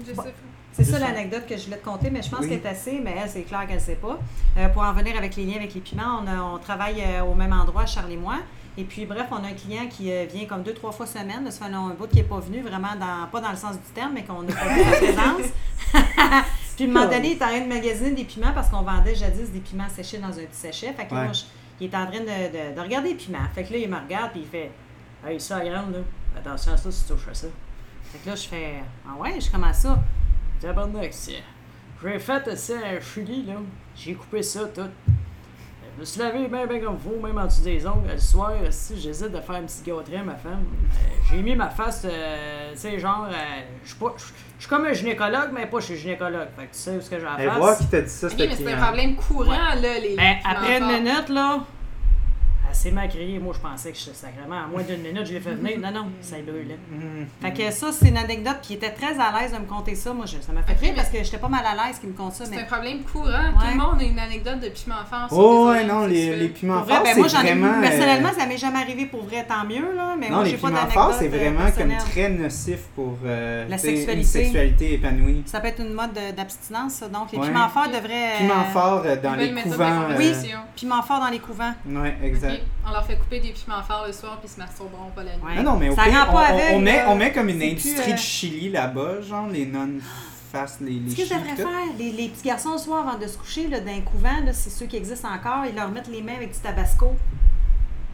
Je 0.00 0.06
sais 0.10 0.14
pas. 0.14 0.24
C'est 0.72 0.84
ça 0.84 0.98
ça. 0.98 1.06
l'anecdote 1.08 1.46
que 1.48 1.56
je 1.56 1.64
voulais 1.64 1.76
te 1.78 1.84
conter, 1.84 2.10
mais 2.10 2.22
je 2.22 2.30
pense 2.30 2.40
Oui. 2.40 2.48
qu'elle 2.48 2.58
est 2.58 2.66
assez, 2.66 3.00
mais 3.02 3.14
elle, 3.22 3.28
c'est 3.28 3.42
clair 3.42 3.66
qu'elle 3.66 3.74
ne 3.76 3.80
sait 3.80 3.96
pas. 3.96 4.18
Euh, 4.56 4.68
pour 4.68 4.82
en 4.82 4.92
venir 4.92 5.16
avec 5.16 5.34
les 5.36 5.44
liens 5.44 5.56
avec 5.56 5.74
les 5.74 5.80
piments, 5.80 6.20
on, 6.22 6.26
a- 6.28 6.42
on 6.54 6.58
travaille 6.58 7.02
euh, 7.04 7.22
au 7.22 7.34
même 7.34 7.52
endroit, 7.52 7.86
Charles 7.86 8.12
et 8.12 8.16
moi. 8.16 8.36
Et 8.78 8.84
puis, 8.84 9.04
bref, 9.04 9.26
on 9.30 9.36
a 9.44 9.48
un 9.48 9.52
client 9.52 9.86
qui 9.88 10.10
euh, 10.12 10.26
vient 10.32 10.46
comme 10.46 10.62
deux, 10.62 10.72
trois 10.74 10.92
fois 10.92 11.06
semaine. 11.06 11.50
Ça 11.50 11.66
fait 11.66 11.72
un, 11.74 11.88
bout 11.90 12.06
qui 12.06 12.16
n'est 12.16 12.22
pas 12.22 12.38
venu, 12.38 12.60
vraiment, 12.62 12.94
dans, 12.98 13.26
pas 13.30 13.40
dans 13.40 13.50
le 13.50 13.56
sens 13.56 13.72
du 13.74 13.92
terme, 13.94 14.12
mais 14.14 14.24
qu'on 14.24 14.42
n'a 14.42 14.54
pas 14.54 14.68
vu 14.68 14.80
sa 14.82 14.96
présence. 14.96 15.46
puis, 16.76 16.84
à 16.84 16.88
un 16.88 16.92
moment 16.92 17.06
donné, 17.06 17.32
il 17.32 17.36
est 17.38 17.42
en 17.42 17.48
train 17.48 17.60
de 17.60 17.66
magasiner 17.68 18.12
des 18.12 18.24
piments 18.24 18.52
parce 18.54 18.68
qu'on 18.68 18.82
vendait 18.82 19.14
jadis 19.14 19.50
des 19.50 19.60
piments 19.60 19.88
séchés 19.88 20.18
dans 20.18 20.28
un 20.28 20.44
petit 20.44 20.46
sachet. 20.52 20.92
Fait 20.92 21.06
que 21.06 21.14
là, 21.14 21.20
Ouais. 21.20 21.24
moi, 21.26 21.32
je- 21.32 21.42
il 21.80 21.86
est 21.92 21.96
en 21.96 22.06
train 22.06 22.20
de, 22.20 22.24
de- 22.26 22.74
de 22.76 22.80
regarder 22.80 23.08
les 23.10 23.14
piments. 23.16 23.38
Fait 23.54 23.64
que 23.64 23.72
là, 23.72 23.78
il 23.78 23.88
me 23.88 23.96
regarde 23.98 24.30
puis 24.32 24.40
il 24.40 24.46
fait 24.46 24.70
Hey, 25.26 25.38
ça, 25.40 25.60
grande, 25.60 25.92
là, 25.92 25.98
attention 26.38 26.72
à 26.72 26.76
ça 26.78 26.90
si 26.90 27.04
tu 27.06 27.12
touches 27.12 27.28
à 27.30 27.34
ça. 27.34 27.46
Fait 28.04 28.18
que 28.18 28.28
là, 28.30 28.34
je 28.34 28.48
fais 28.48 28.74
Ah 29.06 29.18
ouais, 29.20 29.38
je 29.40 29.50
commence 29.50 29.76
ça. 29.78 29.98
Tabarnak, 30.60 31.12
c'est- 31.12 31.42
j'ai 32.02 32.18
fait 32.18 32.56
ça 32.56 32.74
à 32.74 33.00
Chili, 33.00 33.44
là. 33.46 33.54
J'ai 33.96 34.14
coupé 34.14 34.42
ça 34.42 34.60
tout. 34.74 34.88
Je 36.00 36.04
me 36.04 36.06
suis 36.06 36.20
lavé 36.20 36.48
bien, 36.48 36.66
bien 36.66 36.80
comme 36.80 36.98
faut, 36.98 37.20
même 37.22 37.36
en 37.36 37.44
dessous 37.44 37.60
des 37.60 37.86
ongles. 37.86 38.08
Le 38.10 38.18
soir, 38.18 38.52
si 38.70 38.98
j'hésite 38.98 39.32
de 39.32 39.40
faire 39.40 39.56
un 39.56 39.64
petit 39.64 39.82
gâterie 39.84 40.16
à 40.16 40.22
ma 40.22 40.34
femme, 40.34 40.64
euh, 40.64 40.96
j'ai 41.30 41.42
mis 41.42 41.54
ma 41.54 41.68
face, 41.68 42.06
euh, 42.10 42.72
tu 42.72 42.78
sais, 42.78 42.98
genre, 42.98 43.26
euh, 43.28 43.34
je 43.84 43.88
suis 43.90 43.98
pas- 43.98 44.14
je 44.16 44.24
je 44.56 44.64
suis 44.66 44.68
comme 44.70 44.86
un 44.86 44.92
gynécologue, 44.94 45.50
mais 45.52 45.66
pas 45.66 45.80
chez 45.80 45.96
gynécologue. 45.96 46.48
Fait 46.56 46.66
que 46.68 46.72
tu 46.72 46.78
sais 46.78 46.90
où 46.96 47.00
ce 47.02 47.10
que 47.10 47.18
j'ai 47.20 47.26
à 47.26 47.42
Et 47.42 47.48
voir 47.48 47.76
qui 47.76 47.86
t'a 47.86 48.00
dit 48.00 48.08
ça, 48.08 48.26
Ok, 48.28 48.32
c'était 48.32 48.46
mais 48.46 48.56
c'est 48.56 48.72
un 48.72 48.76
problème 48.82 49.16
courant, 49.16 49.50
là, 49.52 49.98
les. 50.00 50.16
Ben, 50.16 50.36
après 50.42 50.78
une 50.78 50.86
minute, 50.86 51.28
là, 51.28 51.60
mal 52.92 53.08
criée. 53.08 53.38
Moi, 53.38 53.54
je 53.54 53.60
pensais 53.60 53.92
que 53.92 53.98
j'étais 53.98 54.14
sacrément. 54.16 54.56
En 54.66 54.68
moins 54.68 54.82
d'une 54.82 55.00
minute, 55.02 55.26
je 55.26 55.32
l'ai 55.34 55.40
fait 55.40 55.54
venir. 55.54 55.78
Non, 55.78 55.90
non, 55.92 56.06
ça 56.20 56.36
brûlait. 56.44 56.78
Mhm. 56.90 57.26
Fait 57.40 57.52
que 57.52 57.70
ça, 57.70 57.88
c'est 57.92 58.08
une 58.08 58.16
anecdote, 58.16 58.56
puis 58.62 58.70
il 58.70 58.76
était 58.76 58.90
très 58.90 59.18
à 59.18 59.32
l'aise 59.40 59.52
de 59.52 59.58
me 59.58 59.64
conter 59.66 59.94
ça. 59.94 60.12
Moi, 60.12 60.26
je- 60.26 60.40
ça 60.40 60.52
m'a 60.52 60.62
fait 60.62 60.72
Ok, 60.72 60.80
rire 60.80 60.92
parce 60.96 61.08
que 61.08 61.18
j'étais 61.22 61.38
pas 61.38 61.48
mal 61.48 61.64
à 61.64 61.74
l'aise 61.86 61.98
qu'il 61.98 62.08
me 62.10 62.14
conte 62.14 62.32
ça. 62.32 62.44
C'est 62.44 62.54
Mais 62.56 62.62
un 62.62 62.64
problème 62.64 63.02
courant. 63.02 63.26
Tout 63.58 63.66
le 63.72 63.78
monde 63.78 64.00
a 64.00 64.04
une 64.04 64.18
anecdote 64.18 64.60
de 64.60 64.68
piment 64.68 64.94
fort. 65.08 65.28
Oh, 65.32 65.68
ouais, 65.70 65.84
non, 65.84 66.06
les, 66.06 66.36
les 66.36 66.48
piments 66.48 66.82
forts, 66.84 67.02
ben, 67.02 67.12
c'est 67.14 67.18
moi, 67.20 67.28
j'en 67.28 67.40
ai 67.40 67.54
vraiment... 67.54 67.78
euh, 67.78 67.80
personnellement, 67.80 68.30
ça 68.38 68.46
m'est 68.46 68.56
jamais 68.58 68.78
arrivé 68.78 69.06
pour 69.06 69.24
vrai, 69.24 69.44
tant 69.46 69.64
mieux, 69.66 69.94
là. 69.94 70.14
Mais 70.18 70.28
non, 70.28 70.36
moi, 70.36 70.44
les 70.44 70.50
j'ai 70.50 70.56
pas 70.56 70.68
piments 70.68 70.80
d'anecdote 70.80 71.02
forts, 71.04 71.14
c'est 71.18 71.26
euh, 71.26 71.28
vraiment 71.28 71.58
comme 71.70 71.88
personnelle. 71.88 71.98
très 71.98 72.28
nocif 72.30 72.80
pour 72.94 73.16
euh, 73.24 73.66
La 73.68 73.78
sais, 73.78 73.90
une 73.90 73.96
sexualité. 73.96 74.24
sexualité 74.26 74.94
épanouie. 74.94 75.42
Ça 75.46 75.60
peut 75.60 75.68
être 75.68 75.80
une 75.80 75.92
mode 75.92 76.12
de- 76.12 76.34
d'abstinence, 76.36 76.92
ça. 76.94 77.08
Donc, 77.08 77.32
les 77.32 77.38
Ouais. 77.38 77.46
piments 77.48 77.68
forts 77.68 77.88
devraient. 77.88 78.34
euh, 78.34 78.38
Piments 78.38 78.64
forts 78.72 79.02
euh, 79.04 79.16
dans 79.16 79.34
les 79.34 79.52
couvents. 79.52 79.84
euh, 79.84 80.12
conversation. 80.16 80.58
Piments 80.76 81.02
forts 81.02 81.20
dans 81.20 81.30
les 81.30 81.38
couvents. 81.38 81.72
Ouais, 81.86 82.16
exact. 82.22 82.59
On 82.86 82.90
leur 82.92 83.04
fait 83.04 83.16
couper 83.16 83.40
des 83.40 83.50
piments 83.50 83.82
forts 83.82 84.04
le 84.06 84.12
soir 84.12 84.38
puis 84.40 84.48
ils 84.50 84.54
se 84.54 84.58
masturberont 84.58 85.10
pas 85.14 85.22
la 85.22 85.36
nuit. 85.36 85.42
Ouais. 85.44 85.52
Ah 85.58 85.62
non, 85.62 85.76
mais 85.76 85.88
au 85.90 85.94
Ça 85.96 86.04
pire, 86.04 86.12
rend 86.14 86.30
on, 86.30 86.32
pas 86.32 86.40
on- 86.40 86.54
avec, 86.54 86.64
on 86.74 86.78
met, 86.80 86.96
là. 86.96 87.06
on 87.10 87.14
met 87.16 87.32
comme 87.32 87.48
une 87.48 87.60
C'est 87.60 87.70
industrie 87.70 88.02
plus, 88.02 88.10
euh, 88.10 88.14
de 88.14 88.18
chili 88.18 88.70
là-bas, 88.70 89.20
genre 89.22 89.48
les 89.48 89.66
nonnes 89.66 90.00
fassent 90.52 90.78
les, 90.80 90.94
les 90.94 91.10
Ce 91.10 91.16
que 91.16 91.22
tout. 91.62 91.68
faire, 91.68 91.68
les, 91.98 92.10
les 92.12 92.28
petits 92.28 92.48
garçons 92.48 92.72
le 92.72 92.78
soir 92.78 93.06
avant 93.08 93.18
de 93.18 93.26
se 93.26 93.38
coucher, 93.38 93.68
là, 93.68 93.78
d'un 93.80 94.00
couvent, 94.00 94.40
là, 94.44 94.52
c'est 94.52 94.70
ceux 94.70 94.86
qui 94.86 94.96
existent 94.96 95.28
encore, 95.28 95.64
ils 95.68 95.74
leur 95.76 95.88
mettent 95.90 96.08
les 96.08 96.22
mains 96.22 96.34
avec 96.36 96.52
du 96.52 96.58
tabasco. 96.58 97.12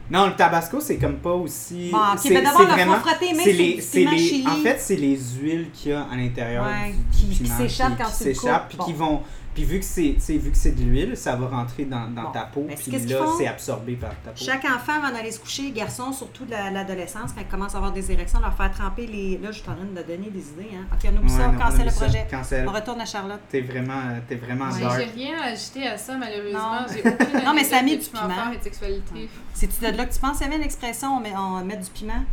Non, 0.09 0.27
le 0.27 0.35
tabasco, 0.35 0.79
c'est 0.79 0.97
comme 0.97 1.17
pas 1.17 1.33
aussi. 1.33 1.89
Bon, 1.91 1.97
ok, 1.97 2.19
c'est 2.19 2.29
ben 2.33 2.41
d'abord, 2.43 2.61
c'est 2.61 2.65
vraiment. 2.67 2.95
frotter 2.99 3.33
c'est 3.35 3.51
les, 3.51 3.73
du 3.73 3.81
c'est 3.81 3.97
piment 3.99 4.11
les, 4.11 4.17
chili. 4.19 4.47
en 4.47 4.55
fait, 4.63 4.77
c'est 4.79 4.95
les 4.95 5.17
huiles 5.41 5.67
qu'il 5.73 5.91
y 5.91 5.93
a 5.93 6.03
à 6.09 6.15
l'intérieur 6.15 6.65
Ouais, 6.65 6.91
du, 6.91 6.97
du 6.97 7.03
qui- 7.11 7.27
qui 7.37 7.43
piment 7.43 7.57
s'échappent 7.57 7.97
quand 7.97 8.05
qui 8.05 8.17
tu 8.19 8.23
le 8.29 8.33
s'échappent, 8.33 8.61
coupes. 8.61 8.69
puis 8.69 8.77
Bon. 8.77 8.85
qui 8.85 8.93
vont. 8.93 9.21
Puis 9.57 9.65
vu 9.65 9.79
que 9.79 9.85
c'est, 9.85 10.15
vu 10.37 10.51
que 10.51 10.55
c'est 10.57 10.73
de 10.73 10.83
l'huile, 10.83 11.17
ça 11.17 11.35
va 11.35 11.47
rentrer 11.47 11.85
dans, 11.85 12.07
dans 12.11 12.25
Bon. 12.25 12.31
ta 12.31 12.41
peau, 12.41 12.67
puis 12.77 12.91
là, 12.91 13.25
c'est 13.39 13.47
absorbé 13.47 13.95
par 13.95 14.11
ta 14.23 14.29
peau. 14.29 14.35
Chaque 14.45 14.63
enfant, 14.65 15.01
avant 15.03 15.11
d'aller 15.11 15.31
se 15.31 15.39
coucher, 15.39 15.71
garçon, 15.71 16.11
surtout 16.13 16.45
de 16.45 16.51
la- 16.51 16.69
l'adolescence, 16.69 17.31
quand 17.33 17.41
ils 17.41 17.47
commencent 17.47 17.73
à 17.73 17.77
avoir 17.77 17.91
des 17.91 18.11
érections, 18.11 18.39
leur 18.39 18.53
faire 18.55 18.69
tremper 18.71 19.07
les. 19.07 19.39
Là, 19.39 19.49
je 19.51 19.57
suis 19.59 19.67
en 19.67 19.73
train 19.73 19.83
de 19.83 19.99
donner 20.03 20.29
des 20.29 20.47
idées. 20.49 20.69
Hein. 20.75 20.85
Ok, 20.93 21.09
on 21.11 21.17
oublie 21.17 21.31
Ouais, 21.33 21.39
ça, 21.39 21.47
non, 21.47 21.57
cancel 21.57 21.73
oublie 21.79 21.85
le 21.85 21.89
ça. 21.89 22.05
projet. 22.05 22.27
Cancel. 22.29 22.67
On 22.67 22.71
retourne 22.71 23.01
à 23.01 23.05
Charlotte. 23.05 23.39
T'es 23.49 23.61
vraiment, 23.61 24.01
t'es 24.29 24.35
vraiment 24.35 24.65
Ouais. 24.69 24.79
J'ai 25.15 25.23
rien 25.25 25.41
à 25.41 25.45
ajouter 25.45 25.87
à 25.87 25.97
ça, 25.97 26.15
malheureusement. 26.17 26.59
Non. 26.81 26.85
J'ai 26.93 26.99
aucune 27.09 27.43
Non, 27.45 27.53
mais 27.55 27.63
ça 27.63 27.81
de 27.81 27.87
du 27.89 27.97
piment 27.97 28.21
piment. 28.27 28.35
fort 28.35 28.53
et 28.53 28.57
de 28.59 28.63
sexualité. 28.63 29.29
C'est-tu 29.55 29.91
de 29.91 29.97
là 29.97 30.05
que 30.05 30.13
tu 30.13 30.19
penses? 30.19 30.37
Il 30.39 30.43
y 30.43 30.45
avait 30.45 30.57
une 30.57 30.61
expression, 30.63 31.17
on 31.17 31.19
met, 31.19 31.33
on 31.35 31.65
met 31.65 31.77
du 31.77 31.89
piment? 31.89 32.23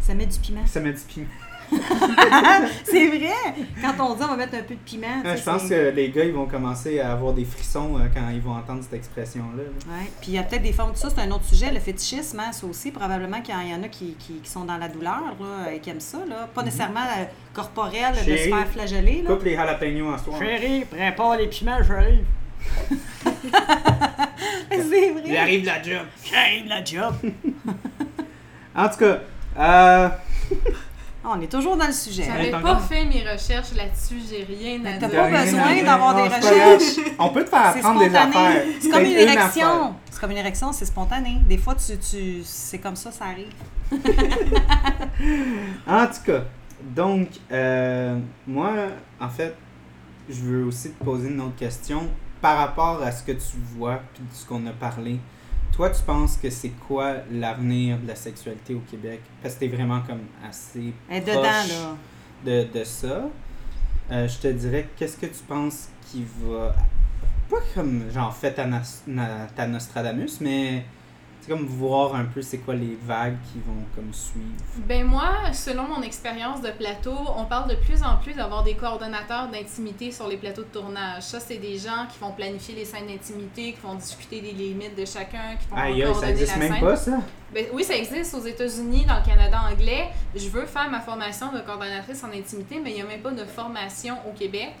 Ça 0.00 0.14
met 0.14 0.26
du 0.26 0.36
piment. 0.40 0.66
Ça 0.66 0.80
met 0.80 0.92
du 0.92 0.98
piment. 1.00 1.26
c'est 2.84 3.06
vrai! 3.08 3.54
Quand 3.80 4.10
on 4.10 4.14
dit 4.14 4.22
on 4.22 4.28
va 4.28 4.36
mettre 4.36 4.54
un 4.54 4.62
peu 4.62 4.74
de 4.74 4.80
piment. 4.80 5.22
Ouais, 5.24 5.36
je 5.36 5.42
pense 5.42 5.68
que 5.68 5.90
les 5.90 6.10
gars, 6.10 6.24
ils 6.24 6.32
vont 6.32 6.46
commencer 6.46 7.00
à 7.00 7.12
avoir 7.12 7.32
des 7.32 7.44
frissons 7.44 7.98
euh, 7.98 8.06
quand 8.12 8.28
ils 8.32 8.40
vont 8.40 8.52
entendre 8.52 8.82
cette 8.82 8.94
expression-là. 8.94 9.62
là. 9.62 9.94
Ouais. 9.94 10.10
Puis 10.20 10.32
il 10.32 10.34
y 10.34 10.38
a 10.38 10.42
peut-être 10.42 10.62
des 10.62 10.72
formes 10.72 10.92
de 10.92 10.96
ça, 10.96 11.08
c'est 11.10 11.20
un 11.20 11.30
autre 11.30 11.44
sujet, 11.44 11.72
le 11.72 11.80
fétichisme, 11.80 12.40
hein, 12.40 12.52
ça 12.52 12.66
aussi, 12.66 12.90
probablement 12.90 13.40
qu'il 13.40 13.54
y 13.54 13.74
en 13.74 13.82
a 13.82 13.88
qui, 13.88 14.14
qui, 14.18 14.34
qui 14.34 14.50
sont 14.50 14.64
dans 14.64 14.76
la 14.76 14.88
douleur 14.88 15.22
là, 15.40 15.72
et 15.72 15.80
qui 15.80 15.90
aiment 15.90 16.00
ça. 16.00 16.18
Là. 16.28 16.48
Pas 16.54 16.62
nécessairement 16.62 17.00
euh, 17.00 17.24
corporel, 17.54 18.12
de 18.12 18.18
se 18.18 18.24
Chérie, 18.24 18.50
faire 18.50 18.68
flageller. 18.68 19.22
Là. 19.22 19.30
Coupe 19.30 19.44
les 19.44 19.54
jalapenos 19.54 20.14
en 20.14 20.18
soir. 20.18 20.38
Chérie, 20.38 20.84
prépare 20.84 21.36
les 21.36 21.48
piments, 21.48 21.82
j'arrive. 21.82 22.24
c'est 24.70 25.10
vrai. 25.10 25.22
Il 25.26 25.36
arrive 25.36 25.64
la 25.66 25.82
job. 25.82 26.06
J'arrive 26.24 26.68
la 26.68 26.84
job. 26.84 27.14
En 28.74 28.88
tout 28.88 29.00
cas, 29.00 29.18
euh, 29.58 30.08
On 31.24 31.40
est 31.40 31.46
toujours 31.50 31.76
dans 31.76 31.86
le 31.86 31.92
sujet. 31.92 32.24
J'avais 32.26 32.50
pas 32.50 32.78
fait 32.78 33.04
mes 33.04 33.22
recherches 33.22 33.74
là-dessus, 33.74 34.20
j'ai 34.28 34.42
rien 34.44 34.80
à 34.80 34.82
Mais 34.82 34.98
t'as 34.98 35.08
dire. 35.08 35.20
pas 35.20 35.30
besoin 35.44 35.72
dire. 35.74 35.84
d'avoir 35.84 36.14
des 36.16 36.22
recherches. 36.22 37.14
On 37.18 37.28
peut 37.28 37.44
te 37.44 37.50
faire 37.50 37.66
apprendre 37.66 38.00
des 38.00 38.14
affaires. 38.14 38.30
spontané. 38.32 38.76
C'est 38.80 38.90
comme 38.90 39.04
une 39.04 39.12
érection. 39.12 39.94
C'est 40.10 40.20
comme 40.20 40.30
une 40.32 40.36
érection, 40.38 40.72
c'est 40.72 40.84
spontané. 40.86 41.38
Des 41.48 41.58
fois, 41.58 41.74
tu, 41.76 41.96
tu, 41.98 42.42
c'est 42.44 42.78
comme 42.78 42.96
ça, 42.96 43.10
ça 43.12 43.26
arrive. 43.26 43.52
En 45.86 46.06
tout 46.06 46.22
cas, 46.26 46.44
donc, 46.94 47.28
euh, 47.52 48.18
moi, 48.46 48.72
en 49.20 49.28
fait, 49.28 49.54
je 50.28 50.40
veux 50.40 50.64
aussi 50.64 50.90
te 50.90 51.04
poser 51.04 51.28
une 51.28 51.40
autre 51.40 51.56
question 51.56 52.08
par 52.40 52.58
rapport 52.58 53.00
à 53.02 53.12
ce 53.12 53.22
que 53.22 53.32
tu 53.32 53.56
vois 53.76 54.00
puis 54.14 54.24
de 54.24 54.34
ce 54.34 54.44
qu'on 54.46 54.66
a 54.66 54.72
parlé. 54.72 55.18
Toi, 55.74 55.90
tu 55.90 56.02
penses 56.02 56.36
que 56.36 56.50
c'est 56.50 56.68
quoi 56.86 57.14
l'avenir 57.30 57.98
de 57.98 58.06
la 58.08 58.14
sexualité 58.14 58.74
au 58.74 58.80
Québec? 58.80 59.20
Parce 59.42 59.54
que 59.54 59.60
t'es 59.60 59.68
vraiment 59.68 60.00
comme 60.02 60.20
assez 60.46 60.92
est 61.10 61.20
proche 61.22 61.34
dedans, 61.36 61.42
là. 61.42 61.96
de, 62.44 62.78
de 62.78 62.84
ça. 62.84 63.22
Euh, 64.10 64.28
je 64.28 64.38
te 64.38 64.48
dirais, 64.48 64.88
qu'est-ce 64.96 65.16
que 65.16 65.26
tu 65.26 65.42
penses 65.48 65.88
qui 66.10 66.26
va... 66.42 66.74
Pas 67.48 67.58
comme, 67.74 68.10
genre, 68.12 68.34
fait 68.34 68.52
ta, 68.52 68.66
na- 68.66 69.46
ta 69.56 69.66
Nostradamus, 69.66 70.40
mais 70.40 70.84
c'est 71.42 71.50
comme 71.50 71.66
voir 71.66 72.14
un 72.14 72.24
peu 72.24 72.40
c'est 72.40 72.58
quoi 72.58 72.74
les 72.74 72.96
vagues 73.04 73.36
qui 73.52 73.58
vont 73.66 73.84
comme 73.96 74.12
suivre. 74.14 74.46
Ben 74.86 75.04
moi, 75.04 75.52
selon 75.52 75.88
mon 75.88 76.00
expérience 76.02 76.62
de 76.62 76.70
plateau, 76.70 77.16
on 77.36 77.44
parle 77.46 77.68
de 77.68 77.74
plus 77.74 78.00
en 78.04 78.16
plus 78.16 78.34
d'avoir 78.34 78.62
des 78.62 78.74
coordonnateurs 78.74 79.48
d'intimité 79.48 80.12
sur 80.12 80.28
les 80.28 80.36
plateaux 80.36 80.62
de 80.62 80.68
tournage. 80.68 81.24
Ça, 81.24 81.40
c'est 81.40 81.56
des 81.56 81.78
gens 81.78 82.06
qui 82.12 82.20
vont 82.20 82.30
planifier 82.30 82.76
les 82.76 82.84
scènes 82.84 83.08
d'intimité, 83.08 83.72
qui 83.72 83.80
vont 83.82 83.96
discuter 83.96 84.40
des 84.40 84.52
limites 84.52 84.96
de 84.96 85.04
chacun, 85.04 85.56
qui 85.60 85.68
vont 85.68 85.76
Aïe, 85.76 85.94
aïe, 85.94 86.00
ça 86.00 86.04
coordonner 86.12 86.30
existe 86.30 86.52
la 86.52 86.58
même 86.58 86.72
scène. 86.74 86.80
pas, 86.80 86.96
ça? 86.96 87.18
Ben, 87.52 87.66
oui, 87.72 87.82
ça 87.82 87.96
existe 87.96 88.34
aux 88.34 88.46
États-Unis, 88.46 89.04
dans 89.04 89.16
le 89.16 89.24
Canada 89.24 89.60
anglais. 89.68 90.10
Je 90.36 90.48
veux 90.48 90.64
faire 90.66 90.88
ma 90.90 91.00
formation 91.00 91.52
de 91.52 91.58
coordonnatrice 91.58 92.22
en 92.22 92.30
intimité, 92.32 92.80
mais 92.82 92.90
il 92.90 92.94
n'y 92.94 93.02
a 93.02 93.04
même 93.04 93.20
pas 93.20 93.32
de 93.32 93.44
formation 93.44 94.14
au 94.28 94.32
Québec. 94.32 94.74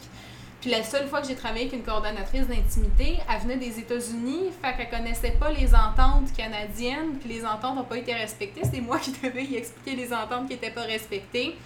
Puis 0.62 0.70
la 0.70 0.84
seule 0.84 1.08
fois 1.08 1.20
que 1.20 1.26
j'ai 1.26 1.34
travaillé 1.34 1.62
avec 1.62 1.74
une 1.74 1.82
coordonnatrice 1.82 2.46
d'intimité, 2.46 3.18
elle 3.28 3.40
venait 3.40 3.56
des 3.56 3.80
États-Unis, 3.80 4.50
fait 4.62 4.76
qu'elle 4.76 4.90
connaissait 4.90 5.32
pas 5.32 5.50
les 5.50 5.74
ententes 5.74 6.32
canadiennes, 6.36 7.18
puis 7.18 7.30
les 7.30 7.44
ententes 7.44 7.74
n'ont 7.74 7.82
pas 7.82 7.98
été 7.98 8.14
respectées. 8.14 8.60
C'est 8.72 8.80
moi 8.80 9.00
qui 9.00 9.10
devais 9.10 9.42
y 9.42 9.56
expliquer 9.56 9.96
les 9.96 10.14
ententes 10.14 10.46
qui 10.46 10.54
n'étaient 10.54 10.70
pas 10.70 10.84
respectées. 10.84 11.56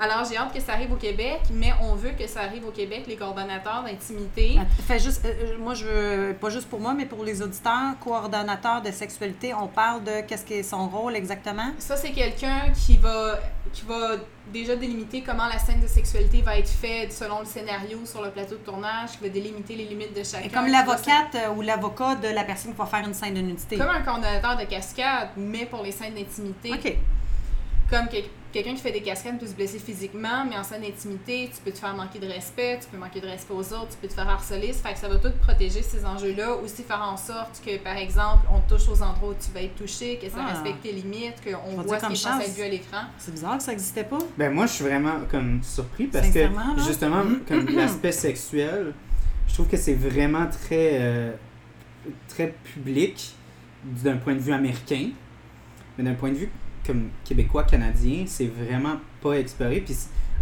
Alors 0.00 0.24
j'ai 0.28 0.36
hâte 0.36 0.52
que 0.52 0.60
ça 0.60 0.72
arrive 0.72 0.92
au 0.92 0.96
Québec, 0.96 1.40
mais 1.52 1.72
on 1.80 1.94
veut 1.94 2.10
que 2.10 2.26
ça 2.26 2.40
arrive 2.40 2.66
au 2.66 2.70
Québec, 2.70 3.04
les 3.06 3.16
coordonnateurs 3.16 3.84
d'intimité. 3.84 4.58
Fais 4.86 4.98
juste, 4.98 5.24
euh, 5.24 5.28
euh, 5.28 5.58
moi, 5.58 5.74
je 5.74 5.86
veux, 5.86 6.34
pas 6.34 6.50
juste 6.50 6.68
pour 6.68 6.80
moi, 6.80 6.94
mais 6.94 7.06
pour 7.06 7.24
les 7.24 7.42
auditeurs, 7.42 7.98
coordonnateur 8.02 8.82
de 8.82 8.90
sexualité, 8.90 9.54
on 9.54 9.68
parle 9.68 10.02
de 10.02 10.20
qu'est-ce 10.26 10.44
qui 10.44 10.54
est 10.54 10.62
son 10.62 10.88
rôle 10.88 11.14
exactement? 11.14 11.72
Ça, 11.78 11.96
c'est 11.96 12.10
quelqu'un 12.10 12.72
qui 12.74 12.96
va, 12.96 13.38
qui 13.72 13.84
va 13.86 14.16
déjà 14.52 14.76
délimiter 14.76 15.22
comment 15.22 15.46
la 15.46 15.58
scène 15.58 15.80
de 15.80 15.86
sexualité 15.86 16.42
va 16.42 16.58
être 16.58 16.68
faite 16.68 17.12
selon 17.12 17.40
le 17.40 17.46
scénario 17.46 17.98
sur 18.04 18.22
le 18.22 18.30
plateau 18.30 18.56
de 18.56 18.64
tournage, 18.64 19.12
qui 19.12 19.22
va 19.22 19.28
délimiter 19.28 19.76
les 19.76 19.84
limites 19.84 20.16
de 20.16 20.24
chacun. 20.24 20.46
Et 20.46 20.50
comme 20.50 20.66
l'avocate 20.66 21.34
euh, 21.36 21.54
ou 21.56 21.62
l'avocat 21.62 22.16
de 22.16 22.28
la 22.28 22.44
personne 22.44 22.72
qui 22.72 22.78
va 22.78 22.86
faire 22.86 23.06
une 23.06 23.14
scène 23.14 23.34
de 23.34 23.40
nudité. 23.40 23.78
Comme 23.78 23.88
un 23.88 24.02
coordonnateur 24.02 24.56
de 24.56 24.64
cascade, 24.64 25.30
mais 25.36 25.66
pour 25.66 25.82
les 25.82 25.92
scènes 25.92 26.14
d'intimité. 26.14 26.72
OK. 26.72 26.96
Comme 27.96 28.08
que- 28.08 28.26
quelqu'un 28.52 28.74
qui 28.74 28.80
fait 28.82 28.90
des 28.92 29.02
cascades 29.02 29.38
peut 29.38 29.46
se 29.46 29.54
blesser 29.54 29.78
physiquement, 29.78 30.44
mais 30.48 30.56
en 30.56 30.64
scène 30.64 30.82
d'intimité, 30.82 31.48
tu 31.54 31.60
peux 31.64 31.70
te 31.70 31.78
faire 31.78 31.94
manquer 31.94 32.18
de 32.18 32.26
respect, 32.26 32.80
tu 32.82 32.88
peux 32.88 32.96
manquer 32.98 33.20
de 33.20 33.26
respect 33.26 33.52
aux 33.54 33.72
autres, 33.72 33.90
tu 33.90 33.96
peux 34.02 34.08
te 34.08 34.14
faire 34.14 34.28
harceler. 34.28 34.72
Ça 34.72 34.88
fait 34.88 34.94
que 34.94 35.00
ça 35.00 35.08
va 35.08 35.16
tout 35.18 35.30
protéger 35.40 35.80
ces 35.82 36.04
enjeux-là. 36.04 36.56
Aussi 36.56 36.82
faire 36.82 37.02
en 37.02 37.16
sorte 37.16 37.62
que, 37.64 37.78
par 37.78 37.96
exemple, 37.96 38.46
on 38.52 38.58
touche 38.68 38.88
aux 38.88 39.00
endroits 39.02 39.30
où 39.30 39.34
tu 39.34 39.50
vas 39.52 39.62
être 39.62 39.76
touché, 39.76 40.18
que 40.18 40.28
ça 40.28 40.38
Ah. 40.40 40.52
respecte 40.54 40.82
tes 40.82 40.92
limites, 40.92 41.36
qu'on 41.44 41.82
voit 41.82 41.84
ce 41.84 41.88
qui 41.88 41.94
est 41.94 42.00
comme 42.08 42.16
censé 42.16 42.46
être 42.50 42.56
vu 42.56 42.62
à 42.62 42.68
l'écran. 42.68 43.00
C'est 43.18 43.32
bizarre 43.32 43.58
que 43.58 43.62
ça 43.62 43.70
n'existait 43.70 44.04
pas. 44.04 44.18
Ben 44.38 44.52
moi, 44.52 44.66
je 44.66 44.72
suis 44.72 44.84
vraiment 44.84 45.20
comme 45.30 45.60
surpris 45.62 46.06
parce 46.08 46.28
que 46.30 46.38
là? 46.40 46.50
justement, 46.86 47.22
comme 47.46 47.66
l'aspect 47.76 48.12
sexuel, 48.12 48.92
je 49.46 49.54
trouve 49.54 49.68
que 49.68 49.76
c'est 49.76 49.94
vraiment 49.94 50.46
très 50.48 50.98
euh, 51.00 51.32
très 52.28 52.54
public 52.74 53.34
d'un 53.84 54.16
point 54.16 54.34
de 54.34 54.40
vue 54.40 54.52
américain, 54.52 55.10
mais 55.96 56.04
d'un 56.04 56.14
point 56.14 56.30
de 56.30 56.36
vue 56.36 56.50
comme 56.86 57.08
québécois 57.24 57.64
canadien, 57.64 58.24
c'est 58.26 58.46
vraiment 58.46 58.96
pas 59.22 59.34
exploré. 59.34 59.80
Puis 59.80 59.94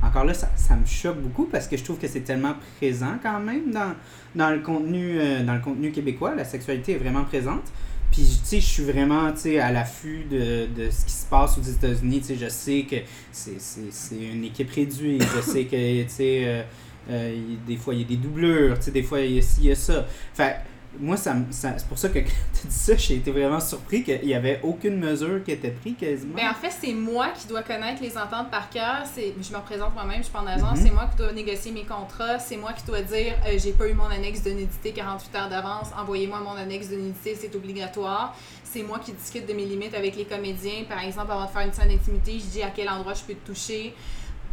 encore 0.02 0.24
là, 0.24 0.34
ça, 0.34 0.48
me 0.76 0.84
choque 0.86 1.18
beaucoup 1.20 1.46
parce 1.46 1.68
que 1.68 1.76
je 1.76 1.84
trouve 1.84 1.98
que 1.98 2.08
c'est 2.08 2.22
tellement 2.22 2.54
présent 2.78 3.18
quand 3.22 3.38
même 3.40 3.70
dans, 3.70 3.94
dans 4.34 4.50
le 4.50 4.58
contenu 4.60 5.20
euh, 5.20 5.44
dans 5.44 5.54
le 5.54 5.60
contenu 5.60 5.92
québécois. 5.92 6.34
La 6.34 6.44
sexualité 6.44 6.92
est 6.92 6.98
vraiment 6.98 7.24
présente. 7.24 7.62
Puis, 8.10 8.40
tu 8.42 8.46
sais, 8.46 8.60
je 8.60 8.66
suis 8.66 8.82
vraiment, 8.82 9.32
tu 9.32 9.38
sais, 9.38 9.58
à 9.58 9.72
l'affût 9.72 10.24
de, 10.30 10.66
de 10.66 10.90
ce 10.90 11.06
qui 11.06 11.12
se 11.12 11.24
passe 11.24 11.56
aux 11.56 11.62
États-Unis. 11.62 12.20
Tu 12.20 12.26
sais, 12.26 12.36
je 12.36 12.48
sais 12.50 12.82
que 12.82 12.96
c'est- 13.32 14.14
une 14.34 14.44
équipe 14.44 14.70
réduite. 14.70 15.24
Je 15.34 15.40
sais 15.40 15.64
que, 15.64 16.02
tu 16.02 16.08
sais, 16.10 16.42
euh, 16.44 16.62
euh, 17.08 17.38
des 17.66 17.76
fois, 17.78 17.94
il 17.94 18.00
y 18.00 18.04
a 18.04 18.06
des 18.06 18.16
doublures. 18.16 18.76
Tu 18.78 18.84
sais, 18.86 18.90
des 18.90 19.02
fois, 19.02 19.20
il 19.20 19.32
y 19.36 19.38
a 19.38 19.42
ci, 19.42 19.60
il 19.62 19.68
y 19.68 19.72
a 19.72 19.74
ça. 19.74 20.06
Fait 20.34 20.56
moi, 21.00 21.16
ça, 21.16 21.34
c'est 21.50 21.86
pour 21.86 21.98
ça 21.98 22.08
que 22.10 22.18
quand 22.18 22.26
tu 22.60 22.66
dis 22.66 22.74
ça, 22.74 22.96
j'ai 22.96 23.16
été 23.16 23.30
vraiment 23.30 23.60
surpris 23.60 24.02
qu'il 24.04 24.20
n'y 24.24 24.34
avait 24.34 24.60
aucune 24.62 24.98
mesure 24.98 25.42
qui 25.44 25.52
était 25.52 25.70
prise 25.70 25.94
quasiment. 25.98 26.34
Ben, 26.36 26.50
en 26.50 26.54
fait, 26.54 26.70
c'est 26.70 26.92
moi 26.92 27.28
qui 27.30 27.46
dois 27.46 27.62
connaître 27.62 28.02
les 28.02 28.16
ententes 28.18 28.50
par 28.50 28.68
cœur. 28.70 29.02
Je 29.16 29.52
me 29.52 29.56
représente 29.56 29.94
moi-même, 29.94 30.18
je 30.18 30.28
suis 30.28 30.36
en 30.36 30.46
agence. 30.46 30.78
Mhm. 30.78 30.84
C'est 30.86 30.92
moi 30.92 31.08
qui 31.10 31.16
dois 31.16 31.32
négocier 31.32 31.72
mes 31.72 31.84
contrats. 31.84 32.38
C'est 32.38 32.56
moi 32.56 32.72
qui 32.72 32.84
dois 32.84 33.00
dire 33.02 33.34
euh, 33.46 33.58
j'ai 33.58 33.72
pas 33.72 33.88
eu 33.88 33.94
mon 33.94 34.06
annexe 34.06 34.42
de 34.42 34.50
nudité 34.50 34.92
48 34.92 35.34
heures 35.36 35.48
d'avance. 35.48 35.88
Envoyez-moi 35.98 36.40
mon 36.40 36.52
annexe 36.56 36.88
de 36.90 36.96
nudité, 36.96 37.36
c'est 37.40 37.54
obligatoire. 37.56 38.36
C'est 38.64 38.82
moi 38.82 38.98
qui 38.98 39.12
discute 39.12 39.46
de 39.46 39.52
mes 39.52 39.64
limites 39.64 39.94
avec 39.94 40.16
les 40.16 40.24
comédiens. 40.24 40.84
Par 40.88 41.02
exemple, 41.04 41.30
avant 41.32 41.44
de 41.46 41.50
faire 41.50 41.62
une 41.66 41.72
scène 41.72 41.88
d'intimité, 41.88 42.38
je 42.38 42.46
dis 42.46 42.62
à 42.62 42.70
quel 42.70 42.88
endroit 42.88 43.14
je 43.14 43.22
peux 43.22 43.34
te 43.34 43.46
toucher. 43.46 43.94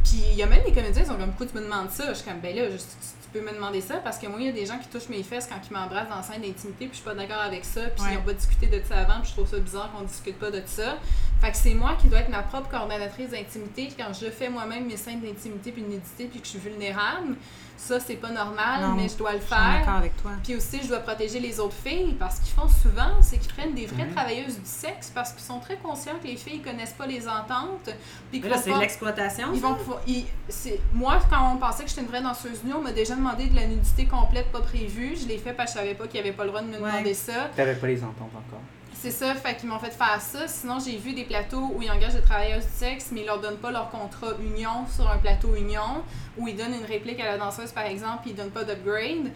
Puis 0.04 0.22
il 0.32 0.38
y 0.38 0.44
a 0.44 0.46
même 0.48 0.64
des 0.66 0.72
comédiens 0.72 1.04
qui 1.04 1.08
sont 1.10 1.16
comme 1.16 1.30
pourquoi 1.30 1.48
tu 1.48 1.56
me 1.58 1.62
demandes 1.64 1.90
ça 1.92 2.10
Je 2.10 2.20
suis 2.20 2.26
comme 2.30 2.40
ben 2.40 2.56
là, 2.56 2.64
je- 2.70 2.78
tu 2.78 3.19
peux 3.32 3.42
me 3.42 3.54
demander 3.54 3.82
ça 3.82 3.96
parce 3.98 4.18
que 4.18 4.28
moi, 4.28 4.40
il 4.40 4.46
y 4.48 4.50
a 4.50 4.52
des 4.54 4.66
gens 4.66 4.78
qui 4.80 4.88
touchent 4.88 5.10
mes 5.10 5.24
fesses 5.24 5.48
quand 5.48 5.60
ils 5.70 5.74
m'embrassent 5.74 6.10
dans 6.10 6.16
la 6.18 6.24
scène 6.24 6.42
d'intimité, 6.42 6.88
puis 6.88 6.90
je 6.92 6.96
suis 6.96 7.04
pas 7.06 7.14
d'accord 7.16 7.42
avec 7.42 7.64
ça, 7.66 7.82
puis 7.96 8.04
Ouais. 8.04 8.10
ils 8.14 8.16
n'ont 8.18 8.24
pas 8.24 8.34
discuté 8.34 8.68
de 8.68 8.82
ça 8.88 9.00
avant, 9.00 9.20
puis 9.22 9.30
je 9.30 9.34
trouve 9.34 9.48
ça 9.50 9.60
bizarre 9.60 9.92
qu'on 9.92 10.04
discute 10.04 10.38
pas 10.40 10.52
de 10.52 10.62
ça. 10.66 10.98
Fait 11.42 11.52
que 11.52 11.58
c'est 11.58 11.74
moi 11.74 11.96
qui 12.00 12.08
dois 12.08 12.20
être 12.20 12.30
ma 12.30 12.44
propre 12.44 12.70
coordonnatrice 12.70 13.30
d'intimité 13.30 13.90
quand 13.98 14.12
je 14.14 14.30
fais 14.30 14.50
moi-même 14.50 14.86
mes 14.88 14.98
scènes 14.98 15.22
d'intimité 15.22 15.72
puis 15.72 15.82
de 15.84 15.88
nudité 15.88 16.26
puis 16.26 16.40
que 16.42 16.46
je 16.46 16.52
suis 16.52 16.60
vulnérable. 16.60 17.36
Ça, 17.78 17.98
c'est 17.98 18.16
pas 18.18 18.30
normal, 18.30 18.82
Non, 18.82 18.94
mais 18.94 19.08
je 19.08 19.16
dois 19.16 19.32
le 19.32 19.38
Je 19.40 19.44
suis 19.46 19.52
d'accord 19.52 19.86
faire. 19.86 19.96
avec 19.96 20.22
toi. 20.22 20.32
Puis 20.44 20.54
aussi, 20.54 20.82
je 20.84 20.90
dois 20.90 21.00
protéger 21.00 21.40
les 21.40 21.62
autres 21.62 21.78
filles 21.82 22.14
parce 22.20 22.40
qu'ils 22.40 22.54
font 22.54 22.68
souvent, 22.68 23.12
c'est 23.22 23.38
qu'ils 23.38 23.54
prennent 23.54 23.74
des 23.74 23.86
vraies 23.86 24.04
Ouais. 24.04 24.12
travailleuses 24.14 24.56
du 24.60 24.66
sexe 24.66 25.10
parce 25.16 25.32
qu'ils 25.32 25.44
sont 25.46 25.62
très 25.62 25.78
conscients 25.78 26.16
que 26.22 26.28
les 26.28 26.36
filles 26.36 26.62
connaissent 26.62 26.92
pas 26.92 27.08
les 27.08 27.26
ententes. 27.26 27.90
Puis 28.32 28.42
là, 28.42 28.58
c'est 28.58 28.74
l'exploitation. 28.78 29.48
ils 29.54 29.62
ça? 29.62 29.68
vont 29.68 29.76
pouvoir- 29.76 30.02
ils- 30.08 30.26
c'est- 30.50 30.82
moi, 30.94 31.20
quand 31.30 31.54
on 31.54 31.58
pensait 31.58 31.84
que 31.84 31.90
j'étais 31.90 32.02
une 32.02 32.08
vraie 32.08 32.22
danseuse 32.22 32.62
nue, 32.66 32.74
on 32.74 32.82
m'a 32.82 32.92
déjà 32.92 33.16
demandé 33.20 33.46
de 33.48 33.56
la 33.56 33.68
nudité 33.68 34.06
complète 34.06 34.52
pas 34.52 34.62
prévue. 34.62 35.16
Je 35.22 35.28
l'ai 35.28 35.38
fait 35.38 35.54
parce 35.54 35.72
que 35.74 35.80
je 35.80 35.84
savais 35.84 35.96
pas 35.96 36.08
qu'il 36.08 36.22
n'y 36.22 36.28
avait 36.28 36.36
pas 36.36 36.44
le 36.44 36.50
droit 36.50 36.62
de 36.62 36.68
me 36.68 36.74
Ouais. 36.80 36.92
demander 36.92 37.14
ça. 37.14 37.50
T'avais 37.56 37.76
pas 37.76 37.88
les 37.88 38.04
ententes 38.04 38.32
encore. 38.34 38.62
C'est 38.94 39.12
ça, 39.12 39.34
fait 39.36 39.56
qu'ils 39.56 39.70
m'ont 39.70 39.80
fait 39.80 39.92
faire 39.92 40.20
ça. 40.20 40.46
Sinon, 40.48 40.78
j'ai 40.80 40.98
vu 40.98 41.14
des 41.14 41.24
plateaux 41.24 41.72
où 41.74 41.82
ils 41.82 41.90
engagent 41.90 42.16
des 42.16 42.22
travailleuses 42.22 42.66
du 42.66 42.72
sexe, 42.74 43.10
mais 43.14 43.22
ils 43.22 43.26
leur 43.26 43.40
donnent 43.40 43.58
pas 43.60 43.72
leur 43.72 43.90
contrat 43.92 44.32
union 44.44 44.86
sur 44.94 45.10
un 45.10 45.18
plateau 45.18 45.56
union, 45.56 46.04
où 46.38 46.48
ils 46.50 46.56
donnent 46.58 46.74
une 46.74 46.86
réplique 46.86 47.20
à 47.22 47.26
la 47.26 47.38
danseuse, 47.38 47.72
par 47.72 47.86
exemple, 47.86 48.20
puis 48.24 48.32
ils 48.32 48.36
donnent 48.36 48.50
pas 48.52 48.66
d'upgrade. 48.66 49.32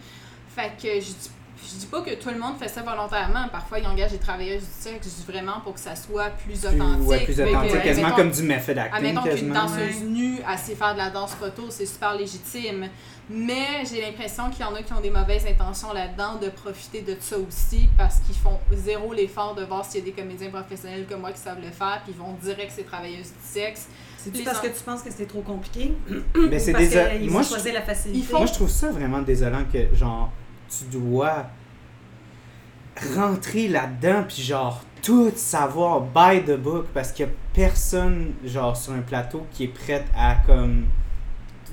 Fait 0.54 0.70
que 0.76 0.88
je 1.00 1.06
dis, 1.06 1.30
je 1.66 1.78
dis 1.78 1.86
pas 1.86 2.00
que 2.02 2.14
tout 2.14 2.28
le 2.30 2.38
monde 2.38 2.56
fait 2.58 2.68
ça 2.68 2.82
volontairement. 2.82 3.48
Parfois, 3.50 3.78
ils 3.78 3.86
engagent 3.86 4.12
des 4.12 4.18
travailleuses 4.18 4.62
du 4.62 4.70
sexe 4.80 5.08
vraiment 5.26 5.60
pour 5.62 5.74
que 5.74 5.80
ça 5.80 5.96
soit 5.96 6.30
plus 6.30 6.64
authentique. 6.66 7.08
ouais, 7.08 7.24
plus 7.24 7.36
que, 7.36 7.42
authentique, 7.42 7.82
quasiment 7.82 8.08
mettons- 8.08 8.16
comme 8.22 8.30
du 8.30 8.42
method 8.42 8.78
acting. 8.78 8.96
Admettons 9.08 9.36
qu'une 9.36 9.52
danseuse 9.52 10.02
nue, 10.02 10.38
elle 10.50 10.58
sait 10.58 10.74
faire 10.74 10.92
de 10.94 10.98
la 10.98 11.10
danse 11.10 11.32
photo, 11.34 11.64
c'est 11.70 11.86
super 11.86 12.14
légitime. 12.14 12.88
Mais 13.30 13.84
j'ai 13.90 14.02
l'impression 14.02 14.50
qu'il 14.50 14.60
y 14.60 14.68
en 14.68 14.74
a 14.74 14.82
qui 14.82 14.92
ont 14.92 15.00
des 15.00 15.08
mauvaises 15.10 15.46
intentions 15.46 15.94
là-dedans 15.94 16.36
de 16.42 16.50
profiter 16.50 17.00
de 17.00 17.16
ça 17.18 17.36
aussi 17.38 17.88
parce 17.96 18.16
qu'ils 18.18 18.34
font 18.36 18.58
zéro 18.72 19.14
l'effort 19.14 19.54
de 19.54 19.64
voir 19.64 19.82
s'il 19.84 20.00
y 20.00 20.02
a 20.02 20.06
des 20.06 20.12
comédiens 20.12 20.50
professionnels 20.50 21.06
comme 21.08 21.20
moi 21.20 21.32
qui 21.32 21.40
savent 21.40 21.60
le 21.64 21.70
faire, 21.70 22.02
puis 22.04 22.12
ils 22.14 22.18
vont 22.22 22.34
direct 22.42 22.72
c'est 22.76 22.84
travailleuses 22.84 23.28
du 23.28 23.42
sexe. 23.42 23.86
Les 24.34 24.42
parce 24.42 24.60
que 24.60 24.66
tu 24.68 24.82
penses 24.84 25.02
que 25.02 25.10
c'est 25.10 25.26
trop 25.26 25.40
compliqué? 25.42 25.94
Mais 26.34 26.58
c'est 26.58 26.72
Moi, 26.72 26.82
vont 27.30 27.42
je 27.42 27.48
choisir 27.48 27.74
la 27.74 27.82
facilité? 27.82 28.32
Moi, 28.32 28.46
je 28.46 28.52
trouve 28.54 28.70
ça 28.70 28.90
vraiment 28.90 29.20
désolant 29.22 29.64
que, 29.70 29.94
genre, 29.94 30.30
tu 30.68 30.84
dois 30.98 31.46
rentrer 33.16 33.68
là-dedans, 33.68 34.24
puis 34.26 34.42
genre, 34.42 34.82
tout 35.02 35.32
savoir 35.34 36.00
by 36.02 36.42
the 36.42 36.56
book, 36.56 36.86
parce 36.94 37.12
qu'il 37.12 37.26
y 37.26 37.28
a 37.28 37.32
personne, 37.52 38.32
genre, 38.44 38.76
sur 38.76 38.92
un 38.92 39.00
plateau 39.00 39.46
qui 39.52 39.64
est 39.64 39.68
prête 39.68 40.06
à, 40.16 40.36
comme, 40.46 40.86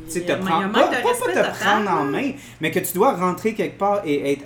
tu 0.05 0.11
sais, 0.11 0.21
te 0.21 0.31
prendre, 0.33 0.71
pas, 0.71 0.87
pas- 0.87 1.01
pas 1.01 1.31
te 1.51 1.59
prendre 1.63 1.91
en 1.91 2.03
main, 2.05 2.31
mais 2.59 2.71
que 2.71 2.79
tu 2.79 2.93
dois 2.93 3.13
rentrer 3.15 3.53
quelque 3.53 3.77
part 3.77 4.01
et 4.03 4.33
être 4.33 4.43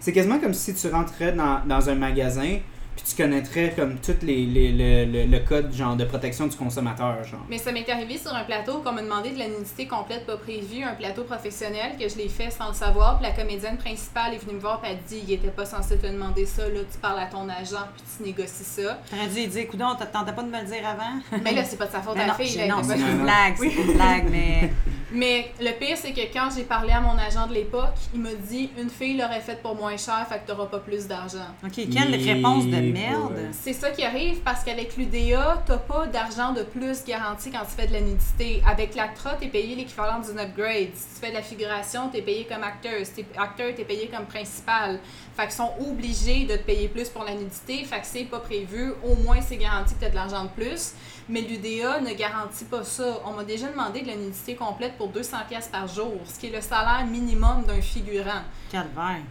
C'est 0.00 0.12
quasiment 0.12 0.38
comme 0.38 0.54
si 0.54 0.74
tu 0.74 0.88
rentrais 0.88 1.32
dans, 1.32 1.60
dans 1.64 1.88
un 1.88 1.94
magasin, 1.94 2.58
puis 2.96 3.04
tu 3.08 3.14
connaîtrais 3.22 3.72
comme 3.76 3.98
tout 3.98 4.16
les, 4.22 4.46
les, 4.46 4.72
le, 4.72 5.12
le, 5.12 5.26
le 5.26 5.38
code, 5.40 5.72
genre, 5.72 5.94
de 5.96 6.04
protection 6.04 6.46
du 6.46 6.56
consommateur, 6.56 7.22
genre. 7.24 7.40
Mais 7.48 7.58
ça 7.58 7.70
m'est 7.72 7.88
arrivé 7.88 8.16
sur 8.18 8.34
un 8.34 8.44
plateau 8.44 8.78
qu'on 8.80 8.92
m'a 8.92 9.02
demandé 9.02 9.30
de 9.30 9.38
la 9.38 9.48
nudité 9.48 9.86
complète 9.86 10.26
pas 10.26 10.36
prévue, 10.36 10.82
un 10.82 10.94
plateau 10.94 11.24
professionnel 11.24 11.92
que 12.00 12.08
je 12.08 12.16
l'ai 12.16 12.28
fait 12.28 12.50
sans 12.50 12.68
le 12.68 12.74
savoir. 12.74 13.18
Puis 13.18 13.28
la 13.28 13.34
comédienne 13.34 13.76
principale 13.76 14.34
est 14.34 14.38
venue 14.38 14.54
me 14.54 14.60
voir 14.60 14.80
et 14.84 14.92
elle 14.92 14.98
dit 15.06 15.22
il 15.26 15.34
était 15.34 15.48
pas 15.48 15.66
censé 15.66 15.96
te 15.98 16.06
demander 16.06 16.46
ça, 16.46 16.62
là, 16.68 16.80
tu 16.90 16.98
parles 16.98 17.20
à 17.20 17.26
ton 17.26 17.48
agent 17.48 17.86
puis 17.94 18.04
tu 18.16 18.22
négocies 18.24 18.64
ça. 18.64 18.98
T'aurais 19.10 19.28
dû 19.28 19.34
lui 19.34 19.46
dire, 19.46 19.68
coudon, 19.68 19.94
t'attendais 19.98 20.32
pas 20.32 20.42
de 20.42 20.48
me 20.48 20.60
le 20.60 20.66
dire 20.66 20.86
avant? 20.88 21.20
Mais 21.44 21.52
là, 21.52 21.62
c'est 21.64 21.76
pas 21.76 21.86
de 21.86 21.92
sa 21.92 22.00
faute 22.00 22.16
à 22.16 22.20
la 22.20 22.26
non, 22.28 22.34
fille. 22.34 22.68
non, 22.68 22.82
c'est 22.82 22.98
une 22.98 23.22
blague, 23.22 23.54
c'est 23.58 23.82
une 23.82 23.92
blague, 23.92 24.28
mais 24.30 24.72
Mais 25.16 25.50
le 25.60 25.70
pire, 25.72 25.96
c'est 25.96 26.12
que 26.12 26.20
quand 26.32 26.50
j'ai 26.54 26.64
parlé 26.64 26.92
à 26.92 27.00
mon 27.00 27.16
agent 27.16 27.46
de 27.46 27.54
l'époque, 27.54 27.94
il 28.14 28.20
m'a 28.20 28.34
dit 28.34 28.70
une 28.78 28.90
fille 28.90 29.16
l'aurait 29.16 29.40
fait 29.40 29.60
pour 29.62 29.74
moins 29.74 29.96
cher, 29.96 30.26
fait 30.28 30.40
que 30.40 30.46
t'auras 30.52 30.66
pas 30.66 30.78
plus 30.78 31.06
d'argent. 31.06 31.46
OK, 31.64 31.72
quelle 31.74 32.14
Et- 32.14 32.32
réponse 32.34 32.66
de 32.66 32.76
merde! 32.92 33.38
C'est 33.52 33.72
ça 33.72 33.90
qui 33.90 34.04
arrive 34.04 34.40
parce 34.40 34.62
qu'avec 34.62 34.94
l'UDA, 34.98 35.62
t'as 35.66 35.78
pas 35.78 36.06
d'argent 36.06 36.52
de 36.52 36.62
plus 36.62 37.02
garanti 37.04 37.50
quand 37.50 37.64
tu 37.64 37.70
fais 37.80 37.86
de 37.86 37.94
la 37.94 38.02
nudité. 38.02 38.62
Avec 38.70 38.94
l'ACTRA, 38.94 39.36
t'es 39.36 39.48
payé 39.48 39.74
l'équivalent 39.74 40.20
d'une 40.20 40.38
upgrade. 40.38 40.90
Si 40.94 41.14
tu 41.14 41.20
fais 41.20 41.30
de 41.30 41.34
la 41.36 41.42
figuration, 41.42 42.10
t'es 42.10 42.20
payé 42.20 42.46
comme 42.50 42.62
acteur. 42.62 42.94
Si 43.04 43.12
t'es 43.12 43.26
acteur, 43.38 43.74
t'es 43.74 43.84
payé 43.84 44.10
comme 44.14 44.26
principal. 44.26 45.00
Fait 45.34 45.44
qu'ils 45.44 45.52
sont 45.52 45.72
obligés 45.80 46.44
de 46.44 46.56
te 46.56 46.62
payer 46.62 46.88
plus 46.88 47.08
pour 47.08 47.24
la 47.24 47.32
nudité. 47.34 47.84
Fait 47.84 48.00
que 48.00 48.06
c'est 48.06 48.24
pas 48.24 48.40
prévu. 48.40 48.92
Au 49.02 49.14
moins, 49.22 49.40
c'est 49.40 49.56
garanti 49.56 49.94
que 49.94 50.00
t'as 50.00 50.10
de 50.10 50.14
l'argent 50.14 50.44
de 50.44 50.48
plus. 50.50 50.92
Mais 51.28 51.40
l'UDA 51.40 52.00
ne 52.00 52.14
garantit 52.14 52.64
pas 52.66 52.84
ça. 52.84 53.20
On 53.24 53.32
m'a 53.32 53.42
déjà 53.44 53.66
demandé 53.68 54.02
de 54.02 54.06
la 54.06 54.14
nudité 54.16 54.54
complète 54.54 54.96
pour 54.96 55.08
200 55.08 55.38
pièces 55.48 55.66
par 55.68 55.88
jour, 55.88 56.12
ce 56.24 56.38
qui 56.38 56.46
est 56.46 56.54
le 56.54 56.60
salaire 56.60 57.04
minimum 57.06 57.64
d'un 57.66 57.80
figurant. 57.80 58.42
Calvaire. 58.70 59.22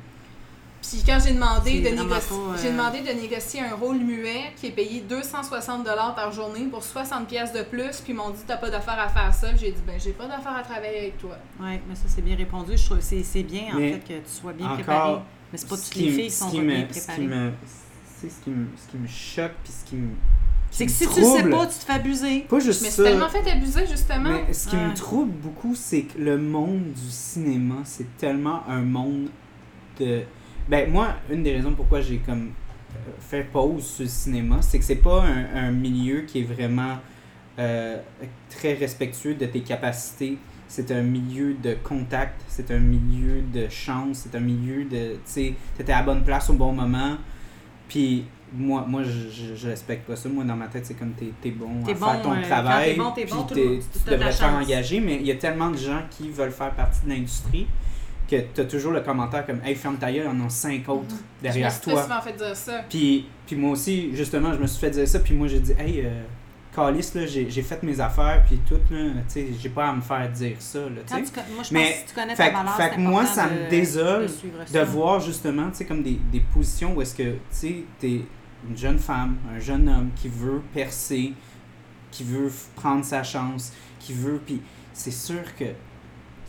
Puis 0.82 1.02
quand 1.04 1.18
j'ai 1.26 1.34
demandé, 1.34 1.82
de 1.82 1.90
négocier, 1.90 2.36
euh, 2.36 2.58
j'ai 2.62 2.72
demandé 2.72 3.00
de 3.02 3.12
négocier 3.20 3.62
un 3.62 3.74
rôle 3.76 3.98
muet 3.98 4.54
qui 4.56 4.68
est 4.68 4.72
payé 4.72 5.02
260 5.02 5.84
par 6.16 6.32
journée 6.32 6.66
pour 6.66 6.84
60 6.84 7.28
pièces 7.28 7.52
de 7.54 7.64
plus, 7.64 8.02
puis 8.02 8.14
ils 8.14 8.16
m'ont 8.16 8.30
dit 8.30 8.44
t'as 8.46 8.58
pas 8.58 8.70
d'affaire 8.70 9.00
à 9.00 9.10
faire 9.10 9.34
ça. 9.34 9.56
J'ai 9.56 9.72
dit 9.72 9.82
ben 9.88 10.00
j'ai 10.00 10.12
pas 10.12 10.28
d'affaire 10.28 10.56
à 10.56 10.62
travailler 10.62 11.00
avec 11.00 11.18
toi. 11.18 11.38
Oui, 11.60 11.80
mais 11.90 11.96
ça, 11.96 12.04
c'est 12.08 12.22
bien 12.22 12.36
répondu. 12.36 12.78
Je 12.78 12.86
trouve 12.86 12.98
que 13.00 13.04
c'est 13.04 13.24
c'est 13.24 13.42
bien, 13.42 13.74
en 13.74 13.80
Mais 13.80 13.94
fait, 13.94 14.00
que 14.00 14.14
tu 14.20 14.30
sois 14.32 14.54
bien 14.54 14.68
encore, 14.68 14.76
préparé. 14.76 15.20
Mais 15.52 15.58
c'est 15.58 15.70
pas 15.70 15.76
toutes 15.78 15.96
les 15.96 16.12
filles 16.12 16.26
qui 16.26 16.32
sont 16.32 16.50
bien 16.50 16.88
ce 16.92 16.94
qui 16.94 17.00
préparées. 17.00 17.22
me- 17.28 17.52
c'est 18.18 18.30
ce 18.30 18.42
qui 18.44 18.50
me 18.52 18.68
ce 18.78 18.92
qui 18.92 18.98
me 18.98 19.08
choque 19.08 19.54
puis 19.64 19.74
ce 19.74 19.86
qui 19.90 19.96
me 19.96 20.10
C'est 20.78 20.86
que 20.86 20.92
si 20.92 21.08
tu 21.08 21.20
le 21.20 21.26
sais 21.26 21.44
pas, 21.50 21.66
tu 21.68 21.80
te 21.80 21.86
fais 21.86 21.94
abuser. 21.94 22.40
pas 22.42 22.60
juste 22.60 22.82
Mais 22.82 22.90
c'est 22.90 23.04
ça 23.04 23.10
tellement 23.10 23.30
fait 23.30 23.50
abuser 23.50 23.88
justement. 23.90 24.30
mais 24.30 24.54
ce 24.54 24.68
qui 24.68 24.76
Ouais. 24.76 24.88
me 24.88 24.94
trouble 24.94 25.32
beaucoup 25.32 25.74
c'est 25.76 26.02
que 26.04 26.20
le 26.20 26.38
monde 26.38 26.92
du 26.94 27.10
cinéma 27.10 27.76
c'est 27.86 28.18
tellement 28.18 28.68
un 28.68 28.82
monde 28.82 29.30
de 30.00 30.22
ben 30.68 30.92
moi 30.92 31.16
une 31.32 31.44
des 31.44 31.54
raisons 31.54 31.74
pourquoi 31.74 32.02
j'ai 32.02 32.18
comme 32.18 32.48
euh, 32.50 33.12
fait 33.20 33.44
pause 33.44 33.86
sur 33.86 34.04
le 34.04 34.10
cinéma 34.10 34.62
c'est 34.62 34.80
que 34.80 34.84
c'est 34.86 34.96
pas 34.96 35.24
un, 35.24 35.68
un 35.68 35.72
milieu 35.72 36.22
qui 36.22 36.40
est 36.40 36.44
vraiment 36.44 36.98
euh, 37.60 37.98
très 38.50 38.74
respectueux 38.74 39.36
de 39.36 39.46
tes 39.46 39.62
capacités 39.62 40.38
c'est 40.68 40.92
un 40.92 41.04
milieu 41.04 41.54
de 41.54 41.76
contact, 41.84 42.42
c'est 42.48 42.72
un 42.72 42.80
milieu 42.80 43.42
de 43.54 43.70
chance, 43.70 44.24
c'est 44.26 44.36
un 44.36 44.42
milieu 44.42 44.84
de, 44.84 45.14
tu 45.14 45.20
sais, 45.26 45.54
t'étais 45.78 45.94
à 45.94 46.00
la 46.00 46.04
bonne 46.04 46.24
place 46.24 46.50
au 46.50 46.54
bon 46.54 46.72
moment. 46.74 47.18
Puis 47.88 48.26
moi, 48.54 48.86
moi 48.88 49.02
je, 49.04 49.30
je, 49.30 49.56
je 49.56 49.68
respecte 49.68 50.08
pas 50.08 50.16
ça. 50.16 50.30
Moi, 50.30 50.44
dans 50.44 50.56
ma 50.56 50.68
tête, 50.68 50.86
c'est 50.86 50.94
comme 50.94 51.12
t'es 51.14 51.32
es 51.48 51.52
bon 51.52 51.84
T'es 51.86 51.92
à 51.92 51.96
bon, 51.96 52.06
faire 52.06 52.22
ton 52.22 52.34
euh, 52.34 52.42
travail. 52.42 52.94
t'es 52.94 53.00
bon, 53.00 53.12
t'es 53.12 53.26
bon, 53.26 53.44
tout 53.44 53.54
t'es- 53.54 53.64
le 53.66 53.80
tu 53.80 54.10
devrais 54.12 54.30
te 54.30 54.36
faire 54.36 54.54
engager, 54.54 55.00
mais 55.00 55.16
il 55.16 55.26
y 55.26 55.32
a 55.32 55.36
tellement 55.36 55.70
de 55.72 55.78
gens 55.78 56.02
qui 56.10 56.30
veulent 56.30 56.52
faire 56.52 56.72
partie 56.72 57.04
de 57.06 57.10
l'industrie 57.10 57.68
que 58.30 58.38
t'as 58.54 58.64
toujours 58.66 58.92
le 58.92 59.02
commentaire 59.02 59.46
comme 59.46 59.60
Hey, 59.64 59.76
ferme 59.76 59.98
ta 59.98 60.12
gueule, 60.12 60.28
on 60.28 60.42
en 60.42 60.48
a 60.48 60.50
cinq 60.50 60.88
autres 60.90 61.06
je 61.10 61.14
me 61.16 61.42
derrière 61.44 61.72
suis 61.72 61.82
très 61.82 61.92
toi. 61.92 62.04
souvent 62.04 62.22
fait 62.22 62.34
dire 62.34 62.56
ça. 62.56 62.82
Puis, 62.90 63.28
puis 63.46 63.56
moi 63.56 63.72
aussi, 63.72 64.16
justement, 64.16 64.52
je 64.54 64.58
me 64.60 64.66
suis 64.68 64.80
fait 64.80 64.90
dire 64.90 65.08
ça, 65.08 65.20
puis 65.20 65.34
moi 65.36 65.48
j'ai 65.48 65.60
dit 65.60 65.74
Hey, 65.78 66.02
euh, 66.06 66.24
calice, 66.76 67.14
j'ai 67.26 67.62
fait 67.62 67.82
mes 67.84 68.00
affaires, 68.00 68.44
puis 68.46 68.60
tout, 68.68 68.76
là, 68.92 69.10
tu 69.28 69.34
sais, 69.34 69.48
j'ai 69.60 69.70
pas 69.70 69.90
à 69.90 69.94
me 69.94 70.02
faire 70.02 70.30
dire 70.32 70.56
ça, 70.60 70.80
là, 70.80 71.02
tu 71.08 71.14
Quand 71.32 71.42
moi, 71.54 71.64
je 71.64 71.74
Mais, 71.74 71.80
pense 71.84 71.92
que 71.94 71.98
si 72.00 72.06
tu 72.08 72.16
connais 72.16 72.36
fait 72.36 72.44
ta 72.44 72.50
que- 72.50 72.56
valeur, 72.58 72.76
fait 72.76 72.84
c'est 72.90 72.96
que 72.96 73.00
moi, 73.02 73.26
ça 73.26 73.48
me 73.48 73.70
désole 73.70 74.28
de 74.74 74.80
voir 74.82 75.20
justement, 75.20 75.70
tu 75.70 75.78
sais, 75.78 75.86
comme 75.86 76.04
des, 76.04 76.20
des 76.32 76.40
positions 76.54 76.94
où 76.96 77.02
est-ce 77.02 77.16
que, 77.16 77.32
tu 77.32 77.38
sais, 77.52 77.76
t'es 78.00 78.22
une 78.68 78.78
jeune 78.78 79.00
femme, 79.00 79.38
un 79.56 79.60
jeune 79.60 79.88
homme 79.88 80.10
qui 80.16 80.28
veut 80.28 80.62
percer, 80.74 81.34
qui 82.12 82.24
veut 82.24 82.52
prendre 82.76 83.04
sa 83.06 83.24
chance, 83.24 83.72
qui 84.00 84.14
veut, 84.14 84.42
puis 84.46 84.62
c'est 84.94 85.12
sûr 85.12 85.44
que 85.58 85.66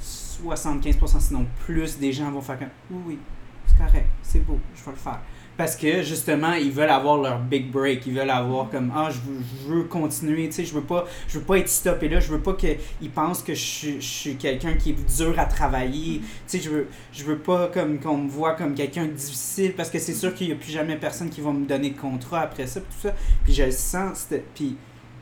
75% 0.03 1.20
sinon 1.20 1.47
plus 1.64 1.99
des 1.99 2.12
gens 2.12 2.31
vont 2.31 2.41
faire 2.43 2.59
comme, 2.59 2.68
oui, 2.91 3.03
oui, 3.07 3.18
c'est 3.66 3.79
correct, 3.79 4.07
c'est 4.22 4.41
beau, 4.41 4.59
je 4.74 4.85
vais 4.85 4.91
le 4.91 4.97
faire. 4.97 5.20
Parce 5.57 5.75
que 5.75 6.03
justement, 6.03 6.53
ils 6.53 6.71
veulent 6.71 6.91
avoir 6.91 7.17
leur 7.17 7.39
big 7.39 7.71
break, 7.71 8.07
ils 8.07 8.13
veulent 8.15 8.29
avoir 8.29 8.69
comme 8.69 8.93
ah 8.95 9.09
je 9.11 9.19
veux, 9.21 9.41
je 9.63 9.73
veux 9.73 9.85
continuer, 9.85 10.47
tu 10.49 10.53
sais, 10.53 10.65
je 10.67 10.75
veux 10.75 10.83
pas 10.83 11.07
je 11.29 11.39
veux 11.39 11.45
pas 11.45 11.59
être 11.59 11.69
stoppé 11.69 12.09
là, 12.11 12.21
je 12.21 12.31
veux 12.31 12.41
pas 12.41 12.53
qu'ils 12.53 13.11
pensent 13.11 13.43
que 13.43 13.55
je, 13.55 13.61
suis- 13.65 14.01
je 14.01 14.07
suis 14.07 14.37
quelqu'un 14.37 14.75
qui 14.75 14.91
est 14.91 15.17
dur 15.17 15.35
à 15.39 15.47
travailler, 15.47 16.21
tu 16.21 16.27
sais, 16.47 16.61
je 16.61 16.69
veux 16.69 16.89
je 17.13 17.25
veux 17.25 17.39
pas 17.39 17.69
comme 17.69 17.99
qu'on 17.99 18.19
me 18.19 18.29
voit 18.29 18.53
comme 18.55 18.75
quelqu'un 18.75 19.07
de 19.07 19.13
difficile 19.13 19.73
parce 19.75 19.89
que 19.89 19.99
c'est 19.99 20.13
sûr 20.15 20.35
qu'il 20.35 20.49
y 20.49 20.53
a 20.53 20.57
plus 20.57 20.73
jamais 20.73 20.97
personne 20.97 21.31
qui 21.31 21.41
va 21.41 21.53
me 21.53 21.65
donner 21.65 21.91
de 21.91 21.99
contrat 21.99 22.41
après 22.43 22.67
ça, 22.67 22.81
puis 22.81 22.91
tout 22.95 23.09
ça. 23.09 23.15
Puis 23.45 23.55
je 23.55 23.63
le 23.63 23.71
sens, 23.71 24.29
puis 24.55 24.77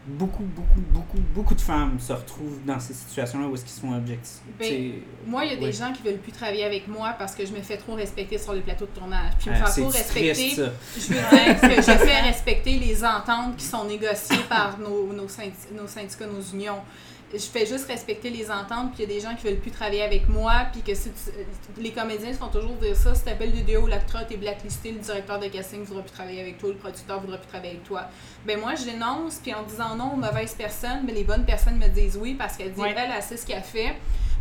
beaucoup 0.07 0.42
beaucoup 0.42 0.80
beaucoup 0.92 1.18
beaucoup 1.34 1.55
de 1.55 1.61
femmes 1.61 1.98
se 1.98 2.12
retrouvent 2.12 2.59
dans 2.66 2.78
ces 2.78 2.92
situations-là 2.92 3.46
où 3.46 3.55
est-ce 3.55 3.64
qu'ils 3.64 3.80
sont 3.80 3.92
objectifs. 3.94 4.40
Ben. 4.59 4.92
Moi, 5.26 5.44
il 5.46 5.50
y 5.52 5.55
a 5.55 5.57
des 5.57 5.64
Ouais. 5.66 5.72
gens 5.72 5.92
qui 5.92 6.02
veulent 6.02 6.18
plus 6.18 6.32
travailler 6.32 6.64
avec 6.64 6.86
moi 6.88 7.14
parce 7.18 7.34
que 7.34 7.46
je 7.46 7.52
me 7.52 7.61
fais 7.62 7.76
trop 7.78 7.94
respecter 7.94 8.36
sur 8.38 8.52
les 8.52 8.61
plateaux 8.61 8.84
de 8.86 8.98
tournage. 8.98 9.32
Puis 9.38 9.50
me 9.50 9.55
Euh, 9.55 9.59
faire 9.59 9.72
trop 9.74 9.88
respecter, 9.88 10.50
je 10.50 10.61
veux 10.61 11.14
dire 11.14 11.61
que 11.61 11.76
je 11.76 11.98
fais 12.07 12.20
respecter 12.20 12.78
les 12.78 13.02
ententes 13.05 13.57
qui 13.57 13.64
sont 13.64 13.84
négociées 13.84 14.36
par 14.48 14.78
nos 14.78 15.09
syndicats, 15.28 16.26
nos 16.26 16.42
unions. 16.52 16.82
Je 17.35 17.47
fais 17.47 17.66
juste 17.66 17.87
respecter 17.89 18.30
les 18.30 18.49
ententes, 18.51 18.93
puis 18.95 19.03
il 19.03 19.11
y 19.11 19.12
a 19.12 19.14
des 19.16 19.20
gens 19.20 19.35
qui 19.35 19.47
veulent 19.47 19.59
plus 19.59 19.72
travailler 19.72 20.03
avec 20.03 20.28
moi, 20.28 20.53
puis 20.72 20.82
que 20.82 20.95
si 20.95 21.11
tu- 21.11 21.80
les 21.82 21.91
comédiens 21.91 22.32
se 22.32 22.39
font 22.39 22.47
toujours 22.49 22.76
dire 22.76 22.95
ça, 22.97 23.12
si 23.14 23.24
t'appelles 23.24 23.53
le 23.66 23.78
ou 23.80 23.87
l'acteur, 23.89 24.24
t'es 24.26 24.37
blacklisté, 24.37 24.93
le 24.93 24.99
directeur 25.01 25.41
de 25.41 25.49
casting 25.49 25.80
ne 25.80 25.85
voudra 25.85 26.03
plus 26.03 26.12
travailler 26.12 26.41
avec 26.41 26.59
toi, 26.59 26.68
le 26.68 26.76
producteur 26.76 27.16
ne 27.16 27.22
voudra 27.22 27.39
plus 27.39 27.49
travailler 27.49 27.72
avec 27.72 27.85
toi. 27.85 28.03
Ben 28.47 28.61
moi, 28.61 28.74
je 28.76 28.85
dénonce, 28.85 29.41
puis 29.43 29.53
en 29.53 29.64
disant 29.64 29.97
non 29.97 30.12
aux 30.12 30.16
mauvaises 30.16 30.55
personnes, 30.55 31.03
mais 31.05 31.12
les 31.12 31.24
bonnes 31.24 31.45
personnes 31.45 31.76
me 31.78 31.89
disent 31.89 32.16
oui, 32.16 32.35
parce 32.35 32.57
qu'elles 32.57 32.72
disent, 32.72 32.82
Ouais. 32.82 32.95
elle, 32.97 33.11
elle 33.16 33.22
sait 33.22 33.37
ce 33.37 33.45
qu'elle 33.47 33.62
fait. 33.62 33.95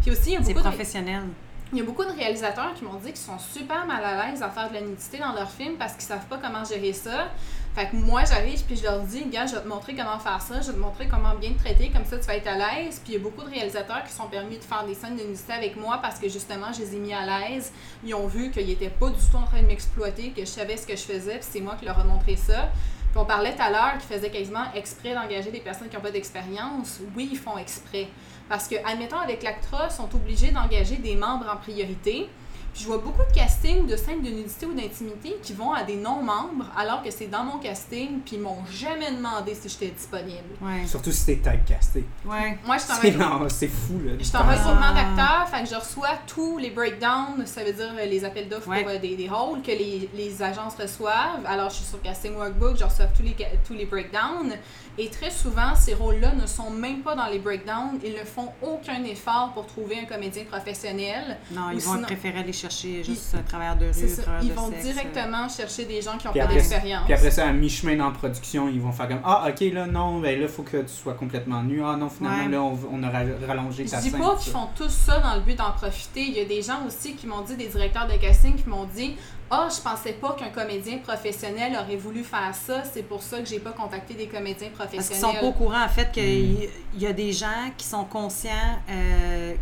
Puis 0.03 0.11
aussi, 0.11 0.29
il 0.29 0.33
y 0.33 0.35
a 0.35 0.39
beaucoup 0.41 0.53
de... 0.53 0.59
professionnel. 0.59 1.23
Il 1.71 1.79
y 1.79 1.81
a 1.81 1.85
beaucoup 1.85 2.03
de 2.05 2.11
réalisateurs 2.11 2.75
qui 2.75 2.83
m'ont 2.83 2.99
dit 2.99 3.07
qu'ils 3.07 3.17
sont 3.17 3.39
super 3.39 3.87
mal 3.87 4.03
à 4.03 4.29
l'aise 4.29 4.43
à 4.43 4.49
faire 4.51 4.69
de 4.69 4.75
la 4.75 4.81
nudité 4.81 5.17
dans 5.17 5.33
leurs 5.33 5.49
films 5.49 5.75
parce 5.79 5.93
qu'ils 5.93 6.03
savent 6.03 6.27
pas 6.27 6.37
comment 6.37 6.63
gérer 6.63 6.93
ça. 6.93 7.31
Fait 7.75 7.87
que 7.87 7.95
moi, 7.95 8.23
j'arrive 8.23 8.63
puis 8.65 8.75
je 8.75 8.83
leur 8.83 8.99
dis, 8.99 9.25
gars, 9.25 9.47
je 9.47 9.55
vais 9.55 9.61
te 9.61 9.67
montrer 9.67 9.95
comment 9.95 10.19
faire 10.19 10.39
ça, 10.41 10.61
je 10.61 10.67
vais 10.67 10.73
te 10.73 10.79
montrer 10.79 11.07
comment 11.07 11.33
bien 11.33 11.53
te 11.53 11.59
traiter, 11.59 11.89
comme 11.89 12.05
ça 12.05 12.19
tu 12.19 12.25
vas 12.25 12.35
être 12.35 12.47
à 12.47 12.55
l'aise. 12.55 13.01
Puis 13.03 13.13
il 13.13 13.17
y 13.17 13.17
a 13.17 13.19
beaucoup 13.19 13.43
de 13.43 13.49
réalisateurs 13.49 14.03
qui 14.03 14.13
sont 14.13 14.27
permis 14.27 14.57
de 14.57 14.63
faire 14.63 14.85
des 14.85 14.93
scènes 14.93 15.15
de 15.15 15.51
avec 15.51 15.75
moi 15.75 15.97
parce 15.99 16.19
que 16.19 16.29
justement, 16.29 16.71
je 16.71 16.81
les 16.81 16.95
ai 16.95 16.99
mis 16.99 17.13
à 17.13 17.25
l'aise. 17.25 17.71
Ils 18.03 18.13
ont 18.13 18.27
vu 18.27 18.51
qu'ils 18.51 18.69
étaient 18.69 18.89
pas 18.89 19.09
du 19.09 19.19
tout 19.19 19.37
en 19.37 19.45
train 19.45 19.61
de 19.61 19.67
m'exploiter, 19.67 20.31
que 20.31 20.41
je 20.41 20.49
savais 20.49 20.77
ce 20.77 20.85
que 20.85 20.95
je 20.95 21.01
faisais, 21.01 21.37
puis 21.39 21.47
c'est 21.49 21.61
moi 21.61 21.75
qui 21.79 21.85
leur 21.85 21.99
ai 21.99 22.03
montré 22.03 22.35
ça. 22.35 22.69
Puis 23.13 23.21
on 23.21 23.25
parlait 23.25 23.55
tout 23.55 23.61
à 23.61 23.69
l'heure 23.71 23.93
qu'ils 23.99 24.15
faisaient 24.15 24.31
quasiment 24.31 24.71
exprès 24.75 25.13
d'engager 25.13 25.51
des 25.51 25.59
personnes 25.59 25.89
qui 25.89 25.95
n'ont 25.95 26.01
pas 26.01 26.11
d'expérience. 26.11 26.99
Oui, 27.15 27.29
ils 27.31 27.37
font 27.37 27.57
exprès. 27.57 28.07
Parce 28.49 28.67
que, 28.67 28.75
admettons, 28.85 29.19
avec 29.19 29.41
l'ACTRA, 29.41 29.87
ils 29.89 29.93
sont 29.93 30.13
obligés 30.15 30.51
d'engager 30.51 30.97
des 30.97 31.15
membres 31.15 31.47
en 31.51 31.57
priorité. 31.57 32.29
Puis 32.73 32.81
je 32.83 32.87
vois 32.87 32.97
beaucoup 32.97 33.21
de 33.21 33.35
castings 33.35 33.85
de 33.85 33.95
scènes 33.95 34.21
de 34.23 34.29
nudité 34.29 34.65
ou 34.65 34.73
d'intimité 34.73 35.37
qui 35.43 35.53
vont 35.53 35.73
à 35.73 35.83
des 35.83 35.95
non-membres 35.95 36.65
alors 36.75 37.03
que 37.03 37.11
c'est 37.11 37.27
dans 37.27 37.43
mon 37.43 37.59
casting, 37.59 38.19
puis 38.25 38.37
ils 38.37 38.41
m'ont 38.41 38.57
jamais 38.71 39.11
demandé 39.11 39.53
si 39.53 39.69
j'étais 39.69 39.89
disponible. 39.91 40.41
Ouais. 40.61 40.85
Surtout 40.87 41.11
si 41.11 41.25
t'es 41.25 41.35
typecasté. 41.35 42.03
Ouais. 42.25 42.57
Moi, 42.65 42.77
je 42.77 43.17
non, 43.17 43.47
c'est 43.49 43.67
fou 43.67 43.99
là. 44.03 44.13
Je 44.19 44.31
t'envoie 44.31 44.53
Ah. 44.53 44.57
le 44.57 44.63
groupement 44.63 44.93
d'acteurs, 44.93 45.47
fait 45.49 45.63
que 45.63 45.69
je 45.69 45.75
reçois 45.75 46.17
tous 46.25 46.57
les 46.57 46.71
breakdowns, 46.71 47.45
ça 47.45 47.63
veut 47.63 47.73
dire 47.73 47.93
euh, 47.97 48.05
les 48.05 48.25
appels 48.25 48.49
d'offres 48.49 48.67
Ouais. 48.69 48.81
pour 48.81 48.91
euh, 48.91 48.97
des, 48.97 49.15
des 49.15 49.29
rôles 49.29 49.61
que 49.61 49.71
les, 49.71 50.09
les 50.15 50.41
agences 50.41 50.75
reçoivent. 50.75 51.45
Alors, 51.45 51.69
je 51.69 51.75
suis 51.75 51.85
sur 51.85 52.01
Casting 52.01 52.33
Workbook, 52.35 52.77
je 52.79 52.83
reçois 52.85 53.05
tous 53.15 53.21
les, 53.23 53.35
ca- 53.37 53.49
tous 53.67 53.73
les 53.73 53.85
breakdowns. 53.85 54.53
Et 54.99 55.09
très 55.09 55.31
souvent, 55.31 55.73
ces 55.75 55.95
rôles-là 55.95 56.33
ne 56.35 56.45
sont 56.45 56.69
même 56.69 56.99
pas 57.01 57.15
dans 57.15 57.25
les 57.25 57.39
breakdowns. 57.39 57.99
Ils 58.03 58.13
ne 58.13 58.23
font 58.23 58.49
aucun 58.61 59.03
effort 59.05 59.51
pour 59.55 59.65
trouver 59.65 59.97
un 59.99 60.05
comédien 60.05 60.43
professionnel. 60.43 61.37
Non, 61.51 61.71
ils 61.71 61.79
vont 61.79 61.93
sinon- 61.95 62.03
préférer 62.03 62.39
aller 62.39 62.53
chercher 62.53 63.03
juste 63.03 63.33
un 63.33 63.41
travailleur 63.41 63.75
de 63.77 63.87
rue, 63.87 64.07
ça. 64.07 64.21
Ils 64.43 64.49
de 64.49 64.53
vont 64.53 64.69
sexe. 64.69 64.83
directement 64.83 65.49
chercher 65.49 65.85
des 65.85 66.01
gens 66.01 66.17
qui 66.17 66.27
n'ont 66.27 66.33
pas 66.33 66.45
d'expérience. 66.45 67.05
Puis 67.05 67.13
après 67.13 67.31
ça, 67.31 67.47
à 67.47 67.51
mi-chemin 67.53 67.95
dans 67.95 68.05
la 68.05 68.11
production, 68.11 68.69
ils 68.69 68.79
vont 68.79 68.91
faire 68.91 69.07
comme 69.07 69.21
Ah, 69.23 69.47
ok, 69.49 69.61
là, 69.73 69.87
non, 69.87 70.19
ben 70.19 70.39
là, 70.39 70.47
faut 70.47 70.63
que 70.63 70.77
tu 70.77 70.89
sois 70.93 71.13
complètement 71.15 71.63
nu. 71.63 71.81
Ah, 71.83 71.95
non, 71.97 72.09
finalement, 72.09 72.43
Ouais. 72.45 72.51
là, 72.51 72.61
on, 72.61 72.79
on 72.91 73.03
a 73.03 73.09
ra- 73.09 73.19
rallongé 73.47 73.85
Je 73.87 73.91
ta 73.91 73.97
dis 73.99 74.11
scène. 74.11 74.19
pas 74.21 74.35
qu'ils 74.35 74.51
font 74.51 74.67
tous 74.75 74.89
ça 74.89 75.19
dans 75.19 75.33
le 75.35 75.41
but 75.41 75.57
d'en 75.57 75.71
profiter. 75.71 76.21
Il 76.21 76.33
y 76.33 76.39
a 76.39 76.45
des 76.45 76.61
gens 76.61 76.85
aussi 76.85 77.15
qui 77.15 77.25
m'ont 77.25 77.41
dit, 77.41 77.55
des 77.55 77.67
directeurs 77.67 78.07
de 78.07 78.13
casting 78.17 78.55
qui 78.55 78.69
m'ont 78.69 78.85
dit 78.85 79.15
Ah, 79.55 79.67
je 79.69 79.79
pensais 79.81 80.13
pas 80.13 80.33
qu'un 80.33 80.49
comédien 80.49 80.97
professionnel 80.97 81.77
aurait 81.79 81.95
voulu 81.95 82.23
faire 82.23 82.53
ça. 82.55 82.83
C'est 82.91 83.03
pour 83.03 83.21
ça 83.21 83.39
que 83.39 83.45
j'ai 83.45 83.59
pas 83.59 83.71
contacté 83.71 84.15
des 84.15 84.27
comédiens 84.27 84.69
Parce 84.75 84.89
qu'ils 84.89 84.99
professionnels. 84.99 85.35
sont 85.35 85.39
pas 85.41 85.45
au 85.47 85.51
courant, 85.53 85.83
en 85.83 85.89
fait, 85.89 86.11
qu'il 86.11 86.53
Mm. 86.95 86.99
y 86.99 87.05
a 87.07 87.13
des 87.13 87.31
gens 87.31 87.69
qui 87.77 87.85
sont 87.85 88.05
conscients. 88.05 88.51
euh, 88.89 89.53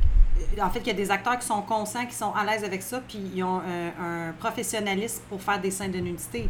en 0.62 0.70
fait, 0.70 0.80
qu'il 0.80 0.88
y 0.88 0.96
a 0.96 0.98
des 1.06 1.12
acteurs 1.12 1.38
qui 1.38 1.46
sont 1.46 1.62
conscients, 1.62 2.06
qui 2.06 2.16
sont 2.16 2.34
à 2.34 2.44
l'aise 2.46 2.64
avec 2.64 2.82
ça, 2.82 3.00
puis 3.08 3.20
ils 3.36 3.44
ont 3.44 3.60
un, 3.60 4.30
un 4.30 4.32
professionnalisme 4.39 5.22
pour 5.30 5.42
faire 5.42 5.60
des 5.62 5.72
scènes 5.72 5.92
de 5.92 6.00
nudité. 6.00 6.44
Fait 6.44 6.50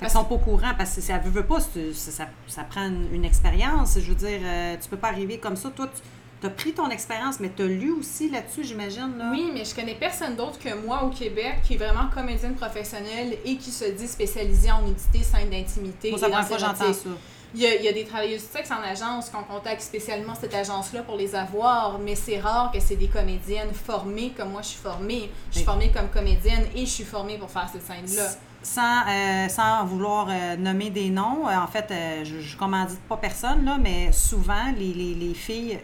Parce 0.00 0.12
qu'ils 0.12 0.20
sont 0.20 0.26
pas 0.28 0.34
au 0.36 0.38
courant 0.38 0.72
parce 0.78 0.94
que 0.94 1.00
ça 1.00 1.18
veut, 1.18 1.30
veut 1.30 1.44
pas, 1.44 1.58
ça, 1.60 1.68
ça, 1.92 2.26
ça 2.46 2.62
prend 2.62 2.86
une, 2.86 3.08
une 3.12 3.24
expérience. 3.24 3.98
Je 4.00 4.08
veux 4.08 4.14
dire, 4.14 4.38
euh, 4.42 4.76
tu 4.80 4.88
peux 4.88 4.96
pas 4.96 5.08
arriver 5.08 5.38
comme 5.38 5.56
ça. 5.56 5.68
Toi, 5.70 5.88
tu 5.94 6.00
as 6.46 6.50
pris 6.50 6.72
ton 6.72 6.88
expérience, 6.90 7.40
mais 7.40 7.50
tu 7.54 7.62
as 7.62 7.66
lu 7.66 7.90
aussi 7.92 8.30
là-dessus, 8.30 8.64
j'imagine. 8.64 9.18
Là? 9.18 9.30
Oui, 9.32 9.50
mais 9.52 9.64
je 9.64 9.74
connais 9.74 9.94
personne 9.94 10.36
d'autre 10.36 10.58
que 10.58 10.74
moi 10.86 11.02
au 11.04 11.10
Québec 11.10 11.56
qui 11.64 11.74
est 11.74 11.78
vraiment 11.78 12.08
comédienne 12.14 12.54
professionnelle 12.54 13.36
et 13.44 13.56
qui 13.56 13.70
se 13.70 13.84
dit 13.84 14.06
spécialisée 14.06 14.70
en 14.70 14.82
nudité, 14.82 15.22
scène 15.22 15.50
d'intimité. 15.50 16.10
Moi, 16.10 16.18
fois 16.18 16.28
que 16.28 16.34
danse 16.34 16.60
j'entends 16.60 16.92
ça. 16.92 17.10
Il 17.54 17.62
y, 17.62 17.66
a, 17.66 17.76
il 17.76 17.82
y 17.82 17.88
a 17.88 17.92
des 17.92 18.04
travailleuses 18.04 18.42
du 18.42 18.48
sexe 18.52 18.70
en 18.70 18.82
agence 18.82 19.30
qu'on 19.30 19.42
contacte 19.42 19.80
spécialement 19.80 20.34
cette 20.34 20.52
agence-là 20.54 21.02
pour 21.02 21.16
les 21.16 21.34
avoir, 21.34 21.98
mais 21.98 22.14
c'est 22.14 22.38
rare 22.38 22.70
que 22.70 22.78
c'est 22.78 22.96
des 22.96 23.08
comédiennes 23.08 23.72
formées 23.72 24.34
comme 24.36 24.50
moi 24.50 24.60
je 24.60 24.68
suis 24.68 24.80
formée. 24.80 25.30
Je 25.50 25.56
suis 25.56 25.64
formée 25.64 25.90
comme 25.90 26.08
comédienne 26.08 26.66
et 26.76 26.80
je 26.80 26.90
suis 26.90 27.04
formée 27.04 27.38
pour 27.38 27.50
faire 27.50 27.66
cette 27.72 27.86
scène-là. 27.86 28.28
Sans, 28.62 29.00
euh, 29.08 29.48
sans 29.48 29.84
vouloir 29.86 30.26
euh, 30.28 30.56
nommer 30.56 30.90
des 30.90 31.08
noms, 31.08 31.48
euh, 31.48 31.56
en 31.56 31.68
fait, 31.68 31.90
je, 32.24 32.40
je 32.40 32.56
commandite 32.56 33.00
pas 33.08 33.16
personne, 33.16 33.64
là, 33.64 33.78
mais 33.80 34.12
souvent, 34.12 34.72
les, 34.76 34.92
les, 34.92 35.14
les 35.14 35.32
filles, 35.32 35.78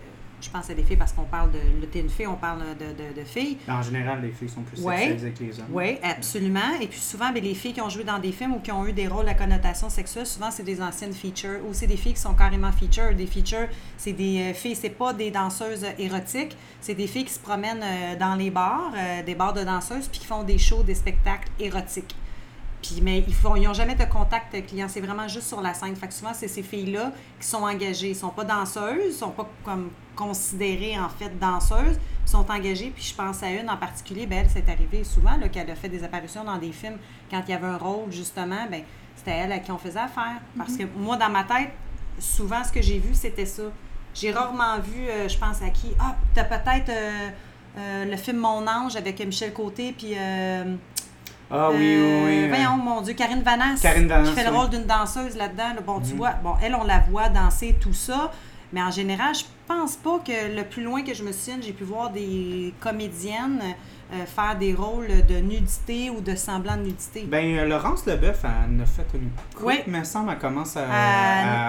je 0.44 0.50
pense 0.50 0.68
à 0.70 0.74
des 0.74 0.82
filles 0.82 0.96
parce 0.96 1.12
qu'on 1.12 1.24
parle 1.24 1.50
de. 1.50 1.58
T'es 1.90 2.00
une 2.00 2.08
fille, 2.10 2.26
on 2.26 2.36
parle 2.36 2.60
de, 2.78 2.86
de, 2.86 3.20
de 3.20 3.24
filles. 3.24 3.58
En 3.68 3.82
général, 3.82 4.20
les 4.22 4.30
filles 4.30 4.48
sont 4.48 4.62
plus 4.62 4.80
Ouais. 4.82 4.96
sexualisées 4.96 5.30
que 5.32 5.44
les 5.44 5.58
hommes. 5.60 5.66
Oui, 5.72 5.98
absolument. 6.02 6.78
Et 6.80 6.86
puis 6.86 7.00
souvent, 7.00 7.32
ben, 7.32 7.42
les 7.42 7.54
filles 7.54 7.72
qui 7.72 7.80
ont 7.80 7.88
joué 7.88 8.04
dans 8.04 8.18
des 8.18 8.32
films 8.32 8.54
ou 8.54 8.60
qui 8.60 8.70
ont 8.72 8.86
eu 8.86 8.92
des 8.92 9.08
rôles 9.08 9.28
à 9.28 9.34
connotation 9.34 9.88
sexuelle, 9.88 10.26
souvent 10.26 10.50
c'est 10.50 10.62
des 10.62 10.80
anciennes 10.82 11.12
features 11.14 11.60
ou 11.68 11.72
c'est 11.72 11.86
des 11.86 11.96
filles 11.96 12.14
qui 12.14 12.20
sont 12.20 12.34
carrément 12.34 12.72
features. 12.72 13.14
Des 13.14 13.26
features, 13.26 13.68
c'est 13.96 14.12
des 14.12 14.38
euh, 14.50 14.54
filles, 14.54 14.76
c'est 14.76 14.90
pas 14.90 15.12
des 15.12 15.30
danseuses 15.30 15.86
érotiques, 15.98 16.56
c'est 16.80 16.94
des 16.94 17.06
filles 17.06 17.24
qui 17.24 17.32
se 17.34 17.40
promènent 17.40 17.82
euh, 17.82 18.16
dans 18.16 18.34
les 18.34 18.50
bars, 18.50 18.92
euh, 18.96 19.22
des 19.22 19.34
bars 19.34 19.52
de 19.52 19.62
danseuses, 19.64 20.08
puis 20.08 20.20
qui 20.20 20.26
font 20.26 20.42
des 20.42 20.58
shows, 20.58 20.82
des 20.82 20.94
spectacles 20.94 21.48
érotiques. 21.58 22.14
Puis, 22.84 23.00
mais 23.00 23.24
ils 23.26 23.34
font, 23.34 23.56
ils 23.56 23.66
ont 23.66 23.72
jamais 23.72 23.94
de 23.94 24.04
contact 24.04 24.54
client, 24.66 24.88
c'est 24.90 25.00
vraiment 25.00 25.26
juste 25.26 25.48
sur 25.48 25.62
la 25.62 25.72
scène. 25.72 25.96
Fait 25.96 26.06
que 26.06 26.12
souvent, 26.12 26.34
c'est 26.34 26.48
ces 26.48 26.62
filles-là 26.62 27.12
qui 27.40 27.46
sont 27.46 27.62
engagées. 27.62 28.10
Ils 28.10 28.16
sont 28.16 28.28
pas 28.28 28.44
danseuses, 28.44 29.06
ils 29.06 29.12
sont 29.12 29.30
pas 29.30 29.48
comme 29.64 29.88
considérées 30.14 30.98
en 30.98 31.08
fait 31.08 31.30
danseuses, 31.38 31.98
ils 32.26 32.30
sont 32.30 32.50
engagées. 32.50 32.92
Puis 32.94 33.04
je 33.04 33.14
pense 33.14 33.42
à 33.42 33.50
une 33.50 33.70
en 33.70 33.78
particulier, 33.78 34.26
ben 34.26 34.40
elle, 34.40 34.50
c'est 34.50 34.70
arrivé 34.70 35.02
souvent 35.02 35.38
qu'elle 35.50 35.70
a 35.70 35.74
fait 35.74 35.88
des 35.88 36.04
apparitions 36.04 36.44
dans 36.44 36.58
des 36.58 36.72
films 36.72 36.98
quand 37.30 37.40
il 37.48 37.52
y 37.52 37.54
avait 37.54 37.66
un 37.66 37.78
rôle 37.78 38.12
justement, 38.12 38.66
ben 38.70 38.82
c'était 39.16 39.30
elle 39.30 39.52
à 39.52 39.60
qui 39.60 39.72
on 39.72 39.78
faisait 39.78 40.00
affaire. 40.00 40.42
Parce 40.58 40.76
que 40.76 40.84
moi, 40.94 41.16
dans 41.16 41.30
ma 41.30 41.44
tête, 41.44 41.70
souvent 42.18 42.62
ce 42.62 42.70
que 42.70 42.82
j'ai 42.82 42.98
vu, 42.98 43.14
c'était 43.14 43.46
ça. 43.46 43.62
J'ai 44.12 44.30
rarement 44.30 44.78
vu, 44.78 45.08
euh, 45.08 45.26
je 45.26 45.38
pense 45.38 45.62
à 45.62 45.70
qui, 45.70 45.88
ah, 45.98 46.16
t'as 46.34 46.44
peut-être 46.44 46.90
euh, 46.90 47.30
euh, 47.78 48.04
le 48.04 48.16
film 48.18 48.36
Mon 48.36 48.66
Ange 48.68 48.94
avec 48.94 49.24
Michel 49.24 49.54
Côté, 49.54 49.94
puis. 49.96 50.16
Ah 51.50 51.68
oui, 51.70 51.76
oui, 51.78 51.94
euh, 51.96 52.24
oui. 52.26 52.48
Voyons, 52.48 52.76
mon 52.76 53.00
Dieu, 53.00 53.14
Karine 53.14 53.42
Vanasse. 53.42 53.80
Karine 53.80 54.08
Vanasse, 54.08 54.30
Qui 54.30 54.34
fait 54.34 54.50
le 54.50 54.56
rôle 54.56 54.70
d'une 54.70 54.86
danseuse 54.86 55.36
là-dedans. 55.36 55.74
là. 55.74 55.80
Bon, 55.86 56.00
tu 56.00 56.12
Mhm. 56.12 56.16
vois, 56.18 56.30
bon, 56.42 56.54
elle, 56.62 56.74
on 56.74 56.84
la 56.84 57.00
voit 57.00 57.28
danser 57.28 57.76
tout 57.80 57.92
ça. 57.92 58.32
Mais 58.72 58.82
en 58.82 58.90
général, 58.90 59.34
je 59.34 59.44
pense 59.68 59.94
pas 59.96 60.18
que 60.26 60.56
le 60.56 60.64
plus 60.64 60.82
loin 60.82 61.02
que 61.02 61.14
je 61.14 61.22
me 61.22 61.30
souvienne, 61.32 61.62
j'ai 61.62 61.72
pu 61.72 61.84
voir 61.84 62.10
des 62.10 62.74
comédiennes 62.80 63.60
euh, 64.12 64.26
faire 64.26 64.56
des 64.58 64.74
rôles 64.74 65.08
de 65.28 65.36
nudité 65.40 66.10
ou 66.10 66.20
de 66.20 66.34
semblant 66.34 66.76
de 66.76 66.82
nudité. 66.82 67.24
Ben, 67.26 67.56
euh, 67.56 67.66
Laurence 67.66 68.04
Leboeuf, 68.06 68.44
elle 68.44 68.80
a 68.82 68.86
fait 68.86 69.06
une 69.14 69.30
couple, 69.30 69.64
Oui. 69.64 69.80
mais 69.86 70.00
me 70.00 70.04
semble, 70.04 70.30
elle 70.32 70.38
commence 70.38 70.76
à, 70.76 70.82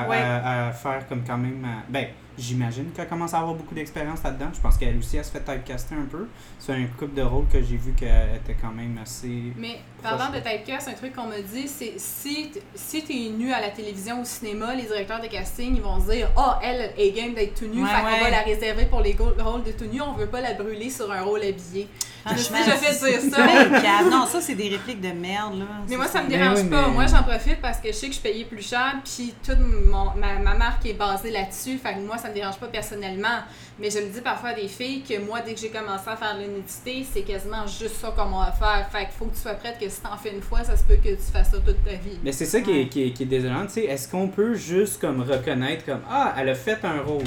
À- 0.07 0.71
faire 0.73 1.07
comme 1.07 1.23
quand 1.25 1.37
même... 1.37 1.65
ben, 1.89 2.07
j'imagine 2.37 2.91
qu'elle 2.91 3.07
commence 3.07 3.33
à 3.33 3.39
avoir 3.39 3.53
beaucoup 3.55 3.75
d'expérience 3.75 4.23
là-dedans. 4.23 4.49
Je 4.53 4.59
pense 4.59 4.77
qu'elle 4.77 4.97
aussi, 4.97 5.17
elle 5.17 5.25
se 5.25 5.31
fait 5.31 5.39
typecaster 5.43 5.95
un 5.95 6.05
peu. 6.05 6.27
C'est 6.59 6.73
un 6.73 6.85
couple 6.97 7.13
de 7.15 7.21
rôles 7.21 7.47
que 7.51 7.61
j'ai 7.61 7.77
vu 7.77 7.93
qu'elle 7.93 8.35
était 8.35 8.55
quand 8.59 8.71
même 8.71 8.97
assez. 9.01 9.53
Mais 9.57 9.79
parlant 10.03 10.29
de 10.31 10.39
typecast, 10.39 10.87
un 10.87 10.93
truc 10.93 11.15
qu'on 11.15 11.27
m'a 11.27 11.39
dit, 11.41 11.67
c'est 11.67 11.93
si, 11.97 12.51
si 12.73 13.03
t'es 13.03 13.29
nu 13.37 13.51
à 13.53 13.61
la 13.61 13.69
télévision 13.69 14.19
ou 14.19 14.21
au 14.21 14.25
cinéma, 14.25 14.75
les 14.75 14.83
directeurs 14.83 15.21
de 15.21 15.27
casting, 15.27 15.75
ils 15.75 15.81
vont 15.81 15.99
se 15.99 16.11
dire 16.11 16.29
Ah, 16.35 16.59
elle 16.63 16.91
est 16.97 17.11
game 17.11 17.33
d'être 17.33 17.59
tout 17.59 17.67
nue, 17.67 17.83
Ouais, 17.83 17.89
fait 17.89 18.01
qu'on 18.01 18.07
ouais. 18.13 18.19
va 18.21 18.29
la 18.29 18.41
réserver 18.41 18.85
pour 18.85 19.01
les 19.01 19.15
rôles 19.15 19.63
de 19.63 19.71
tout 19.71 19.85
nu, 19.85 20.01
on 20.01 20.13
veut 20.13 20.27
pas 20.27 20.41
la 20.41 20.53
brûler 20.53 20.89
sur 20.89 21.11
un 21.11 21.21
rôle 21.21 21.41
habillé. 21.41 21.87
Je 22.27 22.31
me 22.31 22.37
Franchement, 22.37 22.57
déjà 22.65 22.71
fait 22.77 22.91
dire 23.11 23.19
c'est 23.21 23.29
ça. 23.29 24.03
Non, 24.09 24.25
ça, 24.25 24.41
c'est 24.41 24.55
des 24.55 24.69
répliques 24.69 24.99
de 25.01 25.11
merde, 25.11 25.59
là. 25.59 25.65
Mais 25.87 25.95
moi, 25.95 26.07
ça 26.07 26.23
me 26.23 26.27
dérange 26.29 26.61
oui, 26.63 26.69
pas. 26.69 26.87
mais- 26.87 26.93
Moi, 26.93 27.05
j'en 27.05 27.21
profite 27.21 27.61
parce 27.61 27.77
que 27.79 27.89
je 27.89 27.93
sais 27.93 28.09
que 28.09 28.15
je 28.15 28.19
payais 28.19 28.45
plus 28.45 28.67
cher, 28.67 28.95
puis 29.03 29.33
toute 29.45 29.59
mon, 29.59 30.05
ma, 30.15 30.39
ma 30.39 30.55
marque 30.55 30.83
est 30.87 30.93
basée 30.93 31.29
là-dessus. 31.29 31.77
Fait 31.77 31.93
que 31.93 31.99
moi, 31.99 32.17
ça 32.25 32.29
me 32.29 32.35
dérange 32.35 32.57
pas 32.57 32.67
personnellement. 32.67 33.39
Mais 33.79 33.89
je 33.89 33.99
le 33.99 34.07
dis 34.07 34.21
parfois 34.21 34.49
à 34.49 34.53
des 34.53 34.67
filles 34.67 35.01
que 35.03 35.19
moi, 35.25 35.41
dès 35.41 35.53
que 35.53 35.59
j'ai 35.59 35.69
commencé 35.69 36.07
à 36.07 36.15
faire 36.15 36.35
de 36.37 36.43
l'unité, 36.43 37.05
c'est 37.11 37.21
quasiment 37.21 37.65
juste 37.67 37.95
ça 37.95 38.13
qu'on 38.15 38.39
va 38.39 38.51
faire. 38.51 38.87
Fait 38.91 39.05
qu'il 39.05 39.13
faut 39.17 39.25
que 39.25 39.35
tu 39.35 39.41
sois 39.41 39.53
prête 39.53 39.77
que 39.79 39.87
si 39.89 40.01
t'en 40.01 40.17
fais 40.17 40.33
une 40.33 40.41
fois, 40.41 40.63
ça 40.63 40.75
se 40.75 40.83
peut 40.83 40.95
que 40.95 41.09
tu 41.09 41.31
fasses 41.31 41.51
ça 41.51 41.57
toute 41.57 41.83
ta 41.83 41.91
vie. 41.91 42.17
Mais 42.23 42.31
c'est 42.31 42.45
ça 42.45 42.61
qui, 42.61 42.79
est, 42.79 42.87
qui, 42.87 43.03
est, 43.07 43.11
qui 43.11 43.23
est 43.23 43.27
désolant. 43.27 43.63
tu 43.65 43.73
sais. 43.73 43.83
Est-ce 43.83 44.07
qu'on 44.09 44.27
peut 44.29 44.55
juste 44.55 44.99
comme 45.01 45.21
reconnaître 45.21 45.85
comme 45.85 46.01
Ah, 46.09 46.33
elle 46.37 46.49
a 46.49 46.55
fait 46.55 46.83
un 46.83 47.01
rôle, 47.01 47.23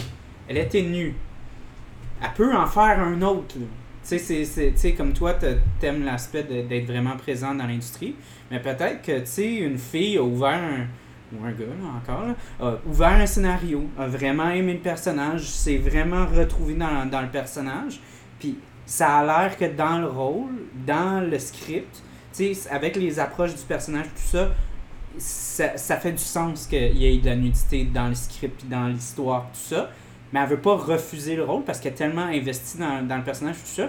elle 0.49 0.59
était 0.59 0.83
nue. 0.83 1.15
Elle 2.23 2.33
peut 2.37 2.55
en 2.57 2.67
faire 2.67 2.99
un 3.01 3.21
autre. 3.23 3.57
là. 3.59 3.67
Tu 4.03 4.09
sais, 4.17 4.19
c'est- 4.19 4.45
c'est- 4.47 4.71
tu 4.73 4.79
sais, 4.79 4.93
comme 4.95 5.13
toi, 5.13 5.35
t'a- 5.35 5.55
t'aimes 5.81 6.05
l'aspect 6.05 6.43
de- 6.43 6.63
d'être 6.63 6.87
vraiment 6.87 7.17
présent 7.17 7.55
dans 7.55 7.67
l'industrie. 7.67 8.15
Mais 8.51 8.59
peut-être 8.61 9.03
que, 9.03 9.21
tu 9.21 9.27
sais, 9.27 9.55
une 9.57 9.77
fille 9.79 10.17
a 10.17 10.23
ouvert 10.23 10.49
un. 10.59 10.87
Ou 11.33 11.45
un 11.45 11.51
gars, 11.51 11.67
là, 11.67 12.15
encore, 12.15 12.35
a 12.61 12.79
ouvert 12.87 13.21
un 13.21 13.27
scénario, 13.27 13.85
a 13.99 14.07
vraiment 14.07 14.49
aimé 14.51 14.75
le 14.75 14.81
personnage, 14.81 15.49
s'est 15.49 15.77
vraiment 15.77 16.27
retrouvé 16.27 16.75
dans, 16.75 17.07
dans 17.11 17.21
le 17.21 17.29
personnage. 17.29 18.01
Puis 18.39 18.59
ça 18.87 19.19
a 19.19 19.25
l'air 19.25 19.59
que 19.59 19.67
dans 19.67 19.99
le 19.99 20.07
rôle, 20.07 20.53
dans 20.87 21.21
le 21.21 21.39
script, 21.39 22.03
avec 22.71 22.97
les 22.97 23.19
approches 23.19 23.55
du 23.55 23.63
personnage, 23.63 24.07
tout 24.07 24.31
ça, 24.31 24.51
ça, 25.19 25.77
ça 25.77 25.97
fait 25.97 26.13
du 26.13 26.23
sens 26.23 26.67
qu'il 26.67 26.97
y 26.97 27.07
ait 27.07 27.19
de 27.19 27.27
la 27.27 27.37
nudité 27.37 27.85
dans 27.85 28.09
le 28.09 28.15
script 28.15 28.67
dans 28.69 28.87
l'histoire, 28.87 29.47
tout 29.53 29.75
ça. 29.75 29.91
Mais 30.33 30.41
elle 30.41 30.49
veut 30.49 30.61
pas 30.61 30.77
refuser 30.77 31.37
le 31.37 31.45
rôle 31.45 31.65
parce 31.65 31.81
qu'elle 31.81 31.93
est 31.93 31.97
tellement 31.97 32.27
investie 32.27 32.79
dans, 32.79 33.07
dans 33.07 33.17
le 33.17 33.25
personnage, 33.25 33.57
tout 33.57 33.83
ça. 33.83 33.89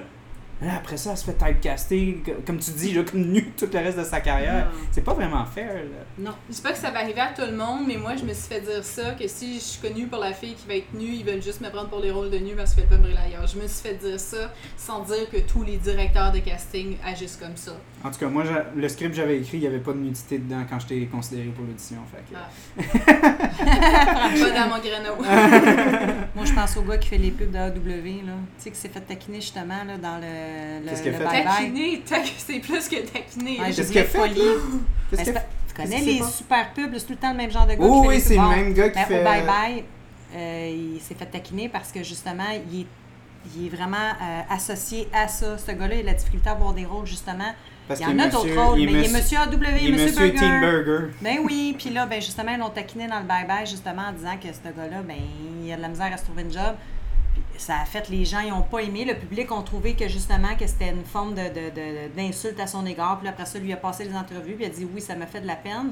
Là, 0.61 0.73
après 0.77 0.97
ça, 0.97 1.11
elle 1.11 1.17
se 1.17 1.23
fait 1.23 1.33
typecaster, 1.33 2.21
co- 2.25 2.31
comme 2.45 2.59
tu 2.59 2.71
dis, 2.71 2.93
là, 2.93 3.03
comme 3.03 3.21
nu 3.21 3.51
tout 3.57 3.69
le 3.71 3.79
reste 3.79 3.97
de 3.97 4.03
sa 4.03 4.19
carrière. 4.19 4.69
C'est 4.91 5.03
pas 5.03 5.13
vraiment 5.13 5.45
fair, 5.45 5.73
là. 5.73 6.03
Non. 6.17 6.31
Je 6.49 6.55
dis 6.55 6.61
pas 6.61 6.71
que 6.73 6.77
ça 6.77 6.91
va 6.91 6.99
arriver 6.99 7.21
à 7.21 7.27
tout 7.33 7.49
le 7.49 7.55
monde, 7.55 7.85
mais 7.87 7.95
moi, 7.97 8.15
je 8.17 8.23
me 8.25 8.33
suis 8.33 8.47
fait 8.47 8.59
dire 8.61 8.83
ça, 8.83 9.11
que 9.11 9.27
si 9.27 9.55
je 9.55 9.59
suis 9.63 9.79
connue 9.81 10.07
pour 10.07 10.19
la 10.19 10.33
fille 10.33 10.55
qui 10.55 10.67
va 10.67 10.75
être 10.75 10.93
nue, 10.93 11.05
ils 11.13 11.23
veulent 11.25 11.41
juste 11.41 11.61
me 11.61 11.69
prendre 11.69 11.87
pour 11.89 11.99
les 12.01 12.11
rôles 12.11 12.29
de 12.29 12.37
nue 12.39 12.55
parce 12.57 12.73
qu'elle 12.75 12.87
peut 12.87 12.97
me 12.97 13.07
ailleurs. 13.15 13.47
Je 13.47 13.57
me 13.57 13.67
suis 13.67 13.87
fait 13.87 13.95
dire 13.95 14.19
ça 14.19 14.53
sans 14.77 14.99
dire 15.05 15.29
que 15.31 15.37
tous 15.37 15.63
les 15.63 15.77
directeurs 15.77 16.31
de 16.33 16.39
casting 16.39 16.97
agissent 17.05 17.37
comme 17.41 17.55
ça. 17.55 17.71
En 18.03 18.11
tout 18.11 18.19
cas, 18.19 18.27
moi, 18.27 18.43
le 18.75 18.87
script 18.87 19.11
que 19.11 19.17
j'avais 19.17 19.39
écrit, 19.39 19.57
il 19.57 19.63
y 19.63 19.67
avait 19.67 19.79
pas 19.79 19.91
de 19.91 19.97
nudité 19.97 20.37
dedans 20.37 20.63
quand 20.69 20.79
j'étais 20.79 21.05
considéré 21.07 21.47
pour 21.49 21.65
l'audition. 21.65 21.97
Fait 22.09 22.23
que... 22.31 22.37
Ah. 22.37 22.49
pas 23.59 24.51
dans 24.51 24.69
mon 24.75 24.79
créneau. 24.79 25.15
Moi, 26.35 26.45
je 26.45 26.53
pense 26.53 26.77
au 26.77 26.81
gars 26.83 26.97
qui 26.97 27.09
fait 27.09 27.17
les 27.17 27.31
pubs 27.31 27.51
de 27.51 27.57
AW, 27.57 28.25
là. 28.25 28.33
Tu 28.57 28.63
sais, 28.63 28.71
qui 28.71 28.77
s'est 28.77 28.89
fait 28.89 29.01
taquiner 29.01 29.41
justement 29.41 29.83
là, 29.85 29.97
dans 29.97 30.15
le, 30.15 30.83
le, 30.85 30.89
Qu'est-ce 30.89 31.03
qu'il 31.03 31.15
a 31.15 31.19
taquiner, 31.19 32.03
c'est 32.37 32.59
plus 32.59 32.87
que 32.87 33.05
taquiner. 33.05 33.59
Ouais, 33.59 33.71
Qu'est-ce 33.71 33.91
qu'il 33.91 33.99
a 33.99 34.03
fait. 34.05 34.17
Qu'est-ce 34.29 34.35
Ben, 34.35 35.17
qu'il 35.17 35.25
c'est 35.25 35.29
a 35.29 35.33
pas- 35.33 35.39
fait? 35.41 35.45
tu 35.67 35.73
connais 35.83 35.99
les 36.01 36.23
super 36.23 36.73
pubs, 36.73 36.93
c'est 36.97 37.05
tout 37.05 37.11
le 37.13 37.17
temps 37.17 37.31
le 37.31 37.37
même 37.37 37.51
genre 37.51 37.65
de 37.67 37.73
gars 37.73 37.77
Oh, 37.81 38.01
qui 38.01 38.07
fait 38.07 38.15
oui, 38.15 38.21
c'est 38.21 38.35
le 38.37 38.47
même 38.47 38.73
gars 38.73 38.89
qui 38.89 38.95
Ben, 38.95 39.05
fait. 39.05 39.21
Au 39.21 39.23
Bye 39.25 39.45
Bye, 39.45 39.83
euh, 40.35 40.93
il 40.95 41.01
s'est 41.01 41.15
fait 41.15 41.25
taquiner 41.25 41.67
parce 41.69 41.91
que 41.91 42.01
justement, 42.03 42.43
il 42.71 42.81
est, 42.81 42.85
il 43.57 43.65
est 43.65 43.69
vraiment 43.69 43.97
euh, 43.97 44.41
associé 44.49 45.07
à 45.13 45.27
ça. 45.27 45.57
Ce 45.57 45.71
gars-là, 45.71 45.95
il 45.95 46.01
a 46.01 46.11
la 46.11 46.13
difficulté 46.13 46.47
à 46.49 46.53
avoir 46.53 46.73
des 46.73 46.85
rôles, 46.85 47.05
justement. 47.05 47.51
Parce 47.89 47.99
il 47.99 48.03
y 48.03 48.05
en 48.13 48.19
a 48.19 48.27
d'autres 48.27 48.55
rôles, 48.55 48.77
mais 48.79 48.83
il 48.85 48.89
est 48.89 48.97
monsieur- 49.09 49.13
Monsieur 49.17 49.37
AW, 49.39 49.51
Il 49.81 49.91
Monsieur, 49.91 50.05
Monsieur 50.05 50.15
Burger. 50.31 50.37
Team 50.39 50.59
Burger. 50.61 51.05
Ben 51.21 51.37
oui, 51.43 51.75
puis 51.77 51.89
là, 51.89 52.05
ben 52.05 52.21
justement, 52.21 52.51
ils 52.53 52.59
l'ont 52.59 52.69
taquiné 52.69 53.07
dans 53.07 53.19
le 53.19 53.25
bye-bye, 53.25 53.69
justement, 53.69 54.03
en 54.03 54.13
disant 54.13 54.37
que 54.41 54.47
ce 54.47 54.61
gars-là, 54.73 55.01
ben, 55.01 55.17
il 55.65 55.71
a 55.73 55.75
de 55.75 55.81
la 55.81 55.87
misère 55.89 56.13
à 56.13 56.17
se 56.17 56.23
trouver 56.23 56.43
une 56.43 56.51
job. 56.53 56.75
Puis 57.33 57.41
ça 57.57 57.79
a 57.81 57.85
fait, 57.85 58.07
les 58.09 58.23
gens, 58.23 58.39
ils 58.39 58.49
n'ont 58.51 58.61
pas 58.61 58.79
aimé. 58.79 59.03
Le 59.05 59.15
public 59.15 59.51
ont 59.51 59.61
trouvé 59.63 59.93
que 59.95 60.07
justement, 60.07 60.55
que 60.57 60.65
c'était 60.67 60.89
une 60.89 61.03
forme 61.03 61.33
de, 61.33 61.41
de- 61.41 61.69
de- 61.75 62.15
d'insulte 62.15 62.59
à 62.59 62.67
son 62.67 62.85
égard. 62.85 63.19
Puis 63.19 63.27
après 63.27 63.45
ça, 63.45 63.59
lui 63.59 63.73
a 63.73 63.77
passé 63.77 64.05
les 64.05 64.15
entrevues, 64.15 64.53
puis 64.53 64.65
il 64.65 64.67
a 64.67 64.69
dit 64.69 64.87
oui, 64.93 65.01
ça 65.01 65.15
m'a 65.15 65.25
fait 65.25 65.41
de 65.41 65.47
la 65.47 65.55
peine. 65.57 65.91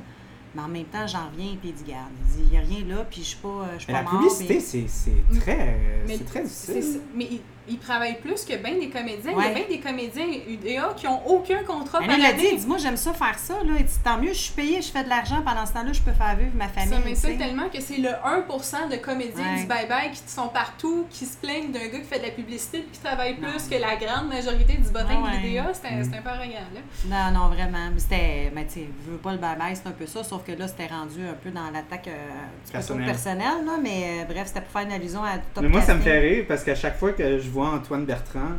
Mais 0.55 0.61
en 0.61 0.67
même 0.69 0.85
temps, 0.85 1.05
j'en 1.05 1.27
reviens, 1.31 1.55
puis 1.59 1.69
il 1.69 1.73
dit, 1.73 1.91
garde, 1.91 2.07
il 2.21 2.35
dit, 2.35 2.43
il 2.45 2.49
n'y 2.51 2.57
a 2.57 2.61
rien 2.61 2.95
là, 2.95 3.05
puis 3.09 3.19
je 3.21 3.27
suis 3.27 3.37
pas, 3.37 3.49
euh, 3.49 3.65
je 3.77 3.83
suis 3.83 3.91
Mais 3.93 3.99
pas 3.99 4.05
la 4.05 4.11
mort. 4.11 4.21
publicité, 4.21 4.55
puis- 4.79 4.85
c'est 4.87 5.39
très, 5.41 5.59
euh, 5.59 6.03
Mais 6.07 6.17
très 6.19 6.43
difficile. 6.43 7.01
Mais 7.13 7.29
il, 7.67 7.73
il 7.73 7.79
travaille 7.79 8.17
plus 8.19 8.43
que 8.45 8.55
bien 8.55 8.73
des 8.75 8.89
comédiens. 8.89 9.31
Il 9.37 9.43
y 9.43 9.47
a 9.47 9.53
bien 9.53 9.63
des 9.69 9.79
comédiens 9.79 10.25
UDA 10.47 10.93
qui 10.95 11.07
ont 11.07 11.25
aucun 11.27 11.63
contrat 11.63 11.99
par 11.99 12.07
là, 12.07 12.15
il 12.17 12.25
a 12.25 12.33
dit, 12.33 12.55
dit, 12.57 12.67
moi, 12.67 12.77
j'aime 12.77 12.97
ça 12.97 13.13
faire 13.13 13.37
ça, 13.37 13.53
là. 13.55 13.73
Il 13.77 13.85
dit, 13.85 13.93
tant 14.03 14.17
mieux, 14.17 14.29
je 14.33 14.39
suis 14.39 14.53
payée, 14.53 14.81
je 14.81 14.89
fais 14.91 15.03
de 15.03 15.09
l'argent, 15.09 15.41
pendant 15.45 15.65
ce 15.65 15.73
temps-là, 15.73 15.93
je 15.93 16.01
peux 16.01 16.11
faire 16.11 16.35
vivre 16.35 16.51
ma 16.55 16.67
famille. 16.67 16.89
Ça 16.93 16.99
m'insulte 16.99 17.37
tellement 17.37 17.69
que 17.69 17.79
c'est 17.81 17.97
le 17.97 18.09
1% 18.09 18.89
de 18.91 18.95
comédiens 18.97 19.55
Ouais. 19.55 19.61
du 19.61 19.67
bye-bye 19.67 20.11
qui 20.11 20.21
sont 20.31 20.47
partout, 20.47 21.05
qui 21.09 21.25
se 21.25 21.37
plaignent 21.37 21.71
d'un 21.71 21.87
gars 21.87 21.99
qui 21.99 22.03
fait 22.05 22.19
de 22.19 22.25
la 22.25 22.31
publicité 22.31 22.79
et 22.79 22.83
qui 22.91 22.99
travaille 22.99 23.35
plus 23.35 23.45
Non. 23.47 23.57
que 23.69 23.75
la 23.81 23.95
grande 23.95 24.29
majorité 24.29 24.73
du 24.77 24.89
bottin 24.89 25.21
Ah 25.23 25.31
ouais. 25.31 25.37
de 25.41 25.47
l'UDA. 25.47 25.71
C'est 25.73 25.87
un, 25.87 25.97
Mm. 26.03 26.09
peu 26.23 26.29
là. 26.29 27.31
Non, 27.31 27.39
non, 27.39 27.47
vraiment. 27.47 27.89
Mais 27.93 27.99
c'était, 27.99 28.51
mais 28.53 28.65
tu 28.65 28.73
sais, 28.73 28.87
je 29.05 29.11
veux 29.11 29.17
pas 29.17 29.31
le 29.31 29.37
bye-bye, 29.39 29.75
c'est 29.75 29.87
un 29.87 29.91
peu 29.91 30.05
ça, 30.05 30.23
sauf 30.23 30.43
que 30.43 30.51
là, 30.51 30.67
c'était 30.67 30.87
rendu 30.87 31.21
un 31.27 31.33
peu 31.33 31.49
dans 31.51 31.69
l'attaque 31.71 32.07
euh, 32.07 32.71
Personnelle. 32.71 33.05
personnelle, 33.05 33.65
là, 33.65 33.73
mais 33.81 34.21
euh, 34.21 34.25
bref, 34.25 34.47
c'était 34.47 34.61
pour 34.61 34.71
faire 34.71 34.81
une 34.83 34.91
allusion 34.91 35.23
à 35.23 35.37
Top 35.53 35.63
Mais 35.63 35.69
moi, 35.69 35.81
ça 35.81 35.93
me 35.95 36.01
fait 36.01 36.19
rire 36.19 36.45
parce 36.47 36.63
qu'à 36.63 36.75
chaque 36.75 36.97
fois 36.97 37.11
que 37.13 37.37
je 37.39 37.49
vois 37.49 37.56
Antoine 37.65 38.05
Bertrand, 38.05 38.57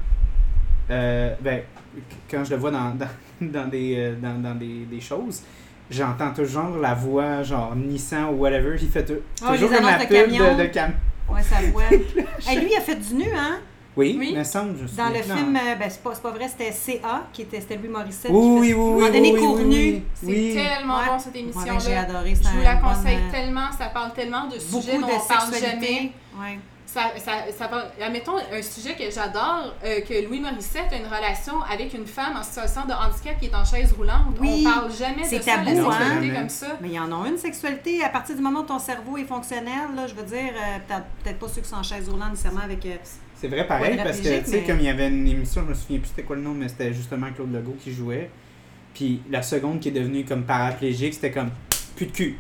euh, 0.91 1.35
ben, 1.41 1.63
quand 2.31 2.45
je 2.45 2.51
le 2.51 2.57
vois 2.57 2.71
dans, 2.71 2.95
dans, 2.95 3.09
dans 3.41 3.69
des, 3.69 3.95
euh, 3.97 4.15
dans, 4.21 4.41
dans 4.43 4.55
des, 4.55 4.85
des 4.91 5.01
choses, 5.01 5.43
j'entends 5.91 6.33
toujours 6.33 6.77
la 6.81 6.95
voix, 6.95 7.43
genre 7.43 7.75
Nissan 7.77 8.27
ou 8.31 8.39
whatever, 8.39 8.77
il 8.81 8.89
fait 8.89 9.11
Ah, 9.43 9.53
toujours 9.53 9.71
comme 9.71 9.85
la 9.85 9.99
de 9.99 10.07
pub 10.07 10.09
camions. 10.31 10.57
de, 10.57 10.63
de 10.63 10.67
cam. 10.69 10.93
Ouais, 11.29 11.43
ça 11.43 11.57
voit. 11.73 11.83
hey, 12.49 12.61
lui, 12.61 12.71
il 12.73 12.77
a 12.77 12.81
fait 12.81 12.97
du 12.97 13.15
nu, 13.15 13.27
hein? 13.37 13.59
Oui, 13.97 14.17
Oui. 14.19 14.33
me 14.37 14.45
semble, 14.45 14.77
je 14.81 14.97
Dans 14.97 15.09
le 15.09 15.17
souviens. 15.17 15.37
film, 15.37 15.57
euh, 15.57 15.75
ben, 15.75 15.91
c'est 15.91 16.03
pas, 16.03 16.15
c'est 16.15 16.23
pas 16.23 16.31
vrai, 16.31 16.47
c'était 16.47 16.71
CA, 16.71 17.27
qui 17.33 17.43
était, 17.43 17.61
c'était 17.61 17.77
Louis 17.77 17.89
Morissette. 17.89 18.31
Oui, 18.33 18.69
qui 18.69 18.75
oui, 18.75 18.75
oui, 18.75 19.03
oui, 19.03 19.13
donné, 19.13 19.33
oui, 19.33 19.41
court 19.41 19.59
oui. 19.59 20.03
C'est 20.15 20.27
tellement 20.55 20.99
Ouais. 20.99 21.07
bon 21.09 21.19
cette 21.19 21.35
Ouais, 21.35 21.41
émission-là. 21.41 21.79
j'ai 21.81 21.97
adoré. 21.97 22.31
Je 22.35 22.43
c'est 22.45 22.49
vous 22.49 22.63
la 22.63 22.77
conseille 22.77 23.17
euh, 23.17 23.31
tellement, 23.33 23.73
ça 23.77 23.87
parle 23.87 24.13
tellement 24.13 24.47
de 24.47 24.59
sujets 24.59 24.99
dont 25.01 25.07
de 25.09 25.13
on 25.13 25.29
parle 25.29 25.53
jamais. 25.53 26.13
Ouais. 26.41 26.59
Ça, 26.91 27.13
ça, 27.19 27.33
ça 27.55 27.69
parle, 27.69 27.85
admettons 28.03 28.33
un 28.39 28.63
sujet 28.63 28.95
que 28.95 29.11
j'adore, 29.11 29.75
euh, 29.85 30.01
que 30.01 30.27
Louis 30.27 30.41
Morissette 30.41 30.87
a 30.91 30.97
une 30.97 31.05
relation 31.05 31.61
avec 31.71 31.93
une 31.93 32.07
femme 32.07 32.35
en 32.39 32.43
situation 32.43 32.87
de 32.87 32.93
handicap 32.93 33.39
qui 33.39 33.45
est 33.47 33.55
en 33.55 33.63
chaise 33.63 33.93
roulante. 33.93 34.35
Oui. 34.41 34.65
On 34.67 34.71
parle 34.71 34.91
jamais 34.97 35.21
de 35.23 35.27
C'est 35.29 35.43
ça, 35.43 35.57
tabou, 35.59 35.65
la 35.67 35.71
hein? 35.71 35.75
sexualité 35.93 36.27
Jamais. 36.29 36.39
comme 36.39 36.49
ça. 36.49 36.67
Mais 36.81 36.89
il 36.89 36.95
y 36.95 36.99
en 36.99 37.13
a 37.25 37.29
une 37.29 37.37
sexualité. 37.37 38.03
À 38.03 38.09
partir 38.09 38.37
du 38.37 38.41
moment 38.43 38.61
où 38.61 38.67
ton 38.67 38.79
cerveau 38.79 39.19
est 39.19 39.25
fonctionnel, 39.25 39.91
là, 39.95 40.07
je 40.07 40.15
veux 40.15 40.23
dire, 40.23 40.51
euh, 40.55 40.79
peut-être, 40.89 41.05
peut-être 41.23 41.39
pas 41.39 41.49
ceux 41.49 41.61
qui 41.61 41.69
sont 41.69 41.77
en 41.77 41.83
chaise 41.83 42.09
roulante 42.09 42.31
nécessairement 42.31 42.61
avec. 42.63 42.87
euh, 42.87 42.95
C'est 43.37 43.49
vrai 43.49 43.67
pareil 43.67 43.99
parce 44.03 44.17
que 44.21 44.23
tu 44.41 44.51
sais 44.51 44.61
mais- 44.61 44.65
comme 44.67 44.79
il 44.79 44.87
y 44.87 44.89
avait 44.89 45.09
une 45.09 45.29
émission, 45.29 45.61
je 45.65 45.69
me 45.69 45.75
souviens 45.75 45.99
plus 45.99 46.09
c'était 46.09 46.23
quoi 46.23 46.37
le 46.37 46.43
nom 46.43 46.55
mais 46.55 46.69
c'était 46.69 46.95
justement 46.95 47.27
Claude 47.37 47.53
Legault 47.53 47.77
qui 47.79 47.93
jouait. 47.93 48.31
Puis 48.95 49.21
la 49.31 49.43
seconde 49.43 49.81
qui 49.81 49.89
est 49.91 49.93
devenue 49.93 50.25
comme 50.25 50.45
paraplégique, 50.45 51.13
c'était 51.13 51.33
comme 51.33 51.51
plus 51.97 52.07
de 52.07 52.13
cul. 52.13 52.39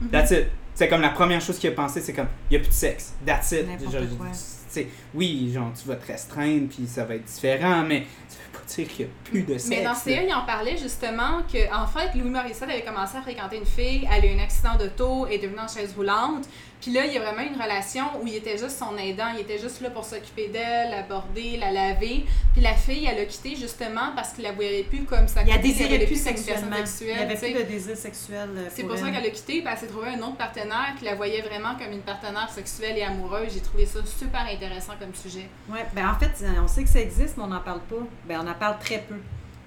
Mhm. 0.00 0.08
That's 0.10 0.30
it. 0.30 0.46
C'est 0.78 0.86
comme 0.86 1.00
la 1.00 1.08
première 1.08 1.40
chose 1.40 1.58
qu'il 1.58 1.70
a 1.70 1.72
pensé, 1.72 2.00
c'est 2.00 2.12
comme 2.12 2.28
il 2.48 2.54
y 2.54 2.56
a 2.56 2.60
plus 2.60 2.68
de 2.68 2.72
sexe. 2.72 3.12
That's 3.26 3.50
it. 3.50 3.66
N'importe 3.66 3.92
Genre, 3.94 4.16
quoi. 4.16 4.26
tu 4.28 4.36
sais, 4.68 4.86
oui, 5.12 5.50
genre 5.52 5.72
tu 5.74 5.88
vas 5.88 5.96
te 5.96 6.06
restreindre 6.06 6.68
puis 6.68 6.86
ça 6.86 7.04
va 7.04 7.16
être 7.16 7.24
différent 7.24 7.82
mais 7.82 8.06
ça 8.28 8.36
veut 8.36 8.58
pas 8.60 8.64
dire 8.64 8.86
qu'il 8.86 9.06
y 9.06 9.08
a 9.08 9.12
plus 9.24 9.42
de 9.42 9.58
sexe. 9.58 9.70
Mais 9.70 9.82
dans. 9.82 9.92
CA, 9.92 10.22
il 10.22 10.32
en 10.32 10.46
parlait 10.46 10.76
justement 10.76 11.42
que, 11.52 11.58
en 11.74 11.88
fait, 11.88 12.16
Louis 12.16 12.30
Morissette 12.30 12.70
avait 12.70 12.84
commencé 12.84 13.16
à 13.16 13.22
fréquenter 13.22 13.56
une 13.56 13.66
fille, 13.66 14.08
elle 14.08 14.24
a 14.24 14.26
eu 14.32 14.38
un 14.38 14.42
accident 14.44 14.76
d'auto, 14.78 15.26
est 15.26 15.38
devenue 15.38 15.58
en 15.58 15.66
chaise 15.66 15.92
roulante. 15.96 16.48
Puis 16.80 16.92
là, 16.92 17.04
il 17.06 17.12
y 17.12 17.16
a 17.16 17.20
vraiment 17.20 17.42
une 17.42 17.60
relation 17.60 18.04
où 18.22 18.26
il 18.26 18.36
était 18.36 18.56
juste 18.56 18.78
son 18.78 18.96
aidant, 18.96 19.28
il 19.34 19.40
était 19.40 19.58
juste 19.58 19.80
là 19.80 19.90
pour 19.90 20.04
s'occuper 20.04 20.46
d'elle, 20.48 20.90
la 20.90 21.02
border, 21.02 21.56
la 21.56 21.72
laver. 21.72 22.24
Puis 22.52 22.62
la 22.62 22.74
fille, 22.74 23.04
elle 23.04 23.18
a 23.20 23.24
quitté 23.24 23.56
justement 23.56 24.12
parce 24.14 24.32
qu'il 24.32 24.44
la 24.44 24.52
voyait 24.52 24.84
plus 24.84 25.02
comme 25.04 25.26
sa 25.26 25.42
Il 25.42 25.50
a 25.50 25.58
désiré 25.58 25.98
plus 26.06 26.22
sexuellement. 26.22 26.76
Il 26.76 26.80
n'y 26.82 26.86
sexuelle, 26.86 27.18
avait 27.30 27.36
plus 27.36 27.52
de 27.54 27.62
désir 27.68 27.96
sexuel. 27.96 28.48
euh, 28.56 28.68
C'est 28.72 28.82
pour 28.82 28.90
pour 28.92 28.98
ça 29.00 29.08
elle. 29.08 29.14
qu'elle 29.14 29.26
a 29.26 29.30
quitté, 29.30 29.60
puis 29.60 29.68
elle 29.72 29.78
s'est 29.78 29.86
trouvée 29.88 30.10
un 30.10 30.22
autre 30.22 30.36
partenaire 30.36 30.94
qui 30.98 31.04
la 31.04 31.14
voyait 31.16 31.42
vraiment 31.42 31.74
comme 31.76 31.90
une 31.92 32.02
partenaire 32.02 32.48
sexuelle 32.48 32.96
et 32.96 33.02
amoureuse. 33.02 33.48
J'ai 33.54 33.60
trouvé 33.60 33.84
ça 33.84 33.98
super 34.06 34.42
intéressant 34.46 34.92
comme 35.00 35.14
sujet. 35.14 35.48
Ouais, 35.68 35.84
ben 35.94 36.08
en 36.08 36.14
fait, 36.18 36.30
on 36.62 36.68
sait 36.68 36.84
que 36.84 36.90
ça 36.90 37.00
existe, 37.00 37.36
mais 37.36 37.42
on 37.42 37.48
n'en 37.48 37.60
parle 37.60 37.80
pas. 37.80 37.96
Ben 38.26 38.40
on 38.44 38.48
en 38.48 38.54
parle 38.54 38.78
très 38.78 38.98
peu. 39.00 39.16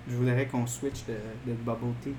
Je 0.10 0.16
voudrais 0.16 0.46
qu'on 0.48 0.66
switch 0.66 1.04
de, 1.08 1.16
de 1.46 1.54
bubble 1.58 1.94
tea. 2.04 2.14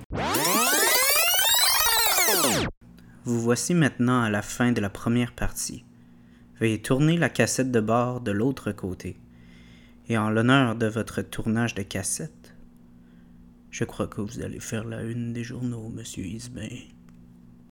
Vous 3.25 3.41
voici 3.41 3.73
maintenant 3.73 4.21
à 4.21 4.31
la 4.31 4.43
fin 4.43 4.73
de 4.73 4.81
la 4.81 4.91
première 4.91 5.33
partie. 5.33 5.85
Veuillez 6.59 6.83
tourner 6.83 7.17
la 7.17 7.29
cassette 7.29 7.71
de 7.71 7.79
bord 7.79 8.21
de 8.21 8.33
l'autre 8.33 8.73
côté. 8.73 9.17
Et 10.09 10.19
en 10.19 10.29
l'honneur 10.29 10.75
de 10.75 10.87
votre 10.87 11.23
tournage 11.23 11.75
de 11.75 11.83
cassette, 11.83 12.57
je 13.71 13.85
crois 13.85 14.09
que 14.09 14.21
vous 14.21 14.41
allez 14.41 14.59
faire 14.59 14.85
la 14.85 15.03
une 15.03 15.33
des 15.33 15.45
journaux, 15.45 15.89
monsieur 15.89 16.25
Isbin. 16.25 16.67